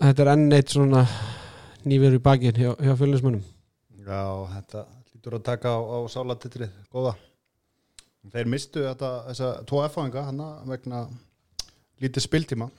þetta 0.00 0.24
er 0.24 0.32
enn 0.34 0.56
eitt 0.56 0.74
svona 0.74 1.02
nýfur 1.88 2.16
í 2.16 2.22
bakinn 2.22 2.60
hjá, 2.60 2.70
hjá 2.78 2.94
fjölnismönnum. 3.00 3.42
Já, 4.06 4.22
þetta 4.54 4.84
lítur 5.10 5.36
að 5.36 5.46
taka 5.48 5.74
á, 5.74 5.78
á 5.80 5.98
sálartitrið, 6.12 6.70
góða. 6.92 7.16
Þeir 8.30 8.52
mistu 8.52 8.84
þetta, 8.84 9.10
þessa 9.30 9.50
tvo 9.68 9.82
F-fáinga 9.86 10.26
hann 10.28 10.40
vegna 10.68 11.06
lítið 12.00 12.26
spiltíma 12.26 12.70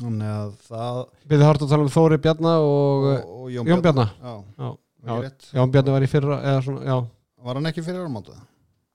Þannig 0.00 0.30
að 0.32 0.52
það 0.68 1.00
Við 1.32 1.42
þarfum 1.44 1.66
að 1.66 1.72
tala 1.74 1.86
um 1.86 1.92
Þóri 1.94 2.18
Bjarna 2.24 2.52
og, 2.64 3.08
og, 3.10 3.32
og 3.40 3.48
Jón, 3.52 3.66
Jón 3.72 3.82
Bjarna. 3.84 4.06
Já, 4.20 4.34
Já, 4.60 4.70
já. 5.10 5.32
Jón 5.58 5.74
Bjarni 5.74 5.96
var 5.96 6.06
í 6.06 6.10
fyrra 6.12 6.38
svona, 6.64 7.00
Var 7.40 7.58
hann 7.58 7.70
ekki 7.72 7.84
fyrir 7.84 8.04
áramóta? 8.04 8.36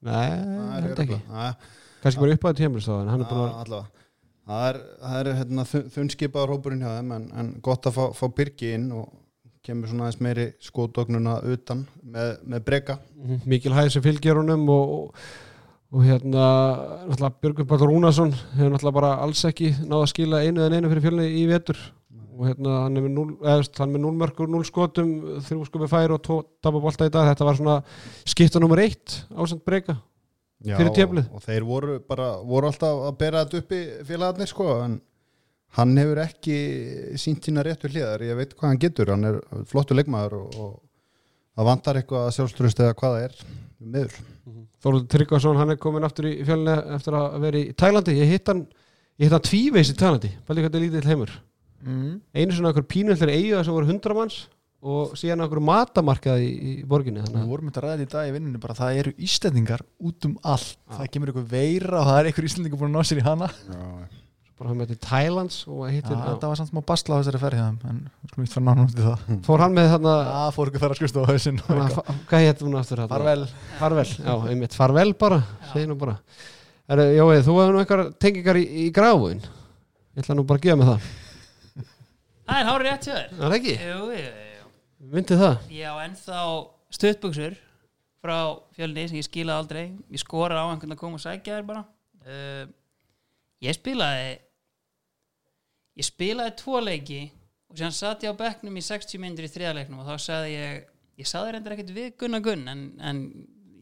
nei, 0.06 0.30
held 0.86 1.00
ekki. 1.02 1.20
Nei, 1.34 1.52
kannski 2.04 2.22
bara 2.22 2.36
upp 2.38 2.48
hann. 2.48 2.60
Er 2.62 3.22
búin 3.26 3.46
að 3.50 3.62
allavega. 3.66 3.86
Það 4.46 4.66
er, 4.70 4.80
það 5.02 5.20
er 5.20 5.30
hérna, 5.40 5.64
þunnskipaður 5.96 6.52
hópurinn 6.54 6.84
hjá 6.86 6.92
þeim 7.00 7.14
en, 7.16 7.24
en 7.34 7.48
gott 7.66 7.88
að 7.90 7.96
fá, 7.96 8.04
fá 8.14 8.26
Birgi 8.38 8.76
inn 8.78 8.92
og 8.94 9.08
kemur 9.66 9.90
svona 9.90 10.06
aðeins 10.06 10.22
meiri 10.22 10.46
skótognuna 10.62 11.40
utan 11.50 11.82
með, 12.06 12.36
með 12.46 12.66
breka. 12.68 13.00
Mhm, 13.18 13.40
mikil 13.50 13.74
hæð 13.74 13.90
sem 13.96 14.06
fylgir 14.06 14.38
honum 14.38 14.68
og, 14.70 14.94
og, 15.00 15.24
og 15.96 16.04
hérna 16.04 16.46
náttúrulega 17.08 17.42
Björgur 17.42 17.68
Páll 17.70 17.86
Rúnarsson 17.88 18.34
hefur 18.36 18.74
náttúrulega 18.74 18.98
bara 18.98 19.12
alls 19.24 19.46
ekki 19.48 19.70
náða 19.86 20.02
að 20.04 20.10
skila 20.12 20.42
einu 20.44 20.66
en 20.66 20.76
einu 20.76 20.92
fyrir 20.92 21.06
fjölni 21.06 21.28
í 21.40 21.46
vetur. 21.48 21.80
Og 22.36 22.50
hérna 22.50 22.82
hann 22.84 23.00
er 23.00 23.06
með 23.06 23.14
0 23.16 23.30
eða, 23.48 23.88
með 23.88 24.02
0 24.04 24.18
mörgur, 24.20 24.50
0 24.52 24.68
skotum 24.68 25.14
þrjú 25.46 25.70
skopi 25.70 25.88
færi 25.88 26.18
og 26.18 26.20
tvo 26.26 26.42
tapabolta 26.60 27.08
í 27.08 27.14
dag. 27.14 27.30
Þetta 27.32 27.48
var 27.48 27.60
svona 27.62 27.78
skipta 28.28 28.60
nummer 28.60 28.82
eitt 28.84 29.22
ásand 29.32 29.64
breyka 29.64 29.96
Fyrir 30.66 30.90
og, 30.90 31.20
og 31.38 31.44
þeir 31.46 31.66
voru 31.68 32.00
bara 32.08 32.30
voru 32.48 32.70
alltaf 32.72 33.04
að 33.10 33.18
bera 33.20 33.44
þetta 33.44 33.62
upp 33.62 33.74
í 33.76 33.82
félagarnir 34.08 34.50
sko 34.50 34.68
en 34.86 34.96
hann 35.78 35.98
hefur 36.00 36.22
ekki 36.24 36.58
sínt 37.22 37.46
sína 37.46 37.64
réttu 37.66 37.92
hliðar. 37.92 38.24
Ég 38.26 38.40
veit 38.40 38.56
hvað 38.56 38.72
hann 38.72 38.82
getur, 38.82 39.12
hann 39.14 39.30
er 39.30 39.40
flottu 39.70 39.98
leikmaður 39.98 40.40
og, 40.40 40.60
og 40.60 40.74
það 41.56 41.70
vantar 41.72 42.00
eitthvað 42.00 42.32
sjálfströst 42.36 42.82
eða 42.84 42.98
hvað 43.00 43.18
það 43.18 43.28
er 43.28 43.44
meður 43.86 44.18
Þorður 44.86 45.06
Tryggvason 45.10 45.58
hann 45.58 45.74
er 45.74 45.78
komin 45.82 46.06
aftur 46.06 46.28
í 46.30 46.36
fjölni 46.46 46.74
eftir 46.94 47.16
að 47.18 47.38
vera 47.42 47.58
í 47.58 47.72
Tælandi. 47.74 48.14
Ég 48.20 48.34
hitt 48.36 48.50
hann, 48.52 48.60
ég 49.18 49.26
hitt 49.26 49.34
hann 49.34 49.46
tvíveis 49.48 49.90
í 49.90 49.96
Tælandi. 49.98 50.30
Líka 50.46 50.68
þetta 50.70 50.82
lítill 50.84 51.10
heimur? 51.10 51.32
Mm. 51.86 52.14
einu 52.34 52.56
svona 52.56 52.72
okkur 52.72 52.86
pínullir 52.90 53.30
eiga 53.30 53.60
sem 53.62 53.74
voru 53.76 53.86
100 53.86 54.16
manns 54.18 54.38
og 54.86 55.12
síðan 55.20 55.44
okkur 55.46 55.60
matamarkað 55.62 56.42
í, 56.42 56.48
í 56.50 56.72
borginni 56.90 57.22
Við 57.22 57.44
vorum 57.46 57.70
þetta 57.70 57.82
að 57.84 57.86
ræða 57.86 58.06
í 58.06 58.10
dag 58.14 58.30
í 58.30 58.34
vinnunni 58.34 58.62
bara. 58.62 58.78
Það 58.78 59.02
eru 59.02 59.14
Íslendingar 59.28 59.84
út 60.06 60.30
um 60.30 60.36
allt. 60.42 60.78
Það 60.90 61.12
kemur 61.14 61.34
einhver 61.34 61.50
veira 61.52 62.00
og 62.02 62.10
það 62.10 62.20
er 62.20 62.30
einhver 62.30 62.50
Íslendingar 62.50 62.82
búin 62.82 62.94
að 62.94 62.98
ná 62.98 63.10
sér 63.10 63.22
í 63.22 63.26
hana 63.26 63.50
bara 64.56 64.70
hann 64.72 64.80
með 64.80 64.92
til 64.94 64.98
Thailands 65.04 65.58
og 65.68 65.82
Já, 65.84 65.92
hittir 65.98 66.16
þetta 66.22 66.50
var 66.52 66.60
samt 66.60 66.70
smá 66.72 66.82
basla 66.88 67.18
á 67.18 67.20
þessari 67.20 67.42
ferð 67.42 67.60
hjá 67.60 67.66
þeim 67.66 67.90
en 67.92 67.98
við 68.06 68.30
skulum 68.32 68.46
ekki 68.46 68.54
fara 68.56 68.66
náttúrulega 68.66 68.86
út 68.86 69.02
í 69.02 69.08
það. 69.10 69.42
Fór 69.48 69.64
hann 69.66 69.76
með 69.76 69.90
þarna 69.92 70.14
Það 70.30 70.54
fór 70.56 70.72
ekki 70.72 70.80
að 70.80 70.86
fara 70.86 70.96
að 70.96 71.00
skrifst 71.02 71.20
á 71.20 71.24
fa- 71.96 72.16
hvað 72.30 72.46
hétt 72.46 72.64
hún 72.64 72.78
aftur 72.80 73.02
þarna? 73.02 73.12
Farvel. 73.16 73.46
Farvel, 73.82 74.08
já, 74.16 74.34
einmitt, 74.54 74.78
farvel 74.80 75.14
bara 75.26 75.42
segi 75.74 75.90
nú 75.92 75.98
bara. 76.00 76.16
Er, 76.88 77.02
Jói, 77.18 77.42
þú 77.44 77.58
hefur 77.60 77.76
nú 77.76 77.82
einhver 77.84 78.04
tengingar 78.22 78.60
í, 78.62 78.66
í 78.86 78.88
gráfun 78.96 79.42
ég 79.44 80.24
ætla 80.24 80.38
nú 80.38 80.46
bara 80.48 80.62
að 80.62 80.68
gefa 80.70 80.80
mig 80.80 80.88
það. 80.94 81.12
Það 82.46 82.62
er 82.62 82.68
hárið 82.70 82.88
rétt 82.88 83.06
hjá 83.10 83.14
þér. 83.16 83.30
Er 83.36 83.44
það 83.44 83.56
ekki? 83.60 83.76
Jú, 83.82 84.00
jú, 84.16 84.32
jú. 84.56 84.68
myndi 85.16 85.38
það? 85.42 85.56
Ég 85.76 85.90
á 85.92 85.96
ennþá 86.06 86.42
stuttbuxur 86.96 87.58
frá 88.24 88.38
fjölni 88.78 89.08
sem 89.10 89.20
ég 89.20 89.28
skilaði 89.28 89.60
aldrei. 89.60 89.86
Ég 90.14 90.22
skora 90.22 90.62
á 90.64 90.70
einhvern 90.70 90.96
að 90.96 91.02
koma 91.02 91.20
og 91.20 91.24
sækja 91.26 91.58
þér 91.60 91.68
bara. 91.68 91.84
Uh, 92.26 92.64
ég 93.66 93.76
spilaði 93.78 94.30
ég 95.96 96.08
spilaði 96.08 96.56
tvo 96.62 96.82
leiki 96.84 97.22
og 97.72 97.80
sér 97.80 97.94
satt 97.96 98.26
ég 98.26 98.36
á 98.36 98.40
bekknum 98.40 98.78
í 98.78 98.84
60 98.86 99.22
myndir 99.22 99.48
í 99.48 99.52
þriðaleiknum 99.52 100.04
og 100.04 100.10
þá 100.10 100.26
sagði 100.28 100.56
ég 100.56 100.88
ég 101.22 101.30
sagði 101.30 101.56
reyndar 101.56 101.76
ekkert 101.76 101.94
við 101.96 102.10
Gunnar 102.22 102.44
Gunn 102.46 102.68
en, 102.72 102.86
en 103.00 103.22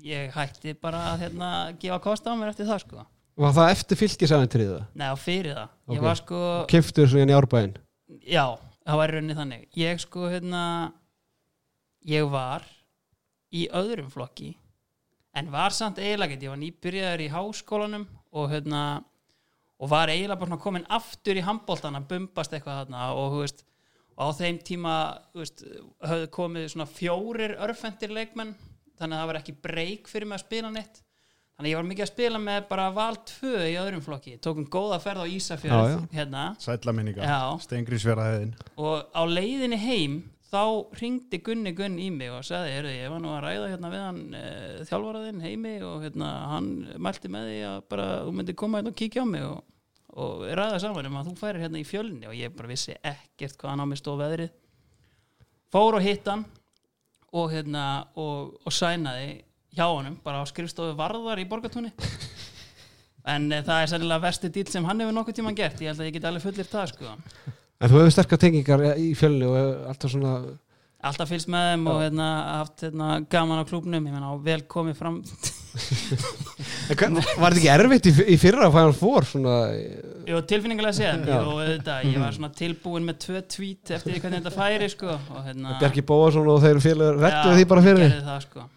ég 0.04 0.34
hætti 0.36 0.76
bara 0.78 1.14
að 1.14 1.26
hérna, 1.26 1.50
gefa 1.82 2.02
kost 2.04 2.28
á 2.28 2.34
mér 2.36 2.52
eftir 2.52 2.68
það 2.70 2.84
sko. 2.84 3.06
Var 3.40 3.56
það 3.56 3.72
eftir 3.74 3.98
fylgisæventrið 3.98 4.68
það? 4.76 4.84
Nei, 5.00 5.08
á 5.10 5.16
fyrir 5.18 5.56
það. 5.58 5.70
Ok. 5.88 5.94
Ég 5.96 6.04
var 6.06 6.20
sko, 6.20 6.42
kiftur 6.70 7.10
svo 7.10 7.24
í 7.24 7.34
árbæðin 7.34 7.80
já, 8.30 8.46
það 8.86 9.00
var 9.00 9.14
rauninni 9.16 9.38
þannig. 9.38 9.64
Ég 9.80 10.04
sko, 10.04 10.28
hérna 10.30 10.64
Ég 12.04 12.26
var 12.28 12.66
í 13.56 13.64
öðrum 13.72 14.10
flokki 14.12 14.52
en 15.40 15.52
var 15.54 15.72
samt 15.72 16.02
eiginlega 16.02 16.36
ég 16.36 16.52
var 16.52 16.60
nýbyrjaður 16.60 17.22
í 17.24 17.30
háskólanum 17.32 18.04
og 18.36 18.50
hérna 18.52 18.82
og 19.84 19.92
var 19.92 20.12
eiginlega 20.12 20.40
bara 20.40 20.60
komin 20.64 20.86
aftur 20.96 21.40
í 21.40 21.44
handbóltan 21.44 22.00
að 22.00 22.10
bumbast 22.14 22.54
eitthvað 22.56 22.84
þarna 22.84 23.08
og 23.20 23.40
veist, 23.42 23.64
og 24.16 24.30
á 24.32 24.38
þeim 24.40 24.60
tíma 24.64 24.98
veist, 25.36 25.66
höfðu 26.08 26.30
komið 26.38 26.70
svona 26.72 26.88
fjórir 26.88 27.58
örfendir 27.66 28.14
leikmenn 28.16 28.54
þannig 29.00 29.18
að 29.18 29.24
það 29.24 29.32
var 29.32 29.40
ekki 29.42 29.58
breyk 29.66 30.08
fyrir 30.12 30.30
mig 30.30 30.40
að 30.40 30.46
spila 30.46 30.72
neitt. 30.72 31.02
Þannig 31.54 31.68
að 31.68 31.74
ég 31.74 31.78
var 31.78 31.88
mikið 31.90 32.04
að 32.04 32.10
spila 32.10 32.40
með 32.42 32.62
bara 32.70 32.86
val 32.96 33.16
2 33.30 33.50
í 33.70 33.74
öðrum 33.78 34.02
flokki, 34.02 34.32
tókum 34.42 34.66
góða 34.74 34.98
ferð 35.04 35.22
á 35.22 35.28
Ísafjörð 35.30 35.92
já. 35.92 35.98
hérna. 36.16 36.46
Sætla 36.62 36.94
minninga, 36.98 37.28
Já. 37.30 37.42
Stengriðsfjara 37.68 38.30
hefðin 38.32 38.56
og 38.82 39.12
á 39.14 39.22
leiðinni 39.30 39.78
heim 39.84 40.16
þá 40.54 40.64
ringdi 41.00 41.40
Gunni 41.46 41.74
Gunn 41.78 42.00
í 42.02 42.10
mig 42.14 42.32
og 42.34 42.44
sagði, 42.46 42.74
heyrðu, 42.78 42.94
ég 42.94 43.14
var 43.14 43.22
nú 43.22 43.32
að 43.34 43.44
ræða 43.46 43.70
hérna 43.72 43.92
við 43.94 44.04
hann 44.06 44.20
e, 44.38 44.42
þjálfaraðinn 44.90 45.46
heimi 45.46 45.76
og 45.86 46.04
hérna, 46.06 46.32
hann 46.52 46.68
mælti 47.02 47.32
með 47.34 47.48
því 47.50 47.62
að 47.70 47.78
bara, 47.94 48.08
þú 48.26 48.34
myndir 48.38 48.58
koma 48.62 48.82
hérna 48.82 48.94
og 48.94 49.00
kíkja 49.02 49.26
á 49.26 49.28
mig. 49.30 49.46
Og, 49.50 49.62
og 50.14 50.44
ræða 50.46 50.82
saman 50.82 51.08
um 51.10 51.18
að 51.20 51.32
þú 51.32 51.36
færir 51.40 51.64
hérna 51.64 51.82
í 51.82 51.88
fjölni 51.88 52.28
og 52.30 52.36
ég 52.38 52.54
bara 52.54 52.70
vissi 52.70 52.94
ekkert 53.00 53.58
hvað 53.58 53.74
hann 53.74 53.84
á 53.84 53.86
mig 53.90 54.02
stóð 54.02 54.22
veðrið. 54.22 54.52
Fór 55.74 55.98
og 55.98 56.06
hitt 56.06 56.28
hann 56.30 56.46
og 57.34 57.50
hérna 57.54 57.86
og, 58.14 58.54
og 58.62 58.74
sænaði 58.74 59.42
hjá 59.74 59.88
honum 59.90 60.20
bara 60.24 60.44
á 60.44 60.46
skrifstofu 60.46 60.94
varðar 60.98 61.42
í 61.42 61.48
borgatúni 61.50 61.90
en 63.34 63.50
e, 63.50 63.62
það 63.66 63.80
er 63.80 63.92
sennilega 63.94 64.26
versti 64.28 64.52
dýl 64.54 64.70
sem 64.70 64.86
hann 64.86 65.02
hefur 65.02 65.18
nokkuð 65.18 65.40
tíman 65.40 65.58
gert. 65.58 65.82
Ég 65.82 65.94
held 65.94 66.04
að 66.04 66.10
ég 66.10 66.18
get 66.18 66.30
alveg 66.30 66.46
fullir 66.46 66.70
það 66.70 66.92
sko. 66.94 67.16
En 67.80 67.90
þú 67.90 68.00
hefur 68.00 68.14
sterkar 68.14 68.42
tengingar 68.42 68.86
í 69.00 69.10
fjölni 69.18 69.50
og 69.50 69.88
alltaf 69.90 70.14
svona 70.14 70.36
alltaf 71.10 71.30
fylgst 71.32 71.50
með 71.52 71.70
þeim 71.72 71.90
og 71.92 72.00
hérna, 72.04 72.30
haft 72.60 72.86
hérna, 72.86 73.10
gaman 73.32 73.62
á 73.62 73.66
menna 73.94 74.32
og 74.32 74.44
vel 74.46 74.62
komið 74.70 74.98
fram. 75.00 75.20
Var 75.74 77.00
þetta 77.00 77.48
ekki 77.50 77.70
erfitt 77.74 78.08
í, 78.10 78.14
í 78.36 78.38
fyrra 78.38 78.68
að 78.68 78.76
fæða 78.76 78.92
fór 79.00 79.26
svona 79.26 79.54
Jú, 80.30 80.42
tilfinningulega 80.50 80.94
séð 80.94 81.24
Já. 81.26 81.40
og 81.40 81.64
auðvitað, 81.64 82.04
ég 82.12 82.20
var 82.22 82.36
svona 82.36 82.52
tilbúin 82.54 83.08
með 83.08 83.18
tvö 83.24 83.42
tvít 83.56 83.94
eftir 83.98 84.20
hvernig 84.20 84.44
þetta 84.44 84.54
færi 84.54 84.90
sko, 84.94 85.16
og 85.18 85.48
hérna 85.48 85.80
Bjarki 85.82 86.06
Bóasson 86.06 86.52
og 86.54 86.62
þeir 86.62 86.82
félagur 86.84 87.20
rettu 87.24 87.50
Já, 87.50 87.58
því 87.58 87.68
bara 87.74 87.86
fyrir 87.88 88.14
það, 88.20 88.46
sko. 88.46 88.68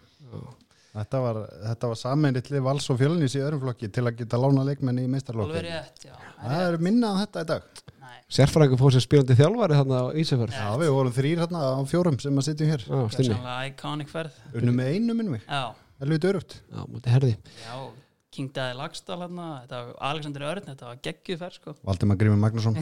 Þetta 0.97 1.19
var, 1.21 1.41
þetta 1.67 1.91
var 1.91 1.99
sameinitli 1.99 2.59
vals 2.65 2.87
og 2.89 2.97
fjölnis 2.97 3.35
í 3.37 3.43
öðrum 3.45 3.61
flokki 3.67 3.91
til 3.93 4.07
að 4.09 4.23
geta 4.23 4.39
lána 4.41 4.63
leikmenni 4.65 5.05
í 5.05 5.11
meistarlokki 5.11 5.61
rétt 5.67 6.07
já. 6.07 6.15
Það 6.41 6.63
er 6.63 6.79
minna 6.87 7.11
en 7.13 7.19
þetta 7.21 7.43
í 7.43 7.49
dag 7.51 7.86
Nei, 8.27 8.35
Sérfræðingur 8.35 8.79
fór 8.81 8.91
sér 8.91 9.03
spilandi 9.05 9.35
þjálfari 9.39 9.75
þarna 9.77 9.99
á 10.03 10.05
Ísafjörð. 10.19 10.55
Já, 10.57 10.71
við 10.81 10.89
vorum 10.91 11.13
þrýr 11.15 11.41
hérna 11.45 11.59
á 11.63 11.79
fjórum 11.87 12.17
sem 12.19 12.35
að 12.35 12.43
sitjum 12.49 12.71
hér. 12.73 12.81
Já, 12.83 12.97
stinni. 13.13 13.29
Gjörsamlega 13.29 13.67
iconic 13.69 14.09
ferð. 14.11 14.39
Unnum 14.51 14.75
með 14.75 14.89
einu 14.91 15.13
minnum 15.15 15.37
við, 15.37 15.45
já, 15.47 15.61
helvið 16.03 16.19
dörugt 16.25 16.55
Já, 16.59 16.81
múti 16.91 17.13
herði. 17.13 17.29
Já, 17.63 17.77
King 18.35 18.49
Daddy 18.57 18.75
Lagstall 18.81 19.21
hérna, 19.23 19.45
þetta 19.61 19.79
var 19.79 19.93
Alexander 20.09 20.43
Örn 20.49 20.67
þetta 20.67 20.89
var 20.89 20.99
geggjuð 21.07 21.39
ferð 21.45 21.55
sko. 21.61 21.75
Valdimar 21.87 22.19
Grímur 22.19 22.41
Magnússon. 22.41 22.75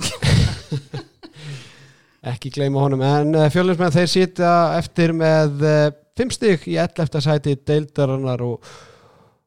Ekki 2.34 2.50
gleyma 2.56 2.82
honum 2.82 3.04
En 3.06 3.38
uh, 3.38 3.46
fjölusmenn 3.54 3.94
þeir 3.94 4.10
sitja 4.10 4.54
eftir 4.80 5.14
með 5.14 5.62
uh, 5.62 5.92
fimm 6.18 6.34
stygg 6.34 6.66
í 6.72 6.80
11. 6.82 7.22
sæti 7.22 7.54
deildarinnar 7.62 8.42
og, 8.42 8.66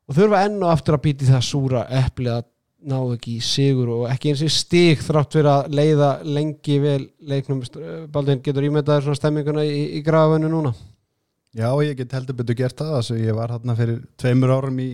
og 0.07 0.15
þurfa 0.15 0.45
enn 0.47 0.63
og 0.63 0.71
aftur 0.77 0.95
að 0.95 1.05
býti 1.09 1.27
það 1.27 1.43
súra 1.49 1.83
epli 2.05 2.31
að 2.31 2.47
ná 2.87 2.99
ekki 3.15 3.39
í 3.39 3.43
sigur 3.43 3.89
og 3.91 4.05
ekki 4.13 4.31
eins 4.33 4.43
og 4.47 4.53
stig 4.55 5.01
þrátt 5.03 5.35
fyrir 5.35 5.51
að 5.51 5.73
leiða 5.75 6.11
lengi 6.27 6.79
vel 6.83 7.01
leiknum. 7.27 7.63
Baldin 8.15 8.43
getur 8.45 8.67
ímyndaður 8.69 9.09
svona 9.09 9.19
stemminguna 9.19 9.65
í, 9.67 9.81
í 9.99 10.03
grafinu 10.07 10.51
núna? 10.53 10.73
Já, 11.59 11.73
ég 11.83 11.97
get 11.99 12.13
heldur 12.15 12.37
betur 12.39 12.55
gert 12.59 12.79
það. 12.79 12.93
Þess 13.01 13.15
að 13.15 13.23
ég 13.25 13.39
var 13.39 13.55
hérna 13.57 13.75
fyrir 13.79 14.03
tveimur 14.21 14.53
árum 14.55 14.79
í, 14.85 14.89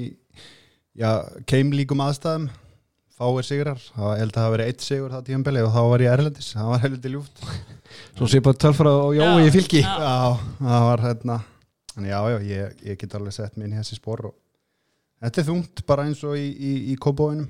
já, 0.96 1.10
keim 1.50 1.72
líkum 1.76 2.00
aðstæðum. 2.04 2.46
Fáir 3.14 3.46
sigrar, 3.46 3.78
það 3.94 4.06
var- 4.08 4.14
ég 4.16 4.22
held 4.24 4.32
að 4.34 4.40
það 4.42 4.52
verið 4.54 4.70
eitt 4.70 4.80
sigur 4.82 5.12
það 5.12 5.26
tíumbeli 5.28 5.60
og 5.62 5.74
þá 5.74 5.82
var 5.92 6.02
ég 6.02 6.14
erlendis. 6.16 6.48
Það 6.56 6.70
var 6.72 6.80
helviti 6.82 7.12
ljúft. 7.12 7.44
Svo 8.16 8.26
sé 8.30 8.40
bara 8.42 8.58
tölfara 8.64 8.94
og 9.04 9.12
Jói 9.14 9.44
í 9.44 9.52
fylki. 9.54 9.82
Já. 9.84 9.92
já, 10.02 10.16
það 10.64 10.86
var 10.88 11.04
hérna. 11.04 11.36
En 11.94 12.08
já, 12.08 12.16
já, 12.32 12.38
ég, 12.48 12.80
ég 12.88 12.98
get 12.98 13.14
alveg 13.14 13.36
sett 13.36 13.54
minn 13.60 13.70
í 13.70 13.78
þessi 13.78 14.00
spór 14.00 14.24
og 14.32 14.34
þetta 15.22 15.40
er 15.44 15.46
þungt 15.46 15.84
bara 15.86 16.08
eins 16.08 16.24
og 16.26 16.34
í, 16.34 16.48
í, 16.50 16.72
í 16.90 16.96
kópóinum 16.98 17.46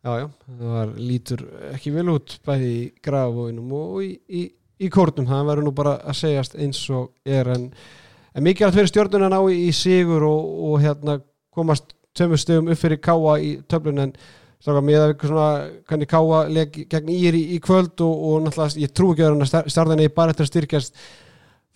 Já, 0.00 0.12
já, 0.16 0.26
það 0.48 0.70
var 0.72 0.92
lítur 0.96 1.42
ekki 1.74 1.90
vel 1.92 2.06
út 2.14 2.38
bæði 2.46 2.68
í 2.72 2.84
grafavóinum 3.04 3.72
og 3.76 3.98
í, 4.00 4.14
í, 4.32 4.44
í 4.80 4.88
kórnum, 4.92 5.26
það 5.28 5.48
verður 5.50 5.66
nú 5.66 5.72
bara 5.76 5.98
að 6.08 6.16
segjast 6.22 6.56
eins 6.56 6.80
og 6.96 7.10
er 7.28 7.50
en, 7.52 7.66
en 8.32 8.48
að 8.48 8.78
fyrir 8.78 8.88
stjórnuna 8.88 9.28
ná 9.28 9.36
í, 9.52 9.58
í 9.68 9.74
sigur 9.76 10.24
og, 10.24 10.46
og 10.70 10.80
hérna 10.80 11.18
komast 11.52 11.92
tveimur 12.16 12.40
stöðum 12.40 12.72
upp 12.72 12.80
fyrir 12.80 13.02
káa 13.04 13.36
í 13.44 13.50
töflun 13.68 14.06
en 14.06 14.14
stráka 14.60 14.82
með 14.88 15.04
að 15.04 15.14
svona 15.26 15.50
hvernig 15.92 16.10
káa 16.14 16.40
leg 16.48 16.80
gegn 16.96 17.12
ír 17.12 17.36
í, 17.36 17.44
í 17.56 17.60
kvöld 17.60 18.00
og, 18.00 18.24
og 18.30 18.42
náttúrulega 18.46 18.80
ég 18.86 18.96
trú 18.96 19.12
ekki 19.12 19.26
að 19.28 19.34
hann 19.34 19.46
að 19.46 19.70
starðinni 19.76 20.10
bara 20.16 20.32
eftir 20.32 20.48
að 20.48 20.52
styrkjast 20.54 20.96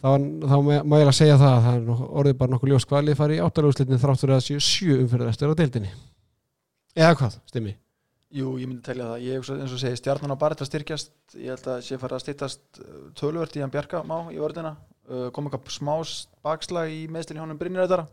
þá, 0.00 0.10
þá 0.48 0.56
má 0.64 0.98
ég 1.00 1.12
að 1.12 1.16
segja 1.20 1.36
það 1.44 1.52
að 1.52 1.64
það 1.68 1.76
er 1.76 1.86
nokkuð- 1.92 2.18
orðið 2.24 2.40
bara 2.40 2.56
nokkuð 2.56 2.72
ljós 2.72 2.88
hvað 2.88 3.08
lið 3.10 3.20
fari 3.20 3.36
í 3.36 3.44
áttalaguslitin 3.44 4.04
þráttur 4.08 4.36
að 4.36 4.44
séu 4.48 4.64
sjö 4.64 5.00
umfyrir 5.04 5.28
eftir 5.28 5.52
á 5.52 5.58
deildinni. 5.60 5.96
Eða 6.96 7.16
hvað, 7.20 7.40
stimmi 7.52 7.80
Jú, 8.34 8.56
ég 8.58 8.66
myndi 8.66 8.82
telja 8.82 9.12
það, 9.12 9.24
ég 9.26 9.50
eins 9.54 9.74
og 9.76 9.80
segi 9.82 10.00
stjarnan 10.00 10.34
á 10.34 10.38
bara 10.40 10.56
til 10.58 10.64
að 10.64 10.70
styrkjast, 10.72 11.12
ég 11.36 11.52
held 11.52 11.68
að 11.70 11.84
sé 11.86 11.98
fara 12.00 12.16
að 12.18 12.24
stýttast 12.24 12.80
tölvört 13.20 13.54
í 13.54 13.62
hann 13.62 13.70
Bjarka 13.70 14.00
má 14.06 14.16
í 14.32 14.40
vörðina, 14.40 14.74
uh, 15.10 15.28
kom 15.34 15.46
eitthvað 15.46 15.70
smá 15.76 15.92
bakslag 16.42 16.90
í 16.90 17.04
meðstil 17.12 17.36
í 17.38 17.42
honum 17.44 17.60
Brynjarættara 17.60 18.08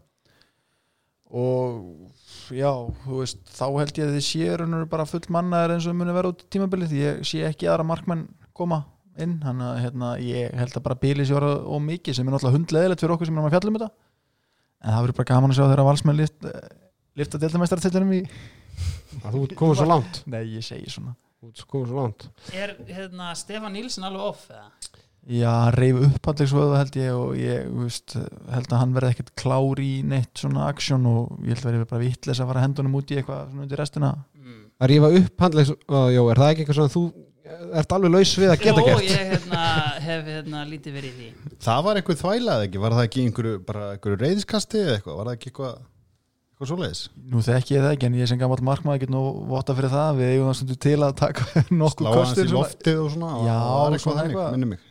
og 1.32 2.12
já, 2.52 2.70
þú 3.06 3.22
veist, 3.22 3.42
þá 3.56 3.66
held 3.80 4.00
ég 4.02 4.10
að 4.10 4.16
þið 4.18 4.26
sé 4.28 4.56
raunur 4.60 4.88
bara 4.92 5.08
full 5.08 5.24
mannaðar 5.32 5.78
eins 5.78 5.88
og 5.88 5.96
muni 5.96 6.16
vera 6.16 6.32
út 6.34 6.44
tímabilið, 6.52 6.96
ég 6.98 7.22
sé 7.28 7.46
ekki 7.48 7.70
aðra 7.72 7.88
markmenn 7.88 8.26
koma 8.58 8.84
inn, 9.20 9.38
hann 9.46 9.64
að 9.64 9.80
hérna, 9.86 10.14
ég 10.24 10.54
held 10.60 10.76
að 10.76 10.86
bara 10.86 11.00
bíli 11.00 11.26
sér 11.28 11.46
og 11.48 11.82
mikið 11.84 12.18
sem 12.18 12.28
er 12.28 12.36
náttúrulega 12.36 12.58
hundleðilegt 12.58 13.04
fyrir 13.04 13.16
okkur 13.16 13.30
sem 13.30 13.38
erum 13.38 13.48
að 13.48 13.56
fjalla 13.56 13.72
um 13.72 13.78
þetta. 13.80 13.90
En 14.82 14.94
það 14.94 15.06
verður 15.06 15.18
bara 15.20 15.30
gaman 15.32 15.54
að 15.54 15.58
sjá 15.58 15.66
þeirra 15.70 15.88
valsmenn 15.88 16.20
lift, 16.20 16.48
í 18.18 18.22
að 19.22 19.36
þú 19.36 19.44
komið 19.60 19.82
svo 19.82 19.90
langt. 19.92 20.22
Nei, 20.32 20.44
ég 20.56 20.66
segi 20.66 20.92
svona. 20.94 21.16
Þú 21.42 21.70
komið 21.74 21.94
svo 21.94 22.04
langt. 22.04 22.28
Er 22.54 22.76
hérna, 22.90 23.32
Stefán 23.38 23.76
Nílsson 23.78 24.08
alveg 24.08 24.28
off 24.32 24.50
eða? 24.52 24.70
Já, 25.30 25.52
hann 25.54 25.76
reyf 25.78 25.98
upp 26.08 26.28
handlegsvöðu 26.32 26.78
held 26.80 26.96
ég 26.98 27.14
og 27.14 27.34
ég 27.38 27.68
veist, 27.78 28.16
held 28.50 28.72
að 28.72 28.80
hann 28.82 28.94
verði 28.96 29.12
ekkert 29.14 29.36
klár 29.38 29.82
í 29.84 29.92
neitt 30.02 30.42
svona 30.42 30.64
aksjón 30.72 31.06
og 31.06 31.36
ég 31.46 31.54
held 31.54 31.68
að 31.68 31.76
verði 31.76 31.90
bara 31.92 32.02
vittles 32.02 32.42
að 32.42 32.50
fara 32.50 32.64
hendunum 32.64 32.96
út 32.98 33.14
í 33.14 33.20
eitthvað 33.20 33.52
svona 33.52 33.68
undir 33.68 33.82
restina. 33.84 34.10
Mm. 34.42 34.64
að 34.82 34.90
rífa 34.90 35.12
upp 35.20 35.46
handlegs 35.46 35.72
uh, 35.76 36.08
jó, 36.10 36.24
er 36.26 36.42
það 36.42 36.50
ekki 36.56 36.64
eitthvað 36.66 36.80
svona 36.80 36.94
þú 36.96 37.04
ert 37.82 37.94
alveg 37.96 38.14
laus 38.16 38.34
við 38.42 38.50
að 38.50 38.64
geta 38.64 38.82
Jó, 38.82 38.88
gert? 38.88 39.06
ég 39.06 39.32
hérna, 39.36 39.62
hef 40.08 40.28
hérna, 40.32 40.66
lítið 40.72 40.98
verið 40.98 41.12
í 41.12 41.30
því. 41.30 41.56
Það 41.68 41.86
var 41.86 42.00
eitthvað 42.00 42.22
þvælað 42.24 42.66
ekki, 42.66 42.82
var 42.82 42.98
það 42.98 43.08
ekki 43.10 43.26
einhverju, 43.28 43.56
bara 43.68 43.88
einhverju 43.94 44.22
reyðiskasti 44.22 44.82
eða 44.82 44.98
eitthvað, 44.98 45.20
var 45.20 45.30
það 45.30 45.38
ekki 45.38 45.52
eitthvað 45.52 45.82
eitthvað 46.62 46.70
svoleiðis, 46.72 47.02
Nú 47.32 47.42
þekki 47.46 47.74
ég 47.76 47.82
það 47.86 47.94
ekki 47.96 48.08
en 48.08 48.16
ég 48.20 48.30
sem 48.30 48.40
gammal 48.42 48.58
markmaður 48.68 49.02
get 49.02 49.12
nú 49.14 49.22
votta 49.50 49.74
fyrir 49.78 49.92
það. 49.94 50.20
Við 50.22 50.32
eigum 50.36 50.50
það 50.52 50.58
stundu 50.60 50.78
til 50.86 50.98
að 51.08 51.16
taka 51.22 51.64
nokkuð 51.82 52.06
slá 52.06 52.12
hans 52.14 52.22
kostir 52.22 52.46
í 52.46 52.52
svona- 52.52 52.62
loftið 52.62 53.00
og 53.02 53.10
svona 53.16 53.32
Já, 53.32 53.56
og 53.58 53.72
það 53.72 53.80
svona 53.82 53.96
eitthvað 53.98 54.20
þannig, 54.22 54.36
eitthvað. 54.36 54.52
minni 54.58 54.70
mig. 54.76 54.84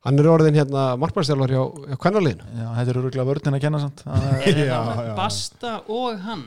Hann 0.00 0.16
er 0.22 0.28
orðin 0.32 0.56
hérna 0.56 0.84
markmannstjálfar 0.96 1.52
hjá, 1.52 1.60
hjá 1.90 1.96
kvennarliðinu 2.00 2.46
Já, 2.56 2.68
þetta 2.78 2.92
er 2.94 3.00
öruglega 3.02 3.28
vörðin 3.28 3.58
að 3.58 3.64
kenna 3.66 3.80
samt. 3.82 4.00
Það 4.06 4.48
er- 4.48 4.62
já. 4.70 5.12
Basta 5.18 5.74
og 5.92 6.24
hann. 6.24 6.46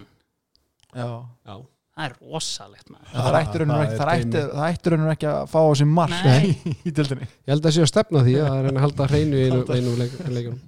Já, 0.97 1.05
já. 1.45 1.55
Það 1.93 2.07
er 2.07 2.13
rosalegt 2.33 2.87
maður. 2.89 3.09
Það 3.13 3.35
ætti 3.37 3.59
raunum 3.61 3.75
það 3.77 3.83
ekki, 3.83 4.31
það 4.33 4.69
það 4.89 5.11
ekki 5.13 5.27
að 5.29 5.43
fá 5.53 5.59
á 5.61 5.71
sig 5.77 5.89
mark 5.93 6.23
Nei. 6.25 6.47
í 6.89 6.93
dildinni 6.97 7.27
ég 7.29 7.51
held 7.53 7.59
að 7.61 7.67
það 7.67 7.75
sé 7.75 7.83
að 7.85 7.91
stefna 7.91 8.23
því 8.25 8.33
að 8.41 8.55
reyna 8.65 8.73
að 8.79 8.85
halda 8.87 9.07
hreinu 9.11 9.37
í 9.37 9.43
einu, 9.45 9.59
einu 9.75 9.93
leik, 9.99 10.15
leikunum 10.33 10.61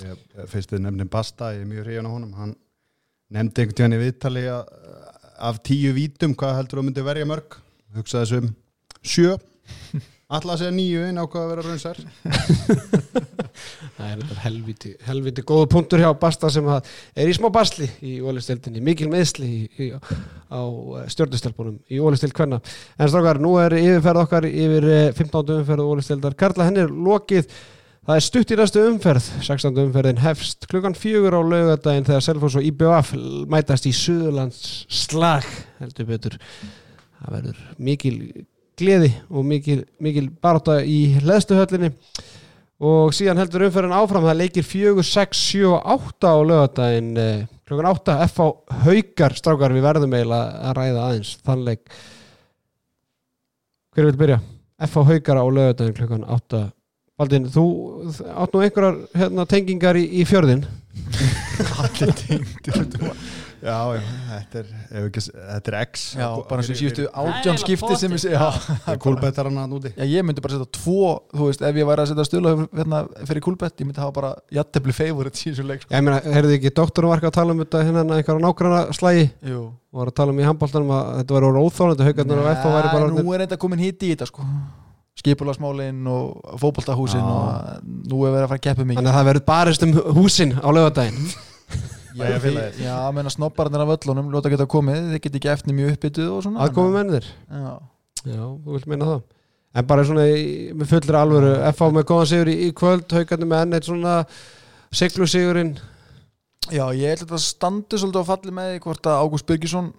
ég, 0.00 0.22
fyrst 0.48 0.72
þið 0.72 0.82
nefnum 0.86 1.10
Basta, 1.12 1.50
ég 1.52 1.60
er 1.66 1.68
mjög 1.68 1.84
hrifjan 1.84 2.08
á 2.08 2.12
honum. 2.14 2.32
Hann 2.40 2.54
nefndi 3.34 3.62
einhvern 3.62 3.78
tíðan 3.78 3.96
í 3.96 4.02
viðtali 4.04 4.44
af 5.36 5.62
tíu 5.66 5.94
vítum, 5.96 6.36
hvað 6.38 6.58
heldur 6.60 6.80
þú 6.80 6.86
myndi 6.88 7.06
verja 7.06 7.28
mörg 7.28 7.58
hugsaði 7.96 8.26
þessum 8.26 8.52
sjö 9.06 9.36
Alla 10.26 10.56
að 10.56 10.58
segja 10.58 10.74
nýju 10.74 11.02
en 11.06 11.20
ákvað 11.22 11.42
að 11.44 11.50
vera 11.52 11.64
raunsar 11.68 11.98
það 13.96 14.08
er 14.08 14.32
helviti, 14.42 14.90
helviti 15.06 15.44
góða 15.46 15.68
punktur 15.70 16.02
hjá 16.02 16.08
Basta 16.18 16.50
sem 16.50 16.66
er 16.66 17.30
í 17.30 17.36
smá 17.36 17.46
basli 17.54 17.86
í 18.02 18.16
ólistildinni, 18.18 18.82
mikil 18.82 19.06
meðsli 19.12 19.46
í, 19.46 19.60
í, 19.86 19.88
á 20.50 20.60
stjórnustelpunum 21.14 21.78
í 21.86 22.00
ólistild 22.02 22.34
kvenna. 22.34 22.58
En 22.98 23.12
strákar, 23.12 23.38
nú 23.38 23.54
er 23.62 23.78
yfirferð 23.78 24.24
okkar 24.24 24.48
yfir 24.50 24.88
eh, 24.90 25.14
15. 25.14 25.60
umferð 25.60 25.94
ólistildar 25.94 26.34
Karla, 26.38 26.66
henni 26.66 26.82
er 26.82 26.90
lokið 26.90 27.46
það 28.06 28.18
er 28.20 28.22
stutt 28.22 28.52
í 28.54 28.56
næstu 28.58 28.82
umferð 28.86 29.28
16. 29.42 29.78
umferðin 29.82 30.20
hefst 30.22 30.66
klukkan 30.70 30.94
fjögur 30.94 31.34
á 31.34 31.42
laugadaginn 31.42 32.06
þegar 32.06 32.22
Selfoss 32.22 32.58
og 32.58 32.66
IBF 32.68 33.12
mætast 33.50 33.88
í 33.90 33.94
Suðurlands 33.96 34.60
slag 34.86 35.46
heldur 35.80 36.06
betur 36.12 36.36
það 36.38 37.32
verður 37.32 37.64
mikil 37.88 38.14
gleði 38.78 39.10
og 39.26 39.46
mikil, 39.48 39.80
mikil 39.98 40.28
barátta 40.30 40.78
í 40.86 41.16
leðstuhöllinni 41.24 41.90
og 42.86 43.14
síðan 43.16 43.40
heldur 43.40 43.66
umferðin 43.66 43.96
áfram 43.96 44.28
það 44.28 44.40
leikir 44.42 44.68
4, 44.68 45.06
6, 45.10 45.42
7 45.56 45.66
og 45.72 45.92
8 45.96 46.30
á 46.30 46.36
lögadaginn 46.52 47.12
eh, 47.18 47.46
klukkan 47.66 47.90
8 47.90 48.18
F 48.28 48.38
á 48.38 48.46
haukar 48.86 49.34
strákar 49.34 49.74
við 49.74 49.86
verðum 49.88 50.14
eiginlega 50.14 50.62
að 50.70 50.78
ræða 50.78 51.06
aðeins 51.08 51.34
þann 51.42 51.66
leik 51.66 51.98
hver 53.96 54.10
vil 54.12 54.18
byrja? 54.20 54.42
F 54.86 54.98
á 55.00 55.02
haukar 55.08 55.42
á 55.42 55.44
lögadaginn 55.48 55.96
klukkan 55.96 56.26
8 56.36 56.66
Baldin, 57.16 57.46
þú 57.48 57.62
átt 58.28 58.52
nú 58.52 58.60
einhverjar 58.60 58.96
hérna, 59.16 59.46
tengingar 59.48 59.96
í, 59.96 60.02
í 60.20 60.24
fjörðin 60.28 60.66
allir 61.80 62.10
tengdur 62.20 63.14
Já, 63.66 63.72
já, 63.96 64.00
þetta 64.28 64.58
er, 64.60 64.66
ekki, 65.00 65.22
þetta 65.32 65.70
er 65.72 65.76
X. 65.80 66.02
Já, 66.12 66.26
bara 66.46 66.66
sem 66.66 66.76
síðustu 66.76 67.06
Nei, 67.06 67.32
átján 67.32 67.56
skipti 67.62 67.96
sem 67.98 68.12
ég 68.12 68.20
sé 68.20 68.34
já, 68.34 68.44
Kúlbettar 69.00 69.48
hann 69.48 69.56
að 69.62 69.72
núti 69.72 69.94
já, 69.96 70.04
ég 70.12 70.28
myndi 70.28 70.44
bara 70.44 70.58
setja 70.58 70.68
tvo 70.76 71.14
þú 71.32 71.48
veist, 71.48 71.64
ef 71.64 71.80
ég 71.80 71.88
væri 71.88 72.04
að 72.04 72.12
setja 72.12 72.28
stula 72.28 72.52
hérna, 72.60 73.02
fyrir 73.32 73.44
kulbett, 73.48 73.80
ég 73.80 73.88
myndi 73.88 74.04
hafa 74.04 74.16
bara 74.20 74.36
í 74.52 74.60
þessu 75.56 75.66
leik 75.66 75.86
sko. 75.86 75.96
Ég 75.96 76.04
meina, 76.04 76.20
heyrðu 76.20 76.58
ekki 76.60 76.74
doktorum 76.76 77.14
var 77.14 77.24
ekki 77.24 77.32
að 77.32 77.38
tala 77.40 77.56
um 77.56 77.64
þetta 77.64 77.84
hérna 77.88 78.06
einhverja 78.20 78.44
nágranna 78.44 78.86
slægi 79.00 79.28
Jú. 79.48 79.66
og 79.72 80.02
var 80.04 80.12
að 80.12 80.18
tala 80.20 80.36
um 80.36 80.44
í 80.44 80.50
handbóltanum 80.52 80.96
að 81.00 81.14
þetta 81.22 81.38
væri 81.40 81.50
orðið 81.54 81.70
óþólandi 81.70 82.10
haugarnar 82.10 82.44
og 82.44 82.50
F 82.52 82.74
væri 82.76 82.98
bara 82.98 83.14
nú 83.16 83.30
er 83.32 83.46
þetta 83.46 83.64
komin 83.64 83.86
hitt 83.88 84.04
í 84.04 84.12
þetta 84.12 84.28
sko 84.28 84.44
skipulagsmálin 85.16 86.00
og 86.12 86.56
fótboltahúsin 86.60 87.22
Já. 87.22 87.26
og 87.26 87.84
nú 88.10 88.22
er 88.26 88.34
verið 88.34 88.44
að 88.44 88.50
fara 88.50 88.60
að 88.60 88.64
keppa 88.66 88.84
mikið. 88.84 88.98
Þannig 89.00 89.12
að 89.12 89.18
það 89.18 89.28
verður 89.30 89.46
barist 89.50 89.86
um 89.86 89.94
húsin 90.18 90.52
á 90.60 90.68
lögadaginn 90.76 91.30
Já, 92.16 92.36
já, 92.80 92.94
menna 93.12 93.28
snobbarnir 93.28 93.82
af 93.84 93.90
öllunum 93.92 94.30
lóta 94.32 94.48
geta 94.48 94.64
komið, 94.72 95.10
þið 95.12 95.22
geti 95.26 95.40
ekki 95.40 95.50
eftir 95.52 95.76
mjög 95.76 95.96
uppbyttuð 95.96 96.30
og 96.32 96.44
svona 96.46 96.62
aðkomi 96.64 96.94
mennir 96.94 97.26
Já, 97.28 97.72
Já, 98.24 98.40
þú 98.40 98.76
vilt 98.76 98.86
meina 98.88 99.08
það. 99.10 99.24
En 99.76 99.88
bara 99.90 100.06
svona 100.08 100.24
í, 100.32 100.46
með 100.72 100.88
fullri 100.94 101.18
alvöru 101.20 101.50
F.A. 101.74 101.90
með 101.92 102.06
góðan 102.08 102.30
sigur 102.30 102.48
í, 102.48 102.56
í 102.64 102.70
kvöld 102.76 103.12
haugarnir 103.12 103.50
með 103.50 103.64
enn 103.66 103.76
eitt 103.76 103.88
svona 103.90 104.14
siglu 104.96 105.28
sigurinn 105.28 105.74
já 106.72 106.86
ég 106.96 107.12
held 107.12 107.20
að 107.20 107.26
þetta 107.26 107.42
standi 107.44 108.00
svolítið 108.00 108.24
á 108.24 108.30
falli 108.30 108.54
með 108.56 108.70
því 108.72 108.80
hvort 108.86 109.10
að 109.12 109.20
Ágúst 109.26 109.46
Birgisson 109.50 109.90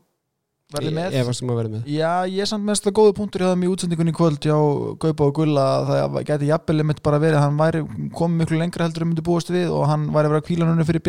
verði 0.76 0.94
með. 0.96 1.16
Efast 1.22 1.44
um 1.44 1.52
að 1.54 1.60
verði 1.62 1.74
með. 1.74 1.90
Já, 1.94 2.12
ég 2.28 2.44
er 2.44 2.50
samt 2.50 2.68
mest 2.68 2.88
að 2.90 2.96
góða 3.00 3.16
punktur 3.18 3.44
hjá 3.44 3.52
þeim 3.54 3.64
í 3.64 3.70
útsendingunni 3.72 4.14
í 4.14 4.18
kvöld 4.18 4.40
hjá 4.44 4.58
Gaupa 5.04 5.28
og 5.30 5.34
Gulla 5.38 5.66
að 5.78 5.92
það 5.94 6.18
geti 6.32 6.50
jafnvel 6.52 6.86
mitt 6.90 7.02
bara 7.06 7.22
verið 7.24 7.40
að 7.40 7.46
hann 7.46 7.62
væri 7.62 7.84
komið 8.18 8.42
miklu 8.44 8.62
lengra 8.62 8.88
heldur 8.88 9.06
en 9.06 9.12
myndi 9.12 9.26
búast 9.28 9.52
við 9.54 9.72
og 9.72 9.88
hann 9.88 10.10
væri 10.12 10.30
að 10.30 10.36
vera 10.36 10.48
kvílanunni 10.50 10.88
fyrir 10.88 11.06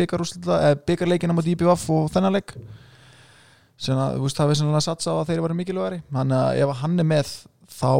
byggarleikina 0.87 1.35
mot 1.35 1.51
IBVF 1.53 1.85
og 1.95 2.09
þennan 2.13 2.39
leik. 2.39 2.55
Sem 3.79 3.99
að, 3.99 4.17
þú 4.17 4.25
veist, 4.27 4.39
það 4.39 4.51
er 4.51 4.59
sennilega 4.59 4.85
satsa 4.87 5.15
á 5.15 5.19
að 5.19 5.29
þeir 5.29 5.45
væri 5.45 5.59
mikilvægari. 5.59 6.01
Þannig 6.11 6.39
að 6.39 6.63
ef 6.63 6.75
hann 6.81 6.99
er 6.99 7.07
með 7.07 7.29
þá 7.71 7.93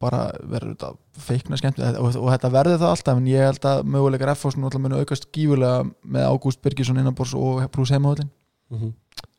bara 0.00 0.20
verður 0.48 0.72
þetta 0.74 0.90
feikna 1.20 1.58
skemmt 1.60 1.80
og, 1.80 2.08
og 2.16 2.30
þetta 2.32 2.50
verður 2.54 2.80
það 2.80 2.94
alltaf 2.94 3.20
en 3.20 3.28
ég 3.28 3.44
held 3.44 3.66
að 3.68 3.82
möguleikar 3.92 4.32
F 4.32 4.46
nú 4.54 4.68
alltaf 4.68 4.80
munu 4.80 5.00
aukast 5.02 5.28
gífulega 5.34 5.82
með 5.84 6.28
Ágúst 6.30 6.62
Birgisson 6.64 7.00
innanbors 7.02 7.34
og 7.36 7.66
pluss 7.74 7.92
heimahöllin 7.92 8.30
mm 8.72 8.78
-hmm. 8.78 8.92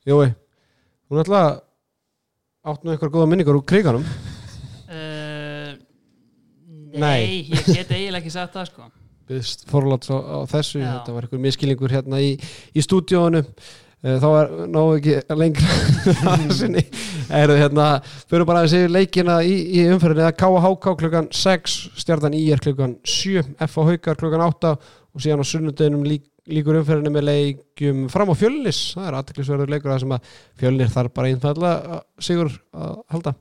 Jói, 0.06 0.34
hún 1.12 1.22
ætla 1.22 1.42
átt 2.72 2.86
nú 2.86 2.94
einhver 2.94 3.12
góða 3.12 3.28
minningar 3.28 3.58
úr 3.60 3.68
kriganum. 3.68 4.06
Uh, 4.88 5.76
Nei. 6.92 7.00
Nei, 7.00 7.22
ég 7.52 7.70
get 7.72 7.94
eiginlega 7.94 8.22
ekki 8.22 8.34
sagt 8.34 8.56
það 8.56 8.68
sko. 8.72 8.90
Byggðist 9.30 9.64
forláts 9.70 10.12
á, 10.12 10.18
á 10.18 10.40
þessu. 10.52 10.82
Já. 10.82 10.90
þetta 10.98 11.16
var 11.16 11.28
einhver 11.28 11.44
miskilningur 11.46 11.94
hérna 11.94 12.20
í, 12.24 12.34
í 12.76 12.84
stúdíónu 12.84 13.44
þá 14.02 14.28
er 14.34 14.54
náðu 14.74 14.96
ekki 14.98 15.36
lengra 15.38 15.76
að 16.34 16.46
sinni. 16.58 16.82
Erum 17.32 17.60
hérna, 17.60 17.88
fyrir 18.30 18.48
bara 18.50 18.64
að 18.66 18.72
segja 18.74 18.90
leikina 18.92 19.38
í, 19.46 19.54
í 19.78 19.84
umferðinni. 19.94 20.26
Að 20.26 20.40
KHK 20.42 20.96
klukkan 21.04 21.30
6 21.38 21.76
stjartan 22.02 22.36
IR 22.38 22.64
klukkan 22.64 22.98
7 23.06 23.46
F 23.62 23.78
á 23.78 23.82
Haukar 23.92 24.18
klukkan 24.20 24.46
8 24.48 24.74
og 25.12 25.22
síðan 25.22 25.44
á 25.44 25.52
sunnudeginum 25.52 26.08
lík, 26.08 26.26
líkur 26.52 26.82
umferðinu 26.82 27.14
með 27.16 27.26
leikjum 27.28 28.04
fram 28.12 28.32
á 28.32 28.36
fjölnis, 28.38 28.82
það 28.96 29.08
er 29.08 29.18
aðteklisverður 29.20 29.72
leikur 29.74 29.92
það 29.94 30.04
sem 30.04 30.14
að 30.16 30.36
fjölnir 30.62 30.92
þarf 30.94 31.16
bara 31.16 31.32
einfallega 31.32 32.00
sigur 32.22 32.52
að 32.76 32.94
halda. 33.14 33.34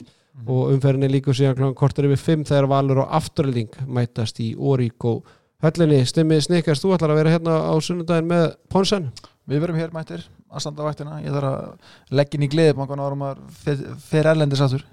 Og 0.47 0.70
umferðinu 0.74 1.11
líkur 1.11 1.37
síðan 1.37 1.59
klokkan 1.59 1.77
kortur 1.77 2.09
yfir 2.09 2.23
5 2.23 2.47
þegar 2.49 2.70
Valur 2.70 3.03
og 3.03 3.12
Afturölding 3.19 3.74
mætast 3.91 4.41
í 4.41 4.53
Órík 4.57 5.05
og 5.11 5.28
höllinni. 5.65 6.01
Stimmið 6.09 6.47
snikkast, 6.47 6.85
þú 6.85 6.95
ætlar 6.97 7.12
að 7.12 7.20
vera 7.20 7.35
hérna 7.35 7.59
á 7.61 7.74
sunnudaginn 7.85 8.31
með 8.31 8.47
Ponsen. 8.73 9.11
Við 9.51 9.65
verum 9.66 9.81
hér 9.81 9.93
mættir 9.93 10.24
að 10.49 10.65
standa 10.65 10.87
vaktina. 10.87 11.20
Ég 11.20 11.35
þarf 11.35 11.51
að 11.51 12.16
leggja 12.16 12.39
inn 12.39 12.47
í 12.47 12.51
gleðibankan 12.55 13.05
árum 13.05 13.27
að 13.27 13.45
fer, 13.61 14.31
erlendis 14.32 14.65
aftur. 14.65 14.87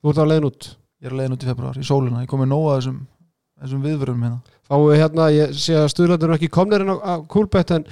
Þú 0.00 0.14
ert 0.14 0.22
á 0.22 0.30
leiðin 0.30 0.48
út. 0.48 0.70
Ég 1.02 1.10
er 1.10 1.16
að 1.16 1.20
leiðin 1.20 1.36
út 1.36 1.44
í 1.44 1.50
februar, 1.50 1.76
í 1.76 1.86
sólina. 1.86 2.22
Ég 2.24 2.30
komið 2.30 2.52
nóga 2.54 2.78
þessum, 2.78 3.00
þessum 3.60 3.84
viðvörum 3.84 4.24
hérna 4.24 4.55
fáum 4.66 4.84
við 4.90 5.00
hérna, 5.02 5.28
ég 5.34 5.54
sé 5.56 5.76
að 5.78 5.90
stuðlandur 5.94 6.32
er 6.32 6.38
ekki 6.38 6.50
komnir 6.52 6.82
inn 6.84 6.90
á, 6.94 6.96
á 6.98 7.14
Kúlbett 7.30 7.70
en, 7.76 7.84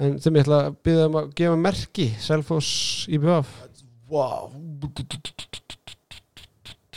en 0.00 0.16
þeim 0.22 0.38
ég 0.40 0.46
ætla 0.46 0.60
að 0.68 0.78
byggja 0.88 1.06
um 1.10 1.18
að 1.20 1.30
gefa 1.40 1.58
merki 1.68 2.06
Wow 4.08 4.50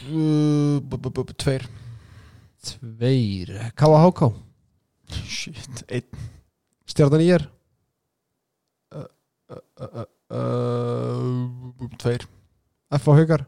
Uh, 0.01 0.79
bu- 0.81 0.97
bu- 0.97 1.11
bu- 1.13 1.33
Tveir. 1.38 1.61
Tveir, 2.65 3.51
KHK 3.77 4.31
Shit, 5.29 5.83
einn. 5.93 6.23
Stjarnan 6.89 7.21
í 7.21 7.27
er. 7.35 7.43
Tveir. 12.01 12.25
F 12.97 13.07
á 13.07 13.11
Haukar. 13.15 13.45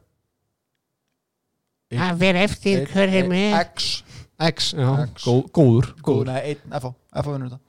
Það 1.94 2.22
fyrir 2.22 2.40
eftir 2.46 2.86
hver 2.94 3.12
er. 3.20 3.28
Með 3.30 3.58
X 3.64 3.90
X, 4.52 4.72
já, 4.78 4.90
X. 5.08 5.26
Góð, 5.28 5.42
góður, 5.56 5.92
Góð, 6.00 6.08
góður. 6.10 6.32
nei, 6.32 6.42
einn, 6.54 6.64
FH 6.80 6.94
FH 7.24 7.36
vinnur 7.36 7.52
þetta. 7.54 7.62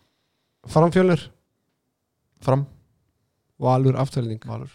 Framfjölnir, 0.75 1.27
Fram, 2.45 2.65
Valur 3.65 3.97
afturlending 4.01 4.43
Valur. 4.49 4.73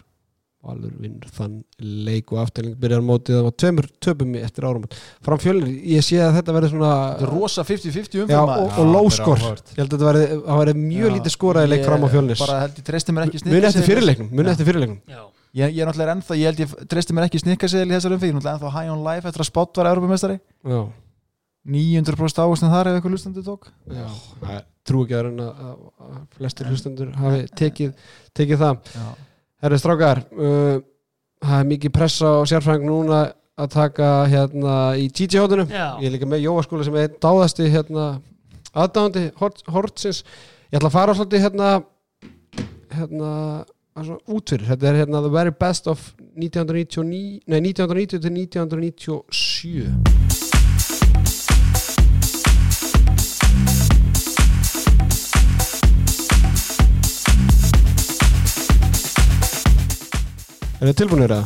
Valur 0.60 0.92
vinnur 1.00 1.28
þann 1.32 1.54
leik 1.80 2.32
og 2.34 2.42
afturlending 2.42 2.80
byrjar 2.82 3.00
mótið 3.04 3.38
það 3.38 3.44
var 3.46 3.54
tveimur 3.62 3.86
töpum 4.04 4.34
í 4.36 4.42
eftir 4.44 4.66
árum 4.68 4.82
Framfjölnir, 5.24 5.70
ég 5.94 6.04
sé 6.04 6.18
að 6.20 6.34
þetta 6.36 6.54
verður 6.56 6.72
svona 6.74 6.90
Þetta 7.14 7.24
er 7.24 7.32
rosa 7.32 7.64
50-50 7.64 8.18
Já, 8.18 8.24
umfram 8.26 8.52
og, 8.56 8.74
og 8.82 8.90
lóskor 8.92 9.40
Ég 9.40 9.78
held 9.80 9.96
að 9.96 10.04
þetta 10.04 10.58
verði, 10.60 10.74
mjög 10.82 11.14
lítið 11.16 11.34
skoraði 11.36 11.70
leik 11.72 11.86
fram 11.88 12.04
á 12.04 12.08
fjölnis. 12.12 12.42
Bara 12.44 12.58
held 12.66 12.76
ég 12.76 12.88
treysti 12.90 13.16
mér 13.16 13.28
ekki 13.30 13.40
Muni 13.48 13.70
eftir 13.70 13.88
fyrirleiknum, 13.88 14.28
muni 14.36 14.50
Já. 14.50 14.52
eftir 14.52 14.68
fyrirleiknum. 14.68 15.00
Já, 15.08 15.22
Ég, 15.50 15.72
ég 15.74 15.80
er 15.82 15.88
náttúrulega 15.88 16.12
ennþá, 16.14 16.36
ég 16.38 16.46
held 16.46 16.60
ég 16.62 16.74
treysti 16.92 17.14
mér 17.16 17.24
ekki 17.26 17.40
snikkaseðil 17.42 17.88
í 17.88 17.94
þessar 17.96 18.12
umfyrir, 18.14 18.30
ég 18.30 18.36
er 18.36 18.38
náttúrulega 18.38 18.58
ennþá 18.60 18.74
high 18.76 18.92
on 18.92 19.00
life 19.02 19.26
eftir 19.32 19.42
að 19.42 19.48
spott 19.48 19.80
var 19.80 19.88
Europamestari 19.90 20.36
Já, 20.38 20.82
900% 21.68 22.44
ávastin 22.44 22.72
þar 22.72 22.90
ef 22.90 22.98
eitthvað 22.98 23.14
lustandi 23.14 23.42
tók? 23.44 23.66
Já, 23.92 24.06
það 24.40 24.62
trú 24.88 25.02
ekki 25.04 25.16
að 25.16 25.26
reyna 25.26 25.48
að 25.50 25.82
að 26.06 26.14
flestir 26.38 26.70
hlustendur 26.70 27.10
hafi 27.20 27.42
tekið, 27.60 28.06
tekið 28.36 28.62
það. 28.62 28.94
Já, 28.94 29.08
Herri 29.60 29.78
strákar, 29.80 30.22
uh, 30.32 30.76
það 31.44 31.58
er 31.58 31.70
mikið 31.74 31.94
pressa 31.98 32.32
á 32.40 32.42
sérfræðing 32.48 32.88
núna 32.88 33.20
að 33.60 33.74
taka 33.74 34.08
hérna 34.32 34.76
í 34.96 35.10
TJ-hóttunum 35.12 35.68
ég 35.68 36.06
er 36.08 36.14
líka 36.14 36.28
með 36.28 36.46
Jóaskóla 36.46 36.86
sem 36.86 36.96
er 36.96 37.12
dáðasti 37.20 37.68
hérna, 37.68 38.04
aðdáðandi 38.72 39.26
Hortsins. 39.68 40.22
Ég 40.70 40.78
ætla 40.78 40.88
að 40.88 40.96
fara 40.96 41.16
svolítið 41.18 41.44
hérna 41.44 41.68
hérna 42.94 43.30
útfyrir, 44.30 44.68
þetta 44.70 44.88
er 44.88 45.00
hérna 45.02 45.22
the 45.22 45.32
very 45.32 45.52
best 45.52 45.86
of 45.90 46.14
1999 46.38 47.42
nei 47.50 47.60
1990 47.60 48.22
til 48.24 48.32
1997 48.32 50.49
Er 60.80 60.88
þið 60.88 60.94
tilbúinir 60.96 61.32
að? 61.34 61.42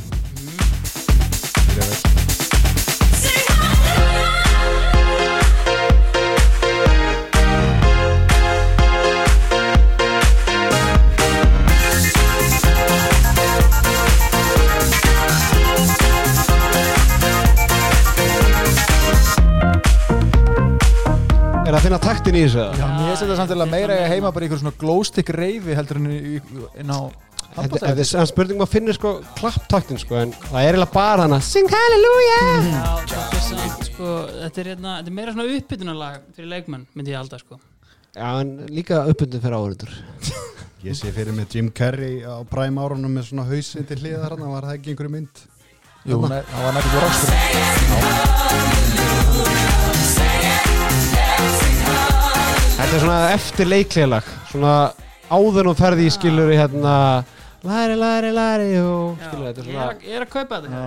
Er 21.65 21.73
það 21.73 21.75
að 21.75 21.83
finna 21.83 21.99
taktin 21.99 22.39
í 22.39 22.45
þessu? 22.45 22.71
Já 22.79 22.87
mér 22.87 23.19
setja 23.19 23.35
samt 23.35 23.51
til 23.51 23.59
að 23.59 23.75
meira 23.75 23.99
heima 24.07 24.31
bara 24.31 24.47
í 24.47 24.53
ykkur 24.53 24.63
svona 24.63 24.79
glowstick 24.79 25.35
reyfi 25.35 25.75
heldur 25.75 25.99
en 25.99 26.95
á 26.95 27.11
Þetta 27.55 27.91
er 27.93 28.07
svona 28.09 28.27
spurning 28.27 28.59
maður 28.59 28.73
finnir 28.73 28.97
sko 28.97 29.11
klapptaktin 29.39 30.01
sko 30.03 30.17
en 30.19 30.33
það 30.35 30.57
er 30.59 30.73
eiginlega 30.73 30.95
bara 30.95 31.23
hana 31.29 31.39
Sing 31.45 31.69
Hallelujah! 31.71 32.65
Já 32.67 32.89
þetta, 33.05 33.21
er 33.39 33.45
samt, 33.47 33.85
sko, 33.91 34.09
þetta, 34.41 34.59
er, 34.63 34.71
hérna, 34.73 34.95
þetta 34.99 35.13
er 35.13 35.17
meira 35.21 35.35
svona 35.37 35.47
uppbytunarlag 35.61 36.17
fyrir 36.35 36.51
leikmenn, 36.51 36.83
myndi 36.99 37.15
ég 37.15 37.21
halda 37.21 37.39
sko. 37.39 37.61
Já 38.15 38.29
en 38.41 38.51
líka 38.75 39.05
uppundin 39.11 39.43
fyrir 39.45 39.55
áhörundur 39.61 39.93
Ég 40.89 40.99
sé 40.99 41.13
fyrir 41.15 41.33
mig 41.37 41.47
Jim 41.55 41.71
Carrey 41.73 42.17
á 42.27 42.43
præm 42.51 42.77
árunum 42.83 43.15
með 43.15 43.31
svona 43.31 43.47
hausin 43.49 43.87
til 43.87 44.01
hliðar 44.03 44.35
hann, 44.35 44.43
var 44.51 44.67
það 44.67 44.77
ekki 44.81 44.91
einhverju 44.93 45.13
mynd? 45.15 45.35
Jú, 46.05 46.19
það 46.27 46.61
var 46.67 46.73
nættið 46.77 46.99
rockstur 47.05 48.35
Þetta 52.75 52.91
er 52.91 53.01
svona 53.07 53.23
eftir 53.33 53.71
leiklegalag 53.71 54.27
svona 54.51 54.75
áður 55.31 55.71
og 55.71 55.79
ferði 55.79 56.11
í 56.11 56.13
skilur 56.13 56.51
í 56.53 56.59
hérna 56.59 56.95
Læri, 57.65 57.95
læri, 57.97 58.31
læri 58.37 58.71
er 58.77 58.83
ég, 58.85 59.21
er 59.25 59.61
svona 59.65 59.85
að, 59.89 60.03
ég 60.05 60.17
er 60.19 60.25
að 60.27 60.33
kaupa 60.35 60.61
þetta 60.61 60.81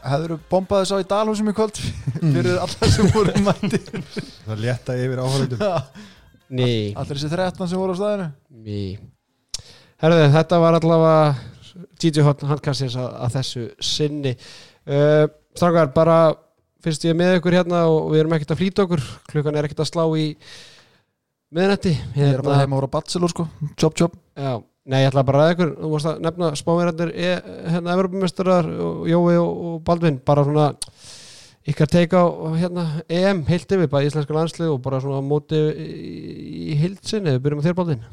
Hefur 0.00 0.36
bombað 0.48 0.84
þess 0.84 0.94
á 0.94 1.02
í 1.02 1.06
Dalhúsum 1.10 1.50
í 1.50 1.54
kvöld? 1.56 1.80
Fyrir 2.34 2.56
alla 2.62 2.88
sem 2.88 3.08
voru 3.12 3.34
mætti. 3.44 3.80
Það 4.46 4.62
létta 4.62 4.96
yfir. 4.96 5.20
Ný, 6.50 6.68
Allir 6.98 7.18
þessi 7.18 7.30
13 7.34 7.68
sem 7.72 7.80
voru 7.82 7.94
á 7.94 8.00
staðinu? 8.00 8.28
Ný 8.64 8.84
Herðu 10.00 10.30
þetta 10.32 10.60
var 10.62 10.78
allavega 10.78 11.16
DJ 12.00 12.24
Hot 12.24 12.46
handkastins 12.48 12.96
að, 12.96 13.10
að 13.26 13.34
þessu 13.36 13.66
sinni. 13.84 14.32
Uh, 14.88 15.26
Strákar, 15.52 15.90
bara 15.92 16.16
fyrst 16.80 17.04
ég 17.04 17.12
er 17.12 17.18
með 17.18 17.36
ykkur 17.40 17.58
hérna 17.58 17.82
og 17.90 18.14
við 18.14 18.22
erum 18.22 18.38
ekkert 18.38 18.54
að 18.54 18.62
flýta 18.62 18.86
okkur. 18.86 19.04
Klukkan 19.28 19.58
er 19.58 19.68
ekkert 19.68 19.84
að 19.84 19.90
slá 19.90 20.06
í 20.16 20.30
miðnætti. 21.52 21.92
Ég 22.16 22.38
er 22.38 22.44
bara 22.46 22.62
heima 22.62 22.72
að 22.72 22.78
voru 22.78 22.88
á 22.88 22.94
Bachelor 22.96 23.34
sko. 23.34 23.46
Chop 23.76 23.98
chop. 23.98 24.16
Já, 24.38 24.54
nei, 24.88 25.02
ég 25.02 25.10
ætla 25.10 25.24
bara 25.26 25.42
að 25.42 25.44
ræða 25.44 25.54
ykkur 25.56 25.72
þú 25.76 25.90
varst 25.94 26.10
að 26.10 26.20
nefna 26.24 26.50
spáverðarnir 26.58 27.10
hérna 27.74 27.96
Evropamestrar 27.96 28.68
og 28.70 29.08
Jói 29.10 29.34
og, 29.40 29.50
og 29.70 29.80
Baldvin 29.86 30.20
bara 30.26 30.44
svona 30.46 30.70
ykkar 31.70 31.90
teika 31.92 32.22
á 32.24 32.28
hérna 32.56 32.86
EM 33.08 33.42
heilt 33.50 33.68
yfir, 33.76 33.90
bara 33.92 34.08
íslenska 34.08 34.34
landslið 34.34 34.72
og 34.72 34.80
bara 34.84 35.02
svona 35.02 35.20
móti 35.24 35.58
í, 35.60 35.90
í 36.72 36.78
heilsinni, 36.80 37.36
við 37.36 37.44
byrjum 37.44 37.60
með 37.60 37.68
þér 37.68 37.76
Baldvin. 37.80 38.06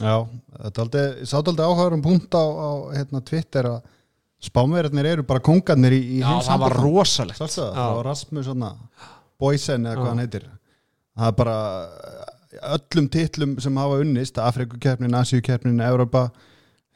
Já, 0.00 0.14
þetta 0.62 0.72
er 0.72 0.84
aldrei, 0.86 1.02
ég 1.20 1.28
sátt 1.28 1.50
aldrei 1.50 1.66
áhugaður 1.66 1.96
um 1.98 2.04
punkt 2.06 2.38
á, 2.38 2.44
á 2.46 2.70
hérna, 2.96 3.20
Twitter 3.26 3.68
að 3.68 3.82
spámverðarnir 4.42 5.10
eru 5.12 5.26
bara 5.26 5.42
kongarnir 5.44 5.94
í, 5.94 6.00
í 6.16 6.22
Já, 6.22 6.30
það 6.46 6.64
var 6.64 6.76
rosalegt. 6.80 7.38
Sástu 7.38 7.60
það? 7.66 7.82
Var 7.98 8.08
Rasmus 8.08 8.48
svona 8.48 8.70
Boysen 9.42 9.86
eða 9.86 9.92
Já. 9.92 10.00
hvað 10.00 10.10
hann 10.12 10.22
heitir. 10.24 10.48
Það 11.18 11.28
er 11.28 11.36
bara 11.42 11.56
öllum 12.60 13.08
titlum 13.10 13.58
sem 13.60 13.76
hafa 13.80 14.00
unnist 14.04 14.38
Afrikukeppnin, 14.38 15.14
Asíukeppnin, 15.14 15.80
Europa 15.80 16.26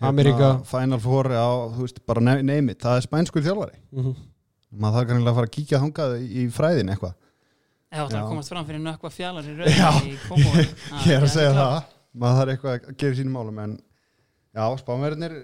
hérna, 0.00 0.08
Ameríka. 0.10 0.50
Final 0.68 0.98
Four, 1.00 1.30
já, 1.32 1.44
þú 1.76 1.80
veist, 1.86 2.00
bara 2.06 2.20
ne- 2.20 2.42
name 2.42 2.70
it 2.74 2.80
Það 2.84 2.96
er 2.96 3.06
spænskur 3.06 3.42
þjálfari 3.46 3.78
Mhm. 3.92 4.16
maður 4.76 4.98
þarf 4.98 5.08
kannilega 5.08 5.30
að 5.32 5.38
fara 5.40 5.46
að 5.46 5.54
kíkja 5.56 5.80
þangað 5.80 6.16
í, 6.20 6.46
fræðin 6.52 6.90
eitthvað 6.92 7.14
Já, 7.92 8.02
það 8.08 8.18
Já. 8.18 8.28
komast 8.28 8.48
fram 8.52 8.66
fyrir 8.66 8.80
nökkva 8.82 9.10
fjallar 9.14 9.44
í 9.46 9.54
Já. 9.56 9.90
rauðin 9.90 10.10
í 10.12 10.16
Kópavogi. 10.28 10.66
Já, 10.66 10.96
Ég 11.06 11.16
er 11.16 11.22
að 11.22 11.32
segja 11.36 11.52
það 11.54 11.84
maður 12.16 12.36
þarf 12.40 12.52
eitthvað 12.56 12.74
að 12.90 12.96
gera 12.98 13.14
sínum 13.14 13.32
málum 13.38 13.58
en 13.62 13.78
já, 14.56 14.64
spámverðinir 14.82 15.34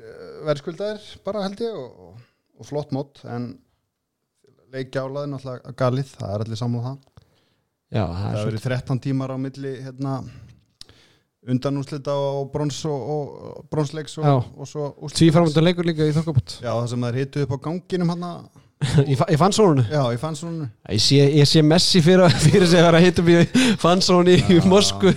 verðskuldaðir 0.44 1.06
bara 1.24 1.42
held 1.46 1.60
ég 1.60 1.76
og, 1.78 2.16
og, 2.58 2.66
flott 2.66 2.90
mót 2.92 3.24
en 3.24 3.58
leikjálaði 4.72 5.30
náttúrulega 5.32 5.74
galið, 5.76 6.12
það 6.18 6.34
er 6.36 6.44
allir 6.46 6.60
samlað 6.60 6.86
það 6.88 6.98
Já, 7.92 8.06
það 8.08 8.16
það 8.22 8.32
hefur 8.38 8.50
verið 8.50 8.66
13 8.70 9.02
tímar 9.04 9.34
á 9.34 9.36
milli 9.36 9.72
hérna, 9.84 10.16
undanúslita 11.52 12.14
og 12.14 12.50
brons 12.54 12.78
og, 12.88 13.06
og 13.14 13.62
bronsleiks 13.72 14.18
og, 14.22 14.66
svo 14.70 14.92
tvíframöndan 15.12 15.66
leikur 15.66 15.88
líka 15.88 16.06
í 16.06 16.14
þokkabot 16.14 16.58
já, 16.62 16.70
það 16.70 16.90
sem 16.92 17.02
það 17.04 17.08
er 17.10 17.18
hitu 17.20 17.46
upp 17.46 17.56
á 17.56 17.58
ganginum 17.68 18.12
hann 18.14 18.28
Í, 19.12 19.14
fa- 19.14 19.28
í 19.30 19.36
fansónu 19.38 19.84
já, 19.86 20.00
ég 20.10 20.18
fann 20.18 20.34
svona 20.38 20.66
Ég 20.90 21.02
sé, 21.02 21.20
ég 21.38 21.46
sé 21.46 21.62
Messi 21.62 22.02
fyrir, 22.02 22.32
fyrir 22.46 22.66
sig 22.66 22.80
að 22.80 22.88
vera 22.88 22.98
að 23.00 23.06
hitta 23.06 23.24
mig 23.26 23.44
í 23.46 23.66
fansónu 23.78 24.34
í 24.34 24.58
Moskvu. 24.66 25.12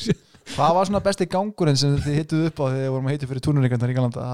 Hvað 0.54 0.72
var 0.78 0.88
svona 0.88 1.02
besti 1.04 1.26
gangurinn 1.30 1.78
sem 1.78 1.98
þið 2.00 2.16
hittuð 2.16 2.46
upp 2.48 2.62
á 2.62 2.64
þegar 2.64 2.80
þið 2.80 2.94
vorum 2.94 3.10
að 3.10 3.14
heita 3.14 3.28
fyrir 3.30 3.44
túnuleikandar 3.44 3.92
í 3.92 3.96
Galanda 3.98 4.30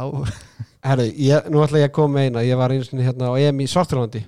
Herru, 0.86 1.08
ég, 1.18 1.50
nú 1.50 1.64
ætla 1.64 1.82
ég 1.82 1.90
að 1.90 1.96
koma 1.98 2.14
með 2.14 2.28
eina. 2.28 2.44
Ég 2.46 2.60
var 2.60 2.72
einu 2.72 2.86
sinni 2.86 3.04
hérna 3.04 3.28
á 3.28 3.34
EM 3.42 3.60
í 3.60 3.66
Svarturlandi 3.68 4.22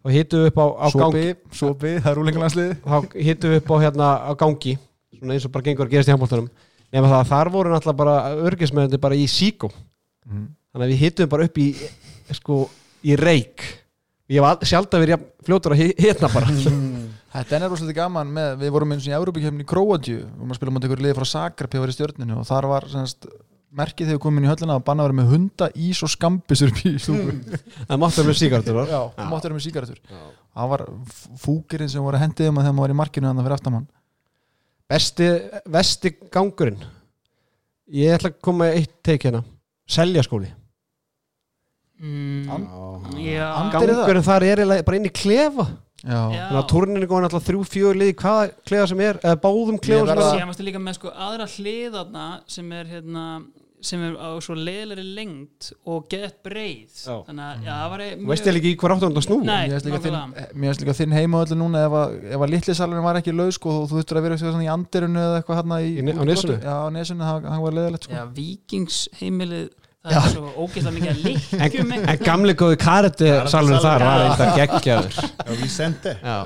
og 0.00 0.14
hittu 0.14 0.44
upp 0.48 0.60
á, 0.60 0.66
á 0.80 0.86
gangi 0.94 1.26
Sopi, 1.52 1.96
það 2.00 2.10
er 2.10 2.18
rúlingalanslið 2.18 2.70
þá 2.84 2.96
hittu 3.26 3.52
upp 3.58 3.72
á 3.72 3.76
hérna 3.84 4.08
á 4.24 4.32
gangi 4.38 4.76
svona 5.16 5.36
eins 5.36 5.46
og 5.46 5.54
bara 5.54 5.66
gengur 5.66 5.88
að 5.88 5.94
gerast 5.96 6.10
í 6.10 6.14
handbóltanum 6.14 6.48
nema 6.90 7.10
það 7.10 7.20
að 7.20 7.30
þar 7.30 7.52
voru 7.54 7.74
náttúrulega 7.74 8.00
bara 8.00 8.16
örgismennandi 8.48 9.00
bara 9.02 9.18
í 9.18 9.26
síkó. 9.30 9.70
Mhm. 10.26 10.48
þannig 10.72 10.86
að 10.86 10.92
við 10.92 11.02
hittum 11.04 11.28
bara 11.28 11.44
upp 11.44 11.58
í 11.58 11.68
sko, 12.36 12.56
í 13.02 13.16
reik 13.18 13.64
ég 14.30 14.44
var 14.44 14.60
sjálf 14.62 14.92
að 14.94 15.04
vera 15.04 15.18
fljótur 15.46 15.74
að 15.74 15.82
hitna 15.98 16.30
bara. 16.30 16.50
Þetta 17.30 17.56
er 17.56 17.64
svolítið 17.70 17.94
gaman 17.94 18.30
með, 18.34 18.56
við 18.58 18.72
vorum 18.74 18.92
eins 18.94 19.04
og 19.06 19.12
í 19.12 19.14
Európa-kefni 19.14 19.62
í 19.62 19.68
Króatju 19.70 20.16
og 20.26 20.46
maður 20.46 20.58
spila 20.58 20.72
mútið 20.74 20.90
ykkur 20.90 21.02
liði 21.04 21.18
frá 21.18 21.26
í 21.90 21.94
stjörninu 21.94 22.38
og 22.40 22.46
þar 22.48 22.66
var 22.70 22.86
semst, 22.90 23.28
merkið 23.70 24.08
þegar 24.08 24.16
við 24.18 24.22
komum 24.24 24.40
inn 24.40 24.48
í 24.48 24.50
höllina 24.50 24.76
að 24.78 24.84
banna 24.88 25.04
að 25.04 25.10
vera 25.10 25.18
með 25.20 25.32
hunda, 25.34 25.68
ís 25.78 26.00
og 26.02 26.10
skambisur 26.10 26.72
í 26.88 26.92
stúku 27.02 27.36
það 27.86 28.00
máttu 28.02 28.24
með 28.26 28.38
síkartur 28.40 28.80
Já, 28.90 29.00
og 29.06 29.20
máttu 29.30 29.46
vera 29.48 29.56
með 29.56 29.66
sígarettur. 29.68 30.00
Það 30.50 30.70
var 30.72 30.84
fúkirinn 31.38 31.92
sem 31.92 32.02
voru 32.04 32.20
hendið 32.20 32.50
um 32.50 32.58
að 32.58 32.66
þegar 32.66 32.76
maður 32.78 32.88
var 32.88 32.94
í 32.94 33.00
markinu 33.00 33.30
þannig 33.30 33.46
fyrir 33.46 33.58
aftamann 33.60 33.88
besti, 34.90 35.28
vesti 35.70 36.14
gangurinn. 36.32 36.80
Ég 37.90 38.16
ætla 38.16 38.32
að 38.32 38.40
koma 38.44 38.70
eitt 38.74 38.96
teik 39.06 39.26
hérna. 39.26 39.44
Seljaskóli. 39.90 40.50
Mm, 42.00 42.46
Já, 43.20 43.46
það? 43.54 43.70
gangurinn 43.74 44.26
þar 44.26 44.46
er 44.48 44.66
bara 44.86 44.98
inn 44.98 45.08
í 45.08 45.14
klefa. 45.14 45.66
Já, 46.00 46.16
þannig 46.16 46.56
að 46.56 46.68
turninu 46.70 47.06
góðan 47.10 47.26
alltaf 47.28 47.44
þrjú, 47.44 47.64
fjögur 47.68 47.98
liði 48.00 48.14
hvaða 48.22 48.44
klefa 48.64 48.84
sem 48.88 49.00
er, 49.04 49.18
eða 49.20 49.36
báðum 49.42 49.76
klefa 49.84 49.98
Ég 50.00 50.08
sem 50.08 50.22
er. 50.22 50.38
Sér 50.38 50.46
mástu 50.48 50.64
líka 50.64 50.80
með 50.80 50.96
sko 50.96 51.10
aðra 51.12 51.48
hliðarna 51.52 52.28
sem 52.48 52.70
er 52.72 52.88
hérna 52.88 53.24
sem 53.86 54.02
er 54.04 54.16
á 54.20 54.28
svo 54.44 54.54
leiðilegri 54.58 55.04
lengt 55.16 55.70
og 55.88 56.06
gett 56.12 56.38
breið 56.46 56.94
Já. 57.00 57.16
þannig 57.28 57.44
að 57.46 57.64
já, 57.64 57.72
það 57.72 57.90
var 57.94 58.04
Þú 58.10 58.30
veist 58.30 58.48
ég 58.50 58.56
líka 58.56 58.70
í 58.70 58.76
hver 58.82 58.94
áttu 58.96 59.10
að 59.10 59.26
snú 59.26 59.38
Nei. 59.40 59.56
Mér 59.60 59.74
finnst 59.74 59.88
líka 59.88 60.00
þinn, 60.04 60.16
nákvæmlega. 60.18 60.54
mér 60.54 60.70
finnst 60.72 60.84
líka 60.84 60.96
þinn 61.00 61.16
heima 61.16 61.42
öllu 61.44 61.58
núna 61.60 61.84
ef 61.88 61.96
að, 62.00 62.16
ef 62.30 62.44
að 62.46 62.54
litlisalurinn 62.54 63.06
var 63.08 63.20
ekki 63.20 63.36
laus 63.36 63.58
sko, 63.60 63.76
og 63.80 63.90
þú 63.90 64.00
þurftur 64.00 64.20
að 64.20 64.26
vera 64.28 64.40
í 64.60 64.70
andirinu 64.76 65.22
eða 65.26 65.40
eitthvað 65.40 65.60
hann 65.62 65.76
í, 65.80 65.92
Í 66.00 66.16
á 66.16 66.24
nesinu? 66.30 66.58
Já, 66.60 66.74
á 66.76 66.88
nesinu, 66.94 67.28
það, 67.30 67.46
það 67.50 67.64
var 67.66 67.78
leðilegt 67.80 68.08
sko. 68.08 68.18
Já, 68.18 68.24
vikingsheimilið 68.40 69.68
það 70.00 70.16
er 70.16 70.30
svo 70.32 70.52
ógeðslega 70.64 70.94
mikið 70.96 71.10
að 71.10 71.24
líkjum 71.26 71.90
en, 71.92 72.04
en 72.08 72.22
gamli 72.24 72.54
góði 72.56 72.78
karate 72.80 73.32
salurinn 73.52 73.82
þar 73.84 74.04
var 74.06 74.22
eitthvað 74.24 74.54
geggjaður 74.60 75.18
Já, 75.20 75.50
við 75.50 75.66
sendi 75.74 76.14
Já. 76.20 76.38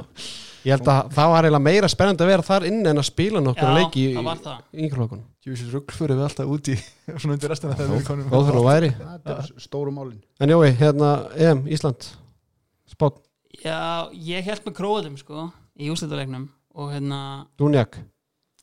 Ég 0.64 0.72
held 0.74 0.88
að 0.88 1.10
það 1.14 1.30
var 1.34 1.46
eiginlega 1.46 1.64
meira 1.66 1.90
spennandi 1.92 2.24
að 2.24 2.30
vera 2.32 2.46
þar 2.46 2.66
inn 2.70 2.80
en 2.90 3.00
að 3.02 3.06
spila 3.10 3.42
nokkur 3.44 3.68
Já, 3.68 3.74
leiki 3.78 4.04
í 4.04 4.14
það 4.16 4.28
var 4.30 4.42
það. 4.46 4.62
yngreflokun 4.80 5.22
Júsins 5.44 5.74
ruggföru 5.76 6.16
við 6.16 6.24
alltaf 6.24 6.52
úti 6.54 6.76
svona 7.20 7.34
undir 7.36 7.52
restina 7.52 7.76
þegar 7.76 7.92
við 7.98 8.06
konum 8.08 8.30
góð 8.32 8.48
fyrir 8.48 8.60
að 8.62 8.68
væri 8.70 9.60
stóru 9.66 9.92
málin. 9.92 10.22
En 10.40 10.54
jói, 10.54 10.70
hérna, 10.80 11.10
EM, 11.36 11.64
Ísland 11.68 12.08
spátt, 12.88 13.20
Já, 13.64 14.08
ég 14.12 14.44
held 14.48 14.64
með 14.66 14.76
króðum 14.80 15.14
sko 15.20 15.46
í 15.80 15.90
úrslitalegnum 15.92 16.48
og 16.74 16.90
hérna 16.94 17.18
Dúnjak. 17.60 18.00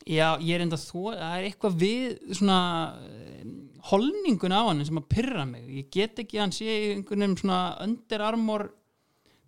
Já, 0.09 0.33
ég 0.41 0.55
er 0.57 0.63
enda 0.65 0.79
þó, 0.81 1.13
það 1.13 1.37
er 1.37 1.45
eitthvað 1.47 1.77
við 1.79 2.33
svona 2.33 2.57
eh, 3.05 3.45
holningun 3.91 4.53
á 4.57 4.61
hann 4.65 4.81
sem 4.87 4.97
að 4.99 5.07
pyrra 5.13 5.45
mig. 5.47 5.67
Ég 5.77 5.89
get 5.93 6.19
ekki 6.23 6.39
að 6.39 6.43
hann 6.47 6.55
sé 6.57 6.65
í 6.67 6.91
einhvernum 6.95 7.37
svona 7.39 7.59
Under 7.85 8.25
Armour 8.25 8.67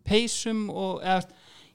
peysum 0.08 0.68
og 0.70 1.02
eða, 1.04 1.26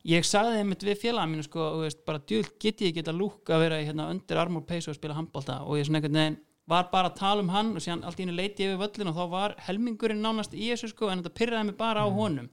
ég 0.07 0.27
sagði 0.27 0.61
þeim 0.61 0.75
við 0.87 1.01
félaga 1.03 1.31
mínu 1.31 1.47
sko, 1.47 1.71
veist, 1.83 2.05
bara 2.07 2.23
djúl 2.23 2.45
get 2.61 2.83
ég 2.85 3.01
að 3.03 3.19
lúka 3.19 3.57
að 3.57 3.65
vera 3.65 3.81
hérna, 3.83 4.11
Under 4.13 4.43
Armour 4.43 4.67
peysu 4.69 4.93
og 4.93 4.99
spila 4.99 5.17
handbólta 5.19 5.63
og 5.65 5.79
ég 5.81 5.91
veginn 5.91 6.39
var 6.69 6.91
bara 6.93 7.09
að 7.09 7.19
tala 7.23 7.45
um 7.45 7.51
hann 7.53 7.73
og 7.77 7.83
síðan 7.83 8.05
allt 8.05 8.19
í 8.21 8.27
henni 8.27 8.37
leiti 8.37 8.67
við 8.69 8.81
völlin 8.83 9.11
og 9.11 9.17
þá 9.17 9.25
var 9.33 9.55
helmingurinn 9.65 10.21
nánast 10.21 10.53
í 10.53 10.69
þessu 10.69 10.91
sko 10.93 11.09
en 11.09 11.23
þetta 11.23 11.37
pyrraði 11.41 11.71
mig 11.71 11.79
bara 11.79 12.05
á 12.05 12.09
honum. 12.13 12.51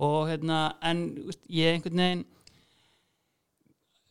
Og 0.00 0.30
hérna, 0.30 0.60
en 0.82 1.04
veist, 1.28 1.42
ég 1.52 1.76
einhvern 1.76 2.00
veginn 2.00 2.24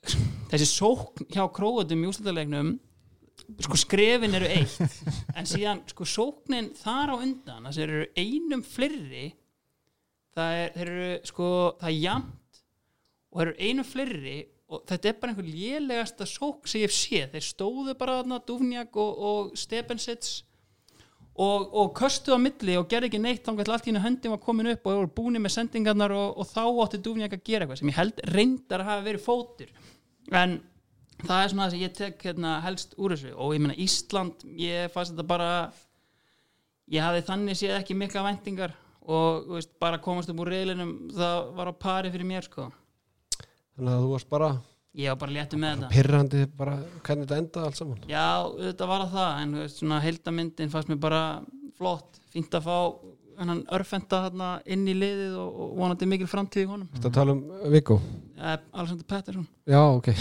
þessi 0.51 0.69
sókn 0.69 1.29
hjá 1.33 1.47
króatum 1.55 2.03
í 2.03 2.09
úrslutalegnum 2.11 2.75
sko 3.65 3.79
skrefin 3.79 4.37
eru 4.37 4.51
eitt. 4.53 5.01
En 5.37 5.49
síðan 5.49 5.81
sko 5.89 6.05
sóknin 6.07 6.69
þar 6.77 7.15
á 7.17 7.21
undan 7.23 7.65
þess 7.67 7.81
eru 7.87 8.05
einum 8.13 8.61
fleiri 8.61 9.31
það 10.37 10.59
er, 10.61 10.71
þeir 10.77 10.93
eru 10.93 11.11
sko 11.25 11.49
það 11.81 11.89
er 11.89 11.99
jamt 12.03 12.39
og 13.33 13.39
þeir 13.39 13.51
eru 13.51 13.67
einum 13.67 13.87
fleiri 13.87 14.39
og 14.73 14.81
þetta 14.89 15.09
er 15.09 15.19
bara 15.19 15.33
einhver 15.33 15.49
lélegasta 15.49 16.25
sókn 16.29 16.69
sem 16.69 16.81
ég 16.81 16.89
hef 16.89 16.95
séð. 16.95 17.29
Þeir 17.33 17.45
stóðu 17.45 17.95
bara 17.99 18.19
þarna 18.21 18.41
Dúfnjak 18.47 18.97
og, 19.01 19.23
og 19.29 19.55
Stepensits 19.59 20.35
og, 21.33 21.65
og 21.73 21.93
köstu 21.97 22.33
á 22.33 22.39
milli 22.41 22.77
og 22.77 22.87
gerði 22.89 23.09
ekki 23.11 23.21
neitt 23.21 23.45
þannig 23.45 23.65
að 23.65 23.73
allt 23.75 23.87
í 23.87 23.91
hennu 23.91 24.03
höndin 24.03 24.33
var 24.33 24.43
komin 24.43 24.69
upp 24.73 24.85
og 24.85 24.99
voru 24.99 25.13
búin 25.17 25.41
með 25.41 25.55
sendingarnar 25.57 26.13
og, 26.13 26.37
og 26.41 26.49
þá 26.49 26.63
átti 26.85 27.01
Dúfnjak 27.05 27.37
að 27.37 27.47
gera 27.49 27.65
eitthvað 27.65 27.81
sem 27.81 27.91
ég 27.91 27.99
held 27.99 28.21
reyndar 28.33 28.83
að 28.83 28.91
hafa 28.91 29.07
verið 29.09 29.25
fótur. 29.25 29.73
En 30.31 30.59
það 31.23 31.39
er 31.39 31.53
svona 31.53 31.65
það 31.65 31.73
sem 31.73 31.83
ég 31.83 31.97
tek 31.97 32.27
hérna, 32.29 32.53
helst 32.65 32.95
úr 32.97 33.15
þessu. 33.15 33.33
Og 33.37 33.57
ég 33.57 33.65
meina 33.65 33.79
Ísland, 33.81 34.45
ég 34.61 34.93
fannst 34.93 35.13
þetta 35.13 35.27
bara 35.33 35.49
ég 36.93 37.03
hafði 37.03 37.25
þannig 37.27 37.59
séð 37.59 37.77
ekki 37.79 37.97
mikla 37.97 38.25
væntingar 38.25 38.77
og 39.03 39.49
veist, 39.57 39.73
bara 39.81 39.99
komast 39.99 40.31
upp 40.31 40.39
úr 40.39 40.53
reylinum 40.53 40.95
það 41.11 41.51
var 41.57 41.71
á 41.71 41.73
pari 41.75 42.11
fyrir 42.13 42.27
mér 42.27 42.47
sko 42.47 42.69
þannig 43.77 43.93
að 43.95 44.03
þú 44.05 44.11
varst 44.13 44.29
bara 44.29 44.51
ég 44.93 45.09
var 45.09 45.17
bara 45.23 45.31
léttu 45.33 45.57
með 45.57 45.75
þetta. 45.79 45.89
pyrrandi 45.95 46.43
bara 46.57 46.75
hvernig 47.03 47.25
þetta 47.27 47.37
enda 47.41 47.63
allt 47.65 47.79
saman. 47.79 48.03
Já, 48.11 48.27
þetta 48.59 48.87
var 48.91 49.05
það 49.13 49.41
en 49.41 49.55
veist, 49.63 49.79
svona 49.81 49.99
heildamyndin 50.03 50.69
fannst 50.73 50.91
mér 50.91 50.99
bara 51.01 51.21
flott, 51.77 52.19
fínt 52.33 52.53
að 52.53 52.67
fá 52.67 52.77
hennan 53.39 53.63
örfenda 53.73 54.19
þarna 54.27 54.49
inn 54.69 54.83
í 54.87 54.93
liðið 54.93 55.37
og, 55.41 55.55
og 55.63 55.71
vonandi 55.79 56.05
mikil 56.05 56.27
framtíð 56.29 56.67
í 56.67 56.69
honum. 56.69 56.89
Þetta 56.93 57.09
tala 57.15 57.33
um 57.33 57.39
Viggo? 57.73 57.97
Eh, 58.37 58.57
Alexander 58.73 59.05
Pettersson. 59.09 59.47
Já, 59.65 59.81
ok. 59.81 60.11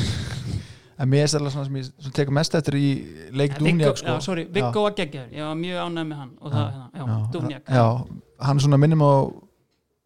En 1.02 1.08
mér 1.10 1.24
er 1.24 1.30
stærlega 1.32 1.50
svona 1.50 1.66
sem 1.66 1.76
ég 1.80 1.86
sem 2.04 2.12
tekur 2.14 2.34
mest 2.36 2.54
eftir 2.54 2.76
í 2.78 2.88
leik 3.34 3.54
Eh, 3.56 3.58
Dúnjak 3.58 3.96
sko. 3.98 4.12
já, 4.12 4.20
sorry, 4.22 4.44
Viggo 4.54 4.82
var 4.84 4.92
geggjaður. 4.94 5.30
Ég 5.34 5.42
var 5.48 5.56
mjög 5.58 5.78
ánægð 5.82 6.08
með 6.12 6.18
hann 6.20 6.32
og 6.38 6.52
það, 6.52 6.66
hérna, 6.68 7.06
já, 7.16 7.30
Dúfnjak 7.32 7.70
já, 7.74 7.86
hann 8.46 8.56
er 8.60 8.62
svona 8.66 8.78
minnum 8.78 9.02
á 9.02 9.12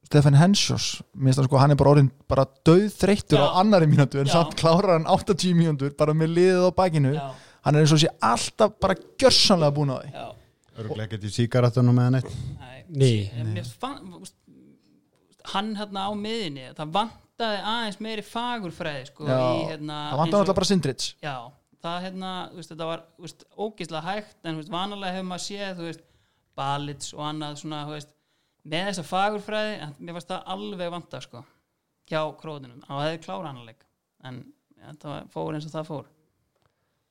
Stefan 0.06 0.36
Hensjós 0.38 0.86
sko, 1.02 1.58
hann 1.58 1.74
er 1.74 1.78
bara 1.80 1.96
orðin 1.96 2.10
bara 2.30 2.44
döð 2.66 2.86
þreyttur 2.94 3.42
á 3.42 3.58
annari 3.58 3.88
mínútu 3.90 4.20
en 4.22 4.28
Já. 4.30 4.36
samt 4.38 4.54
klárar 4.60 4.94
hann 5.00 5.08
80 5.10 5.56
mínútur 5.58 5.96
bara 5.98 6.14
með 6.14 6.36
liðið 6.36 6.66
á 6.66 6.70
bakinu. 6.78 7.14
Já, 7.16 7.26
hann 7.66 7.74
er 7.74 7.82
eins 7.82 7.94
og 7.96 8.02
sé 8.04 8.10
alltaf 8.22 8.76
bara 8.82 8.94
gjörsanlega 9.18 9.74
búin 9.74 9.90
á 9.90 9.98
því. 9.98 10.12
Ekkert 11.02 11.24
í 11.26 11.32
síkaretunum 11.32 11.96
með 11.96 12.06
hann 12.06 12.18
eitt 12.20 12.32
Nei, 12.86 13.30
hann 15.52 15.74
hérna 15.78 16.06
á 16.06 16.12
miðinni 16.14 16.70
það 16.76 16.92
vantaði 16.94 17.60
aðeins 17.72 18.00
meiri 18.02 18.24
fagurfræði 18.26 19.06
sko, 19.10 19.26
í, 19.26 19.62
hérna, 19.72 19.98
það 20.12 20.18
og- 20.18 20.34
alltaf 20.40 20.58
bara 20.58 20.70
Sindrits. 20.70 21.14
Já, 21.22 21.36
það 21.82 22.02
hérna, 22.06 22.32
veist, 22.54 22.70
þetta 22.72 22.88
var 22.90 23.02
veist, 23.18 23.44
ógislega 23.56 24.02
hægt 24.02 24.36
en 24.44 24.60
veist, 24.60 24.70
vanalega 24.70 25.16
hefur 25.16 25.30
maður 25.30 25.46
séð 25.46 26.00
balits 26.56 27.12
og 27.14 27.20
annað 27.26 27.58
svona, 27.60 27.84
þú 27.86 27.96
veist, 27.96 28.12
með 28.66 28.88
þessa 28.90 29.04
fagurfræði 29.06 29.88
mér 30.02 30.16
fannst 30.16 30.30
það 30.32 30.50
alveg 30.56 30.92
vanta 30.96 31.20
sko, 31.24 31.42
hjá 32.10 32.20
króðunum 32.40 32.82
og 32.84 32.92
það 32.92 33.04
hefði 33.08 33.22
klára 33.26 33.50
annarleik 33.52 33.84
en 34.26 34.40
ja, 34.76 34.92
það 34.94 35.10
var- 35.12 35.28
fór 35.34 35.58
eins 35.58 35.66
og 35.68 35.74
það 35.76 35.90
fór. 35.90 36.06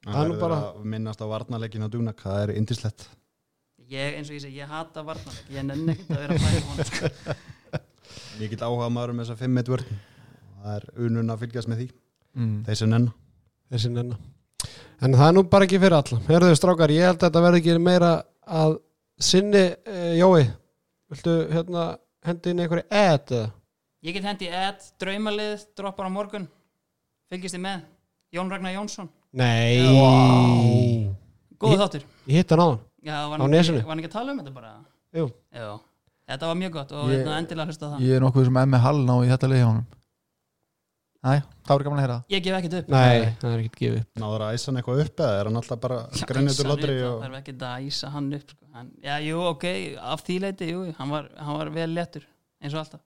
Það 0.06 0.22
er 0.22 0.32
nú 0.32 0.40
bara- 0.40 0.61
að 0.69 0.84
minnast 0.94 1.22
á 1.23 1.27
varnarleikin 1.32 1.86
á 1.86 1.90
Dúnak 1.90 2.19
Það 2.22 2.41
er 2.44 2.56
indislegt 2.60 3.07
ég, 3.90 4.18
eins 4.18 4.30
og 4.30 4.36
ég 4.36 4.41
segi, 4.41 4.60
ég 4.60 4.68
hata 4.69 5.03
varnarleik. 5.06 5.49
Ég 5.53 5.65
nenni 5.65 5.94
ekkert 5.95 6.11
að 6.11 6.22
vera 6.23 6.34
að 6.34 6.45
færa 6.45 6.65
honum 6.69 6.90
sko. 6.91 7.36
Ég 8.41 8.49
get 8.52 8.61
áhuga 8.61 8.90
maður 8.91 9.14
um 9.14 9.19
þessa 9.23 9.36
5 9.40 9.69
vörn 9.72 9.86
Það 10.65 10.76
er 10.76 10.86
unun 11.06 11.30
að 11.34 11.41
fylgjast 11.44 11.69
með 11.69 11.77
því. 11.82 11.88
Mm. 12.36 12.56
Þessi 12.65 12.88
nenn 12.90 13.07
þessi 13.72 13.91
nenna. 13.94 14.18
En 15.06 15.14
það 15.14 15.27
er 15.27 15.36
nú 15.38 15.44
bara 15.49 15.65
ekki 15.68 15.80
fyrir 15.82 15.95
alla. 15.98 16.19
Herðu 16.27 16.56
strákar, 16.57 16.94
ég 16.95 17.06
held 17.06 17.19
að 17.19 17.26
þetta 17.27 17.44
verði 17.45 17.60
ekki 17.61 17.76
meira 17.86 18.11
að 18.48 18.77
sinni, 19.22 19.64
uh, 19.86 20.14
Jói 20.18 20.45
viltu 21.11 21.34
hérna 21.53 21.84
hendi 22.26 22.49
inn 22.53 22.60
einhverju 22.64 22.86
ed 22.90 23.32
eða? 23.38 23.52
ég 24.06 24.14
get 24.14 24.23
hendi 24.27 24.48
edd, 24.49 24.82
draumalið 25.02 25.65
droppar 25.77 26.07
á 26.10 26.11
morgun, 26.14 26.48
fylgist 27.30 27.56
þið 27.57 27.64
með 27.65 27.82
Jón 28.36 28.49
Ragnar 28.52 28.73
Jónsson 28.76 29.10
Nei 29.36 31.10
góð 31.60 31.72
Ég- 31.76 31.80
þáttur 31.82 32.03
Ég 32.27 32.36
hitt 32.41 32.49
hann 32.53 32.60
á 32.61 32.68
hann 32.69 32.80
Já, 33.06 33.15
var 33.30 33.38
Á 33.40 33.41
hann 33.44 33.52
Nesinu? 33.53 33.77
ekki, 33.80 33.86
var 33.86 33.94
hann 33.95 33.99
ekki 34.03 34.10
að 34.10 34.15
tala 34.18 34.32
um 34.34 34.40
þetta 34.40 34.53
bara? 34.53 34.72
Jú. 35.15 35.26
Já, 35.53 35.68
þetta 36.30 36.48
var 36.49 36.56
mjög 36.61 36.72
gott 36.73 36.91
og 36.91 37.10
Ég- 37.10 37.19
ég, 37.22 37.27
endilega 37.38 37.65
hlusta 37.69 37.86
á 37.86 37.90
það. 37.94 37.99
ég 38.02 38.15
er 38.15 38.22
nokkuð 38.26 38.45
sem 38.45 38.57
emmi 38.57 38.77
Hall 38.82 38.99
ná 39.06 39.14
í 39.22 39.30
þetta 39.30 39.48
leið 39.52 39.61
hjá 39.61 39.68
honum 39.69 39.86
Æ, 41.26 41.41
það 41.65 41.72
voru 41.73 41.85
gaman 41.88 41.99
að 41.99 42.03
heyra. 42.06 42.15
Ég 42.30 42.43
gef 42.45 42.56
ekkert 42.60 42.76
upp. 42.77 42.89
Nei, 42.93 43.31
það 43.41 43.53
er 43.56 43.61
ekkert 43.64 43.80
gefið 43.80 44.03
Náður 44.22 44.43
að 44.45 44.57
æsa 44.57 44.69
hann 44.69 44.77
eitthvað 44.81 44.99
upp 45.06 45.23
eða 45.26 45.39
er 45.39 45.47
hann 45.49 45.60
alltaf 45.61 45.80
bara 45.81 45.97
grænjutur 46.30 46.68
hann 46.68 46.72
lotri 46.76 46.97
upp, 46.99 47.07
og... 47.07 47.15
Það 47.23 47.26
er 47.31 47.39
ekki 47.39 47.56
að 47.56 47.88
æsa 47.88 48.11
hann 48.14 48.27
upp. 48.38 48.53
Sko. 48.53 48.68
Hann, 48.76 48.91
já, 49.07 49.15
jú, 49.26 49.39
ok, 49.49 49.65
af 50.14 50.23
því 50.27 50.38
leiti, 50.43 50.69
jú, 50.69 50.84
hann 50.99 51.15
var, 51.15 51.31
hann 51.41 51.57
var 51.64 51.72
vel 51.80 51.89
léttur, 51.97 52.27
eins 52.61 52.77
og 52.77 52.84
alltaf. 52.84 53.02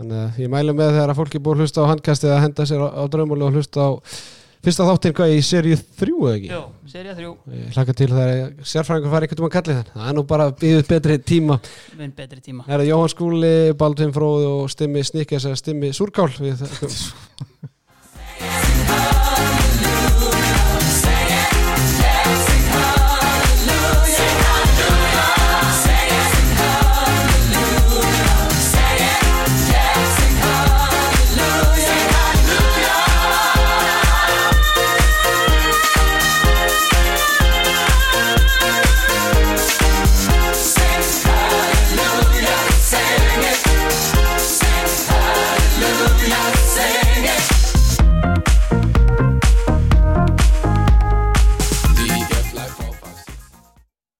Þannig 0.00 0.20
að 0.24 0.42
ég 0.42 0.50
mælu 0.56 0.74
með 0.74 0.94
þegar 0.96 1.12
að 1.12 1.18
fólki 1.20 1.42
búið 1.44 1.58
að 1.58 1.62
hlusta 1.62 1.86
á 1.86 1.90
handkastið 1.92 2.34
að 2.34 2.42
henda 2.48 2.66
sér 2.66 2.82
á, 2.82 2.88
á 2.88 3.02
draumúli 3.12 3.46
og 3.46 3.58
hlusta 3.60 3.86
á 3.86 3.90
fyrsta 4.64 4.86
þáttinn 4.88 5.16
hvað 5.16 5.34
í 5.34 5.40
seríu 5.44 5.78
þrjú 6.00 6.20
eða 6.28 6.36
ekki? 6.36 6.50
Jú, 6.52 6.60
serið 6.92 7.18
þrjú, 7.20 7.32
hlaka 7.76 7.96
til 7.96 8.08
þegar 8.10 8.68
sérfræðingur 8.72 9.14
fari 9.14 9.28
eitthvað 9.28 9.42
um 9.42 9.48
að 9.48 9.54
kalli 9.56 9.76
þann 9.78 9.90
það 9.94 10.10
er 10.10 10.16
nú 10.18 10.24
bara 10.34 10.48
býðið 10.60 10.86
betri 10.90 11.18
tíma 11.32 11.58
vinn 11.96 12.14
betri 12.16 12.40
tíma. 12.44 12.66
Það 12.68 12.76
er 12.76 12.90
Jóhann 12.90 13.12
Skúli, 13.14 13.54
Baldvin 13.80 14.14
Fróð 14.16 14.46
og 14.50 14.72
Stimmi 14.72 15.04
Snikkes 15.06 15.48
eða 15.48 15.60
Stimmi 15.60 15.92
Súrkál 15.96 16.28
við 16.36 16.64